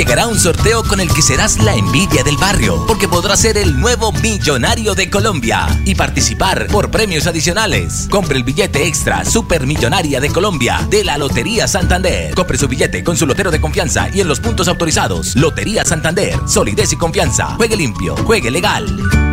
Llegará 0.00 0.26
un 0.28 0.38
sorteo 0.38 0.82
con 0.82 0.98
el 0.98 1.12
que 1.12 1.20
serás 1.20 1.58
la 1.58 1.74
envidia 1.74 2.24
del 2.24 2.38
barrio, 2.38 2.86
porque 2.86 3.06
podrás 3.06 3.40
ser 3.40 3.58
el 3.58 3.78
nuevo 3.78 4.12
millonario 4.12 4.94
de 4.94 5.10
Colombia 5.10 5.66
y 5.84 5.94
participar 5.94 6.68
por 6.68 6.90
premios 6.90 7.26
adicionales. 7.26 8.08
Compre 8.10 8.38
el 8.38 8.44
billete 8.44 8.86
extra 8.86 9.26
Supermillonaria 9.26 10.18
de 10.18 10.30
Colombia 10.30 10.86
de 10.88 11.04
la 11.04 11.18
Lotería 11.18 11.68
Santander. 11.68 12.34
Compre 12.34 12.56
su 12.56 12.66
billete 12.66 13.04
con 13.04 13.18
su 13.18 13.26
lotero 13.26 13.50
de 13.50 13.60
confianza 13.60 14.08
y 14.10 14.22
en 14.22 14.28
los 14.28 14.40
puntos 14.40 14.68
autorizados. 14.68 15.36
Lotería 15.36 15.84
Santander, 15.84 16.34
solidez 16.46 16.94
y 16.94 16.96
confianza. 16.96 17.56
Juegue 17.56 17.76
limpio, 17.76 18.16
juegue 18.24 18.50
legal. 18.50 19.29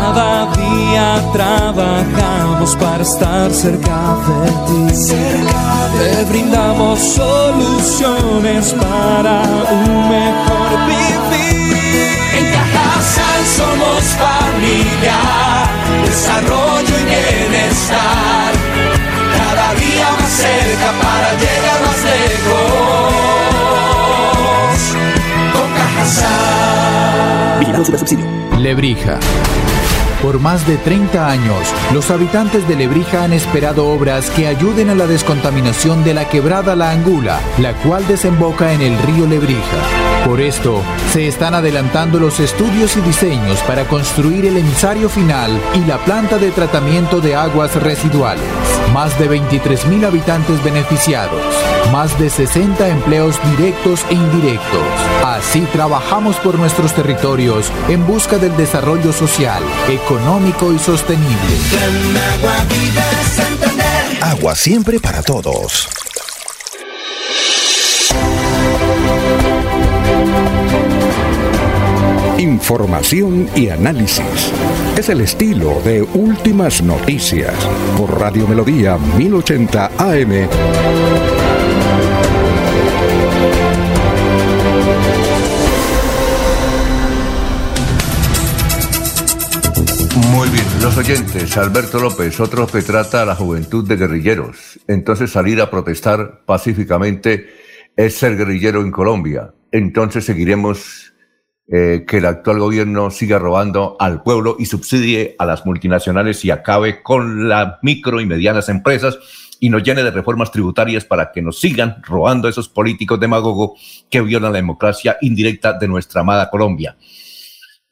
Cada 0.00 0.46
día 0.56 1.20
trabajamos 1.30 2.74
para 2.76 3.02
estar 3.02 3.52
cerca 3.52 4.16
de 4.26 4.50
ti. 4.66 4.80
Te 5.98 6.24
brindamos 6.24 6.98
soluciones 6.98 8.72
para 8.80 9.42
un 9.70 10.08
mejor 10.08 10.70
vivir. 10.88 11.76
En 12.38 12.44
Cajasal 12.50 13.42
somos 13.58 14.02
familia, 14.24 15.18
desarrollo 16.06 16.94
y 16.98 17.04
bienestar. 17.04 18.52
Cada 19.36 19.68
día 19.74 20.08
más 20.18 20.32
cerca 20.32 20.88
para 21.04 21.28
llegar 21.42 21.78
más 21.86 22.00
lejos. 22.08 23.12
Con 25.52 25.68
Cajasal. 25.74 27.58
Vigilado 27.58 27.84
Super 27.84 28.00
Subsidio. 28.00 28.39
Lebrija. 28.60 29.18
Por 30.22 30.38
más 30.38 30.66
de 30.66 30.76
30 30.76 31.30
años, 31.30 31.74
los 31.94 32.10
habitantes 32.10 32.68
de 32.68 32.76
Lebrija 32.76 33.24
han 33.24 33.32
esperado 33.32 33.88
obras 33.88 34.28
que 34.28 34.46
ayuden 34.46 34.90
a 34.90 34.94
la 34.94 35.06
descontaminación 35.06 36.04
de 36.04 36.12
la 36.12 36.28
quebrada 36.28 36.76
La 36.76 36.90
Angula, 36.90 37.40
la 37.56 37.72
cual 37.72 38.06
desemboca 38.06 38.74
en 38.74 38.82
el 38.82 38.98
río 38.98 39.26
Lebrija. 39.26 39.78
Por 40.26 40.42
esto, 40.42 40.82
se 41.10 41.26
están 41.26 41.54
adelantando 41.54 42.20
los 42.20 42.38
estudios 42.38 42.98
y 42.98 43.00
diseños 43.00 43.60
para 43.60 43.88
construir 43.88 44.44
el 44.44 44.58
emisario 44.58 45.08
final 45.08 45.58
y 45.74 45.80
la 45.86 45.96
planta 46.04 46.36
de 46.36 46.50
tratamiento 46.50 47.22
de 47.22 47.34
aguas 47.34 47.74
residuales. 47.82 48.44
Más 48.92 49.18
de 49.18 49.26
23 49.26 49.86
mil 49.86 50.04
habitantes 50.04 50.62
beneficiados, 50.62 51.40
más 51.92 52.18
de 52.18 52.28
60 52.28 52.88
empleos 52.88 53.40
directos 53.56 54.04
e 54.10 54.14
indirectos. 54.14 54.84
Así 55.24 55.60
trabajamos 55.72 56.36
por 56.36 56.58
nuestros 56.58 56.92
territorios 56.92 57.72
en 57.88 58.06
busca 58.06 58.36
del 58.36 58.54
desarrollo 58.56 59.12
social, 59.12 59.62
económico 59.88 60.09
y 60.12 60.78
sostenible. 60.80 61.36
Agua 64.20 64.56
siempre 64.56 64.98
para 64.98 65.22
todos. 65.22 65.88
Información 72.38 73.48
y 73.54 73.68
análisis. 73.68 74.52
Es 74.96 75.08
el 75.10 75.20
estilo 75.20 75.80
de 75.84 76.02
Últimas 76.02 76.82
Noticias 76.82 77.54
por 77.96 78.18
Radio 78.18 78.48
Melodía 78.48 78.98
1080 79.16 79.92
AM. 79.96 81.29
Muy 90.40 90.48
bien, 90.48 90.64
los 90.80 90.96
oyentes, 90.96 91.54
Alberto 91.58 92.00
López, 92.00 92.40
otro 92.40 92.66
que 92.66 92.80
trata 92.80 93.20
a 93.20 93.26
la 93.26 93.36
juventud 93.36 93.86
de 93.86 93.96
guerrilleros. 93.96 94.80
Entonces 94.88 95.30
salir 95.30 95.60
a 95.60 95.70
protestar 95.70 96.46
pacíficamente 96.46 97.46
es 97.94 98.14
ser 98.14 98.38
guerrillero 98.38 98.80
en 98.80 98.90
Colombia. 98.90 99.52
Entonces 99.70 100.24
seguiremos 100.24 101.12
eh, 101.68 102.06
que 102.08 102.16
el 102.16 102.24
actual 102.24 102.58
gobierno 102.58 103.10
siga 103.10 103.38
robando 103.38 103.98
al 104.00 104.22
pueblo 104.22 104.56
y 104.58 104.64
subsidie 104.64 105.36
a 105.38 105.44
las 105.44 105.66
multinacionales 105.66 106.42
y 106.42 106.50
acabe 106.50 107.02
con 107.02 107.46
las 107.50 107.74
micro 107.82 108.18
y 108.18 108.24
medianas 108.24 108.70
empresas 108.70 109.18
y 109.60 109.68
nos 109.68 109.82
llene 109.82 110.02
de 110.02 110.10
reformas 110.10 110.50
tributarias 110.50 111.04
para 111.04 111.32
que 111.32 111.42
nos 111.42 111.60
sigan 111.60 112.02
robando 112.02 112.48
esos 112.48 112.70
políticos 112.70 113.20
demagogos 113.20 114.06
que 114.08 114.22
violan 114.22 114.52
la 114.52 114.58
democracia 114.58 115.18
indirecta 115.20 115.74
de 115.74 115.86
nuestra 115.86 116.22
amada 116.22 116.48
Colombia. 116.48 116.96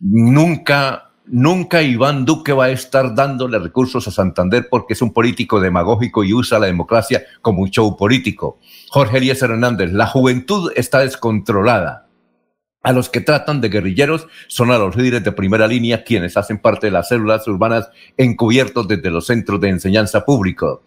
Nunca 0.01 1.08
Nunca 1.31 1.83
Iván 1.83 2.25
Duque 2.25 2.55
va 2.55 2.67
a 2.67 2.71
estar 2.71 3.15
dándole 3.15 3.59
recursos 3.59 4.09
a 4.09 4.11
Santander 4.11 4.69
porque 4.71 4.95
es 4.95 5.03
un 5.03 5.13
político 5.13 5.61
demagógico 5.61 6.25
y 6.25 6.33
usa 6.33 6.59
la 6.59 6.67
democracia 6.67 7.23
como 7.43 7.61
un 7.63 7.71
show 7.71 7.97
político. 7.99 8.59
Jorge 8.89 9.19
Elías 9.19 9.43
Hernández, 9.43 9.93
la 9.93 10.07
juventud 10.07 10.73
está 10.75 11.01
descontrolada. 11.01 12.07
A 12.83 12.93
los 12.93 13.11
que 13.11 13.21
tratan 13.21 13.61
de 13.61 13.69
guerrilleros 13.69 14.27
son 14.47 14.71
a 14.71 14.79
los 14.79 14.97
líderes 14.97 15.23
de 15.23 15.33
primera 15.33 15.67
línea 15.67 16.03
quienes 16.05 16.39
hacen 16.39 16.59
parte 16.59 16.87
de 16.87 16.93
las 16.93 17.09
células 17.09 17.47
urbanas 17.47 17.91
encubiertos 18.17 18.89
desde 18.89 19.11
los 19.11 19.27
centros 19.27 19.61
de 19.61 19.69
enseñanza 19.69 20.25
público. 20.25 20.83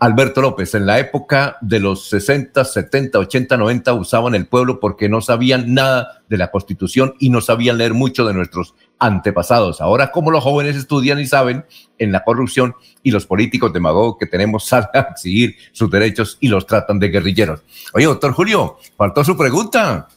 Alberto 0.00 0.40
López, 0.40 0.74
en 0.74 0.86
la 0.86 0.98
época 0.98 1.58
de 1.60 1.80
los 1.80 2.08
60, 2.08 2.64
70, 2.64 3.18
80, 3.18 3.56
90 3.56 3.94
usaban 3.94 4.34
el 4.34 4.46
pueblo 4.46 4.78
porque 4.78 5.08
no 5.08 5.20
sabían 5.20 5.74
nada 5.74 6.22
de 6.28 6.36
la 6.36 6.50
constitución 6.50 7.14
y 7.18 7.30
no 7.30 7.40
sabían 7.40 7.78
leer 7.78 7.94
mucho 7.94 8.24
de 8.24 8.32
nuestros 8.32 8.74
antepasados. 8.98 9.80
Ahora, 9.80 10.10
como 10.10 10.30
los 10.30 10.42
jóvenes 10.42 10.76
estudian 10.76 11.20
y 11.20 11.26
saben 11.26 11.64
en 11.98 12.12
la 12.12 12.24
corrupción 12.24 12.74
y 13.02 13.10
los 13.10 13.26
políticos 13.26 13.72
demagogos 13.72 14.16
que 14.18 14.26
tenemos 14.26 14.64
salen 14.68 14.88
a 14.94 15.00
exigir 15.00 15.56
sus 15.72 15.90
derechos 15.90 16.36
y 16.40 16.48
los 16.48 16.66
tratan 16.66 16.98
de 16.98 17.08
guerrilleros. 17.08 17.62
Oye, 17.94 18.06
doctor 18.06 18.32
Julio, 18.32 18.78
faltó 18.96 19.24
su 19.24 19.36
pregunta. 19.36 20.08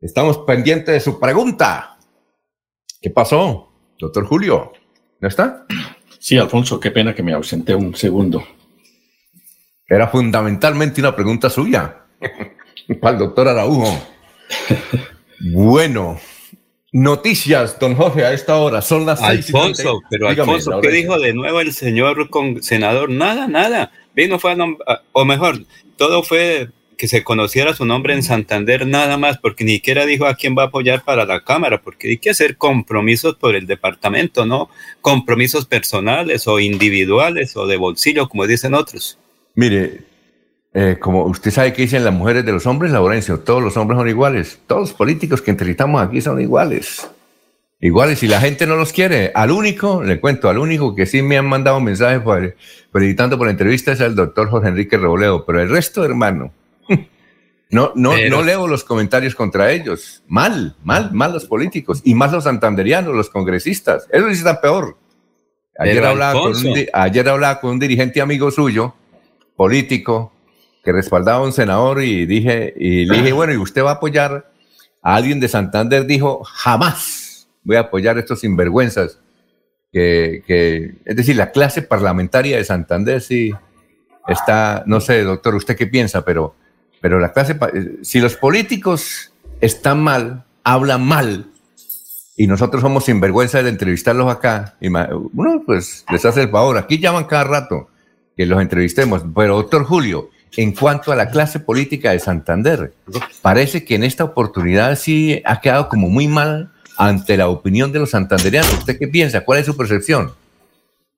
Estamos 0.00 0.38
pendientes 0.38 0.94
de 0.94 1.00
su 1.00 1.20
pregunta. 1.20 1.98
¿Qué 3.00 3.10
pasó, 3.10 3.70
doctor 3.98 4.26
Julio? 4.26 4.72
¿No 5.20 5.28
está? 5.28 5.66
Sí, 6.18 6.36
Alfonso, 6.38 6.80
qué 6.80 6.90
pena 6.90 7.14
que 7.14 7.22
me 7.22 7.32
ausenté 7.32 7.74
un 7.74 7.94
segundo. 7.94 8.42
Era 9.86 10.08
fundamentalmente 10.08 11.00
una 11.00 11.14
pregunta 11.14 11.50
suya 11.50 12.04
para 13.00 13.12
el 13.12 13.18
doctor 13.18 13.48
Araujo. 13.48 13.86
Bueno, 15.42 16.20
noticias, 16.92 17.78
don 17.78 17.94
Jorge, 17.94 18.24
a 18.24 18.32
esta 18.32 18.56
hora 18.56 18.82
son 18.82 19.06
las 19.06 19.22
Alfonso, 19.22 20.00
pero 20.10 20.28
Dígame, 20.30 20.52
Alfonso, 20.54 20.80
¿qué 20.80 20.90
dijo 20.90 21.18
de 21.18 21.32
nuevo 21.34 21.60
el 21.60 21.72
señor 21.72 22.28
con 22.30 22.62
senador? 22.62 23.10
Nada, 23.10 23.46
nada. 23.46 23.92
Vino 24.14 24.38
fue 24.38 24.52
a- 24.52 25.02
o 25.12 25.24
mejor, 25.24 25.64
todo 25.96 26.22
fue 26.22 26.68
que 26.98 27.08
se 27.08 27.24
conociera 27.24 27.72
su 27.74 27.86
nombre 27.86 28.12
en 28.12 28.22
Santander 28.22 28.86
nada 28.86 29.16
más, 29.16 29.38
porque 29.38 29.64
ni 29.64 29.76
siquiera 29.76 30.04
dijo 30.04 30.26
a 30.26 30.34
quién 30.34 30.54
va 30.56 30.64
a 30.64 30.66
apoyar 30.66 31.02
para 31.02 31.24
la 31.24 31.42
Cámara, 31.42 31.80
porque 31.80 32.08
hay 32.08 32.18
que 32.18 32.28
hacer 32.30 32.58
compromisos 32.58 33.36
por 33.36 33.56
el 33.56 33.66
departamento, 33.66 34.44
¿no? 34.44 34.68
Compromisos 35.00 35.64
personales 35.64 36.46
o 36.46 36.60
individuales 36.60 37.56
o 37.56 37.66
de 37.66 37.78
bolsillo, 37.78 38.28
como 38.28 38.46
dicen 38.46 38.74
otros. 38.74 39.18
Mire, 39.54 40.09
eh, 40.72 40.98
como 41.00 41.24
usted 41.24 41.50
sabe 41.50 41.72
que 41.72 41.82
dicen 41.82 42.04
las 42.04 42.14
mujeres 42.14 42.44
de 42.44 42.52
los 42.52 42.66
hombres, 42.66 42.92
Laurencio, 42.92 43.40
todos 43.40 43.62
los 43.62 43.76
hombres 43.76 43.98
son 43.98 44.08
iguales, 44.08 44.60
todos 44.66 44.82
los 44.82 44.92
políticos 44.92 45.42
que 45.42 45.50
entrevistamos 45.50 46.00
aquí 46.00 46.20
son 46.20 46.40
iguales. 46.40 47.08
Iguales, 47.80 48.22
y 48.22 48.28
la 48.28 48.40
gente 48.40 48.66
no 48.66 48.76
los 48.76 48.92
quiere. 48.92 49.32
Al 49.34 49.50
único, 49.50 50.04
le 50.04 50.20
cuento, 50.20 50.48
al 50.48 50.58
único 50.58 50.94
que 50.94 51.06
sí 51.06 51.22
me 51.22 51.38
han 51.38 51.46
mandado 51.46 51.80
mensajes 51.80 52.20
por, 52.20 52.54
editando 52.94 53.38
por 53.38 53.46
la 53.46 53.52
entrevista 53.52 53.92
es 53.92 54.00
el 54.00 54.14
doctor 54.14 54.50
Jorge 54.50 54.68
Enrique 54.68 54.98
Reboledo, 54.98 55.46
pero 55.46 55.60
el 55.60 55.70
resto, 55.70 56.04
hermano, 56.04 56.52
no, 57.70 57.92
no, 57.96 58.12
no 58.28 58.42
leo 58.42 58.68
los 58.68 58.84
comentarios 58.84 59.34
contra 59.34 59.72
ellos. 59.72 60.22
Mal, 60.28 60.76
mal, 60.84 61.10
mal 61.12 61.32
los 61.32 61.46
políticos, 61.46 62.02
y 62.04 62.14
más 62.14 62.32
los 62.32 62.44
santanderianos, 62.44 63.14
los 63.14 63.30
congresistas. 63.30 64.06
Eso 64.12 64.26
sí 64.28 64.34
está 64.34 64.60
peor. 64.60 64.98
Ayer 65.78 66.04
hablaba, 66.04 66.38
con 66.38 66.54
un, 66.54 66.86
ayer 66.92 67.28
hablaba 67.28 67.60
con 67.60 67.70
un 67.70 67.78
dirigente 67.78 68.20
amigo 68.20 68.50
suyo, 68.50 68.94
político, 69.56 70.32
que 70.82 70.92
respaldaba 70.92 71.38
a 71.38 71.46
un 71.46 71.52
senador 71.52 72.02
y 72.02 72.26
dije, 72.26 72.74
y 72.76 73.04
le 73.04 73.18
dije, 73.18 73.32
bueno, 73.32 73.52
¿y 73.52 73.56
usted 73.56 73.82
va 73.82 73.90
a 73.90 73.94
apoyar 73.94 74.50
a 75.02 75.14
alguien 75.14 75.40
de 75.40 75.48
Santander? 75.48 76.06
Dijo, 76.06 76.42
jamás 76.44 77.48
voy 77.62 77.76
a 77.76 77.80
apoyar 77.80 78.16
a 78.16 78.20
estos 78.20 78.40
sinvergüenzas. 78.40 79.18
Que, 79.92 80.94
es 81.04 81.16
decir, 81.16 81.36
la 81.36 81.50
clase 81.50 81.82
parlamentaria 81.82 82.56
de 82.56 82.64
Santander 82.64 83.20
sí 83.20 83.52
está, 84.28 84.84
no 84.86 85.00
sé, 85.00 85.22
doctor, 85.22 85.54
¿usted 85.54 85.76
qué 85.76 85.86
piensa? 85.86 86.24
Pero, 86.24 86.54
pero 87.00 87.18
la 87.18 87.32
clase, 87.32 87.58
si 88.02 88.20
los 88.20 88.36
políticos 88.36 89.32
están 89.60 90.02
mal, 90.02 90.44
hablan 90.62 91.04
mal, 91.04 91.46
y 92.36 92.46
nosotros 92.46 92.80
somos 92.80 93.04
sinvergüenzas 93.04 93.64
de 93.64 93.70
entrevistarlos 93.70 94.32
acá, 94.32 94.76
y 94.80 94.88
uno 94.88 95.62
pues 95.66 96.06
les 96.10 96.24
hace 96.24 96.44
el 96.44 96.50
favor, 96.50 96.78
aquí 96.78 96.98
llaman 96.98 97.24
cada 97.24 97.44
rato 97.44 97.88
que 98.36 98.46
los 98.46 98.62
entrevistemos, 98.62 99.22
pero 99.34 99.56
doctor 99.56 99.84
Julio, 99.84 100.30
en 100.56 100.72
cuanto 100.72 101.12
a 101.12 101.16
la 101.16 101.30
clase 101.30 101.60
política 101.60 102.12
de 102.12 102.18
Santander, 102.18 102.92
parece 103.42 103.84
que 103.84 103.94
en 103.94 104.04
esta 104.04 104.24
oportunidad 104.24 104.96
sí 104.96 105.40
ha 105.44 105.60
quedado 105.60 105.88
como 105.88 106.08
muy 106.08 106.28
mal 106.28 106.70
ante 106.96 107.36
la 107.36 107.48
opinión 107.48 107.92
de 107.92 108.00
los 108.00 108.10
santanderianos. 108.10 108.72
¿Usted 108.74 108.98
qué 108.98 109.08
piensa? 109.08 109.42
¿Cuál 109.42 109.60
es 109.60 109.66
su 109.66 109.76
percepción? 109.76 110.32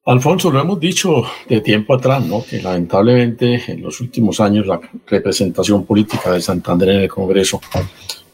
Alfonso, 0.04 0.50
lo 0.50 0.60
hemos 0.60 0.80
dicho 0.80 1.22
de 1.48 1.60
tiempo 1.60 1.94
atrás, 1.94 2.24
¿no? 2.24 2.44
Que 2.44 2.60
lamentablemente 2.60 3.62
en 3.68 3.82
los 3.82 4.00
últimos 4.00 4.40
años 4.40 4.66
la 4.66 4.80
representación 5.06 5.86
política 5.86 6.32
de 6.32 6.40
Santander 6.40 6.88
en 6.88 7.00
el 7.02 7.08
Congreso 7.08 7.60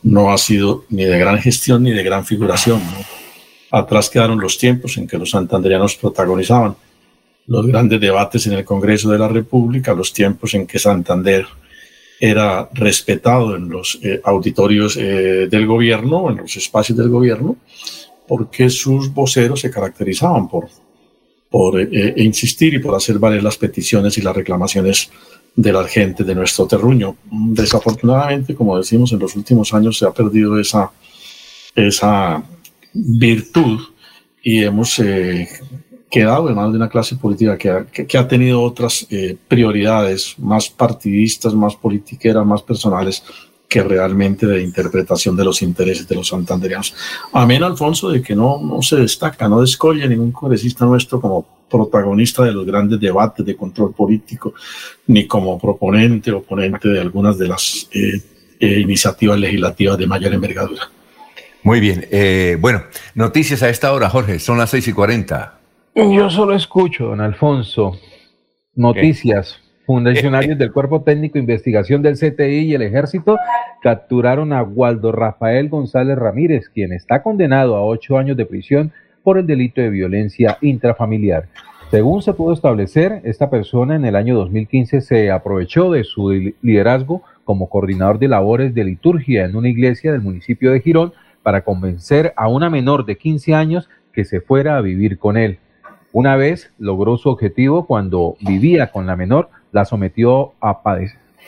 no 0.03 0.33
ha 0.33 0.39
sido 0.39 0.85
ni 0.89 1.05
de 1.05 1.19
gran 1.19 1.39
gestión 1.39 1.83
ni 1.83 1.91
de 1.91 2.03
gran 2.03 2.25
figuración. 2.25 2.81
Atrás 3.71 4.09
quedaron 4.09 4.41
los 4.41 4.57
tiempos 4.57 4.97
en 4.97 5.07
que 5.07 5.19
los 5.19 5.31
santanderianos 5.31 5.97
protagonizaban 5.97 6.75
los 7.49 7.67
grandes 7.67 7.99
debates 7.99 8.47
en 8.47 8.53
el 8.53 8.65
Congreso 8.65 9.11
de 9.11 9.19
la 9.19 9.29
República, 9.29 9.95
los 9.95 10.13
tiempos 10.13 10.55
en 10.55 10.67
que 10.67 10.79
Santander 10.79 11.47
era 12.21 12.69
respetado 12.75 13.57
en 13.57 13.71
los 13.71 13.99
eh, 14.03 14.21
auditorios 14.23 14.97
eh, 14.97 15.49
del 15.51 15.67
gobierno, 15.67 16.31
en 16.31 16.39
los 16.39 16.57
espacios 16.57 16.99
del 16.99 17.09
gobierno, 17.09 17.57
porque 18.27 18.69
sus 18.69 19.13
voceros 19.15 19.61
se 19.61 19.71
caracterizaban 19.71 20.47
por, 20.47 20.69
por 21.49 21.81
eh, 21.81 22.15
insistir 22.19 22.75
y 22.75 22.81
por 22.81 22.95
hacer 22.95 23.19
valer 23.19 23.43
las 23.43 23.57
peticiones 23.57 24.19
y 24.19 24.23
las 24.23 24.37
reclamaciones 24.37 25.11
de 25.57 25.73
la 25.73 25.85
gente 25.89 26.25
de 26.25 26.35
nuestro 26.35 26.67
terruño. 26.67 27.17
Desafortunadamente, 27.31 28.55
como 28.55 28.77
decimos, 28.77 29.11
en 29.13 29.21
los 29.21 29.35
últimos 29.35 29.73
años 29.73 29.97
se 29.97 30.05
ha 30.05 30.13
perdido 30.13 30.59
esa, 30.59 30.91
esa 31.75 32.43
virtud 32.93 33.81
y 34.43 34.65
hemos 34.65 35.01
quedado 36.11 36.47
además 36.47 36.71
de 36.71 36.79
una 36.79 36.89
clase 36.89 37.17
política 37.17 37.59
que 37.59 37.71
ha, 37.71 37.85
que, 37.85 38.19
ha 38.19 38.27
tenido 38.27 38.63
otras 38.63 39.07
eh, 39.11 39.37
prioridades 39.47 40.35
más 40.39 40.69
partidistas, 40.69 41.55
más 41.55 41.77
politiqueras, 41.77 42.45
más 42.47 42.63
personales 42.63 43.23
que 43.69 43.83
realmente 43.83 44.47
de 44.47 44.63
interpretación 44.63 45.37
de 45.37 45.45
los 45.45 45.61
intereses 45.61 46.09
de 46.09 46.15
los 46.15 46.29
santanderianos. 46.29 46.95
Amén, 47.33 47.63
Alfonso, 47.63 48.09
de 48.09 48.23
que 48.23 48.35
no, 48.35 48.59
no 48.63 48.81
se 48.81 48.97
destaca, 48.97 49.47
no 49.47 49.61
descolle 49.61 50.09
ningún 50.09 50.33
congresista 50.33 50.87
nuestro 50.87 51.21
como 51.21 51.47
protagonista 51.71 52.45
de 52.45 52.53
los 52.53 52.65
grandes 52.65 52.99
debates 52.99 53.45
de 53.45 53.55
control 53.55 53.93
político, 53.93 54.55
ni 55.09 55.27
como 55.27 55.59
proponente 55.59 56.33
o 56.33 56.39
oponente 56.39 56.89
de 56.89 57.01
algunas 57.01 57.37
de 57.37 57.49
las 57.49 57.87
eh, 57.93 58.23
eh, 58.59 58.81
iniciativas 58.81 59.39
legislativas 59.39 59.99
de 59.99 60.07
mayor 60.07 60.33
envergadura. 60.33 60.91
Muy 61.63 61.81
bien. 61.81 62.07
bueno, 62.61 62.85
noticias 63.15 63.63
a 63.63 63.69
esta 63.69 63.93
hora, 63.93 64.09
Jorge. 64.09 64.39
Son 64.39 64.57
las 64.57 64.71
seis 64.71 64.89
y 64.89 64.95
cuarenta. 64.95 65.58
Yo 65.99 66.31
solo 66.31 66.55
escucho, 66.55 67.07
don 67.07 67.21
Alfonso, 67.21 67.99
noticias. 68.77 69.61
Funcionarios 69.85 70.57
del 70.57 70.71
Cuerpo 70.71 71.03
Técnico 71.03 71.35
de 71.35 71.41
Investigación 71.41 72.03
del 72.03 72.15
CTI 72.15 72.67
y 72.67 72.75
el 72.75 72.83
Ejército 72.83 73.37
capturaron 73.83 74.53
a 74.53 74.63
Waldo 74.63 75.11
Rafael 75.11 75.69
González 75.69 76.17
Ramírez, 76.17 76.69
quien 76.69 76.93
está 76.93 77.21
condenado 77.25 77.75
a 77.75 77.85
ocho 77.85 78.17
años 78.17 78.37
de 78.37 78.47
prisión 78.47 78.93
por 79.25 79.39
el 79.39 79.47
delito 79.49 79.81
de 79.81 79.91
violencia 79.91 80.57
intrafamiliar. 80.61 81.49
Según 81.91 82.23
se 82.23 82.33
pudo 82.33 82.53
establecer, 82.53 83.21
esta 83.25 83.51
persona 83.51 83.97
en 83.97 84.05
el 84.05 84.15
año 84.15 84.37
2015 84.37 85.01
se 85.01 85.33
aprovechó 85.33 85.91
de 85.91 86.05
su 86.05 86.31
liderazgo 86.63 87.23
como 87.43 87.69
coordinador 87.69 88.21
de 88.21 88.29
labores 88.29 88.73
de 88.73 88.85
liturgia 88.85 89.47
en 89.47 89.57
una 89.57 89.69
iglesia 89.69 90.13
del 90.13 90.21
municipio 90.21 90.71
de 90.71 90.81
Girón 90.81 91.13
para 91.43 91.65
convencer 91.65 92.35
a 92.37 92.47
una 92.47 92.71
menor 92.71 93.05
de 93.05 93.19
15 93.19 93.53
años 93.53 93.91
que 94.13 94.25
se 94.25 94.41
fuera 94.41 94.77
a 94.77 94.81
vivir 94.81 95.19
con 95.19 95.37
él. 95.37 95.59
Una 96.13 96.37
vez 96.37 96.71
logró 96.79 97.17
su 97.19 97.29
objetivo 97.29 97.87
cuando 97.87 98.37
vivía 98.41 98.91
con 98.91 99.07
la 99.07 99.17
menor, 99.17 99.51
la 99.73 99.85
sometió 99.85 100.53
a 100.61 100.81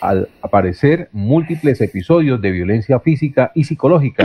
al 0.00 0.28
aparecer 0.42 1.08
múltiples 1.12 1.80
episodios 1.80 2.40
de 2.40 2.50
violencia 2.50 3.00
física 3.00 3.52
y 3.54 3.64
psicológica. 3.64 4.24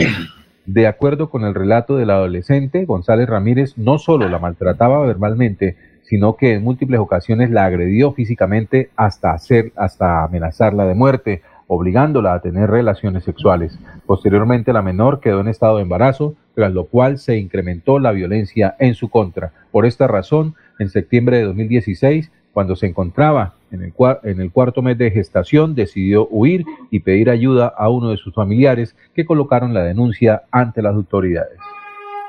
De 0.65 0.87
acuerdo 0.87 1.29
con 1.29 1.43
el 1.43 1.53
relato 1.53 1.95
del 1.95 2.09
adolescente, 2.09 2.85
González 2.85 3.29
Ramírez 3.29 3.77
no 3.77 3.99
solo 3.99 4.27
la 4.29 4.39
maltrataba 4.39 5.05
verbalmente, 5.05 5.75
sino 6.03 6.35
que 6.35 6.53
en 6.53 6.63
múltiples 6.63 6.99
ocasiones 6.99 7.51
la 7.51 7.65
agredió 7.65 8.13
físicamente 8.13 8.89
hasta 8.95 9.31
hacer, 9.31 9.71
hasta 9.75 10.23
amenazarla 10.23 10.85
de 10.85 10.95
muerte, 10.95 11.41
obligándola 11.67 12.33
a 12.33 12.41
tener 12.41 12.69
relaciones 12.69 13.23
sexuales. 13.23 13.77
Posteriormente 14.05 14.73
la 14.73 14.81
menor 14.81 15.19
quedó 15.19 15.41
en 15.41 15.47
estado 15.47 15.77
de 15.77 15.83
embarazo, 15.83 16.35
tras 16.53 16.71
lo 16.71 16.85
cual 16.85 17.17
se 17.17 17.37
incrementó 17.37 17.99
la 17.99 18.11
violencia 18.11 18.75
en 18.79 18.93
su 18.93 19.09
contra. 19.09 19.51
Por 19.71 19.85
esta 19.85 20.07
razón, 20.07 20.55
en 20.79 20.89
septiembre 20.89 21.37
de 21.37 21.43
2016, 21.43 22.31
cuando 22.53 22.75
se 22.75 22.87
encontraba 22.87 23.55
en 23.71 23.83
el, 23.83 23.93
en 24.23 24.39
el 24.39 24.51
cuarto 24.51 24.81
mes 24.81 24.97
de 24.97 25.11
gestación, 25.11 25.75
decidió 25.75 26.27
huir 26.29 26.63
y 26.91 27.01
pedir 27.01 27.29
ayuda 27.29 27.67
a 27.67 27.89
uno 27.89 28.11
de 28.11 28.17
sus 28.17 28.33
familiares 28.33 28.95
que 29.13 29.25
colocaron 29.25 29.73
la 29.73 29.83
denuncia 29.83 30.43
ante 30.51 30.81
las 30.81 30.93
autoridades. 30.93 31.57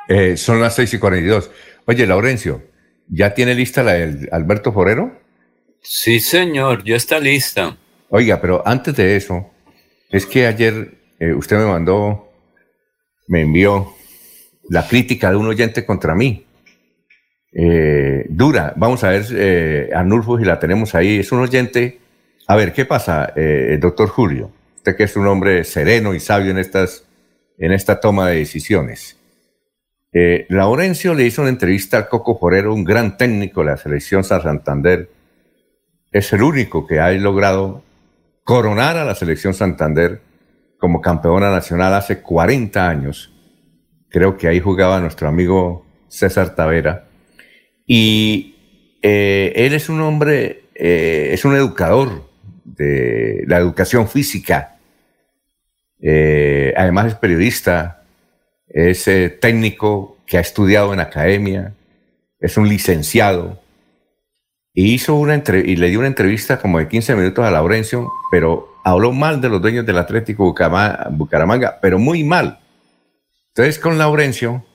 Eh, 0.09 0.37
son 0.37 0.61
las 0.61 0.75
6 0.75 0.95
y 0.95 0.99
42. 0.99 1.51
Oye, 1.87 2.07
Laurencio, 2.07 2.63
¿ya 3.09 3.35
tiene 3.35 3.55
lista 3.55 3.83
la 3.83 3.93
del 3.93 4.29
Alberto 4.33 4.73
Forero? 4.73 5.13
Sí, 5.81 6.19
señor, 6.19 6.83
ya 6.83 6.97
está 6.97 7.21
lista. 7.21 7.77
Oiga, 8.09 8.41
pero 8.41 8.62
antes 8.66 8.95
de 8.95 9.16
eso, 9.16 9.51
es 10.11 10.27
que 10.27 10.47
ayer 10.47 10.99
eh, 11.19 11.33
usted 11.33 11.57
me 11.59 11.66
mandó, 11.66 12.28
me 13.27 13.43
envió 13.43 13.95
la 14.69 14.87
crítica 14.87 15.31
de 15.31 15.37
un 15.37 15.47
oyente 15.47 15.85
contra 15.85 16.15
mí. 16.15 16.47
Eh, 17.53 18.27
dura, 18.28 18.74
vamos 18.77 19.03
a 19.03 19.11
ver, 19.11 19.24
eh, 19.33 19.91
Arnulfo, 19.95 20.39
si 20.39 20.45
la 20.45 20.59
tenemos 20.59 20.95
ahí. 20.95 21.20
Es 21.20 21.33
un 21.33 21.41
oyente. 21.41 21.99
A 22.47 22.57
ver, 22.57 22.73
¿qué 22.73 22.85
pasa, 22.85 23.33
eh, 23.35 23.78
doctor 23.81 24.09
Julio? 24.09 24.51
Usted 24.77 24.97
que 24.97 25.05
es 25.05 25.16
un 25.16 25.27
hombre 25.27 25.65
sereno 25.65 26.15
y 26.15 26.20
sabio 26.20 26.51
en, 26.51 26.59
estas, 26.59 27.05
en 27.59 27.73
esta 27.73 27.99
toma 27.99 28.28
de 28.28 28.37
decisiones. 28.37 29.16
Laurencio 30.49 31.12
le 31.12 31.24
hizo 31.24 31.43
una 31.43 31.51
entrevista 31.51 31.99
al 31.99 32.09
Coco 32.09 32.39
Forero, 32.39 32.73
un 32.73 32.85
gran 32.85 33.19
técnico 33.19 33.61
de 33.61 33.66
la 33.66 33.77
selección 33.77 34.24
San 34.24 34.41
Santander. 34.41 35.11
Es 36.11 36.33
el 36.33 36.43
único 36.43 36.87
que 36.87 37.01
ha 37.01 37.12
logrado 37.12 37.83
coronar 38.47 38.97
a 38.97 39.05
la 39.05 39.16
selección 39.16 39.55
Santander 39.55 40.20
como 40.78 41.01
campeona 41.01 41.51
nacional 41.51 41.93
hace 41.94 42.20
40 42.20 42.89
años. 42.89 43.32
Creo 44.09 44.36
que 44.36 44.47
ahí 44.47 44.60
jugaba 44.60 45.01
nuestro 45.01 45.27
amigo 45.27 45.85
César 46.06 46.55
Tavera. 46.55 47.09
Y 47.89 48.55
eh, 49.02 49.52
él 49.56 49.74
es 49.74 49.89
un 49.89 50.01
hombre, 50.01 50.62
eh, 50.77 51.31
es 51.32 51.44
un 51.44 51.56
educador 51.56 52.31
de 52.64 53.43
la 53.48 53.59
educación 53.59 54.09
física. 54.09 54.78
Eh, 56.01 56.73
además 56.77 57.06
es 57.06 57.14
periodista, 57.16 58.05
es 58.68 59.10
técnico 59.40 60.18
que 60.24 60.39
ha 60.39 60.40
estudiado 60.40 60.94
en 60.94 61.01
academia, 61.01 61.74
es 62.39 62.56
un 62.56 62.68
licenciado 62.68 63.60
y 64.78 64.93
hizo 64.93 65.15
una 65.15 65.43
y 65.65 65.77
le 65.77 65.89
dio 65.89 66.01
una 66.01 66.09
entrevista 66.09 66.59
como 66.59 66.78
de 66.78 66.86
15 66.86 67.16
minutos 67.16 67.43
a 67.43 67.51
Laurencio, 67.51 68.12
pero 68.31 68.74
habló 68.85 69.11
mal 69.11 69.40
de 69.40 69.48
los 69.48 69.62
dueños 69.62 69.86
del 69.86 69.97
Atlético 69.97 70.44
Bucaramanga, 70.44 71.78
pero 71.81 71.98
muy 71.98 72.23
mal. 72.24 72.59
Entonces 73.48 73.78
con 73.78 73.97
Laurencio, 73.97 74.66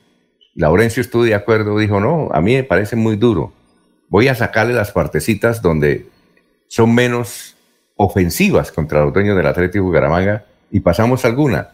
Laurencio 0.56 1.02
estuvo 1.02 1.24
de 1.24 1.36
acuerdo, 1.36 1.78
dijo, 1.78 2.00
no, 2.00 2.30
a 2.34 2.42
mí 2.42 2.56
me 2.56 2.64
parece 2.64 2.96
muy 2.96 3.16
duro. 3.16 3.54
Voy 4.10 4.28
a 4.28 4.34
sacarle 4.34 4.74
las 4.74 4.92
partecitas 4.92 5.62
donde 5.62 6.08
son 6.68 6.96
menos 6.96 7.56
ofensivas 7.96 8.72
contra 8.72 9.06
los 9.06 9.14
dueños 9.14 9.38
del 9.38 9.46
Atlético 9.46 9.86
Bucaramanga 9.86 10.46
y 10.72 10.80
pasamos 10.80 11.26
alguna. 11.26 11.70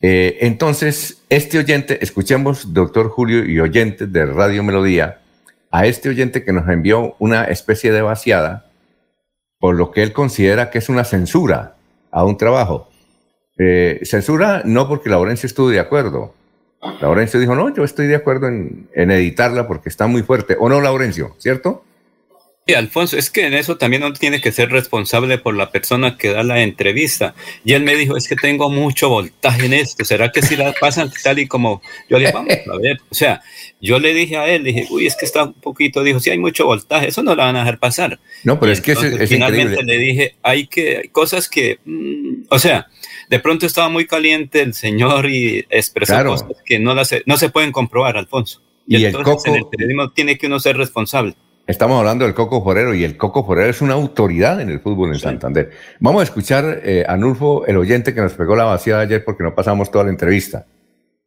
Eh, 0.00 0.38
entonces, 0.40 1.22
este 1.28 1.58
oyente, 1.58 2.02
escuchemos, 2.02 2.72
doctor 2.72 3.10
Julio 3.10 3.44
y 3.44 3.60
oyente 3.60 4.06
de 4.06 4.24
Radio 4.24 4.62
Melodía, 4.62 5.20
a 5.70 5.86
este 5.86 6.08
oyente 6.08 6.44
que 6.44 6.52
nos 6.52 6.68
envió 6.68 7.16
una 7.18 7.44
especie 7.44 7.92
de 7.92 8.02
vaciada 8.02 8.66
por 9.58 9.74
lo 9.74 9.90
que 9.90 10.02
él 10.02 10.12
considera 10.12 10.70
que 10.70 10.78
es 10.78 10.88
una 10.88 11.04
censura 11.04 11.76
a 12.10 12.24
un 12.24 12.36
trabajo. 12.36 12.88
Eh, 13.58 14.00
censura 14.04 14.62
no 14.64 14.88
porque 14.88 15.10
Laurencio 15.10 15.46
estuvo 15.46 15.68
de 15.68 15.80
acuerdo. 15.80 16.34
Laurencio 17.00 17.40
dijo, 17.40 17.56
no, 17.56 17.74
yo 17.74 17.82
estoy 17.82 18.06
de 18.06 18.14
acuerdo 18.14 18.46
en, 18.46 18.88
en 18.94 19.10
editarla 19.10 19.66
porque 19.66 19.88
está 19.88 20.06
muy 20.06 20.22
fuerte. 20.22 20.56
¿O 20.60 20.68
no, 20.68 20.80
Laurencio? 20.80 21.34
¿Cierto? 21.38 21.82
Sí, 22.68 22.74
Alfonso, 22.74 23.16
es 23.16 23.30
que 23.30 23.46
en 23.46 23.54
eso 23.54 23.78
también 23.78 24.04
uno 24.04 24.12
tiene 24.12 24.42
que 24.42 24.52
ser 24.52 24.68
responsable 24.68 25.38
por 25.38 25.56
la 25.56 25.70
persona 25.70 26.18
que 26.18 26.28
da 26.28 26.42
la 26.42 26.60
entrevista. 26.60 27.34
Y 27.64 27.72
él 27.72 27.82
me 27.82 27.96
dijo, 27.96 28.14
es 28.14 28.28
que 28.28 28.36
tengo 28.36 28.68
mucho 28.68 29.08
voltaje 29.08 29.64
en 29.64 29.72
esto, 29.72 30.04
¿será 30.04 30.30
que 30.30 30.42
si 30.42 30.54
la 30.54 30.74
pasan 30.78 31.10
tal 31.24 31.38
y 31.38 31.46
como 31.46 31.80
yo 32.10 32.18
le 32.18 32.26
dije, 32.26 32.34
vamos 32.34 32.52
a 32.52 32.76
ver? 32.76 32.98
O 33.08 33.14
sea, 33.14 33.40
yo 33.80 33.98
le 33.98 34.12
dije 34.12 34.36
a 34.36 34.48
él, 34.48 34.64
dije, 34.64 34.86
uy, 34.90 35.06
es 35.06 35.16
que 35.16 35.24
está 35.24 35.44
un 35.44 35.54
poquito, 35.54 36.02
dijo, 36.02 36.20
si 36.20 36.28
hay 36.28 36.36
mucho 36.36 36.66
voltaje, 36.66 37.08
eso 37.08 37.22
no 37.22 37.34
la 37.34 37.46
van 37.46 37.56
a 37.56 37.60
dejar 37.60 37.78
pasar. 37.78 38.20
No, 38.44 38.60
pero 38.60 38.70
es 38.70 38.82
que 38.82 38.92
es, 38.92 39.30
finalmente 39.30 39.82
le 39.82 39.96
dije, 39.96 40.34
hay 40.42 40.66
que, 40.66 40.98
hay 40.98 41.08
cosas 41.08 41.48
que, 41.48 41.78
mm, 41.86 42.48
o 42.50 42.58
sea, 42.58 42.88
de 43.30 43.40
pronto 43.40 43.64
estaba 43.64 43.88
muy 43.88 44.06
caliente 44.06 44.60
el 44.60 44.74
señor 44.74 45.30
y 45.30 45.64
expresó 45.70 46.22
cosas 46.22 46.48
que 46.66 46.78
no, 46.78 46.94
las, 46.94 47.14
no 47.24 47.38
se 47.38 47.48
pueden 47.48 47.72
comprobar, 47.72 48.18
Alfonso. 48.18 48.60
Y, 48.86 49.02
entonces 49.06 49.46
en 49.46 49.54
el 49.54 49.66
periodismo 49.66 50.10
tiene 50.10 50.36
que 50.36 50.48
uno 50.48 50.60
ser 50.60 50.76
responsable. 50.76 51.34
Estamos 51.68 51.98
hablando 51.98 52.24
del 52.24 52.32
Coco 52.32 52.64
Forero 52.64 52.94
y 52.94 53.04
el 53.04 53.18
Coco 53.18 53.44
Forero 53.44 53.68
es 53.68 53.82
una 53.82 53.92
autoridad 53.92 54.58
en 54.62 54.70
el 54.70 54.80
fútbol 54.80 55.10
en 55.10 55.20
Santander. 55.20 55.70
Vamos 56.00 56.20
a 56.20 56.24
escuchar 56.24 56.80
eh, 56.82 57.04
a 57.06 57.14
Nulfo, 57.18 57.66
el 57.66 57.76
oyente 57.76 58.14
que 58.14 58.22
nos 58.22 58.32
pegó 58.32 58.56
la 58.56 58.64
vacía 58.64 58.98
ayer 58.98 59.22
porque 59.22 59.44
no 59.44 59.54
pasamos 59.54 59.90
toda 59.90 60.04
la 60.04 60.10
entrevista. 60.10 60.64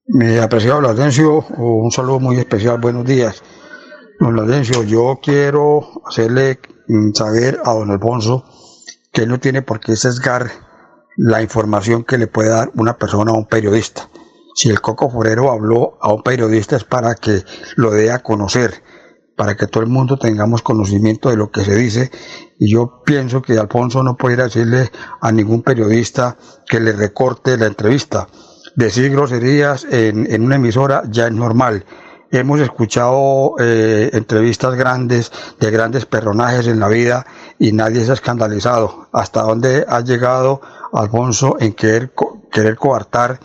Mi 0.08 0.40
apreciado 0.40 0.82
Laudencio, 0.82 1.46
un 1.58 1.92
saludo 1.92 2.20
muy 2.20 2.40
especial, 2.40 2.80
buenos 2.80 3.06
días. 3.06 3.44
Don 4.20 4.36
Laudencio, 4.36 4.82
yo 4.82 5.20
quiero 5.22 6.02
hacerle 6.08 6.58
saber 7.14 7.60
a 7.64 7.74
don 7.74 7.92
Alfonso 7.92 8.44
que 9.14 9.22
él 9.22 9.30
no 9.30 9.40
tiene 9.40 9.62
por 9.62 9.80
qué 9.80 9.96
sesgar 9.96 10.50
la 11.18 11.44
información 11.44 12.04
que 12.04 12.18
le 12.18 12.26
puede 12.26 12.50
dar 12.50 12.72
una 12.74 12.98
persona 12.98 13.30
a 13.30 13.36
un 13.36 13.46
periodista. 13.46 14.10
Si 14.56 14.72
el 14.72 14.82
Coco 14.82 15.08
Forero 15.08 15.52
habló 15.52 16.00
a 16.02 16.12
un 16.12 16.24
periodista 16.24 16.78
es 16.78 16.84
para 16.84 17.14
que 17.14 17.44
lo 17.76 17.92
dé 17.92 18.12
a 18.12 18.24
conocer 18.24 18.82
para 19.42 19.58
que 19.58 19.66
todo 19.66 19.82
el 19.82 19.90
mundo 19.90 20.20
tengamos 20.20 20.62
conocimiento 20.62 21.32
de 21.32 21.36
lo 21.36 21.50
que 21.50 21.66
se 21.66 21.76
dice. 21.76 22.12
Y 22.60 22.72
yo 22.72 23.02
pienso 23.04 23.42
que 23.42 23.58
Alfonso 23.58 24.04
no 24.04 24.16
puede 24.16 24.36
decirle 24.36 24.92
a 25.20 25.32
ningún 25.32 25.64
periodista 25.64 26.38
que 26.68 26.80
le 26.80 26.92
recorte 26.92 27.58
la 27.58 27.66
entrevista. 27.66 28.28
Decir 28.76 29.10
groserías 29.10 29.88
en, 29.90 30.32
en 30.32 30.44
una 30.44 30.58
emisora 30.58 31.02
ya 31.10 31.26
es 31.26 31.34
normal. 31.34 31.84
Hemos 32.30 32.60
escuchado 32.60 33.56
eh, 33.58 34.12
entrevistas 34.14 34.76
grandes 34.76 35.32
de 35.60 35.72
grandes 35.72 36.06
personajes 36.06 36.68
en 36.68 36.80
la 36.80 36.88
vida 36.88 37.26
y 37.58 37.72
nadie 37.72 38.06
se 38.06 38.12
ha 38.12 38.14
escandalizado. 38.14 39.08
¿Hasta 39.12 39.42
dónde 39.42 39.88
ha 39.90 40.02
llegado 40.02 40.62
Alfonso 40.94 41.58
en 41.60 41.74
querer, 41.74 42.14
querer 42.52 42.76
coartar 42.76 43.40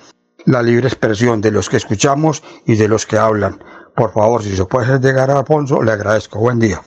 la 0.44 0.62
libre 0.62 0.88
expresión 0.88 1.40
de 1.40 1.52
los 1.52 1.70
que 1.70 1.78
escuchamos 1.78 2.42
y 2.66 2.76
de 2.76 2.86
los 2.86 3.06
que 3.06 3.16
hablan? 3.16 3.60
Por 3.96 4.12
favor, 4.12 4.42
si 4.42 4.54
se 4.54 4.64
puede 4.66 4.98
llegar 4.98 5.30
a 5.30 5.38
Alfonso, 5.38 5.82
le 5.82 5.92
agradezco. 5.92 6.38
Buen 6.38 6.60
día. 6.60 6.82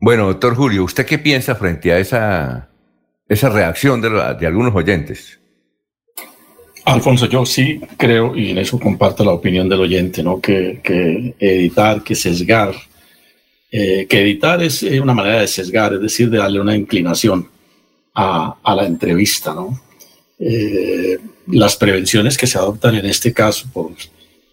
Bueno, 0.00 0.26
doctor 0.26 0.56
Julio, 0.56 0.84
¿usted 0.84 1.04
qué 1.04 1.18
piensa 1.18 1.54
frente 1.54 1.92
a 1.92 1.98
esa, 1.98 2.68
esa 3.28 3.50
reacción 3.50 4.00
de, 4.00 4.08
de 4.40 4.46
algunos 4.46 4.74
oyentes? 4.74 5.38
Alfonso, 6.84 7.26
yo 7.26 7.46
sí 7.46 7.80
creo, 7.96 8.34
y 8.34 8.50
en 8.50 8.58
eso 8.58 8.80
comparto 8.80 9.24
la 9.24 9.32
opinión 9.32 9.68
del 9.68 9.80
oyente, 9.80 10.22
¿no? 10.22 10.40
que, 10.40 10.80
que 10.82 11.34
editar, 11.38 12.02
que 12.02 12.14
sesgar, 12.14 12.74
eh, 13.70 14.06
que 14.08 14.20
editar 14.22 14.60
es 14.62 14.82
eh, 14.82 15.00
una 15.00 15.14
manera 15.14 15.40
de 15.40 15.46
sesgar, 15.46 15.92
es 15.94 16.00
decir, 16.00 16.28
de 16.30 16.38
darle 16.38 16.60
una 16.60 16.74
inclinación 16.74 17.48
a, 18.14 18.56
a 18.62 18.74
la 18.74 18.86
entrevista. 18.86 19.54
¿no? 19.54 19.80
Eh, 20.38 21.18
las 21.48 21.76
prevenciones 21.76 22.36
que 22.36 22.46
se 22.46 22.58
adoptan 22.58 22.96
en 22.96 23.06
este 23.06 23.32
caso 23.32 23.68
por 23.72 23.92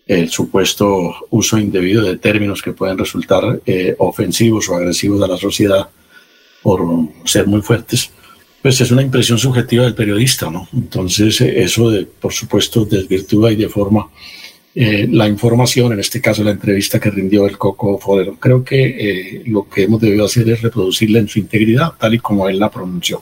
el 0.09 0.31
supuesto 0.31 1.13
uso 1.29 1.59
indebido 1.59 2.01
de 2.01 2.17
términos 2.17 2.63
que 2.63 2.73
pueden 2.73 2.97
resultar 2.97 3.61
eh, 3.63 3.95
ofensivos 3.99 4.67
o 4.67 4.75
agresivos 4.75 5.21
a 5.21 5.27
la 5.27 5.37
sociedad 5.37 5.87
por 6.63 6.81
ser 7.25 7.45
muy 7.45 7.61
fuertes, 7.61 8.09
pues 8.59 8.81
es 8.81 8.89
una 8.89 9.03
impresión 9.03 9.37
subjetiva 9.37 9.83
del 9.83 9.93
periodista, 9.93 10.49
¿no? 10.49 10.67
Entonces, 10.73 11.39
eh, 11.41 11.61
eso, 11.61 11.91
de, 11.91 12.07
por 12.07 12.33
supuesto, 12.33 12.85
desvirtúa 12.85 13.51
y 13.51 13.55
deforma 13.55 14.09
eh, 14.73 15.07
la 15.11 15.27
información, 15.27 15.93
en 15.93 15.99
este 15.99 16.19
caso 16.19 16.43
la 16.43 16.51
entrevista 16.51 16.99
que 16.99 17.11
rindió 17.11 17.45
el 17.45 17.59
Coco 17.59 17.99
Fodero. 17.99 18.35
Creo 18.39 18.63
que 18.63 19.43
lo 19.45 19.69
que 19.69 19.83
hemos 19.83 20.01
debido 20.01 20.25
hacer 20.25 20.49
es 20.49 20.63
reproducirla 20.63 21.19
en 21.19 21.27
su 21.27 21.37
integridad, 21.37 21.93
tal 21.99 22.15
y 22.15 22.19
como 22.19 22.49
él 22.49 22.57
la 22.57 22.71
pronunció. 22.71 23.21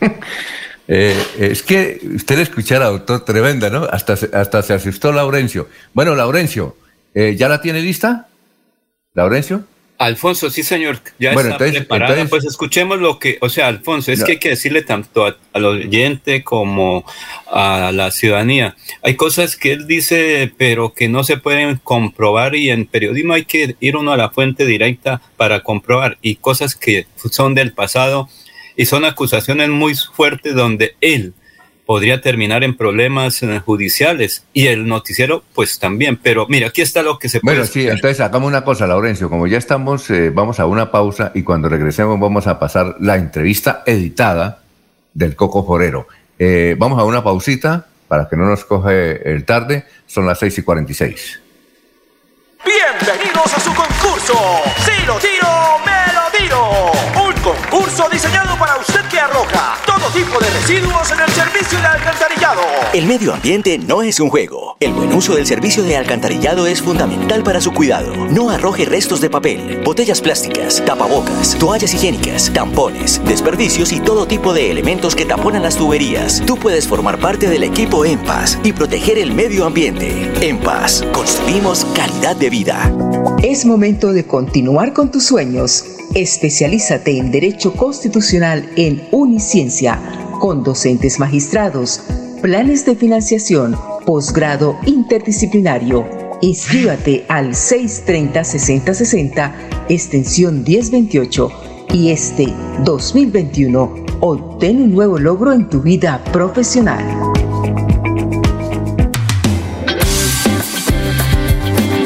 Eh, 0.88 1.16
es 1.38 1.62
que 1.62 2.00
usted 2.14 2.38
escuchara, 2.40 2.86
doctor, 2.86 3.24
tremenda, 3.24 3.70
¿no? 3.70 3.84
Hasta, 3.84 4.14
hasta 4.32 4.62
se 4.62 4.74
asustó 4.74 5.12
Laurencio. 5.12 5.68
Bueno, 5.94 6.14
Laurencio, 6.14 6.76
eh, 7.14 7.36
¿ya 7.36 7.48
la 7.48 7.60
tiene 7.60 7.80
lista? 7.80 8.28
¿Laurencio? 9.14 9.64
Alfonso, 10.00 10.48
sí, 10.48 10.62
señor, 10.62 10.98
ya 11.18 11.32
está 11.32 11.58
preparada. 11.58 12.24
Pues 12.24 12.46
escuchemos 12.46 12.98
lo 13.00 13.18
que, 13.18 13.36
o 13.42 13.50
sea, 13.50 13.66
Alfonso, 13.66 14.10
es 14.10 14.24
que 14.24 14.32
hay 14.32 14.38
que 14.38 14.48
decirle 14.48 14.80
tanto 14.80 15.26
al 15.52 15.64
oyente 15.66 16.42
como 16.42 17.04
a 17.52 17.92
la 17.92 18.10
ciudadanía. 18.10 18.76
Hay 19.02 19.16
cosas 19.16 19.56
que 19.56 19.72
él 19.72 19.86
dice, 19.86 20.54
pero 20.56 20.94
que 20.94 21.10
no 21.10 21.22
se 21.22 21.36
pueden 21.36 21.76
comprobar 21.84 22.56
y 22.56 22.70
en 22.70 22.86
periodismo 22.86 23.34
hay 23.34 23.44
que 23.44 23.76
ir 23.78 23.94
uno 23.94 24.12
a 24.12 24.16
la 24.16 24.30
fuente 24.30 24.64
directa 24.64 25.20
para 25.36 25.60
comprobar 25.60 26.16
y 26.22 26.36
cosas 26.36 26.74
que 26.74 27.06
son 27.30 27.54
del 27.54 27.74
pasado 27.74 28.30
y 28.76 28.86
son 28.86 29.04
acusaciones 29.04 29.68
muy 29.68 29.94
fuertes 29.94 30.54
donde 30.54 30.96
él 31.00 31.34
podría 31.90 32.20
terminar 32.20 32.62
en 32.62 32.76
problemas 32.76 33.42
eh, 33.42 33.58
judiciales 33.58 34.44
y 34.52 34.68
el 34.68 34.86
noticiero 34.86 35.42
pues 35.56 35.80
también. 35.80 36.16
Pero 36.22 36.46
mira, 36.48 36.68
aquí 36.68 36.82
está 36.82 37.02
lo 37.02 37.18
que 37.18 37.28
se 37.28 37.40
puede. 37.40 37.56
Bueno, 37.56 37.68
sí, 37.68 37.88
entonces 37.88 38.20
hagamos 38.20 38.46
una 38.46 38.62
cosa, 38.62 38.86
Laurencio, 38.86 39.28
como 39.28 39.48
ya 39.48 39.58
estamos, 39.58 40.08
eh, 40.10 40.30
vamos 40.30 40.60
a 40.60 40.66
una 40.66 40.92
pausa 40.92 41.32
y 41.34 41.42
cuando 41.42 41.68
regresemos 41.68 42.20
vamos 42.20 42.46
a 42.46 42.60
pasar 42.60 42.94
la 43.00 43.16
entrevista 43.16 43.82
editada 43.86 44.62
del 45.14 45.34
Coco 45.34 45.66
Forero. 45.66 46.06
Eh, 46.38 46.76
vamos 46.78 47.00
a 47.00 47.04
una 47.04 47.24
pausita 47.24 47.88
para 48.06 48.28
que 48.28 48.36
no 48.36 48.46
nos 48.46 48.64
coge 48.64 49.28
el 49.28 49.44
tarde, 49.44 49.84
son 50.06 50.26
las 50.26 50.38
6 50.38 50.58
y 50.58 50.62
46. 50.62 51.40
Bienvenidos 52.64 53.52
a 53.52 53.58
su 53.58 53.74
concurso. 53.74 54.34
Si 54.84 55.06
lo 55.06 55.16
tiro, 55.18 55.48
me 55.84 56.12
lo 56.12 56.38
tiro. 56.38 57.29
Concurso 57.50 58.08
diseñado 58.12 58.56
para 58.60 58.76
usted 58.76 59.00
que 59.10 59.18
arroja 59.18 59.76
todo 59.84 60.08
tipo 60.12 60.38
de 60.38 60.48
residuos 60.50 61.10
en 61.10 61.18
el 61.18 61.30
servicio 61.30 61.80
de 61.80 61.86
alcantarillado. 61.86 62.60
El 62.92 63.06
medio 63.06 63.34
ambiente 63.34 63.76
no 63.76 64.02
es 64.02 64.20
un 64.20 64.30
juego. 64.30 64.76
El 64.78 64.92
buen 64.92 65.12
uso 65.12 65.34
del 65.34 65.48
servicio 65.48 65.82
de 65.82 65.96
alcantarillado 65.96 66.68
es 66.68 66.80
fundamental 66.80 67.42
para 67.42 67.60
su 67.60 67.72
cuidado. 67.72 68.14
No 68.28 68.50
arroje 68.50 68.84
restos 68.84 69.20
de 69.20 69.30
papel, 69.30 69.82
botellas 69.84 70.20
plásticas, 70.20 70.80
tapabocas, 70.84 71.56
toallas 71.58 71.92
higiénicas, 71.92 72.52
tampones, 72.52 73.20
desperdicios 73.24 73.90
y 73.90 73.98
todo 73.98 74.28
tipo 74.28 74.52
de 74.52 74.70
elementos 74.70 75.16
que 75.16 75.26
taponan 75.26 75.64
las 75.64 75.74
tuberías. 75.74 76.44
Tú 76.46 76.56
puedes 76.56 76.86
formar 76.86 77.18
parte 77.18 77.48
del 77.48 77.64
equipo 77.64 78.04
En 78.04 78.20
Paz 78.20 78.60
y 78.62 78.72
proteger 78.72 79.18
el 79.18 79.32
medio 79.32 79.66
ambiente. 79.66 80.30
En 80.40 80.60
Paz, 80.60 81.04
construimos 81.10 81.84
calidad 81.96 82.36
de 82.36 82.48
vida. 82.48 82.92
Es 83.42 83.64
momento 83.64 84.12
de 84.12 84.24
continuar 84.24 84.92
con 84.92 85.10
tus 85.10 85.24
sueños. 85.24 85.99
Especialízate 86.14 87.18
en 87.18 87.30
Derecho 87.30 87.74
Constitucional 87.74 88.68
en 88.76 89.06
Uniciencia, 89.12 90.00
con 90.40 90.64
docentes 90.64 91.20
magistrados, 91.20 92.00
planes 92.42 92.84
de 92.84 92.96
financiación, 92.96 93.76
posgrado 94.04 94.76
interdisciplinario. 94.86 96.04
Inscríbate 96.40 97.24
al 97.28 97.50
630-6060, 97.50 99.52
extensión 99.88 100.64
1028 100.64 101.52
y 101.92 102.10
este 102.10 102.52
2021 102.84 104.06
obtén 104.18 104.82
un 104.82 104.92
nuevo 104.92 105.16
logro 105.16 105.52
en 105.52 105.68
tu 105.68 105.80
vida 105.80 106.24
profesional. 106.32 107.04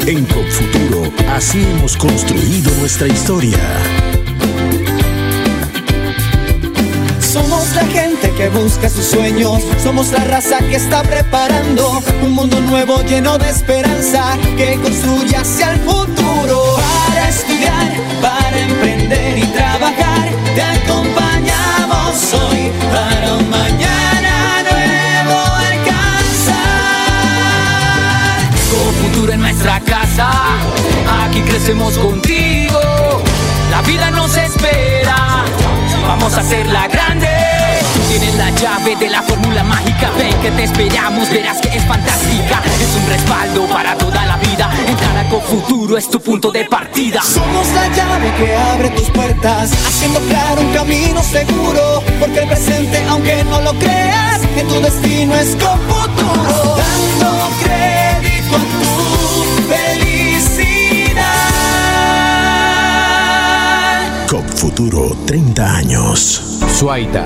En 0.05 0.23
Confuturo, 0.25 1.11
así 1.31 1.63
hemos 1.63 1.97
construido 1.97 2.69
nuestra 2.79 3.07
historia. 3.07 3.57
La 7.75 7.85
gente 7.87 8.31
que 8.31 8.47
busca 8.47 8.89
sus 8.89 9.05
sueños, 9.05 9.61
somos 9.83 10.11
la 10.13 10.23
raza 10.23 10.59
que 10.59 10.77
está 10.77 11.03
preparando 11.03 12.01
un 12.23 12.31
mundo 12.31 12.61
nuevo 12.61 13.01
lleno 13.01 13.37
de 13.37 13.49
esperanza 13.49 14.37
que 14.55 14.79
construye 14.81 15.35
hacia 15.35 15.73
el 15.73 15.79
futuro. 15.81 16.77
Para 16.77 17.27
estudiar, 17.27 17.91
para 18.21 18.57
emprender 18.57 19.39
y 19.39 19.45
trabajar, 19.47 20.29
te 20.55 20.61
acompañamos 20.61 22.33
hoy 22.33 22.71
para 22.93 23.35
mañana 23.49 24.63
nuevo 24.71 25.37
alcanzar. 25.73 26.55
Con 28.71 28.93
futuro 29.03 29.33
en 29.33 29.41
nuestra 29.41 29.81
casa, 29.81 30.29
aquí 31.25 31.41
crecemos 31.41 31.97
contigo. 31.97 32.79
La 33.69 33.81
vida 33.81 34.11
nos 34.11 34.37
espera, 34.37 35.43
vamos 36.07 36.35
a 36.35 36.39
hacerla 36.39 36.87
grande. 36.87 37.44
Tienes 38.17 38.35
la 38.35 38.49
llave 38.51 38.95
de 38.95 39.09
la 39.09 39.21
fórmula 39.23 39.61
mágica, 39.65 40.09
ven 40.17 40.33
que 40.41 40.49
te 40.49 40.63
esperamos, 40.63 41.29
verás 41.29 41.59
que 41.59 41.67
es 41.67 41.83
fantástica. 41.83 42.61
Es 42.79 42.95
un 42.95 43.09
respaldo 43.09 43.65
para 43.65 43.97
toda 43.97 44.25
la 44.25 44.37
vida. 44.37 44.71
Entrar 44.87 45.17
a 45.17 45.25
Futuro 45.41 45.97
es 45.97 46.09
tu 46.09 46.21
punto 46.21 46.49
de 46.49 46.63
partida. 46.63 47.21
Somos 47.21 47.67
la 47.73 47.89
llave 47.89 48.31
que 48.37 48.55
abre 48.55 48.89
tus 48.91 49.09
puertas, 49.09 49.69
haciendo 49.85 50.21
claro 50.21 50.61
un 50.61 50.71
camino 50.73 51.21
seguro. 51.21 52.01
Porque 52.17 52.39
el 52.39 52.47
presente, 52.47 53.03
aunque 53.09 53.43
no 53.43 53.59
lo 53.59 53.73
creas, 53.73 54.39
en 54.55 54.65
tu 54.65 54.79
destino 54.79 55.35
es 55.35 55.49
con 55.57 55.77
futuro. 55.81 56.77
Dando 56.77 57.49
crédito 57.63 58.55
a 58.55 58.59
tu 58.59 59.43
felicidad. 59.73 61.15
COP 64.29 64.47
Futuro 64.55 65.17
30 65.25 65.75
años. 65.75 66.41
Suaita. 66.79 67.25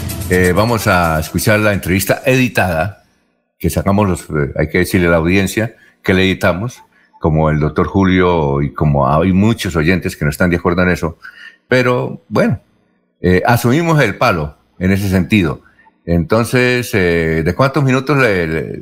eh, 0.31 0.53
vamos 0.53 0.87
a 0.87 1.19
escuchar 1.19 1.59
la 1.59 1.73
entrevista 1.73 2.21
editada 2.25 3.03
que 3.59 3.69
sacamos, 3.69 4.07
los, 4.09 4.21
eh, 4.23 4.53
hay 4.57 4.69
que 4.69 4.79
decirle 4.79 5.07
a 5.07 5.11
la 5.11 5.17
audiencia 5.17 5.75
que 6.01 6.13
le 6.13 6.23
editamos, 6.23 6.81
como 7.19 7.49
el 7.49 7.59
doctor 7.59 7.85
Julio 7.85 8.61
y 8.61 8.73
como 8.73 9.07
hay 9.07 9.31
muchos 9.33 9.75
oyentes 9.75 10.15
que 10.15 10.25
no 10.25 10.31
están 10.31 10.49
de 10.49 10.55
acuerdo 10.57 10.81
en 10.83 10.89
eso, 10.89 11.19
pero 11.67 12.23
bueno, 12.29 12.59
eh, 13.21 13.43
asumimos 13.45 14.01
el 14.01 14.17
palo 14.17 14.57
en 14.79 14.91
ese 14.91 15.09
sentido. 15.09 15.61
Entonces, 16.05 16.89
eh, 16.93 17.43
¿de 17.45 17.53
cuántos 17.53 17.83
minutos 17.83 18.17
le, 18.17 18.47
le- 18.47 18.81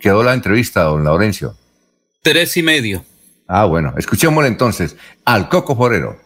quedó 0.00 0.22
la 0.22 0.32
entrevista, 0.34 0.82
don 0.84 1.04
Laurencio? 1.04 1.54
Tres 2.22 2.56
y 2.56 2.62
medio. 2.62 3.04
Ah, 3.46 3.66
bueno, 3.66 3.92
escuchémosle 3.98 4.48
entonces 4.48 4.96
al 5.26 5.48
Coco 5.50 5.76
Forero. 5.76 6.18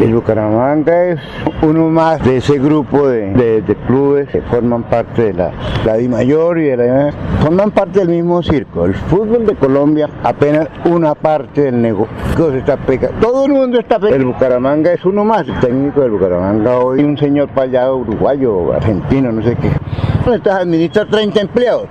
El 0.00 0.14
Bucaramanga 0.14 1.04
es 1.10 1.20
uno 1.62 1.88
más 1.88 2.24
de 2.24 2.38
ese 2.38 2.58
grupo 2.58 3.06
de, 3.08 3.62
de- 3.62 3.76
clubes 3.86 4.28
que 4.30 4.40
forman 4.42 4.82
parte 4.84 5.24
de 5.26 5.34
la, 5.34 5.52
la 5.84 5.96
Di 5.96 6.08
Mayor 6.08 6.58
y 6.58 6.64
de 6.64 6.76
la 6.76 7.12
forman 7.40 7.70
parte 7.70 8.00
del 8.00 8.08
mismo 8.08 8.42
circo. 8.42 8.84
El 8.86 8.94
fútbol 8.94 9.46
de 9.46 9.54
Colombia 9.54 10.08
apenas 10.24 10.68
una 10.86 11.14
parte 11.14 11.62
del 11.62 11.80
negocio 11.80 12.08
está 12.54 12.76
pegando. 12.78 13.18
Todo 13.20 13.46
el 13.46 13.52
mundo 13.52 13.78
está 13.78 13.98
pegando. 13.98 14.16
El 14.16 14.24
Bucaramanga 14.26 14.92
es 14.92 15.04
uno 15.04 15.24
más. 15.24 15.46
El 15.46 15.60
técnico 15.60 16.00
del 16.00 16.12
Bucaramanga 16.12 16.78
hoy 16.80 17.04
un 17.04 17.16
señor 17.18 17.48
payado 17.50 17.96
uruguayo, 17.98 18.72
argentino, 18.72 19.30
no 19.30 19.42
sé 19.42 19.54
qué. 19.56 19.70
Entonces 20.18 20.52
administra 20.52 21.04
30 21.06 21.40
empleados. 21.40 21.86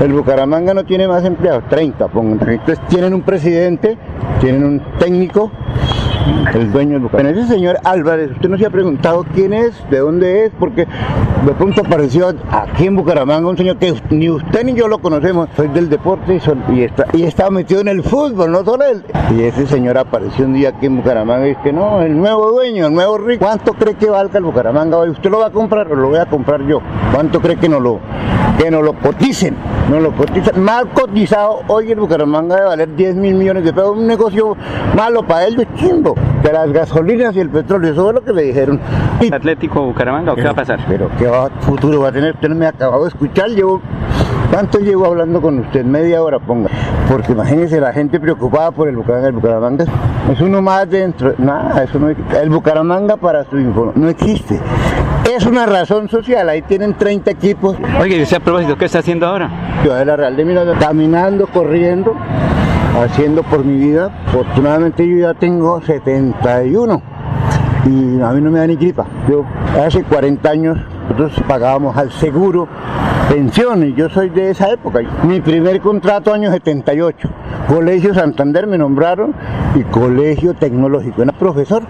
El 0.00 0.12
Bucaramanga 0.12 0.74
no 0.74 0.84
tiene 0.84 1.06
más 1.08 1.24
empleados, 1.24 1.64
30 1.70 2.08
pongan. 2.08 2.46
Entonces 2.48 2.80
tienen 2.88 3.14
un 3.14 3.22
presidente, 3.22 3.96
tienen 4.40 4.64
un 4.64 4.82
técnico, 4.98 5.50
el 6.54 6.72
dueño 6.72 6.92
del 6.92 7.00
Bucaramanga. 7.00 7.40
Ese 7.40 7.48
señor 7.54 7.76
Álvarez, 7.84 8.30
usted 8.32 8.48
no 8.48 8.56
se 8.58 8.66
ha 8.66 8.70
preguntado 8.70 9.24
quién 9.34 9.52
es, 9.52 9.72
de 9.90 9.98
dónde 9.98 10.46
es, 10.46 10.52
porque 10.58 10.86
de 11.44 11.52
pronto 11.52 11.82
apareció 11.84 12.32
aquí 12.50 12.86
en 12.86 12.96
Bucaramanga 12.96 13.48
un 13.48 13.56
señor 13.56 13.76
que 13.76 13.94
ni 14.10 14.30
usted 14.30 14.64
ni 14.64 14.74
yo 14.74 14.88
lo 14.88 14.98
conocemos, 14.98 15.48
soy 15.56 15.68
del 15.68 15.88
deporte 15.88 16.34
y, 16.36 16.40
son- 16.40 16.62
está, 16.78 17.06
y 17.12 17.24
estaba 17.24 17.50
metido 17.50 17.80
en 17.80 17.88
el 17.88 18.02
fútbol, 18.02 18.50
no 18.52 18.64
solo 18.64 18.84
él. 18.84 19.04
Y 19.36 19.42
ese 19.42 19.66
señor 19.66 19.98
apareció 19.98 20.44
un 20.46 20.54
día 20.54 20.70
aquí 20.70 20.86
en 20.86 20.96
Bucaramanga 20.96 21.46
y 21.46 21.50
dice 21.50 21.60
que 21.64 21.72
no, 21.72 22.00
el 22.02 22.16
nuevo 22.16 22.50
dueño, 22.52 22.86
el 22.86 22.94
nuevo 22.94 23.18
rico. 23.18 23.44
¿Cuánto 23.44 23.74
cree 23.74 23.94
que 23.94 24.08
valga 24.08 24.38
el 24.38 24.44
Bucaramanga 24.44 24.96
hoy? 24.96 25.10
¿Usted 25.10 25.30
lo 25.30 25.38
va 25.40 25.46
a 25.46 25.50
comprar 25.50 25.90
o 25.90 25.94
lo 25.96 26.08
voy 26.08 26.18
a 26.18 26.26
comprar 26.26 26.62
yo? 26.66 26.80
¿Cuánto 27.12 27.40
cree 27.40 27.56
que 27.56 27.68
no 27.68 27.80
lo, 27.80 27.98
que 28.58 28.70
no 28.70 28.80
lo 28.82 28.92
coticen? 28.94 29.56
No 29.90 30.00
lo 30.00 30.12
cotizan. 30.12 30.62
Mal 30.62 30.88
cotizado, 30.90 31.60
hoy 31.68 31.92
el 31.92 32.00
Bucaramanga 32.00 32.54
debe 32.56 32.68
valer 32.68 32.96
10 32.96 33.16
mil 33.16 33.34
millones 33.34 33.64
de 33.64 33.72
pesos. 33.74 33.96
Un 33.96 34.06
negocio 34.06 34.56
malo 34.96 35.22
para 35.26 35.46
ellos, 35.46 35.66
chimbo. 35.76 36.13
De 36.42 36.52
las 36.52 36.70
gasolinas 36.72 37.34
y 37.36 37.40
el 37.40 37.48
petróleo, 37.48 37.92
eso 37.92 38.08
es 38.10 38.14
lo 38.16 38.22
que 38.22 38.32
le 38.32 38.42
dijeron. 38.42 38.78
Atlético 39.32 39.82
Bucaramanga 39.84 40.32
o 40.32 40.34
qué 40.36 40.44
va 40.44 40.50
a 40.50 40.54
pasar? 40.54 40.80
Pero 40.86 41.08
qué 41.18 41.26
va- 41.26 41.48
futuro 41.60 42.00
va 42.02 42.08
a 42.08 42.12
tener, 42.12 42.34
usted 42.34 42.48
no 42.48 42.54
me 42.54 42.66
ha 42.66 42.70
acabado 42.70 43.02
de 43.04 43.08
escuchar, 43.08 43.48
llevo 43.50 43.80
¿Cuánto 44.50 44.78
llevo 44.78 45.06
hablando 45.06 45.40
con 45.40 45.58
usted? 45.58 45.84
Media 45.84 46.22
hora, 46.22 46.38
ponga. 46.38 46.68
Porque 47.10 47.32
imagínese 47.32 47.80
la 47.80 47.92
gente 47.92 48.20
preocupada 48.20 48.70
por 48.70 48.86
el 48.88 48.94
Bucaramanga. 48.94 49.28
El 49.28 49.34
Bucaramanga 49.34 49.84
es 50.30 50.40
uno 50.40 50.62
más 50.62 50.88
dentro. 50.88 51.34
Nada, 51.38 51.82
eso 51.82 51.98
no 51.98 52.08
El 52.10 52.50
Bucaramanga 52.50 53.16
para 53.16 53.44
su 53.46 53.58
info 53.58 53.90
no 53.96 54.08
existe. 54.08 54.60
Es 55.34 55.44
una 55.46 55.66
razón 55.66 56.08
social. 56.08 56.48
Ahí 56.50 56.62
tienen 56.62 56.94
30 56.94 57.32
equipos. 57.32 57.76
Oye, 58.00 58.16
y 58.18 58.22
usted 58.22 58.36
a 58.36 58.40
propósito, 58.40 58.76
¿qué 58.76 58.84
está 58.84 59.00
haciendo 59.00 59.26
ahora? 59.26 59.50
Ciudad 59.82 59.98
de 59.98 60.04
la 60.04 60.16
Real 60.16 60.36
de 60.36 60.44
Miranda, 60.44 60.74
caminando, 60.78 61.46
corriendo, 61.48 62.14
haciendo 63.02 63.42
por 63.42 63.64
mi 63.64 63.78
vida. 63.78 64.10
Afortunadamente 64.28 65.06
yo 65.08 65.18
ya 65.18 65.34
tengo 65.34 65.80
71 65.80 67.02
y 67.86 68.20
a 68.20 68.30
mí 68.30 68.40
no 68.40 68.50
me 68.50 68.58
da 68.58 68.66
ni 68.66 68.76
gripa. 68.76 69.06
Yo 69.28 69.44
hace 69.84 70.02
40 70.02 70.48
años 70.48 70.78
nosotros 71.08 71.42
pagábamos 71.46 71.96
al 71.96 72.10
seguro 72.12 72.66
pensiones, 73.28 73.94
yo 73.96 74.08
soy 74.08 74.30
de 74.30 74.50
esa 74.50 74.70
época. 74.70 75.00
Mi 75.24 75.40
primer 75.40 75.80
contrato 75.80 76.32
año 76.32 76.50
78, 76.50 77.28
Colegio 77.68 78.14
Santander 78.14 78.66
me 78.66 78.78
nombraron 78.78 79.34
y 79.74 79.82
Colegio 79.84 80.54
Tecnológico. 80.54 81.22
Era 81.22 81.32
profesor, 81.32 81.82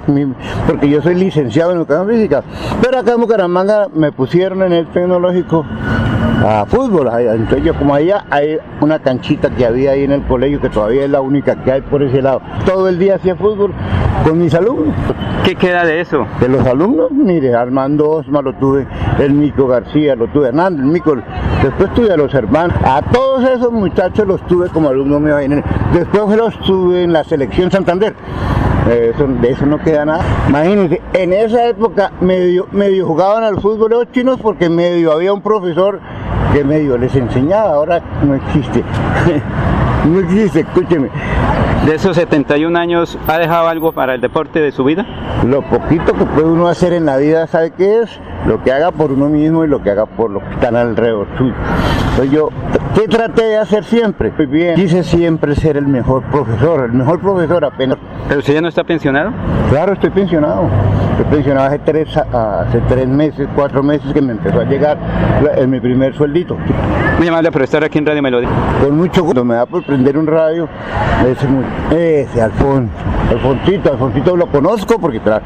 porque 0.67 0.89
yo 0.89 1.03
soy 1.03 1.15
licenciado 1.15 1.73
en 1.73 1.79
educación 1.79 2.09
física. 2.09 2.43
Pero 2.83 2.99
acá 2.99 3.13
en 3.13 3.21
Bucaramanga 3.21 3.89
me 3.95 4.13
pusieron 4.13 4.63
en 4.63 4.73
el 4.73 4.87
tecnológico 4.89 5.65
a 6.45 6.67
fútbol. 6.67 7.09
Entonces 7.19 7.65
yo 7.65 7.75
como 7.75 7.95
allá 7.95 8.25
hay 8.31 8.59
una 8.81 8.99
canchita 8.99 9.51
que 9.51 9.65
había 9.65 9.93
ahí 9.93 10.05
en 10.05 10.13
el 10.13 10.23
colegio 10.23 10.61
que 10.61 10.71
todavía 10.71 11.05
es 11.05 11.11
la 11.11 11.21
única 11.21 11.63
que 11.63 11.73
hay 11.73 11.81
por 11.83 12.03
ese 12.03 12.23
lado. 12.23 12.41
Todo 12.67 12.89
el 12.89 12.99
día 12.99 13.17
hacía 13.17 13.37
fútbol 13.37 13.73
con 14.25 14.39
mis 14.39 14.55
alumnos. 14.55 14.95
¿Qué 15.45 15.57
queda 15.57 15.85
de 15.85 16.01
eso? 16.01 16.27
De 16.41 16.49
los 16.49 16.67
alumnos, 16.67 17.11
mire, 17.11 17.55
Armando 17.55 18.09
Osma 18.09 18.41
lo 18.41 18.55
tuve, 18.55 18.87
el 19.19 19.33
Mico 19.33 19.67
García 19.67 20.17
lo 20.17 20.27
tuve, 20.29 20.49
Hernando, 20.49 20.83
el 20.83 20.89
Mico, 20.89 21.17
después 21.63 21.93
tuve 21.95 22.13
a 22.13 22.17
los 22.17 22.33
hermanos, 22.35 22.77
a 22.85 23.03
todos 23.03 23.45
esos 23.45 23.73
muchachos 23.73 24.27
los 24.27 24.45
tuve 24.47 24.69
como 24.69 24.89
alumnos 24.89 25.21
míos. 25.21 25.41
Después 25.93 26.37
los 26.37 26.59
tuve 26.61 27.05
en 27.05 27.13
la 27.13 27.25
selección 27.25 27.71
Santander. 27.71 28.15
Eh, 28.89 29.15
de 29.41 29.51
eso 29.51 29.65
no 29.65 29.79
queda 29.79 30.05
nada. 30.05 30.23
Imagínense, 30.49 31.01
en 31.15 31.33
esa 31.33 31.67
época 31.69 32.13
medio, 32.21 32.67
medio 32.71 33.07
jugaban 33.07 33.43
al 33.43 33.61
fútbol 33.61 33.91
los 33.91 34.13
chinos 34.13 34.39
porque 34.43 34.69
medio 34.69 35.13
había 35.13 35.33
un 35.33 35.41
profesor 35.41 36.01
que 36.53 36.65
medio 36.65 36.99
les 36.99 37.15
enseñaba, 37.15 37.71
ahora 37.71 38.03
no 38.23 38.35
existe. 38.35 38.85
no 40.05 40.21
existe, 40.21 40.61
escúcheme. 40.61 41.11
De 41.87 41.95
esos 41.95 42.17
71 42.17 42.79
años, 42.79 43.19
¿ha 43.29 43.37
dejado 43.37 43.69
algo 43.69 43.93
para 43.93 44.15
el 44.15 44.21
deporte 44.21 44.61
de 44.61 44.73
su 44.73 44.85
vida? 44.85 45.05
Lo 45.45 45.61
poquito 45.63 46.15
que 46.15 46.25
puede 46.25 46.49
uno 46.49 46.67
hacer 46.67 46.95
en 46.95 47.05
la 47.05 47.19
vida, 47.19 47.47
¿sabe 47.47 47.73
qué 47.73 48.01
es? 48.01 48.21
Lo 48.47 48.63
que 48.63 48.73
haga 48.73 48.91
por 48.91 49.13
uno 49.13 49.29
mismo 49.29 49.65
y 49.65 49.69
lo 49.69 49.83
que 49.83 49.91
haga 49.91 50.07
por 50.07 50.31
los 50.31 50.43
que 50.43 50.55
están 50.55 50.77
alrededor 50.77 51.27
suyo. 51.37 51.55
Entonces 52.11 52.31
yo, 52.31 52.49
¿qué 52.95 53.07
traté 53.09 53.43
de 53.45 53.59
hacer 53.59 53.85
siempre? 53.85 54.31
Pues 54.31 54.49
bien, 54.49 54.77
quise 54.77 55.03
siempre 55.03 55.55
ser 55.55 55.77
el 55.77 55.87
mejor 55.87 56.23
profesor, 56.31 56.85
el 56.85 56.93
mejor 56.93 57.21
profesor 57.21 57.65
apenas. 57.65 57.99
¿Pero 58.29 58.41
usted 58.41 58.55
ya 58.55 58.61
no 58.63 58.69
está 58.69 58.85
pensionado? 58.85 59.33
Claro, 59.69 59.93
estoy 59.93 60.11
pensionado. 60.11 60.69
Estoy 61.11 61.27
pensionado 61.37 61.67
hace 61.69 61.79
tres, 61.81 62.17
hace 62.17 62.81
tres 62.89 63.07
meses, 63.07 63.47
cuatro 63.55 63.83
meses 63.83 64.13
que 64.13 64.23
me 64.23 64.33
empezó 64.33 64.61
a 64.61 64.65
llegar 64.65 64.99
en 65.57 65.71
mi 65.71 65.81
primer 65.81 66.15
sueldito. 66.15 66.57
Muy 67.19 67.29
amable 67.29 67.53
por 67.53 67.63
estar 67.63 67.85
aquí 67.85 67.99
en 67.99 68.07
Radio 68.07 68.23
Melodía. 68.23 68.49
Con 68.83 68.97
mucho 68.97 69.23
gusto, 69.23 69.45
me 69.45 69.55
da 69.55 69.67
por 69.67 69.85
prender 69.95 70.19
un 70.19 70.27
radio. 70.27 70.69
Mu- 71.49 71.95
ese 71.97 72.43
Alfonso, 72.43 72.91
Alfonsito 73.31 74.37
lo 74.37 74.47
conozco 74.49 74.99
porque 74.99 75.21
tra- 75.23 75.41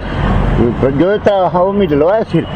yo 0.98 1.12
he 1.12 1.18
trabajado, 1.20 1.72
mire, 1.72 1.94
lo 1.96 2.06
voy 2.06 2.14
a 2.14 2.18
decir, 2.18 2.46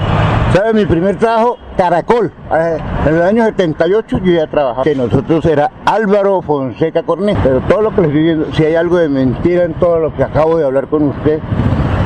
¿Sabes? 0.55 0.75
Mi 0.75 0.85
primer 0.85 1.17
trabajo, 1.17 1.57
Caracol. 1.79 2.31
Eh, 2.55 2.77
En 3.07 3.15
el 3.15 3.23
año 3.23 3.43
78 3.45 4.19
yo 4.23 4.33
ya 4.33 4.47
trabajaba. 4.47 4.83
Que 4.85 4.95
nosotros 4.95 5.43
era 5.47 5.71
Álvaro 5.87 6.43
Fonseca 6.43 7.03
Cornet. 7.05 7.39
Pero 7.43 7.61
todo 7.63 7.81
lo 7.81 7.95
que 7.95 8.03
les 8.03 8.09
estoy 8.11 8.21
diciendo, 8.23 8.47
si 8.53 8.65
hay 8.65 8.75
algo 8.75 8.99
de 8.99 9.09
mentira 9.09 9.65
en 9.65 9.73
todo 9.75 9.99
lo 9.99 10.15
que 10.15 10.23
acabo 10.23 10.59
de 10.59 10.67
hablar 10.67 10.89
con 10.89 11.05
usted, 11.05 11.39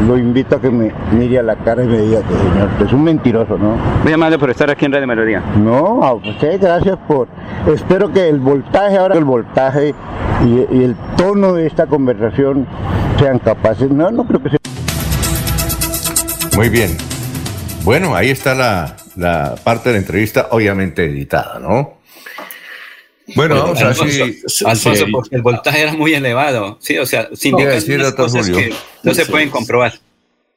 lo 0.06 0.18
invito 0.18 0.56
a 0.56 0.60
que 0.60 0.70
me 0.70 0.92
mire 1.12 1.38
a 1.38 1.42
la 1.42 1.56
cara 1.56 1.82
y 1.84 1.86
me 1.86 1.98
diga 1.98 2.20
que 2.20 2.34
señor, 2.34 2.68
es 2.84 2.92
un 2.92 3.04
mentiroso, 3.04 3.56
¿no? 3.56 3.76
Muy 4.02 4.12
amable 4.12 4.38
por 4.38 4.50
estar 4.50 4.70
aquí 4.70 4.84
en 4.84 4.92
Radio 4.92 5.06
Melodía. 5.06 5.42
No, 5.56 6.02
a 6.02 6.12
usted 6.14 6.60
gracias 6.60 6.98
por... 7.08 7.28
Espero 7.66 8.12
que 8.12 8.28
el 8.28 8.38
voltaje, 8.38 8.98
ahora 8.98 9.16
el 9.16 9.24
voltaje 9.24 9.94
y, 10.44 10.76
y 10.76 10.84
el 10.84 10.96
tono 11.16 11.54
de 11.54 11.66
esta 11.66 11.86
conversación 11.86 12.66
sean 13.18 13.38
capaces. 13.38 13.90
No, 13.90 14.10
no 14.10 14.26
creo 14.26 14.42
que 14.42 14.50
sea... 14.50 14.58
Muy 16.56 16.68
bien. 16.68 16.96
Bueno, 17.84 18.14
ahí 18.14 18.30
está 18.30 18.54
la, 18.54 18.96
la 19.16 19.54
parte 19.62 19.88
de 19.88 19.94
la 19.94 20.00
entrevista, 20.00 20.48
obviamente 20.50 21.04
editada, 21.04 21.58
¿no? 21.60 21.95
Bueno, 23.34 23.56
vamos 23.56 23.80
a 23.82 23.86
ver 23.88 23.96
si... 23.96 24.64
Alfonso, 24.64 25.06
porque 25.10 25.34
el 25.36 25.42
voltaje 25.42 25.82
era 25.82 25.92
muy 25.94 26.14
elevado. 26.14 26.78
Sí, 26.80 26.96
o 26.98 27.06
sea, 27.06 27.28
sin 27.34 27.52
No, 27.52 27.58
decir, 27.58 28.00
cosas 28.16 28.48
que 28.48 28.72
no 29.02 29.14
se 29.14 29.26
pueden 29.26 29.50
comprobar. 29.50 29.94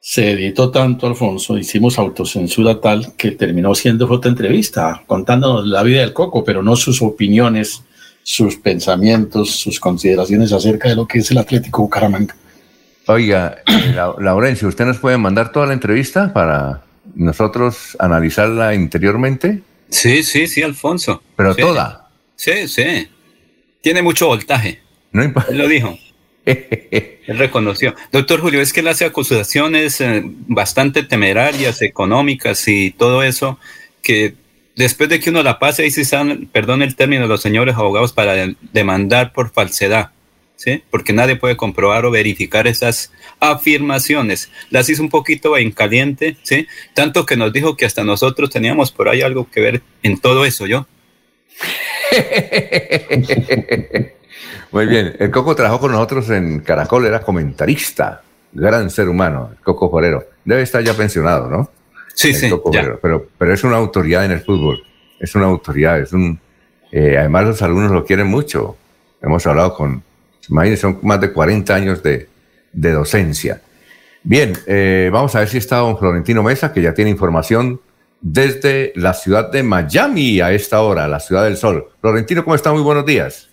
Se 0.02 0.30
editó 0.30 0.70
tanto, 0.70 1.06
Alfonso, 1.06 1.58
hicimos 1.58 1.98
autocensura 1.98 2.80
tal 2.80 3.14
que 3.16 3.32
terminó 3.32 3.74
siendo 3.74 4.08
otra 4.10 4.30
entrevista, 4.30 5.02
contándonos 5.06 5.66
la 5.66 5.82
vida 5.82 6.00
del 6.00 6.12
Coco, 6.14 6.42
pero 6.44 6.62
no 6.62 6.74
sus 6.76 7.02
opiniones, 7.02 7.82
sus 8.22 8.56
pensamientos, 8.56 9.50
sus 9.50 9.78
consideraciones 9.78 10.52
acerca 10.52 10.88
de 10.88 10.96
lo 10.96 11.06
que 11.06 11.18
es 11.18 11.30
el 11.30 11.38
Atlético 11.38 11.82
Bucaramanga. 11.82 12.34
Oiga, 13.08 13.58
eh, 13.66 13.92
La- 13.94 14.14
Laurencio, 14.18 14.68
¿usted 14.68 14.84
nos 14.86 14.98
puede 14.98 15.18
mandar 15.18 15.52
toda 15.52 15.66
la 15.66 15.72
entrevista 15.74 16.32
para 16.32 16.82
nosotros 17.14 17.96
analizarla 17.98 18.74
interiormente? 18.74 19.62
Sí, 19.90 20.22
sí, 20.22 20.46
sí, 20.46 20.62
Alfonso. 20.62 21.22
Pero 21.36 21.52
Sí. 21.54 21.60
toda. 21.60 22.08
Sí, 22.40 22.68
sí. 22.68 23.06
Tiene 23.82 24.00
mucho 24.00 24.28
voltaje. 24.28 24.80
No 25.12 25.22
importa. 25.22 25.52
Él 25.52 25.58
lo 25.58 25.68
dijo. 25.68 25.98
Él 26.46 27.36
reconoció. 27.36 27.94
Doctor 28.10 28.40
Julio, 28.40 28.62
es 28.62 28.72
que 28.72 28.80
él 28.80 28.88
hace 28.88 29.04
acusaciones 29.04 30.00
eh, 30.00 30.22
bastante 30.24 31.02
temerarias, 31.02 31.82
económicas 31.82 32.66
y 32.66 32.92
todo 32.92 33.22
eso, 33.22 33.58
que 34.02 34.34
después 34.74 35.10
de 35.10 35.20
que 35.20 35.28
uno 35.28 35.42
la 35.42 35.58
pase, 35.58 35.82
ahí 35.82 35.90
sí 35.90 36.00
están, 36.00 36.48
perdón 36.50 36.80
el 36.80 36.96
término, 36.96 37.26
los 37.26 37.42
señores 37.42 37.74
abogados 37.74 38.14
para 38.14 38.32
de- 38.32 38.56
demandar 38.72 39.34
por 39.34 39.52
falsedad. 39.52 40.12
¿Sí? 40.56 40.82
Porque 40.90 41.12
nadie 41.12 41.36
puede 41.36 41.58
comprobar 41.58 42.06
o 42.06 42.10
verificar 42.10 42.66
esas 42.66 43.12
afirmaciones. 43.38 44.50
Las 44.70 44.88
hizo 44.88 45.02
un 45.02 45.10
poquito 45.10 45.58
en 45.58 45.72
caliente, 45.72 46.38
¿sí? 46.42 46.66
Tanto 46.94 47.26
que 47.26 47.36
nos 47.36 47.52
dijo 47.52 47.76
que 47.76 47.84
hasta 47.84 48.02
nosotros 48.02 48.48
teníamos 48.48 48.92
por 48.92 49.08
ahí 49.10 49.20
algo 49.22 49.48
que 49.50 49.60
ver 49.60 49.82
en 50.02 50.18
todo 50.18 50.44
eso, 50.46 50.66
¿yo? 50.66 50.86
Muy 54.72 54.86
bien. 54.86 55.16
El 55.18 55.30
Coco 55.30 55.54
trabajó 55.54 55.80
con 55.80 55.92
nosotros 55.92 56.30
en 56.30 56.60
Caracol, 56.60 57.06
era 57.06 57.20
comentarista. 57.20 58.22
Gran 58.52 58.90
ser 58.90 59.08
humano, 59.08 59.50
el 59.52 59.62
Coco 59.62 59.90
Forero. 59.90 60.24
Debe 60.44 60.62
estar 60.62 60.82
ya 60.82 60.94
pensionado, 60.94 61.48
¿no? 61.48 61.70
Sí, 62.14 62.30
El 62.30 62.34
sí, 62.34 62.50
Coco 62.50 62.72
ya. 62.72 62.80
Forero. 62.80 62.98
Pero, 63.00 63.26
pero 63.38 63.54
es 63.54 63.64
una 63.64 63.76
autoridad 63.76 64.24
en 64.24 64.32
el 64.32 64.40
fútbol. 64.40 64.82
Es 65.18 65.34
una 65.34 65.46
autoridad. 65.46 66.00
Es 66.00 66.12
un, 66.12 66.38
eh, 66.92 67.16
además, 67.18 67.44
los 67.44 67.62
alumnos 67.62 67.92
lo 67.92 68.04
quieren 68.04 68.26
mucho. 68.26 68.76
Hemos 69.22 69.46
hablado 69.46 69.74
con, 69.74 70.02
imagínense, 70.48 70.82
son 70.82 70.98
más 71.02 71.20
de 71.20 71.32
40 71.32 71.74
años 71.74 72.02
de, 72.02 72.28
de 72.72 72.92
docencia. 72.92 73.60
Bien, 74.22 74.52
eh, 74.66 75.08
vamos 75.12 75.34
a 75.34 75.40
ver 75.40 75.48
si 75.48 75.58
está 75.58 75.78
don 75.78 75.98
Florentino 75.98 76.42
Mesa, 76.42 76.72
que 76.72 76.82
ya 76.82 76.92
tiene 76.92 77.10
información 77.10 77.80
desde 78.20 78.92
la 78.96 79.14
ciudad 79.14 79.50
de 79.50 79.62
Miami 79.62 80.40
a 80.40 80.52
esta 80.52 80.80
hora, 80.82 81.08
la 81.08 81.20
ciudad 81.20 81.44
del 81.44 81.56
sol. 81.56 81.88
Florentino, 82.00 82.44
¿cómo 82.44 82.54
está? 82.54 82.72
Muy 82.72 82.82
buenos 82.82 83.06
días. 83.06 83.48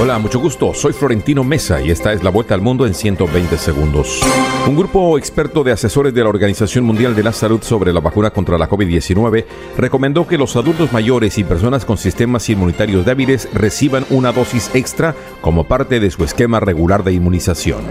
Hola, 0.00 0.18
mucho 0.18 0.40
gusto. 0.40 0.74
Soy 0.74 0.92
Florentino 0.92 1.44
Mesa 1.44 1.80
y 1.80 1.92
esta 1.92 2.12
es 2.12 2.24
la 2.24 2.30
vuelta 2.30 2.54
al 2.54 2.60
mundo 2.60 2.86
en 2.86 2.94
120 2.94 3.56
segundos. 3.56 4.20
Un 4.66 4.76
grupo 4.76 5.16
experto 5.16 5.62
de 5.62 5.70
asesores 5.70 6.12
de 6.12 6.24
la 6.24 6.28
Organización 6.28 6.84
Mundial 6.84 7.14
de 7.14 7.22
la 7.22 7.32
Salud 7.32 7.62
sobre 7.62 7.92
la 7.92 8.00
vacuna 8.00 8.30
contra 8.30 8.58
la 8.58 8.68
COVID-19 8.68 9.44
recomendó 9.78 10.26
que 10.26 10.38
los 10.38 10.56
adultos 10.56 10.92
mayores 10.92 11.38
y 11.38 11.44
personas 11.44 11.84
con 11.84 11.98
sistemas 11.98 12.50
inmunitarios 12.50 13.06
débiles 13.06 13.48
reciban 13.54 14.04
una 14.10 14.32
dosis 14.32 14.74
extra 14.74 15.14
como 15.40 15.68
parte 15.68 16.00
de 16.00 16.10
su 16.10 16.24
esquema 16.24 16.58
regular 16.58 17.04
de 17.04 17.12
inmunización. 17.12 17.84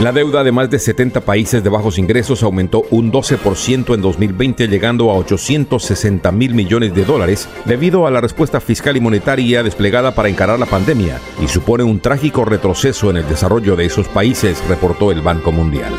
La 0.00 0.12
deuda 0.12 0.44
de 0.44 0.52
más 0.52 0.70
de 0.70 0.78
70 0.78 1.22
países 1.22 1.64
de 1.64 1.70
bajos 1.70 1.98
ingresos 1.98 2.44
aumentó 2.44 2.84
un 2.90 3.10
12% 3.10 3.94
en 3.94 4.00
2020, 4.00 4.68
llegando 4.68 5.10
a 5.10 5.14
860 5.14 6.30
mil 6.30 6.54
millones 6.54 6.94
de 6.94 7.04
dólares 7.04 7.48
debido 7.64 8.06
a 8.06 8.12
la 8.12 8.20
respuesta 8.20 8.60
fiscal 8.60 8.96
y 8.96 9.00
monetaria 9.00 9.64
desplegada 9.64 10.14
para 10.14 10.28
encarar 10.28 10.60
la 10.60 10.66
pandemia 10.66 11.18
y 11.42 11.48
supone 11.48 11.82
un 11.82 11.98
trágico 11.98 12.44
retroceso 12.44 13.10
en 13.10 13.16
el 13.16 13.28
desarrollo 13.28 13.74
de 13.74 13.86
esos 13.86 14.06
países, 14.06 14.62
reportó 14.68 15.10
el 15.10 15.20
Banco 15.20 15.50
Mundial. 15.50 15.92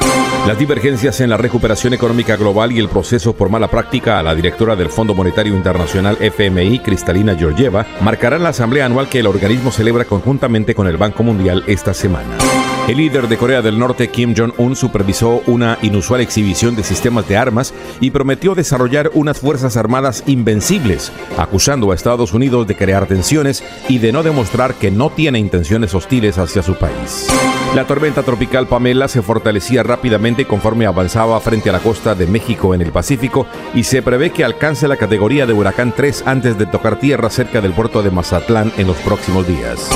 Las 0.48 0.58
divergencias 0.58 1.20
en 1.20 1.30
la 1.30 1.38
recuperación 1.38 1.94
económica 1.94 2.38
global 2.38 2.72
y 2.72 2.80
el 2.80 2.88
proceso 2.88 3.34
por 3.34 3.50
mala 3.50 3.68
práctica 3.68 4.18
a 4.18 4.24
la 4.24 4.34
directora 4.34 4.78
del 4.78 4.90
Fondo 4.90 5.14
Monetario 5.14 5.54
Internacional 5.54 6.18
FMI, 6.22 6.80
Cristalina 6.80 7.36
Georgieva, 7.36 7.86
marcarán 8.00 8.44
la 8.44 8.50
asamblea 8.50 8.86
anual 8.86 9.10
que 9.10 9.20
el 9.20 9.28
organismo 9.28 9.72
celebra 9.72 10.06
conjuntamente 10.06 10.74
con 10.74 10.88
el 10.88 10.96
Banco 10.96 11.22
Mundial 11.22 11.66
esta 11.68 11.94
semana. 11.94 12.38
El 12.90 12.98
líder 12.98 13.28
de 13.28 13.38
Corea 13.38 13.62
del 13.62 13.78
Norte, 13.78 13.89
Kim 13.95 14.36
Jong-un, 14.36 14.76
supervisó 14.76 15.41
una 15.48 15.78
inusual 15.82 16.22
exhibición 16.22 16.76
de 16.76 16.84
sistemas 16.84 17.28
de 17.28 17.38
armas 17.38 17.74
y 17.99 18.11
prometió 18.11 18.56
desarrollar 18.56 19.11
unas 19.14 19.40
fuerzas 19.40 19.78
armadas 19.78 20.24
invencibles, 20.28 21.11
acusando 21.38 21.91
a 21.91 21.95
Estados 21.95 22.34
Unidos 22.34 22.68
de 22.68 22.76
crear 22.76 23.07
tensiones 23.07 23.64
y 23.88 23.98
de 23.99 24.11
no 24.11 24.24
demostrar 24.24 24.76
que 24.76 24.91
no 24.91 25.10
tiene 25.10 25.40
intenciones 25.40 25.94
hostiles 25.94 26.38
hacia 26.38 26.64
su 26.64 26.76
país. 26.76 27.28
La 27.76 27.86
tormenta 27.86 28.24
tropical 28.24 28.68
Pamela 28.68 29.07
se 29.07 29.22
fortalecía 29.22 29.84
rápidamente 29.84 30.45
conforme 30.45 30.88
avanzaba 30.88 31.40
frente 31.40 31.70
a 31.70 31.74
la 31.74 31.80
costa 31.80 32.16
de 32.16 32.26
México 32.26 32.74
en 32.74 32.82
el 32.82 32.91
Pacífico 32.91 33.45
y 33.76 33.84
se 33.84 34.02
prevé 34.02 34.32
que 34.32 34.44
alcance 34.44 34.88
la 34.88 34.98
categoría 34.98 35.45
de 35.45 35.53
huracán 35.53 35.94
3 35.95 36.24
antes 36.26 36.57
de 36.57 36.66
tocar 36.66 36.99
tierra 36.99 37.30
cerca 37.30 37.61
del 37.61 37.74
puerto 37.74 38.02
de 38.02 38.11
Mazatlán 38.11 38.72
en 38.78 38.88
los 38.88 38.98
próximos 38.98 39.48
días. 39.48 39.90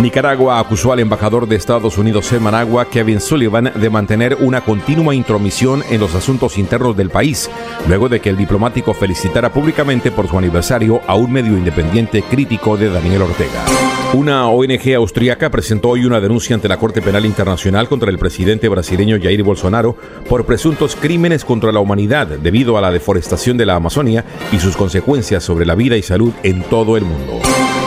Nicaragua 0.00 0.60
acusó 0.60 0.92
al 0.92 1.00
embajador 1.00 1.48
de 1.48 1.56
Estados 1.56 1.98
Unidos 1.98 2.32
en 2.32 2.40
Managua, 2.40 2.84
Kevin 2.84 3.20
Sullivan, 3.28 3.72
de 3.74 3.90
mantener 3.90 4.38
una 4.40 4.62
continua 4.62 5.14
intromisión 5.14 5.82
en 5.90 6.00
los 6.00 6.14
asuntos 6.14 6.56
internos 6.56 6.96
del 6.96 7.10
país, 7.10 7.50
luego 7.86 8.08
de 8.08 8.20
que 8.20 8.30
el 8.30 8.36
diplomático 8.36 8.94
felicitara 8.94 9.52
públicamente 9.52 10.10
por 10.10 10.28
su 10.28 10.38
aniversario 10.38 11.02
a 11.06 11.14
un 11.14 11.30
medio 11.30 11.56
independiente 11.58 12.22
crítico 12.22 12.76
de 12.78 12.88
Daniel 12.90 13.22
Ortega. 13.22 13.64
Una 14.14 14.48
ONG 14.48 14.94
austríaca 14.96 15.50
presentó 15.50 15.90
hoy 15.90 16.06
una 16.06 16.18
denuncia 16.18 16.54
ante 16.54 16.66
la 16.66 16.78
Corte 16.78 17.02
Penal 17.02 17.26
Internacional 17.26 17.88
contra 17.88 18.10
el 18.10 18.18
presidente 18.18 18.66
brasileño 18.70 19.18
Jair 19.22 19.42
Bolsonaro 19.42 19.96
por 20.26 20.46
presuntos 20.46 20.96
crímenes 20.96 21.44
contra 21.44 21.72
la 21.72 21.80
humanidad 21.80 22.26
debido 22.26 22.78
a 22.78 22.80
la 22.80 22.90
deforestación 22.90 23.58
de 23.58 23.66
la 23.66 23.74
Amazonia 23.74 24.24
y 24.50 24.60
sus 24.60 24.78
consecuencias 24.78 25.44
sobre 25.44 25.66
la 25.66 25.74
vida 25.74 25.98
y 25.98 26.02
salud 26.02 26.32
en 26.42 26.62
todo 26.62 26.96
el 26.96 27.04
mundo. 27.04 27.38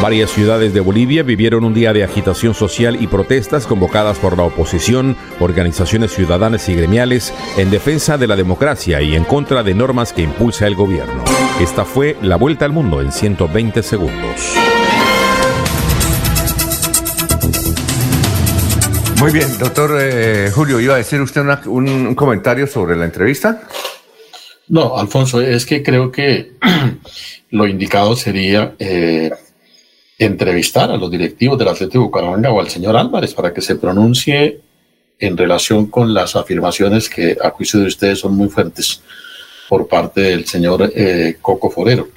Varias 0.02 0.32
ciudades 0.32 0.74
de 0.74 0.80
Bolivia 0.80 1.22
vivieron 1.22 1.64
un 1.64 1.76
día 1.76 1.94
de 1.94 2.04
agitación 2.04 2.56
social 2.56 2.98
y 3.00 3.06
protestas 3.06 3.68
convocadas 3.68 4.18
por 4.18 4.36
la 4.36 4.44
oposición, 4.44 5.16
organizaciones 5.40 6.12
ciudadanas 6.14 6.68
y 6.70 6.76
gremiales 6.76 7.34
en 7.58 7.70
defensa 7.72 8.18
de 8.18 8.28
la 8.28 8.36
democracia 8.36 9.02
y 9.02 9.16
en 9.16 9.24
contra 9.24 9.64
de 9.64 9.74
normas 9.74 10.14
que 10.14 10.22
impulsa 10.22 10.68
el 10.68 10.76
gobierno. 10.76 11.24
Esta 11.60 11.86
fue 11.86 12.18
la 12.22 12.36
vuelta 12.36 12.66
al 12.66 12.72
mundo 12.72 13.02
en 13.02 13.12
120 13.12 13.84
segundos. 13.84 14.56
Muy 19.20 19.32
bien, 19.32 19.48
doctor 19.60 19.98
eh, 20.02 20.50
Julio, 20.52 20.80
¿iba 20.80 20.96
a 20.96 20.98
decir 20.98 21.22
usted 21.22 21.42
una- 21.42 21.62
un, 21.68 21.88
un 21.88 22.16
comentario 22.16 22.66
sobre 22.66 22.96
la 22.96 23.06
entrevista? 23.06 23.62
No, 24.70 24.98
Alfonso, 24.98 25.42
es 25.42 25.66
que 25.66 25.84
creo 25.84 26.12
que 26.12 26.54
lo 27.52 27.68
indicado 27.68 28.16
sería 28.16 28.74
eh, 28.80 29.30
entrevistar 30.18 30.90
a 30.90 30.98
los 30.98 31.12
directivos 31.12 31.60
del 31.60 31.68
Atlético 31.68 32.00
de 32.00 32.06
Bucaramanga 32.06 32.52
o 32.52 32.60
al 32.60 32.70
señor 32.70 32.98
Álvarez 32.98 33.36
para 33.36 33.54
que 33.54 33.62
se 33.62 33.76
pronuncie 33.76 34.60
en 35.22 35.38
relación 35.38 35.86
con 35.86 36.14
las 36.14 36.36
afirmaciones 36.36 37.08
que 37.08 37.38
a 37.42 37.52
juicio 37.52 37.80
de 37.80 37.86
ustedes 37.86 38.20
son 38.20 38.36
muy 38.36 38.50
fuertes 38.50 39.02
por 39.70 39.88
parte 39.88 40.22
del 40.22 40.46
señor 40.46 40.92
eh, 40.94 41.38
Coco 41.42 41.70
Forero. 41.70 42.10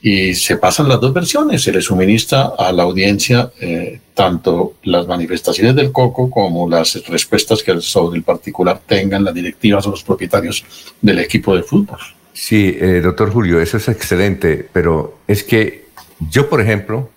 Y 0.00 0.34
se 0.34 0.56
pasan 0.56 0.88
las 0.88 1.00
dos 1.00 1.12
versiones, 1.12 1.62
se 1.62 1.72
le 1.72 1.82
suministra 1.82 2.52
a 2.56 2.72
la 2.72 2.84
audiencia 2.84 3.52
eh, 3.60 4.00
tanto 4.14 4.74
las 4.84 5.06
manifestaciones 5.06 5.76
del 5.76 5.92
Coco 5.92 6.30
como 6.30 6.68
las 6.68 7.04
respuestas 7.06 7.62
que 7.62 7.80
sobre 7.80 8.18
el 8.18 8.24
particular 8.24 8.80
tengan 8.86 9.24
las 9.24 9.34
directivas 9.34 9.86
o 9.86 9.90
los 9.90 10.02
propietarios 10.02 10.64
del 11.00 11.18
equipo 11.18 11.54
de 11.54 11.62
fútbol. 11.62 11.98
Sí, 12.32 12.76
eh, 12.80 13.00
doctor 13.02 13.32
Julio, 13.32 13.60
eso 13.60 13.76
es 13.76 13.88
excelente, 13.88 14.68
pero 14.72 15.18
es 15.26 15.42
que 15.42 15.86
yo, 16.30 16.48
por 16.48 16.60
ejemplo, 16.60 17.10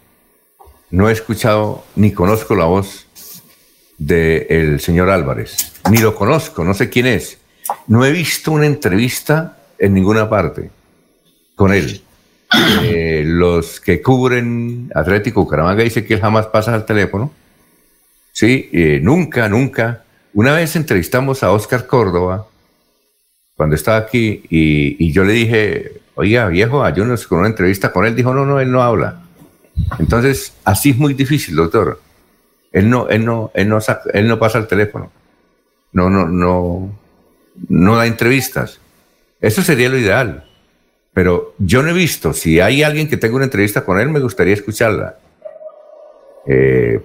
no 0.90 1.10
he 1.10 1.14
escuchado 1.14 1.84
ni 1.96 2.12
conozco 2.12 2.56
la 2.56 2.66
voz 2.66 3.06
del 4.02 4.80
señor 4.80 5.12
Álvarez, 5.12 5.74
ni 5.92 5.98
lo 5.98 6.16
conozco, 6.16 6.64
no 6.64 6.74
sé 6.74 6.90
quién 6.90 7.06
es. 7.06 7.38
no 7.88 8.04
he 8.04 8.12
visto 8.12 8.52
una 8.52 8.66
entrevista 8.66 9.58
en 9.78 9.94
ninguna 9.94 10.28
parte 10.28 10.72
con 11.56 11.74
él. 11.74 12.02
Eh, 12.84 13.24
los 13.26 13.80
que 13.80 14.02
cubren 14.02 14.92
Atlético 14.94 15.48
Caramanga 15.48 15.84
dicen 15.84 16.06
que 16.06 16.16
él 16.16 16.20
jamás 16.20 16.48
pasa 16.48 16.74
al 16.74 16.86
teléfono. 16.86 17.32
Sí, 18.34 18.70
eh, 18.74 19.00
nunca, 19.02 19.48
nunca. 19.48 20.04
Una 20.34 20.54
vez 20.54 20.76
entrevistamos 20.76 21.44
a 21.44 21.52
Oscar 21.54 21.88
Córdoba 21.88 22.48
cuando 23.56 23.78
estaba 23.78 23.98
aquí 24.00 24.44
y, 24.50 25.14
yo 25.14 25.24
le 25.24 25.32
dije, 25.32 26.02
oiga, 26.16 26.50
viejo, 26.50 26.84
ayúdanos 26.84 27.26
con 27.26 27.40
una 27.40 27.48
entrevista 27.48 27.94
con 27.94 28.06
él. 28.06 28.18
Dijo, 28.18 28.34
no, 28.34 28.46
no, 28.46 28.60
él 28.60 28.70
no 28.70 28.84
habla. 28.84 29.22
Entonces, 29.98 30.54
así 30.66 30.90
es 30.90 30.98
muy 30.98 31.14
difícil, 31.14 31.56
doctor. 31.56 32.02
Él 32.72 32.90
no, 32.90 33.10
él 33.10 33.26
no, 33.26 33.52
él 33.54 33.68
no, 33.68 33.80
él 34.14 34.28
no 34.28 34.40
pasa 34.40 34.58
el 34.58 34.68
teléfono. 34.68 35.12
No, 35.92 36.10
no, 36.10 36.28
no, 36.28 36.90
no 37.68 37.96
da 37.96 38.06
entrevistas. 38.06 38.80
Eso 39.42 39.62
sería 39.62 39.90
lo 39.90 39.98
ideal. 39.98 40.46
Pero 41.14 41.56
yo 41.58 41.84
no 41.84 41.90
he 41.90 41.94
visto, 41.94 42.32
si 42.32 42.62
hay 42.62 42.84
alguien 42.84 43.10
que 43.10 43.18
tenga 43.18 43.36
una 43.36 43.46
entrevista 43.46 43.84
con 43.84 44.00
él, 44.00 44.10
me 44.10 44.22
gustaría 44.22 44.54
escucharla. 44.54 45.18
Eh, 46.48 47.02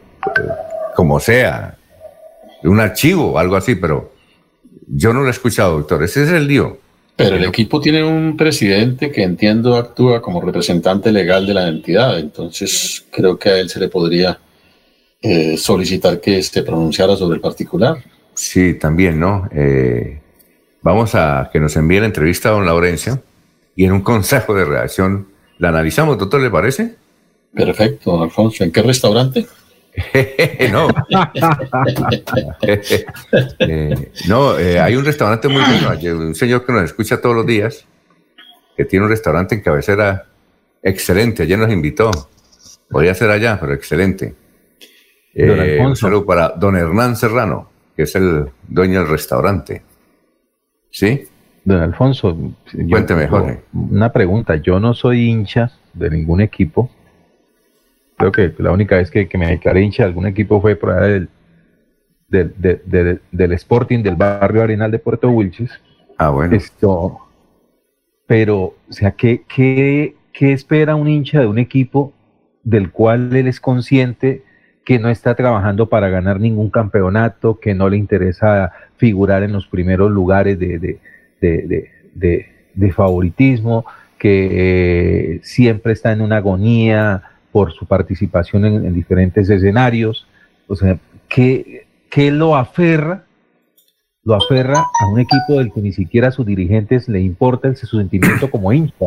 como 0.94 1.18
sea, 1.18 1.76
un 2.62 2.78
archivo 2.78 3.38
algo 3.38 3.56
así, 3.56 3.74
pero 3.74 4.12
yo 4.86 5.12
no 5.12 5.22
lo 5.22 5.28
he 5.28 5.30
escuchado, 5.30 5.78
doctor. 5.78 6.04
Ese 6.04 6.22
es 6.22 6.30
el 6.30 6.46
lío. 6.46 6.78
Pero 7.16 7.36
el 7.36 7.44
equipo 7.44 7.80
tiene 7.80 8.04
un 8.04 8.36
presidente 8.36 9.10
que 9.10 9.22
entiendo 9.22 9.76
actúa 9.76 10.20
como 10.20 10.40
representante 10.40 11.10
legal 11.10 11.46
de 11.46 11.54
la 11.54 11.66
entidad, 11.66 12.18
entonces 12.18 13.06
creo 13.10 13.38
que 13.38 13.48
a 13.48 13.58
él 13.58 13.70
se 13.70 13.80
le 13.80 13.88
podría 13.88 14.38
eh, 15.22 15.56
solicitar 15.56 16.20
que 16.20 16.42
se 16.42 16.62
pronunciara 16.62 17.16
sobre 17.16 17.36
el 17.36 17.40
particular. 17.40 17.96
Sí, 18.34 18.74
también, 18.74 19.18
¿no? 19.18 19.48
Eh, 19.50 20.20
vamos 20.82 21.14
a 21.14 21.48
que 21.52 21.58
nos 21.58 21.74
envíe 21.76 22.00
la 22.00 22.06
entrevista 22.06 22.50
a 22.50 22.52
don 22.52 22.66
Laurencio 22.66 23.22
y 23.74 23.84
en 23.84 23.92
un 23.92 24.02
consejo 24.02 24.54
de 24.54 24.64
redacción 24.64 25.28
la 25.58 25.70
analizamos, 25.70 26.18
doctor, 26.18 26.40
¿le 26.40 26.50
parece? 26.50 26.96
Perfecto, 27.54 28.12
don 28.12 28.22
Alfonso. 28.24 28.62
¿En 28.62 28.70
qué 28.70 28.82
restaurante? 28.82 29.46
no. 30.70 30.88
Eh, 33.58 34.12
no, 34.28 34.50
hay 34.50 34.96
un 34.96 35.04
restaurante 35.04 35.48
muy 35.48 35.62
bueno, 35.62 36.18
un 36.18 36.34
señor 36.34 36.66
que 36.66 36.72
nos 36.72 36.84
escucha 36.84 37.20
todos 37.20 37.34
los 37.34 37.46
días, 37.46 37.86
que 38.76 38.84
tiene 38.84 39.06
un 39.06 39.10
restaurante 39.10 39.54
en 39.54 39.62
cabecera 39.62 40.26
excelente, 40.82 41.44
ayer 41.44 41.58
nos 41.58 41.72
invitó. 41.72 42.10
Podría 42.90 43.14
ser 43.14 43.30
allá, 43.30 43.58
pero 43.58 43.72
excelente. 43.72 44.34
Eh, 45.38 45.78
un 45.84 45.94
saludo 45.96 46.24
para 46.24 46.48
don 46.48 46.76
Hernán 46.76 47.14
Serrano, 47.14 47.68
que 47.94 48.04
es 48.04 48.16
el 48.16 48.46
dueño 48.66 49.00
del 49.00 49.10
restaurante. 49.10 49.82
¿Sí? 50.90 51.24
Don 51.62 51.82
Alfonso, 51.82 52.34
cuénteme, 52.88 53.28
Jorge. 53.28 53.60
Una 53.74 54.10
pregunta, 54.10 54.56
yo 54.56 54.80
no 54.80 54.94
soy 54.94 55.28
hincha 55.28 55.70
de 55.92 56.08
ningún 56.08 56.40
equipo. 56.40 56.90
Creo 58.16 58.32
que 58.32 58.54
la 58.58 58.72
única 58.72 58.96
vez 58.96 59.10
que, 59.10 59.28
me 59.34 59.48
declaré 59.48 59.82
hincha 59.82 60.04
de 60.04 60.08
algún 60.08 60.26
equipo 60.26 60.58
fue 60.62 60.74
por 60.74 60.92
allá 60.92 61.26
del, 62.28 63.20
del, 63.30 63.52
Sporting 63.52 64.02
del 64.02 64.16
barrio 64.16 64.62
Arenal 64.62 64.90
de 64.90 64.98
Puerto 64.98 65.28
Wilches. 65.28 65.70
Ah, 66.16 66.30
bueno. 66.30 66.56
Esto, 66.56 67.18
pero, 68.26 68.74
o 68.88 68.92
sea, 68.92 69.10
¿qué, 69.10 69.44
qué, 69.54 70.16
¿qué 70.32 70.52
espera 70.54 70.94
un 70.94 71.08
hincha 71.08 71.40
de 71.40 71.46
un 71.46 71.58
equipo 71.58 72.14
del 72.62 72.90
cual 72.90 73.36
él 73.36 73.48
es 73.48 73.60
consciente 73.60 74.46
que 74.86 75.00
no 75.00 75.10
está 75.10 75.34
trabajando 75.34 75.88
para 75.88 76.08
ganar 76.10 76.38
ningún 76.38 76.70
campeonato, 76.70 77.58
que 77.58 77.74
no 77.74 77.88
le 77.88 77.96
interesa 77.96 78.70
figurar 78.96 79.42
en 79.42 79.52
los 79.52 79.66
primeros 79.66 80.12
lugares 80.12 80.60
de, 80.60 81.00
de, 81.40 82.92
favoritismo, 82.92 83.84
que 84.16 84.48
eh, 84.52 85.40
siempre 85.42 85.92
está 85.92 86.12
en 86.12 86.20
una 86.20 86.36
agonía 86.36 87.20
por 87.50 87.72
su 87.72 87.84
participación 87.84 88.64
en, 88.64 88.94
diferentes 88.94 89.50
escenarios. 89.50 90.28
O 90.68 90.76
sea, 90.76 90.96
¿qué, 91.28 91.84
lo 92.30 92.54
aferra? 92.54 93.24
Lo 94.22 94.36
aferra 94.36 94.78
a 94.78 95.12
un 95.12 95.18
equipo 95.18 95.58
del 95.58 95.72
que 95.72 95.80
ni 95.80 95.92
siquiera 95.92 96.28
a 96.28 96.30
sus 96.30 96.46
dirigentes 96.46 97.08
le 97.08 97.20
importa 97.20 97.66
el, 97.66 97.74
su 97.74 97.98
sentimiento 97.98 98.48
como 98.48 98.72
hincha. 98.72 99.06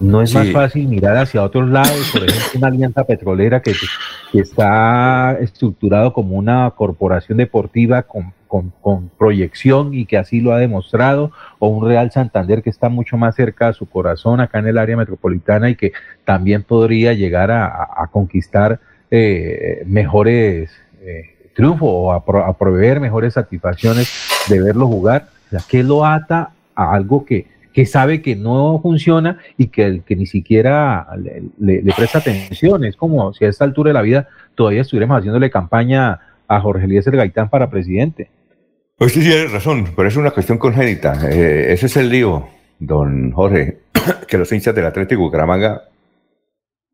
No 0.00 0.22
es 0.22 0.34
más 0.34 0.50
fácil 0.50 0.88
mirar 0.88 1.18
hacia 1.18 1.42
otros 1.42 1.68
lados, 1.68 2.10
por 2.10 2.24
ejemplo, 2.24 2.58
una 2.58 2.68
alianza 2.68 3.04
petrolera 3.04 3.60
que, 3.60 3.74
está 4.32 5.36
estructurado 5.40 6.12
como 6.12 6.36
una 6.36 6.70
corporación 6.70 7.36
deportiva 7.36 8.04
con, 8.04 8.32
proyección 9.18 9.92
y 9.92 10.06
que 10.06 10.16
así 10.16 10.40
lo 10.40 10.52
ha 10.52 10.58
demostrado, 10.58 11.30
o 11.58 11.68
un 11.68 11.86
Real 11.86 12.10
Santander 12.10 12.62
que 12.62 12.70
está 12.70 12.88
mucho 12.88 13.16
más 13.16 13.36
cerca 13.36 13.66
de 13.68 13.74
su 13.74 13.86
corazón 13.86 14.40
acá 14.40 14.58
en 14.58 14.68
el 14.68 14.78
área 14.78 14.96
metropolitana 14.96 15.68
y 15.68 15.76
que 15.76 15.92
también 16.24 16.62
podría 16.62 17.12
llegar 17.12 17.50
a, 17.50 18.08
conquistar 18.10 18.80
eh, 19.10 19.82
mejores 19.86 20.70
eh, 21.02 21.36
triunfos 21.54 21.88
o 21.92 22.12
a, 22.12 22.56
proveer 22.56 23.00
mejores 23.00 23.34
satisfacciones 23.34 24.10
de 24.48 24.60
verlo 24.60 24.86
jugar. 24.86 25.28
O 25.46 25.50
sea, 25.50 25.60
¿qué 25.68 25.82
lo 25.82 26.06
ata 26.06 26.50
a 26.74 26.94
algo 26.94 27.24
que 27.24 27.46
que 27.72 27.86
sabe 27.86 28.22
que 28.22 28.36
no 28.36 28.80
funciona 28.82 29.38
y 29.56 29.68
que, 29.68 30.02
que 30.04 30.16
ni 30.16 30.26
siquiera 30.26 31.06
le, 31.58 31.82
presta 31.96 32.18
atención. 32.18 32.84
Es 32.84 32.96
como 32.96 33.32
si 33.32 33.44
a 33.44 33.48
esta 33.48 33.64
altura 33.64 33.90
de 33.90 33.94
la 33.94 34.02
vida 34.02 34.28
todavía 34.54 34.82
estuviéramos 34.82 35.18
haciéndole 35.18 35.50
campaña 35.50 36.20
a 36.48 36.60
Jorge 36.60 36.84
Eliezer 36.84 37.16
Gaitán 37.16 37.48
para 37.48 37.70
presidente. 37.70 38.30
Pues 38.96 39.12
sí, 39.12 39.20
tiene 39.20 39.46
razón, 39.46 39.88
pero 39.96 40.08
es 40.08 40.16
una 40.16 40.30
cuestión 40.30 40.58
congénita. 40.58 41.30
Eh, 41.30 41.72
ese 41.72 41.86
es 41.86 41.96
el 41.96 42.10
lío, 42.10 42.48
don 42.78 43.32
Jorge, 43.32 43.78
que 44.28 44.38
los 44.38 44.50
hinchas 44.52 44.74
del 44.74 44.86
Atlético 44.86 45.22
Bucaramanga 45.22 45.84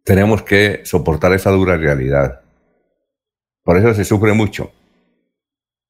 tenemos 0.05 0.43
que 0.43 0.83
soportar 0.85 1.33
esa 1.33 1.51
dura 1.51 1.77
realidad. 1.77 2.41
Por 3.65 3.77
eso 3.77 3.93
se 3.95 4.05
sufre 4.05 4.33
mucho. 4.35 4.71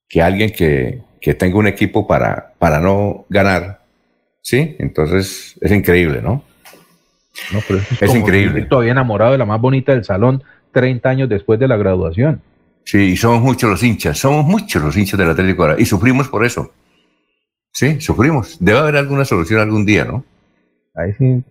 Que 0.09 0.23
alguien 0.23 0.51
que, 0.51 1.03
que 1.21 1.35
tenga 1.35 1.59
un 1.59 1.67
equipo 1.67 2.07
para, 2.07 2.55
para 2.59 2.81
no 2.81 3.27
ganar, 3.29 3.81
Sí, 4.47 4.77
entonces 4.79 5.59
es 5.61 5.73
increíble, 5.73 6.23
¿no? 6.23 6.45
No, 7.53 7.59
pero 7.67 7.81
es, 7.81 8.15
increíble. 8.15 8.65
Todavía 8.67 8.93
enamorado 8.93 9.33
de 9.33 9.39
la 9.39 9.45
más 9.45 9.61
bonita 9.61 9.91
del 9.91 10.05
salón 10.05 10.41
30 10.71 11.09
años 11.09 11.29
después 11.29 11.59
de 11.59 11.67
la 11.67 11.77
graduación. 11.77 12.41
Sí, 12.85 12.99
y 12.99 13.17
somos 13.17 13.43
muchos 13.43 13.69
los 13.69 13.83
hinchas, 13.83 14.17
somos 14.17 14.45
muchos 14.45 14.81
los 14.81 14.97
hinchas 14.97 15.19
del 15.19 15.31
Atlético 15.31 15.77
y 15.77 15.85
sufrimos 15.85 16.29
por 16.29 16.45
eso. 16.45 16.71
Sí, 17.73 18.01
sufrimos. 18.01 18.57
Debe 18.61 18.79
haber 18.79 18.99
alguna 18.99 19.25
solución 19.25 19.59
algún 19.59 19.85
día, 19.85 20.05
¿no? 20.05 20.25
Ahí 20.95 21.13
sí, 21.19 21.43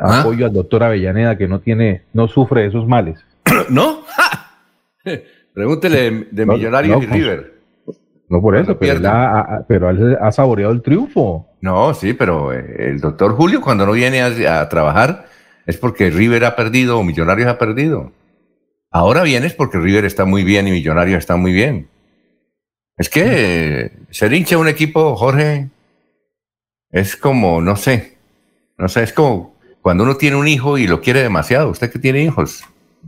¿Ah? 0.00 0.20
apoyo 0.20 0.46
al 0.46 0.54
doctor 0.54 0.84
Avellaneda 0.84 1.36
que 1.36 1.46
no 1.46 1.60
tiene, 1.60 2.04
no 2.14 2.28
sufre 2.28 2.62
de 2.62 2.68
esos 2.68 2.88
males. 2.88 3.22
¿No? 3.68 4.04
Pregúntele 5.52 6.28
de 6.30 6.46
Millonarios 6.46 7.02
y 7.02 7.06
River. 7.08 7.55
No 8.28 8.40
por 8.40 8.56
eso, 8.56 8.76
pero, 8.78 8.98
él 8.98 9.06
ha, 9.06 9.64
pero 9.68 9.90
él 9.90 10.16
ha 10.20 10.32
saboreado 10.32 10.72
el 10.72 10.82
triunfo. 10.82 11.48
No, 11.60 11.94
sí, 11.94 12.12
pero 12.12 12.52
eh, 12.52 12.90
el 12.90 13.00
doctor 13.00 13.34
Julio 13.36 13.60
cuando 13.60 13.86
no 13.86 13.92
viene 13.92 14.22
a, 14.22 14.68
trabajar 14.68 15.26
es 15.64 15.76
porque 15.76 16.10
River 16.10 16.44
ha 16.44 16.56
perdido 16.56 16.98
o 16.98 17.04
Millonarios 17.04 17.48
ha 17.48 17.58
perdido. 17.58 18.12
Ahora 18.90 19.22
vienes 19.22 19.54
porque 19.54 19.78
River 19.78 20.04
está 20.04 20.24
muy 20.24 20.42
bien 20.42 20.66
y 20.66 20.72
Millonarios 20.72 21.18
está 21.18 21.36
muy 21.36 21.52
bien. 21.52 21.88
Es 22.96 23.08
que 23.08 23.92
ser 24.10 24.32
hincha 24.32 24.58
un 24.58 24.68
equipo, 24.68 25.16
Jorge, 25.16 25.68
es 26.90 27.16
como, 27.16 27.60
no 27.60 27.76
sé, 27.76 28.16
no 28.78 28.88
sé, 28.88 29.02
es 29.02 29.12
como 29.12 29.54
cuando 29.82 30.04
uno 30.04 30.16
tiene 30.16 30.36
un 30.36 30.48
hijo 30.48 30.78
y 30.78 30.86
lo 30.86 31.00
quiere 31.00 31.22
demasiado. 31.22 31.70
Usted 31.70 31.92
que 31.92 31.98
tiene 31.98 32.22
hijos, 32.22 32.64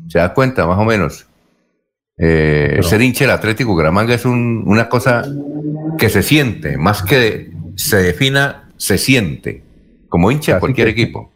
se 0.08 0.18
da 0.18 0.34
cuenta 0.34 0.66
más 0.66 0.78
o 0.78 0.84
menos. 0.84 1.27
Eh, 2.18 2.80
ser 2.82 3.00
hincha 3.00 3.24
del 3.24 3.30
Atlético 3.30 3.76
Gramanga 3.76 4.14
es 4.14 4.24
una 4.24 4.88
cosa 4.88 5.24
que 5.98 6.08
se 6.08 6.22
siente, 6.22 6.76
más 6.76 7.02
que 7.02 7.52
se 7.76 7.98
defina, 7.98 8.70
se 8.76 8.98
siente, 8.98 9.62
como 10.08 10.30
hincha 10.30 10.54
de 10.54 10.60
cualquier 10.60 10.88
equipo. 10.88 11.30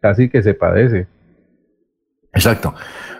Casi 0.00 0.28
que 0.28 0.42
se 0.42 0.54
padece. 0.54 1.06
Exacto. 2.32 2.74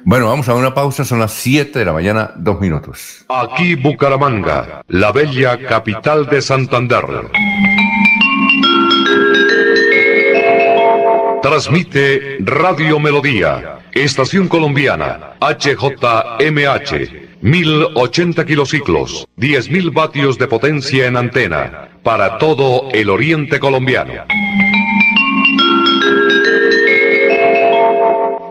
Bueno, 0.04 0.26
vamos 0.26 0.48
a 0.48 0.54
una 0.54 0.74
pausa, 0.74 1.04
son 1.04 1.20
las 1.20 1.32
7 1.32 1.78
de 1.78 1.84
la 1.84 1.92
mañana, 1.92 2.32
dos 2.36 2.60
minutos. 2.60 3.24
Aquí 3.28 3.74
Bucaramanga, 3.74 4.82
la 4.88 5.12
bella 5.12 5.58
capital 5.66 6.26
de 6.26 6.42
Santander. 6.42 7.04
Transmite 11.44 12.38
Radio 12.40 12.98
Melodía, 12.98 13.80
Estación 13.92 14.48
Colombiana, 14.48 15.34
HJMH, 15.42 16.92
1080 17.42 18.46
kilociclos, 18.46 19.28
10.000 19.36 19.92
vatios 19.92 20.38
de 20.38 20.48
potencia 20.48 21.06
en 21.06 21.18
antena, 21.18 21.90
para 22.02 22.38
todo 22.38 22.88
el 22.92 23.10
oriente 23.10 23.60
colombiano. 23.60 24.24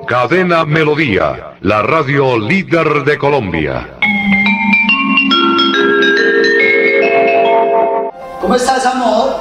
Cadena 0.05 0.63
Melodía, 0.63 1.55
la 1.61 1.81
radio 1.81 2.37
líder 2.37 3.03
de 3.05 3.17
Colombia. 3.17 3.89
¿Cómo 8.39 8.53
estás, 8.53 8.85
amor? 8.85 9.33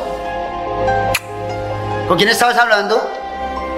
¿Con 2.08 2.16
quién 2.16 2.30
estabas 2.30 2.56
hablando? 2.56 3.21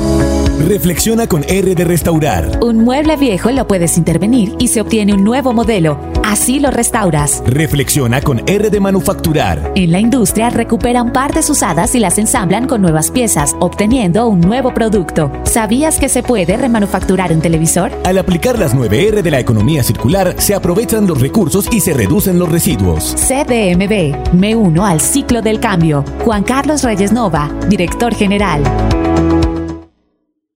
Reflexiona 0.59 1.27
con 1.27 1.43
R 1.43 1.75
de 1.75 1.83
Restaurar. 1.83 2.59
Un 2.61 2.83
mueble 2.83 3.17
viejo 3.17 3.51
lo 3.51 3.67
puedes 3.67 3.97
intervenir 3.97 4.55
y 4.59 4.67
se 4.67 4.81
obtiene 4.81 5.13
un 5.13 5.23
nuevo 5.23 5.53
modelo. 5.53 5.99
Así 6.23 6.59
lo 6.59 6.71
restauras. 6.71 7.43
Reflexiona 7.45 8.21
con 8.21 8.41
R 8.47 8.69
de 8.69 8.79
Manufacturar. 8.79 9.71
En 9.75 9.91
la 9.91 9.99
industria 9.99 10.49
recuperan 10.49 11.11
partes 11.11 11.49
usadas 11.49 11.95
y 11.95 11.99
las 11.99 12.17
ensamblan 12.17 12.67
con 12.67 12.81
nuevas 12.81 13.11
piezas, 13.11 13.55
obteniendo 13.59 14.27
un 14.27 14.39
nuevo 14.39 14.73
producto. 14.73 15.31
¿Sabías 15.43 15.99
que 15.99 16.09
se 16.09 16.23
puede 16.23 16.55
remanufacturar 16.57 17.33
un 17.33 17.41
televisor? 17.41 17.91
Al 18.05 18.17
aplicar 18.17 18.57
las 18.57 18.75
9R 18.75 19.21
de 19.21 19.31
la 19.31 19.39
economía 19.39 19.83
circular, 19.83 20.35
se 20.37 20.55
aprovechan 20.55 21.07
los 21.07 21.19
recursos 21.19 21.67
y 21.71 21.81
se 21.81 21.93
reducen 21.93 22.39
los 22.39 22.49
residuos. 22.49 23.15
CDMB. 23.15 24.33
Me 24.33 24.55
uno 24.55 24.85
al 24.85 25.01
ciclo 25.01 25.41
del 25.41 25.59
cambio. 25.59 26.05
Juan 26.23 26.43
Carlos 26.43 26.83
Reyes 26.83 27.11
Nova, 27.11 27.49
director 27.67 28.13
general. 28.13 28.63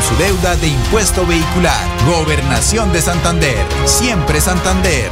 su 0.00 0.16
deuda 0.16 0.56
de 0.56 0.68
impuesto 0.68 1.26
vehicular. 1.26 1.84
Gobernación 2.06 2.92
de 2.92 3.02
Santander. 3.02 3.56
Siempre 3.84 4.40
Santander. 4.40 5.10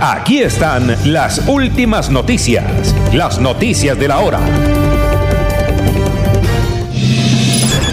Aquí 0.00 0.38
están 0.38 0.96
las 1.04 1.46
últimas 1.48 2.10
noticias. 2.10 2.94
Las 3.12 3.40
noticias 3.40 3.98
de 3.98 4.08
la 4.08 4.20
hora. 4.20 4.40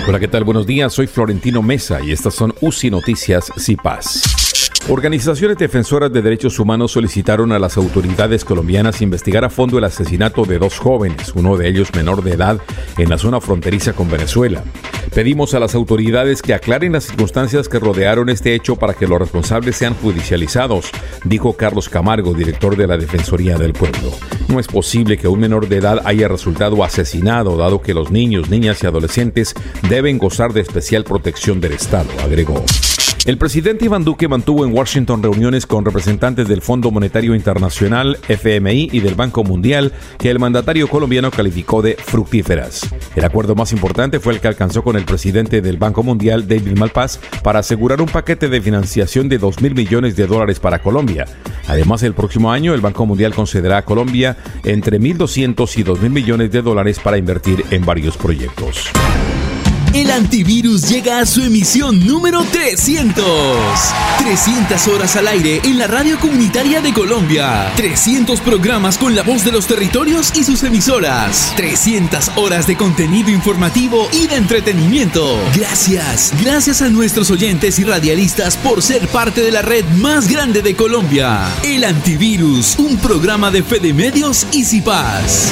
Hola, 0.07 0.19
¿qué 0.19 0.27
tal? 0.27 0.43
Buenos 0.43 0.67
días. 0.67 0.93
Soy 0.93 1.07
Florentino 1.07 1.61
Mesa 1.61 1.99
y 2.01 2.11
estas 2.11 2.35
son 2.35 2.53
UCI 2.61 2.91
Noticias 2.91 3.51
CIPAS. 3.57 4.42
Organizaciones 4.89 5.57
defensoras 5.57 6.11
de 6.11 6.21
derechos 6.21 6.59
humanos 6.59 6.91
solicitaron 6.91 7.53
a 7.53 7.59
las 7.59 7.77
autoridades 7.77 8.43
colombianas 8.43 9.01
investigar 9.01 9.45
a 9.45 9.49
fondo 9.49 9.77
el 9.77 9.85
asesinato 9.85 10.43
de 10.43 10.59
dos 10.59 10.77
jóvenes, 10.77 11.31
uno 11.35 11.55
de 11.55 11.69
ellos 11.69 11.95
menor 11.95 12.21
de 12.21 12.33
edad, 12.33 12.59
en 12.97 13.09
la 13.09 13.17
zona 13.17 13.39
fronteriza 13.39 13.93
con 13.93 14.11
Venezuela. 14.11 14.61
Pedimos 15.15 15.53
a 15.53 15.61
las 15.61 15.73
autoridades 15.73 16.41
que 16.41 16.53
aclaren 16.53 16.91
las 16.91 17.05
circunstancias 17.05 17.69
que 17.69 17.79
rodearon 17.79 18.27
este 18.27 18.55
hecho 18.55 18.75
para 18.75 18.93
que 18.93 19.07
los 19.07 19.19
responsables 19.19 19.77
sean 19.77 19.93
judicializados, 19.93 20.91
dijo 21.23 21.53
Carlos 21.53 21.87
Camargo, 21.87 22.33
director 22.33 22.75
de 22.75 22.87
la 22.87 22.97
Defensoría 22.97 23.57
del 23.57 23.71
Pueblo. 23.71 24.11
No 24.49 24.59
es 24.59 24.67
posible 24.67 25.17
que 25.17 25.29
un 25.29 25.39
menor 25.39 25.69
de 25.69 25.77
edad 25.77 26.01
haya 26.03 26.27
resultado 26.27 26.83
asesinado, 26.83 27.55
dado 27.55 27.81
que 27.81 27.93
los 27.93 28.11
niños, 28.11 28.49
niñas 28.49 28.83
y 28.83 28.87
adolescentes 28.87 29.53
deben 29.87 30.17
gozar 30.17 30.51
de 30.51 30.59
especial 30.59 31.05
protección 31.05 31.61
del 31.61 31.71
Estado, 31.71 32.09
agregó. 32.21 32.65
El 33.25 33.37
presidente 33.37 33.85
Iván 33.85 34.03
Duque 34.03 34.27
mantuvo 34.27 34.65
en 34.65 34.73
Washington 34.73 35.23
reuniones 35.23 35.65
con 35.65 35.85
representantes 35.85 36.45
del 36.49 36.61
Fondo 36.61 36.91
Monetario 36.91 37.35
Internacional, 37.35 38.17
FMI 38.27 38.89
y 38.91 38.99
del 38.99 39.15
Banco 39.15 39.45
Mundial, 39.45 39.93
que 40.19 40.29
el 40.29 40.39
mandatario 40.39 40.89
colombiano 40.89 41.31
calificó 41.31 41.81
de 41.81 41.95
fructíferas. 41.95 42.81
El 43.15 43.23
acuerdo 43.23 43.55
más 43.55 43.71
importante 43.71 44.19
fue 44.19 44.33
el 44.33 44.41
que 44.41 44.49
alcanzó 44.49 44.83
con 44.83 44.97
el 44.97 45.05
presidente 45.05 45.61
del 45.61 45.77
Banco 45.77 46.03
Mundial, 46.03 46.49
David 46.49 46.77
Malpass, 46.77 47.21
para 47.43 47.59
asegurar 47.59 48.01
un 48.01 48.09
paquete 48.09 48.49
de 48.49 48.59
financiación 48.59 49.29
de 49.29 49.37
2 49.37 49.61
mil 49.61 49.73
millones 49.73 50.17
de 50.17 50.27
dólares 50.27 50.59
para 50.59 50.79
Colombia. 50.79 51.23
Además, 51.69 52.03
el 52.03 52.15
próximo 52.15 52.51
año 52.51 52.73
el 52.73 52.81
Banco 52.81 53.05
Mundial 53.05 53.33
concederá 53.33 53.77
a 53.77 53.85
Colombia 53.85 54.35
entre 54.65 54.99
1.200 54.99 55.77
y 55.77 55.83
2 55.83 56.01
mil 56.01 56.11
millones 56.11 56.51
de 56.51 56.61
dólares 56.61 56.99
para 56.99 57.17
invertir 57.17 57.63
en 57.71 57.85
varios 57.85 58.17
proyectos. 58.17 58.91
El 59.93 60.09
antivirus 60.09 60.89
llega 60.89 61.19
a 61.19 61.25
su 61.27 61.43
emisión 61.43 61.99
número 61.99 62.43
300. 62.45 63.23
300 64.17 64.87
horas 64.87 65.15
al 65.17 65.27
aire 65.27 65.61
en 65.63 65.77
la 65.77 65.85
radio 65.85 66.19
comunitaria 66.19 66.81
de 66.81 66.91
Colombia. 66.91 67.71
300 67.75 68.41
programas 68.41 68.97
con 68.97 69.15
la 69.15 69.21
voz 69.21 69.45
de 69.45 69.51
los 69.51 69.67
territorios 69.67 70.35
y 70.35 70.43
sus 70.43 70.63
emisoras. 70.63 71.53
300 71.57 72.31
horas 72.37 72.65
de 72.65 72.75
contenido 72.75 73.29
informativo 73.29 74.09
y 74.11 74.25
de 74.25 74.37
entretenimiento. 74.37 75.37
Gracias, 75.55 76.33
gracias 76.41 76.81
a 76.81 76.89
nuestros 76.89 77.29
oyentes 77.29 77.77
y 77.77 77.83
radialistas 77.83 78.57
por 78.57 78.81
ser 78.81 79.07
parte 79.09 79.41
de 79.41 79.51
la 79.51 79.61
red 79.61 79.85
más 79.97 80.27
grande 80.27 80.63
de 80.63 80.75
Colombia. 80.75 81.47
El 81.61 81.83
antivirus, 81.83 82.79
un 82.79 82.97
programa 82.97 83.51
de 83.51 83.61
Fede 83.61 83.93
Medios 83.93 84.47
y 84.53 84.65
Cipaz. 84.65 85.51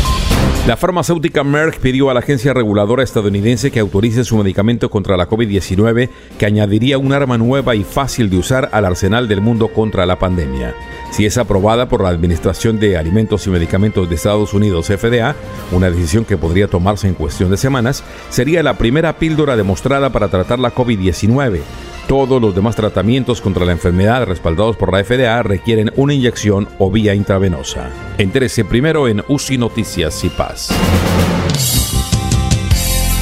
La 0.67 0.77
farmacéutica 0.77 1.43
Merck 1.43 1.79
pidió 1.79 2.11
a 2.11 2.13
la 2.13 2.19
agencia 2.19 2.53
reguladora 2.53 3.01
estadounidense 3.01 3.71
que 3.71 3.79
autorice 3.79 4.23
su 4.23 4.37
medicamento 4.37 4.91
contra 4.91 5.17
la 5.17 5.27
COVID-19 5.27 6.09
que 6.37 6.45
añadiría 6.45 6.99
un 6.99 7.13
arma 7.13 7.39
nueva 7.39 7.73
y 7.73 7.83
fácil 7.83 8.29
de 8.29 8.37
usar 8.37 8.69
al 8.71 8.85
arsenal 8.85 9.27
del 9.27 9.41
mundo 9.41 9.69
contra 9.69 10.05
la 10.05 10.19
pandemia. 10.19 10.75
Si 11.09 11.25
es 11.25 11.39
aprobada 11.39 11.89
por 11.89 12.03
la 12.03 12.09
Administración 12.09 12.79
de 12.79 12.95
Alimentos 12.95 13.47
y 13.47 13.49
Medicamentos 13.49 14.07
de 14.07 14.15
Estados 14.15 14.53
Unidos 14.53 14.87
FDA, 14.87 15.35
una 15.71 15.89
decisión 15.89 16.25
que 16.25 16.37
podría 16.37 16.67
tomarse 16.67 17.07
en 17.07 17.15
cuestión 17.15 17.49
de 17.49 17.57
semanas, 17.57 18.03
sería 18.29 18.61
la 18.61 18.77
primera 18.77 19.17
píldora 19.17 19.57
demostrada 19.57 20.11
para 20.11 20.27
tratar 20.27 20.59
la 20.59 20.73
COVID-19 20.73 21.59
todos 22.11 22.41
los 22.41 22.53
demás 22.53 22.75
tratamientos 22.75 23.39
contra 23.39 23.63
la 23.63 23.71
enfermedad 23.71 24.25
respaldados 24.25 24.75
por 24.75 24.91
la 24.91 25.01
FDA 25.01 25.41
requieren 25.43 25.93
una 25.95 26.13
inyección 26.13 26.67
o 26.77 26.91
vía 26.91 27.15
intravenosa. 27.15 27.89
Entérese 28.17 28.65
primero 28.65 29.07
en 29.07 29.23
UCI 29.29 29.57
Noticias 29.57 30.21
y 30.25 30.27
Paz. 30.27 30.71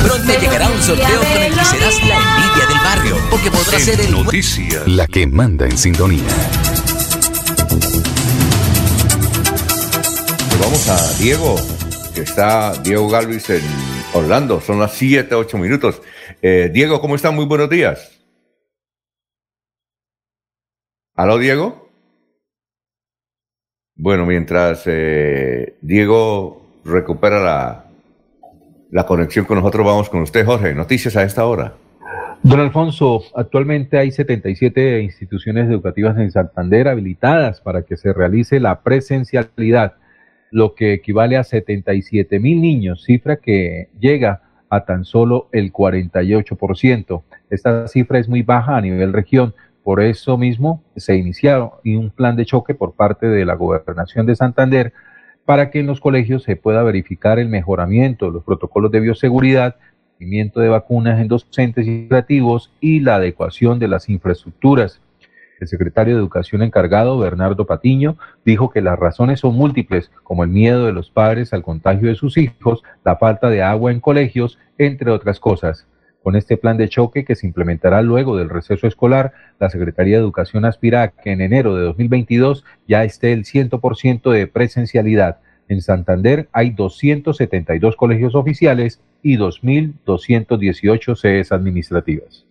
Pronto 0.02 0.34
llegará 0.42 0.68
un 0.70 0.82
sorteo 0.82 1.06
con 1.06 1.42
el 1.44 1.54
que 1.54 1.66
serás 1.66 2.00
la 2.08 2.16
envidia 2.16 2.66
del 2.68 2.78
barrio, 2.84 3.16
porque 3.30 3.52
podrás 3.52 3.80
ser 3.80 4.02
el... 4.02 4.12
Noticias. 4.12 4.88
La 4.88 5.06
que 5.06 5.28
manda 5.28 5.68
en 5.68 5.78
sintonía. 5.78 6.24
Vamos 10.60 10.90
a 10.90 11.14
Diego, 11.20 11.58
que 12.16 12.22
está 12.22 12.74
Diego 12.82 13.08
Galvis 13.08 13.52
en 13.52 13.62
Orlando. 14.14 14.60
Son 14.66 14.80
las 14.80 14.96
7, 14.96 15.36
8 15.36 15.58
minutos. 15.60 16.02
Eh, 16.42 16.72
Diego, 16.74 17.00
¿cómo 17.00 17.16
están? 17.16 17.36
Muy 17.36 17.46
buenos 17.46 17.70
días. 17.70 18.19
¿Aló, 21.20 21.38
Diego? 21.38 21.90
Bueno, 23.98 24.26
mientras 24.26 24.84
eh, 24.86 25.76
Diego 25.82 26.80
recupera 26.86 27.44
la, 27.44 27.88
la 28.90 29.06
conexión 29.06 29.44
con 29.44 29.58
nosotros, 29.58 29.86
vamos 29.86 30.10
con 30.10 30.22
usted, 30.22 30.46
Jorge. 30.46 30.74
Noticias 30.74 31.18
a 31.18 31.24
esta 31.24 31.46
hora. 31.46 31.74
Don 32.42 32.62
Alfonso, 32.62 33.22
actualmente 33.36 33.98
hay 33.98 34.12
77 34.12 35.02
instituciones 35.02 35.68
educativas 35.70 36.18
en 36.18 36.32
Santander 36.32 36.88
habilitadas 36.88 37.60
para 37.60 37.82
que 37.82 37.98
se 37.98 38.14
realice 38.14 38.62
la 38.62 38.80
presencialidad, 38.80 39.96
lo 40.52 40.74
que 40.74 40.94
equivale 40.94 41.36
a 41.36 41.44
77 41.44 42.40
mil 42.40 42.62
niños, 42.62 43.04
cifra 43.04 43.36
que 43.36 43.90
llega 44.00 44.44
a 44.70 44.86
tan 44.86 45.04
solo 45.04 45.50
el 45.52 45.74
48%. 45.74 47.24
Esta 47.50 47.90
cifra 47.90 48.20
es 48.20 48.30
muy 48.30 48.42
baja 48.42 48.78
a 48.78 48.82
nivel 48.82 49.12
región, 49.12 49.54
por 49.84 50.02
eso 50.02 50.38
mismo 50.38 50.84
se 50.96 51.16
inició 51.16 51.80
un 51.86 52.12
plan 52.12 52.36
de 52.36 52.46
choque 52.46 52.76
por 52.76 52.94
parte 52.94 53.28
de 53.28 53.46
la 53.46 53.56
Gobernación 53.56 54.26
de 54.26 54.36
Santander 54.36 54.94
para 55.46 55.72
que 55.72 55.80
en 55.80 55.88
los 55.88 56.00
colegios 56.00 56.44
se 56.44 56.56
pueda 56.56 56.84
verificar 56.84 57.40
el 57.40 57.50
mejoramiento 57.50 58.28
de 58.28 58.34
los 58.34 58.44
protocolos 58.44 58.92
de 58.92 59.00
bioseguridad, 59.00 59.78
seguimiento 60.18 60.60
de 60.60 60.70
vacunas 60.70 61.20
en 61.20 61.28
docentes 61.28 61.88
y 61.88 62.02
educativos 62.02 62.72
y 62.80 63.00
la 63.00 63.16
adecuación 63.16 63.80
de 63.80 63.88
las 63.88 64.10
infraestructuras. 64.10 65.02
El 65.60 65.68
secretario 65.68 66.14
de 66.14 66.20
Educación 66.20 66.62
encargado, 66.62 67.18
Bernardo 67.18 67.66
Patiño, 67.66 68.18
dijo 68.46 68.70
que 68.70 68.82
las 68.82 68.98
razones 68.98 69.40
son 69.40 69.56
múltiples, 69.56 70.12
como 70.24 70.44
el 70.44 70.50
miedo 70.50 70.86
de 70.86 70.94
los 70.94 71.10
padres 71.10 71.52
al 71.52 71.64
contagio 71.64 72.08
de 72.08 72.16
sus 72.16 72.38
hijos, 72.38 72.84
la 73.04 73.18
falta 73.18 73.50
de 73.50 73.62
agua 73.62 73.92
en 73.92 74.00
colegios, 74.00 74.58
entre 74.78 75.12
otras 75.12 75.40
cosas. 75.40 75.88
Con 76.24 76.36
este 76.36 76.58
plan 76.58 76.78
de 76.78 76.90
choque 76.90 77.24
que 77.24 77.36
se 77.36 77.48
implementará 77.48 78.02
luego 78.02 78.36
del 78.36 78.50
receso 78.50 78.88
escolar, 78.88 79.32
la 79.60 79.70
Secretaría 79.70 80.18
de 80.18 80.24
Educación 80.24 80.66
aspira 80.66 81.04
a 81.04 81.08
que 81.10 81.32
en 81.32 81.42
enero 81.42 81.76
de 81.76 81.84
2022 81.84 82.66
ya 82.88 83.04
esté 83.04 83.32
el 83.32 83.46
100% 83.46 84.32
de 84.32 84.48
presencialidad. 84.48 85.38
En 85.70 85.82
Santander 85.82 86.50
hay 86.52 86.72
272 86.72 87.96
colegios 87.96 88.36
oficiales 88.36 89.00
y 89.22 89.38
2.218 89.38 91.16
sedes 91.16 91.52
administrativas. 91.52 92.49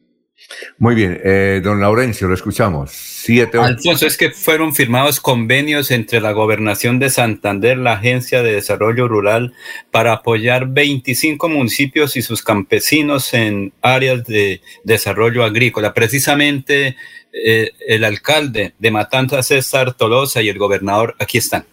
Muy 0.79 0.95
bien, 0.95 1.21
eh, 1.25 1.61
don 1.63 1.81
Laurencio, 1.81 2.29
lo 2.29 2.35
escuchamos. 2.35 2.91
Siete, 2.93 3.59
Alfonso, 3.59 4.07
es 4.07 4.17
que 4.17 4.31
fueron 4.31 4.75
firmados 4.75 5.21
convenios 5.21 5.91
entre 5.91 6.21
la 6.21 6.33
Gobernación 6.33 6.99
de 6.99 7.11
Santander, 7.11 7.77
la 7.77 7.95
Agencia 7.95 8.43
de 8.43 8.53
Desarrollo 8.53 9.09
Rural, 9.09 9.53
para 9.91 10.13
apoyar 10.13 10.69
25 10.69 11.49
municipios 11.49 12.17
y 12.17 12.23
sus 12.23 12.43
campesinos 12.43 13.35
en 13.35 13.73
áreas 13.83 14.25
de 14.25 14.63
desarrollo 14.85 15.45
agrícola. 15.45 15.93
Precisamente 15.93 16.97
eh, 17.33 17.73
el 17.87 18.05
alcalde 18.05 18.75
de 18.79 18.91
Matanzas, 18.91 19.47
César 19.47 19.95
Tolosa, 19.95 20.41
y 20.41 20.49
el 20.49 20.59
gobernador 20.59 21.15
aquí 21.19 21.39
están. 21.39 21.65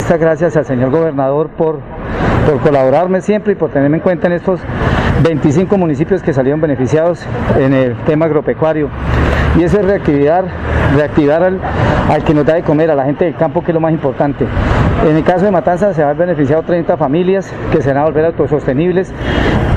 Muchas 0.00 0.18
gracias 0.18 0.56
al 0.56 0.66
señor 0.66 0.90
gobernador 0.90 1.50
por, 1.56 1.80
por 2.44 2.60
colaborarme 2.60 3.20
siempre 3.20 3.52
y 3.52 3.56
por 3.56 3.70
tenerme 3.70 3.98
en 3.98 4.02
cuenta 4.02 4.26
en 4.26 4.34
estos 4.34 4.60
25 5.22 5.78
municipios 5.78 6.22
que 6.22 6.32
salieron 6.32 6.60
beneficiados 6.60 7.24
en 7.58 7.72
el 7.72 7.96
tema 8.04 8.26
agropecuario. 8.26 8.88
Y 9.58 9.62
eso 9.62 9.78
es 9.78 9.86
reactivar, 9.86 10.46
reactivar 10.96 11.42
al, 11.42 12.24
que 12.24 12.34
nos 12.34 12.44
da 12.44 12.54
de 12.54 12.62
comer, 12.62 12.90
a 12.90 12.94
la 12.94 13.04
gente 13.04 13.24
del 13.24 13.36
campo, 13.36 13.62
que 13.62 13.70
es 13.70 13.74
lo 13.74 13.80
más 13.80 13.92
importante. 13.92 14.46
En 15.08 15.16
el 15.16 15.24
caso 15.24 15.44
de 15.44 15.50
Matanzas 15.50 15.96
se 15.96 16.02
han 16.02 16.16
beneficiado 16.16 16.62
30 16.62 16.96
familias 16.96 17.52
que 17.70 17.80
se 17.80 17.92
van 17.92 17.98
a 17.98 18.04
volver 18.04 18.24
autosostenibles 18.24 19.12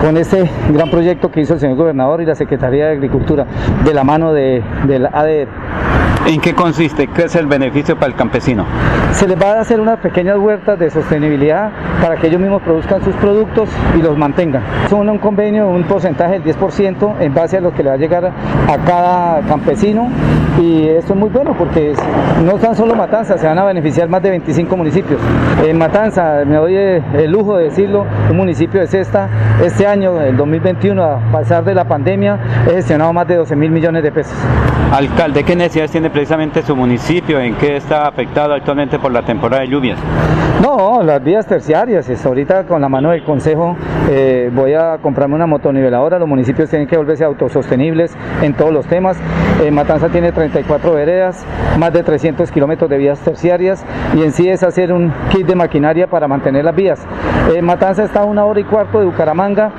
con 0.02 0.18
este 0.18 0.50
gran 0.70 0.90
proyecto 0.90 1.32
que 1.32 1.42
hizo 1.42 1.54
el 1.54 1.60
señor 1.60 1.78
gobernador 1.78 2.22
y 2.22 2.26
la 2.26 2.36
Secretaría 2.36 2.88
de 2.88 2.92
Agricultura 2.94 3.46
de 3.84 3.94
la 3.94 4.04
mano 4.04 4.34
de, 4.34 4.64
del 4.86 5.06
ADR. 5.08 5.48
¿En 6.28 6.42
qué 6.42 6.54
consiste? 6.54 7.08
¿Qué 7.08 7.24
es 7.24 7.36
el 7.36 7.48
beneficio 7.48 7.96
para 7.96 8.08
el 8.08 8.16
campesino? 8.16 8.66
Se 9.12 9.30
les 9.30 9.42
va 9.42 9.54
a 9.54 9.62
hacer 9.62 9.80
unas 9.80 10.00
pequeñas 10.00 10.38
huertas 10.38 10.78
de 10.78 10.90
sostenibilidad 10.90 11.72
para 12.02 12.18
que 12.18 12.28
ellos 12.28 12.42
mismos 12.42 12.62
produzcan 12.64 13.02
sus 13.02 13.16
productos 13.16 13.70
y 13.98 14.02
los 14.02 14.18
mantengan. 14.18 14.62
Son 14.90 15.08
un 15.08 15.20
convenio, 15.20 15.70
un 15.70 15.84
porcentaje 15.84 16.40
del 16.40 16.44
10% 16.44 17.22
en 17.22 17.34
base 17.34 17.58
a 17.58 17.62
lo 17.62 17.74
que 17.74 17.82
le 17.82 17.90
va 17.90 17.96
a 17.96 17.98
llegar 17.98 18.26
a 18.26 18.78
cada 18.86 19.42
campesino 19.48 20.10
y 20.60 20.90
esto 20.90 21.14
es 21.14 21.20
muy 21.20 21.30
bueno 21.30 21.56
porque 21.58 21.94
no 22.44 22.56
tan 22.56 22.76
solo 22.76 22.94
Matanza, 22.94 23.38
se 23.38 23.48
van 23.48 23.60
a 23.60 23.64
beneficiar 23.64 24.10
más 24.10 24.22
de 24.22 24.32
25 24.32 24.76
municipios. 24.76 25.22
En 25.66 25.78
Matanza, 25.78 26.44
me 26.46 26.56
doy 26.56 26.76
el 26.76 27.32
lujo 27.32 27.56
de 27.56 27.66
decirlo, 27.66 28.06
un 28.30 28.36
municipio 28.36 28.82
de 28.82 28.88
Cesta, 28.88 29.30
este 29.64 29.87
año, 29.88 30.22
el 30.22 30.38
2021, 30.38 31.04
a 31.04 31.20
pasar 31.32 31.64
de 31.64 31.74
la 31.74 31.86
pandemia, 31.86 32.66
he 32.68 32.74
gestionado 32.74 33.14
más 33.14 33.28
de 33.28 33.36
12 33.36 33.56
mil 33.56 33.72
millones 33.72 34.04
de 34.04 34.12
pesos. 34.12 34.38
Alcalde, 34.92 35.44
¿qué 35.44 35.56
necesidades 35.56 35.92
tiene 35.92 36.10
precisamente 36.10 36.62
su 36.62 36.76
municipio? 36.76 37.40
¿En 37.40 37.56
qué 37.56 37.78
está 37.78 38.08
afectado 38.08 38.54
actualmente 38.54 39.00
por 39.00 39.12
la 39.12 39.24
temporada 39.24 39.64
de 39.64 39.70
lluvias? 39.70 40.00
No, 40.62 41.04
las 41.04 41.24
vías 41.24 41.46
terciarias. 41.46 42.10
Es 42.10 42.26
ahorita 42.26 42.66
con 42.66 42.82
la 42.82 42.90
mano 42.90 43.12
del 43.12 43.24
Consejo 43.24 43.76
eh, 44.10 44.50
voy 44.54 44.74
a 44.74 44.98
comprarme 45.02 45.36
una 45.36 45.46
motoniveladora. 45.46 46.18
Los 46.18 46.28
municipios 46.28 46.70
tienen 46.70 46.88
que 46.88 46.98
volverse 46.98 47.24
autosostenibles 47.24 48.16
en 48.42 48.54
todos 48.54 48.72
los 48.72 48.88
temas. 48.88 49.18
Eh, 49.62 49.70
Matanza 49.70 50.10
tiene 50.10 50.32
34 50.32 50.94
veredas, 50.94 51.46
más 51.78 51.94
de 51.94 52.02
300 52.04 52.50
kilómetros 52.52 52.90
de 52.90 52.98
vías 52.98 53.20
terciarias 53.20 53.86
y 54.16 54.24
en 54.24 54.32
sí 54.32 54.50
es 54.50 54.64
hacer 54.64 54.94
un 54.94 55.14
kit 55.30 55.46
de 55.46 55.56
maquinaria 55.56 56.08
para 56.08 56.28
mantener 56.28 56.66
las 56.66 56.76
vías. 56.76 57.06
Eh, 57.54 57.62
Matanza 57.62 58.04
está 58.04 58.22
a 58.22 58.26
una 58.26 58.46
hora 58.46 58.60
y 58.60 58.64
cuarto 58.64 59.00
de 59.00 59.06
Bucaramanga. 59.06 59.72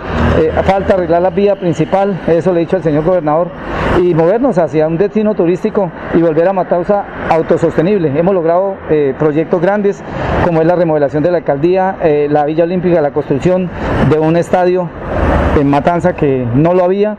Falta 0.64 0.94
arreglar 0.94 1.22
la 1.22 1.30
vía 1.30 1.56
principal, 1.56 2.20
eso 2.26 2.52
le 2.52 2.60
he 2.60 2.64
dicho 2.64 2.76
al 2.76 2.82
señor 2.82 3.04
gobernador, 3.04 3.50
y 4.02 4.14
movernos 4.14 4.58
hacia 4.58 4.86
un 4.86 4.96
destino 4.96 5.34
turístico 5.34 5.90
y 6.14 6.18
volver 6.18 6.46
a 6.48 6.52
Matanza 6.52 7.04
autosostenible. 7.28 8.16
Hemos 8.16 8.34
logrado 8.34 8.76
proyectos 9.18 9.60
grandes 9.60 10.02
como 10.48 10.62
es 10.62 10.66
la 10.66 10.76
remodelación 10.76 11.22
de 11.22 11.30
la 11.30 11.38
alcaldía, 11.38 11.96
eh, 12.02 12.26
la 12.30 12.44
Villa 12.46 12.64
Olímpica, 12.64 13.00
la 13.00 13.10
construcción 13.10 13.68
de 14.08 14.18
un 14.18 14.36
estadio 14.36 14.88
en 15.60 15.68
Matanza 15.68 16.14
que 16.14 16.46
no 16.54 16.72
lo 16.72 16.84
había 16.84 17.16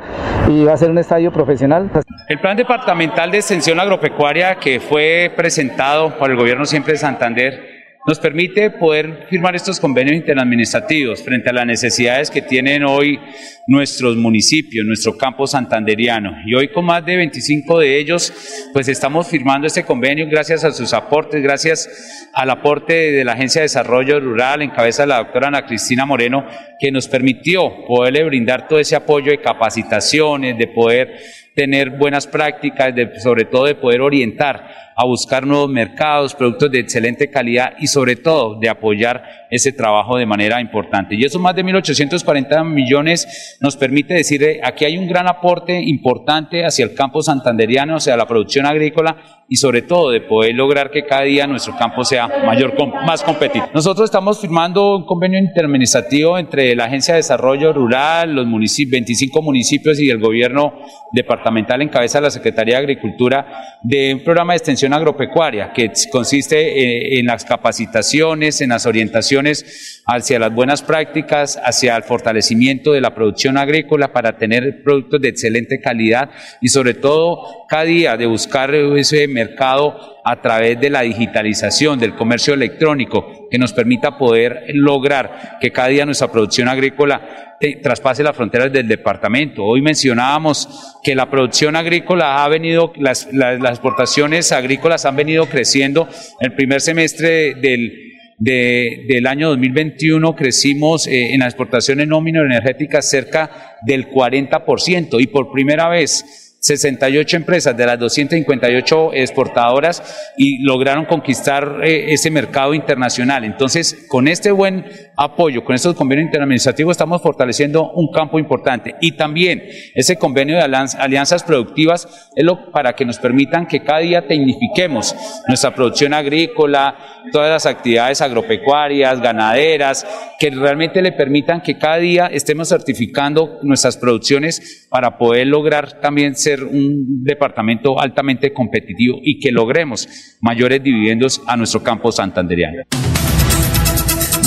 y 0.48 0.64
va 0.64 0.74
a 0.74 0.78
ser 0.78 0.90
un 0.90 0.98
estadio 0.98 1.32
profesional. 1.32 1.90
El 2.28 2.40
plan 2.40 2.58
departamental 2.58 3.30
de 3.30 3.38
extensión 3.38 3.80
agropecuaria 3.80 4.56
que 4.56 4.80
fue 4.80 5.32
presentado 5.36 6.18
por 6.18 6.32
el 6.32 6.38
gobierno 6.38 6.66
siempre 6.66 6.94
de 6.94 7.00
Santander 7.00 7.69
nos 8.08 8.20
permite 8.20 8.72
poder 8.72 9.28
firmar 9.30 9.56
estos 9.56 9.80
convenios 9.80 10.16
interadministrativos 10.16 11.22
frente 11.22 11.50
a 11.50 11.54
las 11.54 11.66
necesidades 11.66 12.32
que 12.32 12.42
tienen 12.42 12.84
hoy 12.84 13.20
nuestros 13.68 14.16
municipios, 14.16 14.86
nuestro 14.86 15.18
campo 15.18 15.46
santanderiano. 15.46 16.32
Y 16.46 16.56
hoy 16.56 16.70
con 16.70 16.86
más 16.86 17.06
de 17.06 17.18
25 17.18 17.80
de 17.80 18.00
ellos, 18.00 18.34
pues 18.74 18.88
estamos 18.88 19.28
firmando 19.28 19.68
este 19.68 19.84
convenio 19.84 20.28
gracias 20.30 20.64
a 20.64 20.72
sus 20.72 20.94
aportes, 20.94 21.44
gracias 21.44 22.30
al 22.34 22.50
aporte 22.50 23.12
de 23.12 23.24
la 23.26 23.34
Agencia 23.34 23.62
de 23.62 23.66
Desarrollo 23.66 24.20
Rural 24.20 24.62
en 24.62 24.72
cabeza 24.72 25.04
de 25.04 25.10
la 25.10 25.18
doctora 25.18 25.50
Ana 25.50 25.66
Cristina 25.66 26.06
Moreno, 26.06 26.46
que 26.80 26.92
nos 26.92 27.08
permitió 27.08 27.86
poderle 27.86 28.24
brindar 28.24 28.68
todo 28.68 28.80
ese 28.80 28.96
apoyo 28.96 29.32
de 29.32 29.42
capacitaciones, 29.42 30.58
de 30.58 30.68
poder 30.68 31.16
tener 31.54 31.90
buenas 31.90 32.26
prácticas, 32.26 32.96
de, 32.96 33.20
sobre 33.20 33.44
todo 33.44 33.66
de 33.66 33.76
poder 33.76 34.00
orientar 34.00 34.89
a 35.02 35.06
buscar 35.06 35.48
nuevos 35.48 35.70
mercados, 35.70 36.36
productos 36.36 36.70
de 36.72 36.80
excelente 36.82 37.30
calidad 37.30 37.72
y 37.80 37.88
sobre 37.88 38.18
todo 38.18 38.60
de 38.60 38.68
apoyar 38.68 39.48
ese 39.50 39.72
trabajo 39.72 40.18
de 40.18 40.26
manera 40.26 40.60
importante. 40.60 41.16
Y 41.16 41.24
esos 41.24 41.42
más 41.42 41.56
de 41.56 41.64
1.840 41.64 42.66
millones 42.66 43.58
nos 43.62 43.78
permite 43.78 44.14
decir, 44.14 44.60
aquí 44.62 44.84
hay 44.84 44.98
un 44.98 45.08
gran 45.08 45.26
aporte 45.26 45.82
importante 45.82 46.66
hacia 46.66 46.84
el 46.84 46.96
campo 46.96 47.22
santanderiano, 47.22 47.96
hacia 47.96 48.18
la 48.18 48.28
producción 48.28 48.66
agrícola, 48.66 49.40
y 49.50 49.56
sobre 49.56 49.82
todo 49.82 50.12
de 50.12 50.22
poder 50.22 50.54
lograr 50.54 50.92
que 50.92 51.06
cada 51.06 51.24
día 51.24 51.48
nuestro 51.48 51.76
campo 51.76 52.06
sea 52.06 52.28
mayor, 52.46 52.76
más 53.04 53.24
competitivo. 53.24 53.66
Nosotros 53.74 54.06
estamos 54.06 54.40
firmando 54.40 54.98
un 54.98 55.06
convenio 55.06 55.40
interadministrativo 55.40 56.38
entre 56.38 56.76
la 56.76 56.86
Agencia 56.86 57.16
de 57.16 57.20
Desarrollo 57.20 57.74
Rural, 57.74 58.36
los 58.36 58.46
municipios, 58.46 58.92
25 58.92 59.42
municipios 59.42 60.00
y 60.00 60.10
el 60.12 60.20
gobierno 60.20 60.76
departamental 61.12 61.82
en 61.82 61.90
cabeza 61.90 62.20
de 62.20 62.26
la 62.26 62.30
Secretaría 62.30 62.76
de 62.76 62.82
Agricultura 62.82 63.80
de 63.82 64.14
un 64.14 64.24
programa 64.24 64.54
de 64.54 64.58
extensión 64.58 64.89
agropecuaria 64.94 65.72
que 65.74 65.92
consiste 66.12 67.14
en, 67.14 67.20
en 67.20 67.26
las 67.26 67.46
capacitaciones, 67.46 68.62
en 68.62 68.70
las 68.70 68.86
orientaciones 68.86 70.04
hacia 70.06 70.40
las 70.40 70.54
buenas 70.54 70.82
prácticas, 70.82 71.60
hacia 71.64 71.96
el 71.96 72.04
fortalecimiento 72.04 72.94
de 72.94 73.02
la 73.02 73.14
producción 73.14 73.58
agrícola 73.58 74.12
para 74.12 74.38
tener 74.38 74.84
productos 74.84 75.22
de 75.22 75.30
excelente 75.30 75.80
calidad 75.80 76.30
y 76.62 76.70
sobre 76.70 76.94
todo 76.94 77.66
cada 77.68 77.84
día 77.84 78.18
de 78.18 78.26
buscar 78.26 78.74
ese 78.74 79.28
mercado 79.28 80.19
a 80.30 80.42
través 80.42 80.80
de 80.80 80.92
la 80.92 81.02
digitalización 81.02 81.98
del 81.98 82.14
comercio 82.14 82.54
electrónico 82.54 83.48
que 83.50 83.58
nos 83.58 83.74
permita 83.74 84.16
poder 84.16 84.66
lograr 84.76 85.58
que 85.60 85.72
cada 85.72 85.88
día 85.88 86.06
nuestra 86.06 86.32
producción 86.32 86.68
agrícola 86.68 87.56
traspase 87.82 88.22
las 88.22 88.36
fronteras 88.36 88.72
del 88.72 88.88
departamento. 88.88 89.66
Hoy 89.66 89.82
mencionábamos 89.82 91.00
que 91.04 91.16
la 91.16 91.32
producción 91.32 91.76
agrícola 91.76 92.44
ha 92.44 92.48
venido, 92.48 92.94
las, 92.98 93.28
exportaciones 93.28 94.52
agrícolas 94.52 95.06
han 95.06 95.16
venido 95.16 95.48
creciendo. 95.48 96.08
El 96.40 96.54
primer 96.54 96.80
semestre 96.80 97.56
del, 97.56 98.14
del 98.38 99.26
año 99.26 99.50
2021 99.50 100.36
crecimos 100.36 101.08
eh, 101.08 101.34
en 101.34 101.40
las 101.40 101.54
exportaciones 101.54 102.08
no 102.08 102.20
energéticas 102.20 103.10
cerca 103.10 103.78
del 103.82 104.12
40% 104.12 105.20
y 105.20 105.26
por 105.26 105.52
primera 105.52 105.90
vez 105.90 106.49
68 106.60 107.38
empresas 107.38 107.76
de 107.76 107.86
las 107.86 107.98
258 108.00 109.14
exportadoras 109.14 110.32
y 110.38 110.62
lograron 110.64 111.06
conquistar 111.06 111.80
eh, 111.84 112.12
ese 112.14 112.30
mercado 112.30 112.74
internacional. 112.74 113.46
Entonces, 113.46 114.06
con 114.10 114.28
este 114.28 114.52
buen 114.52 114.86
apoyo, 115.16 115.64
con 115.64 115.76
estos 115.76 115.96
convenios 115.96 116.28
interadministrativos, 116.28 116.92
estamos 116.92 117.22
fortaleciendo 117.22 117.92
un 117.92 118.12
campo 118.12 118.40
importante. 118.40 118.96
Y 119.02 119.14
también 119.14 119.64
ese 119.96 120.18
convenio 120.18 120.58
de 120.58 120.64
alianzas 120.64 121.44
productivas 121.44 122.30
es 122.36 122.44
lo 122.44 122.72
para 122.72 122.94
que 122.94 123.06
nos 123.06 123.20
permitan 123.20 123.66
que 123.66 123.84
cada 123.84 124.00
día 124.00 124.28
tecnifiquemos 124.28 125.16
nuestra 125.48 125.74
producción 125.74 126.14
agrícola, 126.14 126.96
todas 127.32 127.50
las 127.50 127.66
actividades 127.66 128.22
agropecuarias, 128.22 129.22
ganaderas, 129.22 130.06
que 130.40 130.50
realmente 130.50 131.02
le 131.02 131.12
permitan 131.12 131.62
que 131.62 131.78
cada 131.78 131.98
día 131.98 132.28
estemos 132.28 132.70
certificando 132.70 133.60
nuestras 133.62 133.98
producciones 133.98 134.79
para 134.90 135.18
poder 135.18 135.48
lograr 135.48 136.00
también 136.02 136.36
ser 136.36 136.64
un 136.64 137.24
departamento 137.24 138.00
altamente 138.00 138.52
competitivo 138.52 139.20
y 139.22 139.40
que 139.40 139.52
logremos 139.52 140.08
mayores 140.42 140.84
dividendos 140.84 141.42
a 141.46 141.56
nuestro 141.56 141.84
campo 141.84 142.12
santanderiano. 142.12 142.84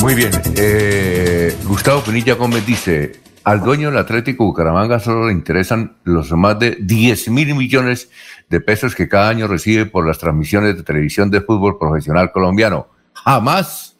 Muy 0.00 0.14
bien. 0.16 0.30
Eh, 0.56 1.54
Gustavo 1.64 2.02
Pinilla 2.02 2.34
Gómez 2.34 2.66
dice, 2.66 3.12
al 3.44 3.60
dueño 3.60 3.90
del 3.90 3.98
Atlético 3.98 4.44
Bucaramanga 4.44 4.98
solo 4.98 5.28
le 5.28 5.32
interesan 5.32 5.96
los 6.02 6.32
más 6.32 6.58
de 6.58 6.76
10 6.80 7.30
mil 7.30 7.54
millones 7.54 8.10
de 8.48 8.60
pesos 8.60 8.96
que 8.96 9.08
cada 9.08 9.28
año 9.28 9.46
recibe 9.46 9.86
por 9.86 10.06
las 10.06 10.18
transmisiones 10.18 10.76
de 10.76 10.82
televisión 10.82 11.30
de 11.30 11.40
fútbol 11.40 11.78
profesional 11.78 12.32
colombiano. 12.32 12.88
Jamás 13.14 13.96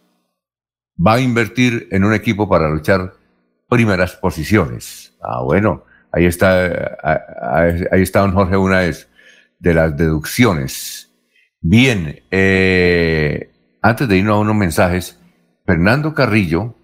va 1.05 1.15
a 1.15 1.21
invertir 1.21 1.89
en 1.93 2.05
un 2.05 2.15
equipo 2.15 2.49
para 2.49 2.69
luchar 2.69 3.15
primeras 3.69 4.17
posiciones. 4.17 5.15
Ah, 5.23 5.43
bueno, 5.43 5.85
ahí 6.13 6.27
está, 6.27 6.99
ahí 7.03 8.03
está 8.03 8.21
don 8.21 8.33
Jorge 8.33 8.57
una 8.57 8.81
vez 8.81 9.09
de 9.59 9.75
las 9.75 9.97
deducciones. 9.97 11.11
Bien, 11.61 12.21
eh, 12.31 13.51
antes 13.81 14.09
de 14.09 14.17
irnos 14.19 14.37
a 14.37 14.41
unos 14.41 14.57
mensajes, 14.57 15.19
Fernando 15.65 16.15
Carrillo, 16.15 16.75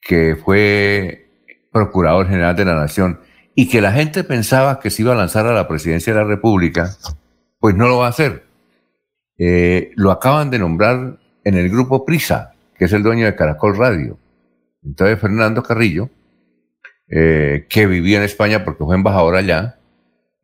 que 0.00 0.36
fue 0.36 1.28
procurador 1.72 2.26
general 2.26 2.56
de 2.56 2.64
la 2.64 2.74
Nación 2.74 3.20
y 3.54 3.68
que 3.68 3.80
la 3.80 3.92
gente 3.92 4.24
pensaba 4.24 4.80
que 4.80 4.90
se 4.90 5.02
iba 5.02 5.12
a 5.12 5.16
lanzar 5.16 5.46
a 5.46 5.52
la 5.52 5.68
presidencia 5.68 6.12
de 6.12 6.20
la 6.20 6.26
República, 6.26 6.96
pues 7.58 7.74
no 7.74 7.86
lo 7.88 7.98
va 7.98 8.06
a 8.06 8.10
hacer. 8.10 8.44
Eh, 9.38 9.92
lo 9.96 10.10
acaban 10.10 10.50
de 10.50 10.58
nombrar 10.58 11.18
en 11.44 11.54
el 11.54 11.68
grupo 11.68 12.04
Prisa, 12.04 12.54
que 12.76 12.86
es 12.86 12.92
el 12.92 13.02
dueño 13.02 13.26
de 13.26 13.34
Caracol 13.34 13.76
Radio. 13.76 14.18
Entonces 14.82 15.20
Fernando 15.20 15.62
Carrillo, 15.62 16.08
eh, 17.08 17.66
que 17.68 17.86
vivía 17.86 18.18
en 18.18 18.24
España 18.24 18.64
porque 18.64 18.84
fue 18.84 18.94
embajador 18.94 19.36
allá, 19.36 19.78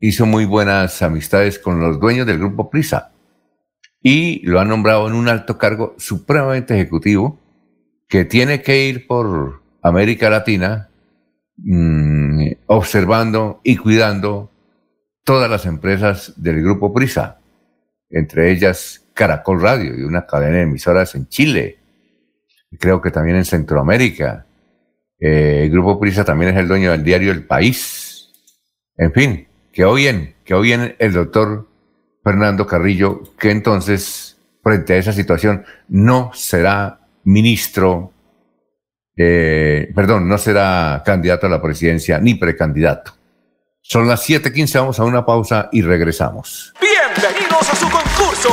hizo 0.01 0.27
muy 0.27 0.45
buenas 0.45 1.03
amistades 1.03 1.59
con 1.59 1.81
los 1.81 2.01
dueños 2.01 2.27
del 2.27 2.39
grupo 2.39 2.71
Prisa 2.71 3.13
y 4.03 4.45
lo 4.45 4.61
han 4.61 4.69
nombrado 4.69 5.07
en 5.09 5.15
un 5.15 5.29
alto 5.29 5.59
cargo 5.59 5.95
supremamente 5.99 6.75
ejecutivo 6.75 7.39
que 8.09 8.25
tiene 8.25 8.63
que 8.63 8.87
ir 8.87 9.07
por 9.07 9.63
América 9.81 10.29
Latina 10.29 10.91
mm, 11.57 12.47
observando 12.67 13.61
y 13.63 13.77
cuidando 13.77 14.51
todas 15.25 15.49
las 15.49 15.67
empresas 15.67 16.35
del 16.37 16.63
grupo 16.63 16.93
Prisa, 16.93 17.39
entre 18.11 18.51
ellas 18.51 19.09
Caracol 19.15 19.61
Radio 19.61 19.97
y 19.97 20.03
una 20.03 20.27
cadena 20.27 20.57
de 20.57 20.63
emisoras 20.63 21.15
en 21.15 21.29
Chile, 21.29 21.79
creo 22.79 23.01
que 23.01 23.11
también 23.11 23.37
en 23.37 23.45
Centroamérica. 23.45 24.47
Eh, 25.23 25.63
el 25.65 25.71
grupo 25.71 26.01
Prisa 26.01 26.25
también 26.25 26.51
es 26.51 26.59
el 26.59 26.67
dueño 26.67 26.91
del 26.91 27.05
diario 27.05 27.31
El 27.31 27.45
País. 27.45 28.29
En 28.97 29.13
fin, 29.13 29.47
que 29.73 29.85
bien, 29.87 30.35
que 30.45 30.59
bien 30.59 30.97
el 30.99 31.13
doctor 31.13 31.69
Fernando 32.25 32.67
Carrillo, 32.67 33.23
que 33.39 33.53
entonces, 33.53 34.37
frente 34.65 34.95
a 34.95 34.97
esa 34.97 35.13
situación, 35.13 35.65
no 35.89 36.33
será 36.35 36.99
ministro, 37.23 38.13
eh, 39.17 39.93
perdón, 39.95 40.29
no 40.29 40.39
será 40.39 41.03
candidato 41.07 41.47
a 41.47 41.51
la 41.51 41.63
presidencia 41.63 42.19
ni 42.19 42.35
precandidato. 42.35 43.13
Son 43.81 44.09
las 44.09 44.29
7:15, 44.29 44.79
vamos 44.81 44.99
a 44.99 45.05
una 45.05 45.25
pausa 45.25 45.69
y 45.71 45.83
regresamos. 45.83 46.73
Bienvenidos 46.81 47.71
a 47.71 47.77
su 47.77 47.89
concurso. 47.89 48.51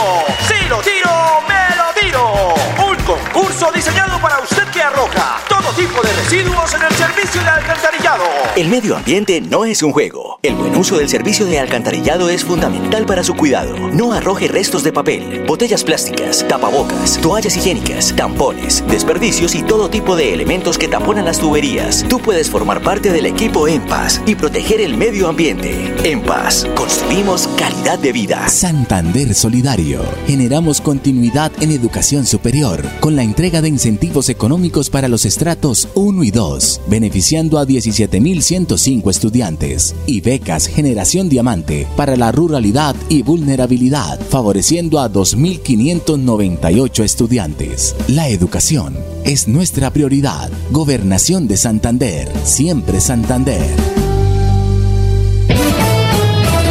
Si 0.48 0.70
lo 0.70 0.80
tiro, 0.82 1.10
me 1.48 1.76
lo 1.76 2.00
tiro. 2.00 2.54
Un 2.92 2.98
concurso 3.04 3.72
diseñado 3.72 4.20
para 4.22 4.40
usted 4.40 4.68
que 4.72 4.82
arroja 4.82 5.40
todo 5.70 5.82
tipo 5.82 6.02
de 6.02 6.14
residuos 6.14 6.74
en 6.74 6.82
el 6.84 6.96
servicio 6.96 7.42
de 7.42 7.50
alcantarillado. 7.50 8.24
El 8.56 8.70
medio 8.70 8.96
ambiente 8.96 9.42
no 9.42 9.66
es 9.66 9.84
un 9.84 9.92
juego. 9.92 10.40
El 10.42 10.56
buen 10.56 10.76
uso 10.76 10.98
del 10.98 11.10
servicio 11.10 11.46
de 11.46 11.60
alcantarillado 11.60 12.30
es 12.30 12.44
fundamental 12.44 13.06
para 13.06 13.24
su 13.24 13.36
cuidado. 13.36 13.76
No 13.92 14.14
arroje 14.14 14.48
restos 14.48 14.84
de 14.84 14.92
papel, 14.92 15.44
botellas 15.48 15.84
plásticas, 15.84 16.46
tapabocas, 16.48 17.20
toallas 17.22 17.56
higiénicas, 17.58 18.16
tampones, 18.16 18.84
desperdicios 18.88 19.54
y 19.54 19.64
todo 19.64 19.90
tipo 19.90 20.16
de 20.16 20.34
elementos 20.34 20.78
que 20.78 20.88
taponan 20.88 21.26
las 21.26 21.40
tuberías. 21.40 22.06
Tú 22.08 22.20
puedes 22.20 22.50
formar 22.50 22.82
parte 22.82 23.12
del 23.12 23.26
equipo 23.26 23.68
En 23.68 23.82
Paz 23.82 24.22
y 24.26 24.36
proteger 24.36 24.82
el 24.82 24.98
medio 24.98 25.28
ambiente. 25.28 25.94
En 26.04 26.22
Paz, 26.22 26.68
construimos 26.76 27.48
calidad 27.58 28.00
de 28.00 28.12
vida. 28.14 28.48
Santander 28.50 29.36
Solidario. 29.36 30.02
Generamos 30.26 30.82
continuidad 30.82 31.52
en 31.60 31.72
educación 31.72 32.26
superior 32.26 32.84
con 33.02 33.16
la 33.16 33.24
entrega 33.24 33.62
de 33.62 33.70
incentivos 33.70 34.30
económicos 34.30 34.90
para 34.90 35.08
los 35.08 35.26
estratos 35.26 35.59
1 35.62 36.24
y 36.24 36.32
2, 36.32 36.82
beneficiando 36.88 37.60
a 37.60 37.66
17.105 37.66 39.10
estudiantes, 39.10 39.96
y 40.06 40.22
becas 40.22 40.68
Generación 40.68 41.28
Diamante 41.30 41.88
para 41.96 42.16
la 42.16 42.32
ruralidad 42.32 42.96
y 43.10 43.24
vulnerabilidad, 43.24 44.20
favoreciendo 44.30 45.00
a 45.00 45.12
2.598 45.12 47.04
estudiantes. 47.04 47.96
La 48.08 48.30
educación 48.30 48.98
es 49.26 49.48
nuestra 49.48 49.92
prioridad. 49.92 50.50
Gobernación 50.72 51.48
de 51.48 51.58
Santander, 51.58 52.32
siempre 52.44 53.02
Santander. 53.02 53.76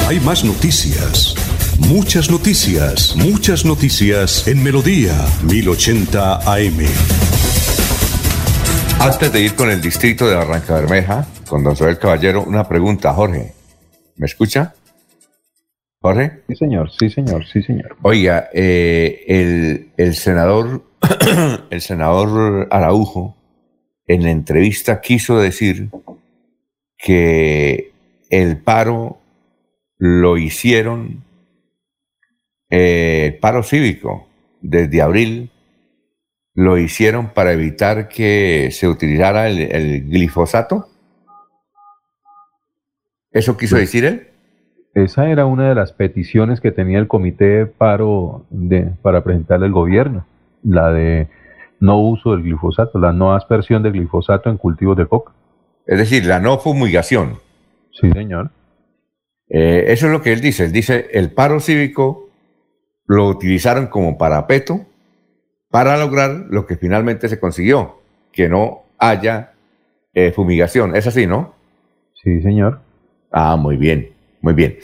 Hay 0.08 0.20
más 0.20 0.44
noticias. 0.44 1.34
Muchas 1.78 2.30
noticias, 2.30 3.14
muchas 3.16 3.64
noticias 3.64 4.48
en 4.48 4.62
Melodía 4.62 5.14
1080 5.42 6.52
AM. 6.52 7.27
Antes 9.00 9.32
de 9.32 9.40
ir 9.40 9.54
con 9.54 9.70
el 9.70 9.80
distrito 9.80 10.28
de 10.28 10.34
Barranca 10.34 10.74
Bermeja, 10.74 11.26
con 11.48 11.62
don 11.62 11.76
Soel 11.76 11.98
Caballero, 11.98 12.42
una 12.42 12.68
pregunta, 12.68 13.12
Jorge. 13.14 13.52
¿Me 14.16 14.26
escucha? 14.26 14.74
¿Jorge? 16.00 16.42
Sí, 16.48 16.56
señor, 16.56 16.90
sí, 16.90 17.08
señor, 17.08 17.46
sí, 17.46 17.62
señor. 17.62 17.96
Oiga, 18.02 18.50
eh, 18.52 19.24
el, 19.28 19.92
el 19.96 20.14
senador, 20.14 20.84
el 21.70 21.80
senador 21.80 22.66
Araujo, 22.70 23.36
en 24.06 24.24
la 24.24 24.30
entrevista 24.30 25.00
quiso 25.00 25.38
decir 25.38 25.90
que 26.96 27.92
el 28.30 28.58
paro 28.58 29.18
lo 29.98 30.38
hicieron 30.38 31.22
eh, 32.70 33.38
paro 33.40 33.62
cívico 33.62 34.28
desde 34.60 35.00
abril 35.00 35.50
lo 36.58 36.76
hicieron 36.76 37.28
para 37.28 37.52
evitar 37.52 38.08
que 38.08 38.70
se 38.72 38.88
utilizara 38.88 39.48
el, 39.48 40.08
glifosato. 40.08 40.88
¿Eso 43.30 43.56
quiso 43.56 43.76
pues, 43.76 43.82
decir 43.82 44.04
él? 44.04 44.26
esa 44.94 45.30
era 45.30 45.46
una 45.46 45.68
de 45.68 45.76
las 45.76 45.92
peticiones 45.92 46.60
que 46.60 46.72
tenía 46.72 46.98
el 46.98 47.06
comité 47.06 47.44
de 47.44 47.66
paro 47.66 48.44
de, 48.50 48.90
para 49.02 49.22
presentarle 49.22 49.66
al 49.66 49.72
gobierno, 49.72 50.26
la 50.64 50.90
de 50.90 51.28
no 51.78 52.00
uso 52.00 52.32
del 52.32 52.42
glifosato, 52.42 52.98
la 52.98 53.12
no 53.12 53.36
aspersión 53.36 53.84
de 53.84 53.92
glifosato 53.92 54.50
en 54.50 54.56
cultivos 54.56 54.96
de 54.96 55.06
coca. 55.06 55.32
Es 55.86 56.00
decir, 56.00 56.26
la 56.26 56.40
no 56.40 56.58
fumigación. 56.58 57.38
Sí, 57.92 58.10
señor. 58.10 58.50
Eh, 59.48 59.84
eso 59.86 60.06
es 60.06 60.12
lo 60.12 60.22
que 60.22 60.32
él 60.32 60.40
dice. 60.40 60.64
Él 60.64 60.72
dice, 60.72 61.06
el 61.12 61.30
paro 61.30 61.60
cívico 61.60 62.30
lo 63.06 63.28
utilizaron 63.28 63.86
como 63.86 64.18
parapeto 64.18 64.87
para 65.70 65.96
lograr 65.96 66.46
lo 66.48 66.66
que 66.66 66.76
finalmente 66.76 67.28
se 67.28 67.38
consiguió, 67.38 68.00
que 68.32 68.48
no 68.48 68.84
haya 68.98 69.52
eh, 70.14 70.32
fumigación. 70.32 70.96
Es 70.96 71.06
así, 71.06 71.26
¿no? 71.26 71.54
Sí, 72.22 72.40
señor. 72.42 72.80
Ah, 73.30 73.56
muy 73.56 73.76
bien, 73.76 74.12
muy 74.40 74.54
bien. 74.54 74.78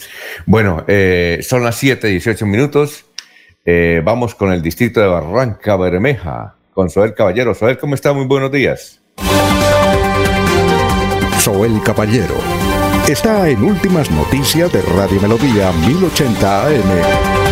Bueno, 0.46 0.84
eh, 0.86 1.40
son 1.42 1.64
las 1.64 1.76
7, 1.76 2.08
18 2.08 2.46
minutos. 2.46 3.06
vamos 4.04 4.34
con 4.34 4.52
el 4.52 4.60
distrito 4.60 5.00
de 5.00 5.06
Barranca 5.06 5.76
Bermeja, 5.76 6.56
con 6.72 6.90
Soel 6.90 7.14
Caballero. 7.14 7.54
Soel, 7.54 7.78
¿cómo 7.78 7.94
está? 7.94 8.12
Muy 8.12 8.26
buenos 8.26 8.52
días. 8.52 9.00
Soel 11.44 11.82
Caballero 11.82 12.36
está 13.08 13.50
en 13.50 13.62
Últimas 13.62 14.10
Noticias 14.10 14.72
de 14.72 14.80
Radio 14.80 15.20
Melodía 15.20 15.72
1080 15.72 16.66
AM. 16.66 17.43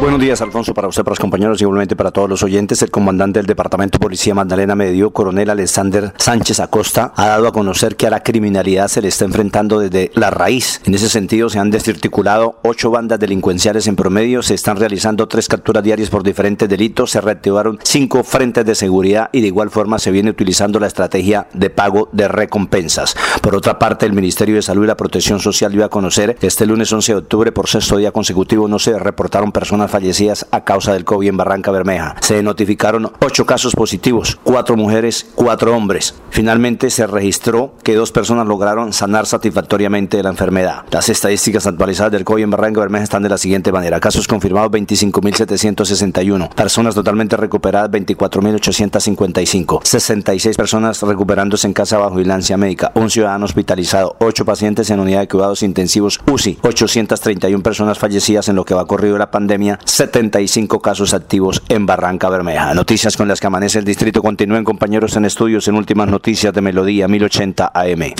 Buenos 0.00 0.20
días, 0.20 0.42
Alfonso, 0.42 0.74
para 0.74 0.88
usted, 0.88 1.02
para 1.02 1.12
los 1.12 1.20
compañeros 1.20 1.60
y 1.60 1.64
igualmente 1.64 1.96
para 1.96 2.10
todos 2.10 2.28
los 2.28 2.42
oyentes. 2.42 2.82
El 2.82 2.90
comandante 2.90 3.38
del 3.38 3.46
Departamento 3.46 3.96
de 3.96 4.02
Policía 4.02 4.34
Magdalena 4.34 4.74
Medio, 4.74 5.10
coronel 5.10 5.48
Alexander 5.48 6.12
Sánchez 6.18 6.60
Acosta, 6.60 7.12
ha 7.16 7.28
dado 7.28 7.48
a 7.48 7.52
conocer 7.52 7.96
que 7.96 8.06
a 8.06 8.10
la 8.10 8.22
criminalidad 8.22 8.88
se 8.88 9.00
le 9.00 9.08
está 9.08 9.24
enfrentando 9.24 9.78
desde 9.78 10.10
la 10.14 10.30
raíz. 10.30 10.82
En 10.84 10.94
ese 10.94 11.08
sentido, 11.08 11.48
se 11.48 11.58
han 11.58 11.70
desarticulado 11.70 12.58
ocho 12.62 12.90
bandas 12.90 13.18
delincuenciales 13.18 13.86
en 13.86 13.96
promedio, 13.96 14.42
se 14.42 14.54
están 14.54 14.76
realizando 14.76 15.26
tres 15.26 15.48
capturas 15.48 15.82
diarias 15.82 16.10
por 16.10 16.22
diferentes 16.22 16.68
delitos, 16.68 17.12
se 17.12 17.20
reactivaron 17.22 17.78
cinco 17.82 18.24
frentes 18.24 18.66
de 18.66 18.74
seguridad 18.74 19.30
y 19.32 19.40
de 19.40 19.46
igual 19.46 19.70
forma 19.70 19.98
se 19.98 20.10
viene 20.10 20.30
utilizando 20.30 20.80
la 20.80 20.88
estrategia 20.88 21.46
de 21.54 21.70
pago 21.70 22.10
de 22.12 22.28
recompensas. 22.28 23.16
Por 23.40 23.54
otra 23.54 23.78
parte, 23.78 24.04
el 24.04 24.12
Ministerio 24.12 24.56
de 24.56 24.62
Salud 24.62 24.84
y 24.84 24.88
la 24.88 24.96
Protección 24.96 25.40
Social 25.40 25.72
dio 25.72 25.84
a 25.84 25.88
conocer 25.88 26.36
que 26.36 26.46
este 26.46 26.66
lunes 26.66 26.92
11 26.92 27.12
de 27.12 27.18
octubre, 27.18 27.52
por 27.52 27.68
sexto 27.68 27.96
día 27.96 28.12
consecutivo, 28.12 28.68
no 28.68 28.78
se 28.78 28.98
reportaron 28.98 29.50
personas 29.50 29.93
fallecidas 29.94 30.44
a 30.50 30.64
causa 30.64 30.92
del 30.92 31.04
COVID 31.04 31.28
en 31.28 31.36
Barranca 31.36 31.70
Bermeja. 31.70 32.16
Se 32.20 32.42
notificaron 32.42 33.12
ocho 33.20 33.46
casos 33.46 33.76
positivos, 33.76 34.40
cuatro 34.42 34.76
mujeres, 34.76 35.24
cuatro 35.36 35.76
hombres. 35.76 36.16
Finalmente 36.30 36.90
se 36.90 37.06
registró 37.06 37.74
que 37.84 37.94
dos 37.94 38.10
personas 38.10 38.48
lograron 38.48 38.92
sanar 38.92 39.26
satisfactoriamente 39.26 40.16
de 40.16 40.24
la 40.24 40.30
enfermedad. 40.30 40.82
Las 40.90 41.08
estadísticas 41.08 41.68
actualizadas 41.68 42.10
del 42.10 42.24
COVID 42.24 42.42
en 42.42 42.50
Barranca 42.50 42.80
Bermeja 42.80 43.04
están 43.04 43.22
de 43.22 43.28
la 43.28 43.38
siguiente 43.38 43.70
manera. 43.70 44.00
Casos 44.00 44.26
confirmados 44.26 44.72
25.761. 44.72 46.52
Personas 46.52 46.96
totalmente 46.96 47.36
recuperadas 47.36 47.88
24.855. 47.92 49.80
66 49.84 50.56
personas 50.56 51.02
recuperándose 51.02 51.68
en 51.68 51.72
casa 51.72 51.98
bajo 51.98 52.16
vigilancia 52.16 52.56
médica. 52.56 52.90
Un 52.96 53.10
ciudadano 53.10 53.44
hospitalizado. 53.44 54.16
Ocho 54.18 54.44
pacientes 54.44 54.90
en 54.90 54.98
unidad 54.98 55.20
de 55.20 55.28
cuidados 55.28 55.62
intensivos 55.62 56.18
UCI. 56.26 56.58
831 56.62 57.62
personas 57.62 58.00
fallecidas 58.00 58.48
en 58.48 58.56
lo 58.56 58.64
que 58.64 58.74
va 58.74 58.88
corrido 58.88 59.18
la 59.18 59.30
pandemia 59.30 59.73
75 59.84 60.80
casos 60.80 61.14
activos 61.14 61.62
en 61.68 61.86
Barranca 61.86 62.28
Bermeja. 62.28 62.74
Noticias 62.74 63.16
con 63.16 63.28
las 63.28 63.40
que 63.40 63.46
amanece 63.46 63.78
el 63.78 63.84
distrito. 63.84 64.22
Continúen 64.22 64.64
compañeros 64.64 65.16
en 65.16 65.24
estudios 65.24 65.68
en 65.68 65.76
últimas 65.76 66.08
noticias 66.08 66.52
de 66.52 66.60
Melodía 66.60 67.08
1080 67.08 67.72
AM. 67.74 68.14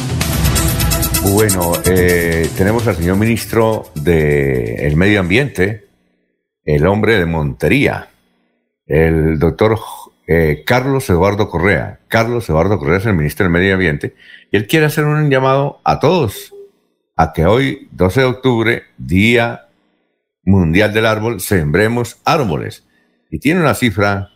Bueno, 1.32 1.72
eh, 1.86 2.48
tenemos 2.56 2.86
al 2.86 2.96
señor 2.96 3.16
ministro 3.16 3.86
del 3.94 4.94
Medio 4.96 5.20
Ambiente, 5.20 5.88
el 6.64 6.86
hombre 6.86 7.18
de 7.18 7.24
Montería, 7.24 8.10
el 8.86 9.38
doctor 9.38 9.78
eh, 10.26 10.62
Carlos 10.66 11.08
Eduardo 11.08 11.48
Correa. 11.48 12.00
Carlos 12.08 12.48
Eduardo 12.48 12.78
Correa 12.78 12.98
es 12.98 13.06
el 13.06 13.14
ministro 13.14 13.44
del 13.44 13.52
Medio 13.52 13.74
Ambiente 13.74 14.14
y 14.50 14.56
él 14.56 14.66
quiere 14.66 14.86
hacer 14.86 15.04
un 15.04 15.30
llamado 15.30 15.80
a 15.84 15.98
todos 15.98 16.54
a 17.16 17.32
que 17.32 17.46
hoy, 17.46 17.88
12 17.92 18.20
de 18.20 18.26
octubre, 18.26 18.82
día 18.98 19.68
Mundial 20.44 20.92
del 20.92 21.06
Árbol, 21.06 21.40
sembremos 21.40 22.18
árboles. 22.24 22.84
Y 23.30 23.38
tiene 23.38 23.60
una 23.60 23.74
cifra 23.74 24.30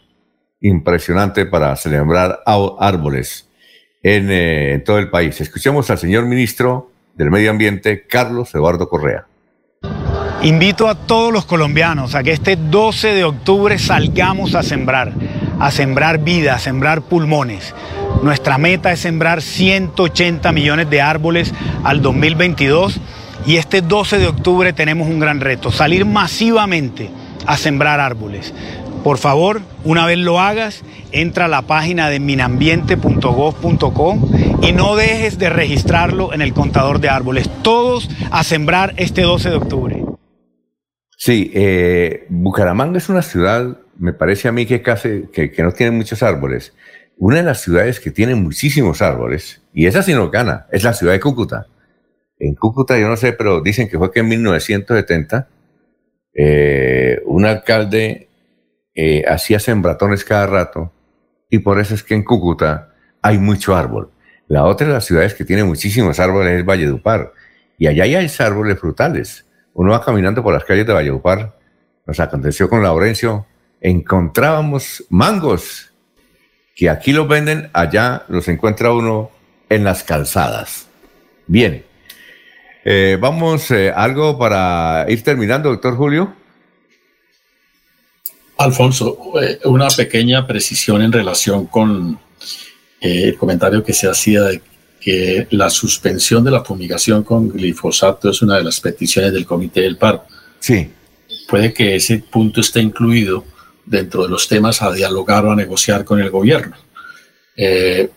impresionante 0.61 1.47
para 1.47 1.75
celebrar 1.77 2.41
árboles 2.47 3.49
eh, 4.03 4.73
en, 4.75 4.85
todo 4.85 4.99
el 4.99 5.11
país. 5.11 5.41
Escuchemos 5.41 5.91
al 5.91 5.99
señor 5.99 6.27
ministro 6.27 6.91
del 7.15 7.31
Medio 7.31 7.51
Ambiente, 7.51 8.07
Carlos 8.07 8.55
Eduardo 8.55 8.89
Correa. 8.89 9.27
Invito 10.43 10.89
a 10.89 10.95
todos 10.95 11.33
los 11.33 11.45
colombianos 11.45 12.15
a 12.15 12.23
que 12.23 12.33
este 12.33 12.57
12 12.57 13.09
de 13.09 13.25
octubre 13.25 13.77
salgamos 13.79 14.55
a 14.55 14.63
sembrar, 14.63 15.13
a 15.59 15.71
sembrar 15.73 16.19
vida, 16.19 16.55
a 16.55 16.59
sembrar 16.61 17.03
pulmones. 17.03 17.75
Nuestra 18.23 18.57
meta 18.57 18.93
es 18.93 19.01
sembrar 19.01 19.43
180 19.43 20.53
millones 20.53 20.89
de 20.91 21.01
árboles 21.01 21.53
al 21.83 22.03
2022 22.03 23.01
y 23.47 23.57
este 23.57 23.81
12 23.81 24.19
de 24.19 24.27
octubre 24.27 24.73
tenemos 24.73 25.09
un 25.09 25.21
gran 25.21 25.41
reto, 25.41 25.71
salir 25.71 26.05
masivamente 26.05 27.11
a 27.47 27.57
sembrar 27.57 28.01
árboles. 28.01 28.53
Por 29.03 29.17
favor, 29.19 29.63
una 29.85 30.05
vez 30.07 30.19
lo 30.19 30.41
hagas, 30.41 30.83
entra 31.13 31.47
a 31.47 31.49
la 31.49 31.63
página 31.63 32.11
de 32.11 32.21
minambiente.gov.co 32.21 34.19
y 34.61 34.73
no 34.73 34.97
dejes 34.97 35.39
de 35.39 35.49
registrarlo 35.49 36.35
en 36.35 36.43
el 36.43 36.53
contador 36.53 37.01
de 37.01 37.09
árboles. 37.09 37.49
Todos 37.63 38.11
a 38.31 38.43
sembrar 38.45 38.93
este 38.97 39.23
12 39.23 39.51
de 39.51 39.57
octubre. 39.57 40.05
Sí, 41.17 41.51
eh, 41.55 42.27
Bucaramanga 42.29 42.99
es 42.99 43.09
una 43.09 43.23
ciudad, 43.23 43.79
me 43.97 44.13
parece 44.13 44.49
a 44.49 44.53
mí 44.53 44.67
que 44.67 44.83
casi 44.83 45.25
que, 45.33 45.53
no 45.59 45.73
tiene 45.73 45.97
muchos 45.97 46.23
árboles. 46.23 46.75
Una 47.17 47.37
de 47.37 47.45
las 47.45 47.63
ciudades 47.63 48.01
que 48.01 48.11
tiene 48.11 48.35
muchísimos 48.35 49.01
árboles, 49.01 49.63
y 49.73 49.87
esa 49.87 50.03
sí 50.03 50.13
no 50.13 50.31
gana, 50.31 50.67
es 50.71 50.85
la 50.85 50.93
ciudad 50.93 51.13
de 51.13 51.21
Cúcuta 51.21 51.67
en 52.39 52.55
Cúcuta, 52.55 52.99
yo 52.99 53.09
no 53.09 53.17
sé, 53.17 53.33
pero 53.33 53.61
dicen 53.61 53.89
que 53.89 53.99
fue 53.99 54.11
que 54.11 54.21
en 54.21 54.29
1970 54.29 55.49
eh, 56.35 57.21
un 57.27 57.47
alcalde 57.47 58.29
eh, 58.95 59.25
hacía 59.27 59.59
sembratones 59.59 60.25
cada 60.25 60.47
rato 60.47 60.93
y 61.51 61.59
por 61.59 61.81
eso 61.81 61.95
es 61.95 62.03
que 62.03 62.15
en 62.15 62.23
Cúcuta 62.23 62.95
hay 63.23 63.39
mucho 63.39 63.75
árbol. 63.77 64.11
La 64.47 64.65
otra 64.65 64.87
de 64.87 64.93
las 64.93 65.05
ciudades 65.05 65.35
que 65.35 65.45
tiene 65.45 65.65
muchísimos 65.65 66.21
árboles 66.21 66.61
es 66.61 66.65
Valledupar 66.65 67.33
y 67.77 67.87
allá 67.87 68.05
hay 68.05 68.31
árboles 68.39 68.79
frutales. 68.79 69.47
Uno 69.75 69.93
va 69.93 70.05
caminando 70.05 70.43
por 70.43 70.55
las 70.55 70.65
calles 70.65 70.87
de 70.87 70.93
Valledupar, 70.93 71.59
nos 72.07 72.21
aconteció 72.21 72.69
con 72.69 72.83
Laurencio, 72.83 73.47
encontrábamos 73.81 75.05
mangos 75.11 75.93
que 76.75 76.89
aquí 76.89 77.13
los 77.13 77.29
venden, 77.29 77.71
allá 77.73 78.23
los 78.29 78.49
encuentra 78.49 78.93
uno 78.93 79.31
en 79.69 79.85
las 79.85 80.05
calzadas. 80.05 80.89
Bien, 81.47 81.85
eh, 82.85 83.19
vamos, 83.21 83.71
eh, 83.71 83.93
algo 83.95 84.39
para 84.39 85.07
ir 85.09 85.23
terminando, 85.23 85.71
doctor 85.71 85.97
Julio. 85.97 86.35
Alfonso, 88.59 89.17
eh, 89.41 89.61
una 89.65 89.89
pequeña 89.89 90.47
precisión 90.47 91.03
en 91.03 91.13
relación 91.13 91.67
con 91.67 92.19
el 93.01 93.37
comentario 93.37 93.85
que 93.85 93.93
se 93.93 94.09
hacía 94.09 94.43
de 94.43 94.63
que 95.01 95.47
la 95.51 95.71
suspensión 95.71 96.43
de 96.43 96.51
la 96.51 96.65
fumigación 96.65 97.23
con 97.23 97.49
glifosato 97.49 98.31
es 98.31 98.43
una 98.43 98.57
de 98.57 98.65
las 98.65 98.81
peticiones 98.81 99.33
del 99.33 99.47
Comité 99.47 99.83
del 99.83 99.97
Paro. 99.97 100.25
Sí. 100.59 100.91
Puede 101.49 101.73
que 101.73 101.95
ese 101.95 102.19
punto 102.19 102.61
esté 102.61 102.81
incluido 102.81 103.45
dentro 103.87 104.25
de 104.25 104.29
los 104.29 104.49
temas 104.49 104.83
a 104.83 104.93
dialogar 104.93 105.47
o 105.47 105.53
a 105.53 105.57
negociar 105.57 106.05
con 106.05 106.21
el 106.21 106.31
gobierno. 106.31 106.77
Eh, 107.57 108.11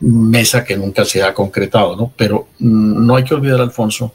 mesa 0.00 0.64
que 0.64 0.76
nunca 0.76 1.04
se 1.04 1.22
ha 1.22 1.34
concretado, 1.34 1.96
¿no? 1.96 2.12
Pero 2.16 2.48
mm, 2.58 3.06
no 3.06 3.16
hay 3.16 3.24
que 3.24 3.34
olvidar, 3.34 3.60
Alfonso, 3.60 4.12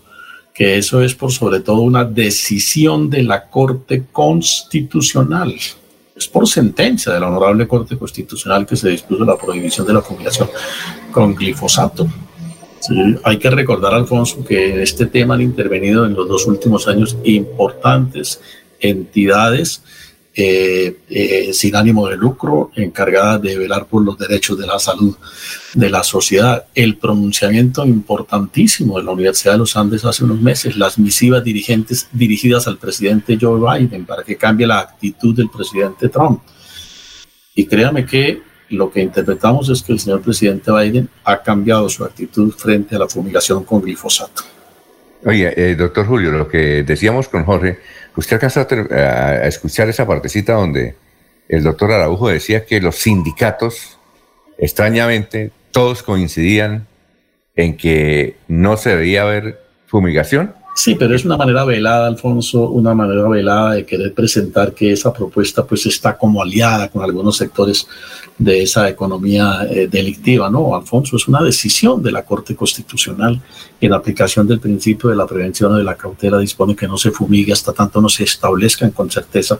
que 0.53 0.77
eso 0.77 1.01
es 1.01 1.15
por 1.15 1.31
sobre 1.31 1.59
todo 1.59 1.81
una 1.81 2.05
decisión 2.05 3.09
de 3.09 3.23
la 3.23 3.49
Corte 3.49 4.03
Constitucional. 4.11 5.53
Es 6.15 6.27
por 6.27 6.47
sentencia 6.47 7.11
de 7.11 7.19
la 7.19 7.27
Honorable 7.27 7.67
Corte 7.67 7.97
Constitucional 7.97 8.65
que 8.65 8.75
se 8.75 8.89
dispuso 8.89 9.25
la 9.25 9.35
prohibición 9.35 9.87
de 9.87 9.93
la 9.93 10.01
fumigación 10.01 10.49
con 11.11 11.33
glifosato. 11.33 12.07
hay 13.23 13.37
que 13.39 13.49
recordar, 13.49 13.93
Alfonso, 13.93 14.45
que 14.45 14.73
en 14.73 14.81
este 14.81 15.07
tema 15.07 15.33
han 15.33 15.41
intervenido 15.41 16.05
en 16.05 16.13
los 16.13 16.27
dos 16.27 16.45
últimos 16.45 16.87
años 16.87 17.17
importantes 17.23 18.39
entidades 18.79 19.81
eh, 20.35 20.97
eh, 21.09 21.53
sin 21.53 21.75
ánimo 21.75 22.07
de 22.07 22.17
lucro, 22.17 22.71
encargada 22.75 23.37
de 23.37 23.55
velar 23.55 23.85
por 23.85 24.03
los 24.03 24.17
derechos 24.17 24.57
de 24.57 24.65
la 24.65 24.79
salud 24.79 25.15
de 25.75 25.89
la 25.89 26.03
sociedad. 26.03 26.65
El 26.73 26.97
pronunciamiento 26.97 27.85
importantísimo 27.85 28.97
de 28.97 29.03
la 29.03 29.11
Universidad 29.11 29.53
de 29.53 29.59
los 29.59 29.77
Andes 29.77 30.05
hace 30.05 30.23
unos 30.23 30.41
meses, 30.41 30.75
las 30.75 30.97
misivas 30.97 31.43
dirigentes 31.43 32.07
dirigidas 32.11 32.67
al 32.67 32.79
presidente 32.79 33.37
Joe 33.39 33.59
Biden 33.59 34.05
para 34.05 34.23
que 34.23 34.35
cambie 34.35 34.65
la 34.65 34.79
actitud 34.79 35.35
del 35.35 35.49
presidente 35.49 36.09
Trump. 36.09 36.41
Y 37.53 37.65
créame 37.65 38.05
que 38.05 38.41
lo 38.69 38.91
que 38.91 39.01
interpretamos 39.01 39.69
es 39.69 39.83
que 39.83 39.93
el 39.93 39.99
señor 39.99 40.21
presidente 40.21 40.71
Biden 40.71 41.09
ha 41.25 41.43
cambiado 41.43 41.87
su 41.89 42.03
actitud 42.03 42.51
frente 42.53 42.95
a 42.95 42.99
la 42.99 43.07
fumigación 43.07 43.63
con 43.63 43.81
glifosato. 43.81 44.43
Oye, 45.25 45.53
eh, 45.55 45.75
doctor 45.75 46.05
Julio, 46.05 46.31
lo 46.31 46.47
que 46.47 46.83
decíamos 46.83 47.29
con 47.29 47.45
Jorge, 47.45 47.79
usted 48.15 48.35
alcanzó 48.35 48.61
a, 48.61 48.95
a 48.95 49.47
escuchar 49.47 49.89
esa 49.89 50.05
partecita 50.07 50.53
donde 50.53 50.95
el 51.49 51.63
doctor 51.63 51.91
Araujo 51.91 52.29
decía 52.29 52.65
que 52.65 52.81
los 52.81 52.95
sindicatos, 52.95 53.99
extrañamente, 54.57 55.51
todos 55.71 56.03
coincidían 56.03 56.87
en 57.55 57.77
que 57.77 58.37
no 58.47 58.77
se 58.77 58.95
debía 58.95 59.23
haber 59.23 59.59
fumigación. 59.87 60.55
Sí, 60.75 60.95
pero 60.95 61.15
es 61.15 61.23
una 61.23 61.37
manera 61.37 61.63
velada, 61.65 62.07
Alfonso, 62.07 62.69
una 62.69 62.95
manera 62.95 63.27
velada 63.27 63.73
de 63.73 63.85
querer 63.85 64.11
presentar 64.11 64.73
que 64.73 64.91
esa 64.91 65.13
propuesta 65.13 65.63
pues 65.63 65.85
está 65.85 66.17
como 66.17 66.41
aliada 66.41 66.89
con 66.89 67.03
algunos 67.03 67.37
sectores 67.37 67.87
de 68.39 68.63
esa 68.63 68.89
economía 68.89 69.67
eh, 69.69 69.87
delictiva. 69.87 70.49
No, 70.49 70.75
Alfonso, 70.75 71.17
es 71.17 71.27
una 71.27 71.43
decisión 71.43 72.01
de 72.01 72.11
la 72.11 72.25
Corte 72.25 72.55
Constitucional 72.55 73.39
en 73.79 73.93
aplicación 73.93 74.47
del 74.47 74.59
principio 74.59 75.11
de 75.11 75.15
la 75.15 75.27
prevención 75.27 75.73
o 75.73 75.77
de 75.77 75.83
la 75.83 75.95
cautela 75.95 76.39
dispone 76.39 76.75
que 76.75 76.87
no 76.87 76.97
se 76.97 77.11
fumigue 77.11 77.53
hasta 77.53 77.71
tanto 77.71 78.01
no 78.01 78.09
se 78.09 78.23
establezcan 78.23 78.91
con 78.91 79.11
certeza 79.11 79.59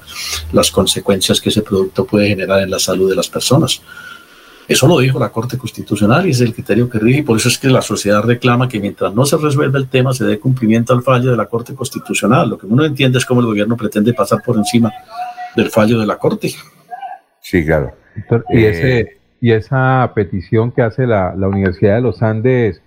las 0.52 0.72
consecuencias 0.72 1.40
que 1.40 1.50
ese 1.50 1.62
producto 1.62 2.06
puede 2.06 2.30
generar 2.30 2.62
en 2.64 2.72
la 2.72 2.80
salud 2.80 3.08
de 3.08 3.16
las 3.16 3.30
personas. 3.30 3.82
Eso 4.68 4.88
lo 4.88 5.00
dijo 5.00 5.20
la 5.20 5.30
Corte 5.30 5.58
Constitucional 5.58 6.26
y 6.26 6.32
es 6.32 6.42
el 6.42 6.54
criterio 6.54 6.90
que 6.90 7.00
rige 7.00 7.20
y 7.20 7.24
por 7.24 7.38
eso 7.38 7.50
es 7.50 7.58
que 7.58 7.68
la 7.68 7.82
sociedad 7.82 8.22
reclama 8.24 8.70
que 8.70 8.80
mientras 8.80 9.14
no 9.14 9.26
se 9.26 9.38
resuelva 9.38 9.78
el 9.78 9.88
tema 9.88 10.14
se 10.14 10.24
dé 10.24 10.40
cumplimiento 10.40 10.94
al 10.94 11.04
fallo 11.04 11.32
de 11.32 11.38
la 11.38 11.48
Corte 11.48 11.76
Constitucional. 11.76 12.50
Lo 12.50 12.58
que 12.58 12.66
uno 12.66 12.86
entiende 12.86 13.18
es 13.18 13.26
cómo 13.26 13.42
el 13.42 13.48
gobierno 13.48 13.76
pretende 13.76 14.14
pasar 14.14 14.42
por 14.42 14.56
encima 14.56 14.92
del 15.56 15.70
fallo 15.70 16.00
de 16.00 16.06
la 16.06 16.18
Corte. 16.18 16.52
Sí, 17.42 17.66
claro. 17.66 17.94
Y, 18.50 18.64
ese, 18.64 19.18
y 19.42 19.52
esa 19.52 20.12
petición 20.16 20.72
que 20.72 20.82
hace 20.82 21.06
la, 21.06 21.36
la 21.36 21.48
Universidad 21.48 21.96
de 21.96 22.02
los 22.02 22.22
Andes 22.22 22.82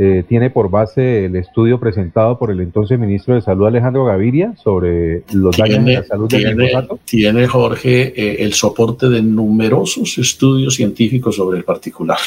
eh, 0.00 0.22
tiene 0.28 0.48
por 0.48 0.70
base 0.70 1.24
el 1.24 1.34
estudio 1.34 1.80
presentado 1.80 2.38
por 2.38 2.52
el 2.52 2.60
entonces 2.60 3.00
ministro 3.00 3.34
de 3.34 3.40
Salud 3.40 3.66
Alejandro 3.66 4.04
Gaviria 4.04 4.54
sobre 4.62 5.24
los 5.32 5.56
daños 5.56 5.78
en 5.78 5.84
Tiene, 5.86 6.00
la 6.00 6.06
salud 6.06 6.28
del 6.30 6.40
tiene, 6.40 6.54
glifosato. 6.54 7.00
tiene, 7.04 7.46
Jorge 7.48 8.12
eh, 8.16 8.44
el 8.44 8.52
soporte 8.52 9.08
de 9.08 9.22
numerosos 9.22 10.16
estudios 10.18 10.76
científicos 10.76 11.34
sobre 11.34 11.58
el 11.58 11.64
particular. 11.64 12.18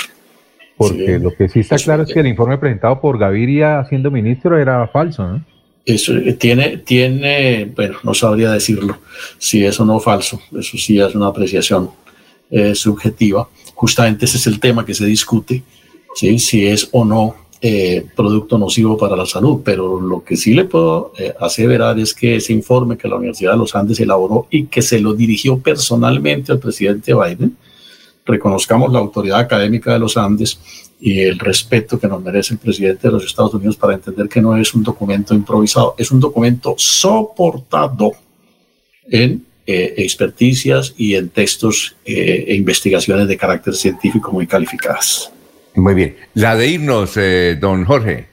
Porque 0.76 1.18
lo 1.18 1.34
que 1.34 1.48
sí 1.48 1.62
está 1.62 1.78
claro 1.78 2.04
es 2.04 2.14
que 2.14 2.20
el 2.20 2.28
informe 2.28 2.58
presentado 2.58 3.00
por 3.00 3.18
Gaviria 3.18 3.86
siendo 3.88 4.12
ministro 4.12 4.60
era 4.60 4.86
falso, 4.90 5.26
¿no? 5.26 5.46
Eso 5.86 6.18
eh, 6.18 6.34
tiene, 6.34 6.80
tiene, 6.80 7.72
bueno, 7.74 8.00
no 8.04 8.14
sabría 8.14 8.52
decirlo 8.52 8.98
si 9.38 9.64
es 9.64 9.80
o 9.80 9.86
no 9.86 10.02
falso, 10.02 10.42
eso 10.60 10.78
sí 10.78 11.00
es 11.00 11.16
una 11.16 11.28
apreciación 11.28 11.90
eh, 12.50 12.76
subjetiva. 12.76 13.48
Justamente 13.76 14.26
ese 14.26 14.36
es 14.36 14.48
el 14.48 14.60
tema 14.60 14.86
que 14.86 14.94
se 14.94 15.06
discute, 15.06 15.64
¿sí? 16.16 16.38
si 16.38 16.68
es 16.68 16.90
o 16.92 17.06
no 17.06 17.41
eh, 17.64 18.06
producto 18.16 18.58
nocivo 18.58 18.98
para 18.98 19.16
la 19.16 19.26
salud, 19.28 19.62
pero 19.64 20.02
lo 20.02 20.24
que 20.24 20.36
sí 20.36 20.54
le 20.54 20.66
puedo 20.66 21.14
eh, 21.18 21.34
aseverar 21.40 22.00
es 22.00 22.14
que 22.14 22.38
ese 22.38 22.54
informe 22.54 22.98
que 22.98 23.08
la 23.08 23.18
Universidad 23.18 23.52
de 23.52 23.60
los 23.60 23.76
Andes 23.76 24.00
elaboró 24.00 24.48
y 24.50 24.66
que 24.66 24.82
se 24.82 25.00
lo 25.00 25.14
dirigió 25.14 25.60
personalmente 25.60 26.52
al 26.52 26.60
presidente 26.60 27.14
Biden, 27.14 27.56
reconozcamos 28.26 28.92
la 28.92 29.00
autoridad 29.00 29.40
académica 29.40 29.94
de 29.94 30.00
los 30.00 30.18
Andes 30.18 30.60
y 31.00 31.20
el 31.20 31.38
respeto 31.38 32.00
que 32.00 32.08
nos 32.08 32.24
merece 32.24 32.56
el 32.56 32.60
presidente 32.60 33.08
de 33.08 33.14
los 33.14 33.26
Estados 33.26 33.54
Unidos 33.54 33.78
para 33.78 33.94
entender 33.94 34.28
que 34.28 34.42
no 34.42 34.58
es 34.58 34.74
un 34.74 34.84
documento 34.84 35.34
improvisado, 35.34 35.94
es 35.98 36.12
un 36.12 36.20
documento 36.20 36.74
soportado 36.78 38.14
en 39.08 39.46
eh, 39.68 39.94
experticias 39.98 40.96
y 40.98 41.14
en 41.14 41.30
textos 41.30 41.96
eh, 42.06 42.46
e 42.48 42.56
investigaciones 42.56 43.28
de 43.28 43.38
carácter 43.38 43.76
científico 43.76 44.32
muy 44.32 44.48
calificadas. 44.48 45.32
Muy 45.76 45.94
bien. 45.94 46.16
La 46.34 46.56
de 46.56 46.68
irnos, 46.68 47.16
eh, 47.18 47.58
don 47.60 47.86
Jorge. 47.86 48.26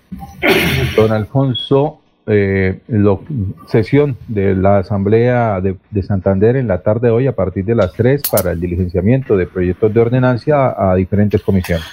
Don 0.97 1.13
Alfonso, 1.13 2.01
eh, 2.27 2.81
lo- 2.89 3.23
sesión 3.69 4.17
de 4.27 4.55
la 4.55 4.79
Asamblea 4.79 5.61
de, 5.61 5.77
de 5.91 6.03
Santander 6.03 6.57
en 6.57 6.67
la 6.69 6.83
tarde 6.83 7.09
de 7.09 7.13
hoy 7.13 7.27
a 7.27 7.33
partir 7.37 7.65
de 7.65 7.75
las 7.75 7.93
3 7.93 8.23
para 8.31 8.53
el 8.53 8.61
diligenciamiento 8.61 9.37
de 9.37 9.47
proyectos 9.47 9.93
de 9.95 10.01
ordenancia 10.01 10.67
a, 10.67 10.93
a 10.93 10.95
diferentes 10.97 11.41
comisiones. 11.43 11.87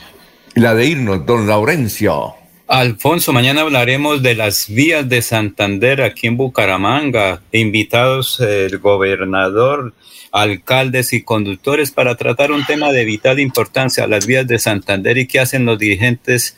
La 0.55 0.73
de 0.73 0.85
irnos, 0.85 1.25
don 1.25 1.47
Laurencio. 1.47 2.33
Alfonso, 2.67 3.31
mañana 3.31 3.61
hablaremos 3.61 4.23
de 4.23 4.33
las 4.33 4.67
vías 4.69 5.07
de 5.07 5.21
Santander 5.21 6.01
aquí 6.01 6.25
en 6.25 6.35
Bucaramanga. 6.35 7.41
Invitados 7.51 8.39
el 8.39 8.79
gobernador, 8.79 9.93
alcaldes 10.31 11.13
y 11.13 11.21
conductores 11.21 11.91
para 11.91 12.15
tratar 12.15 12.51
un 12.51 12.65
tema 12.65 12.91
de 12.91 13.05
vital 13.05 13.39
importancia, 13.39 14.07
las 14.07 14.25
vías 14.25 14.47
de 14.47 14.57
Santander 14.57 15.19
y 15.19 15.27
qué 15.27 15.39
hacen 15.39 15.65
los 15.65 15.77
dirigentes 15.77 16.57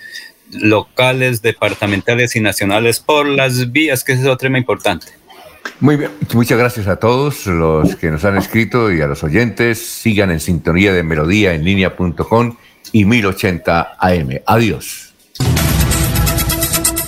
locales, 0.49 1.41
departamentales 1.41 2.37
y 2.37 2.39
nacionales 2.39 3.01
por 3.01 3.27
las 3.27 3.73
vías, 3.73 4.05
que 4.05 4.13
es 4.13 4.21
otro 4.21 4.37
tema 4.37 4.57
importante. 4.57 5.07
Muy 5.81 5.97
bien, 5.97 6.11
muchas 6.33 6.57
gracias 6.57 6.87
a 6.87 6.95
todos 6.95 7.45
los 7.47 7.97
que 7.97 8.09
nos 8.09 8.23
han 8.23 8.37
escrito 8.37 8.93
y 8.93 9.01
a 9.01 9.07
los 9.07 9.25
oyentes. 9.25 9.85
Sigan 9.85 10.31
en 10.31 10.39
sintonía 10.39 10.93
de 10.93 11.03
melodía 11.03 11.53
en 11.53 11.65
línea.com 11.65 12.55
y 12.93 13.03
1080 13.03 13.97
AM. 13.99 14.39
Adiós. 14.45 15.06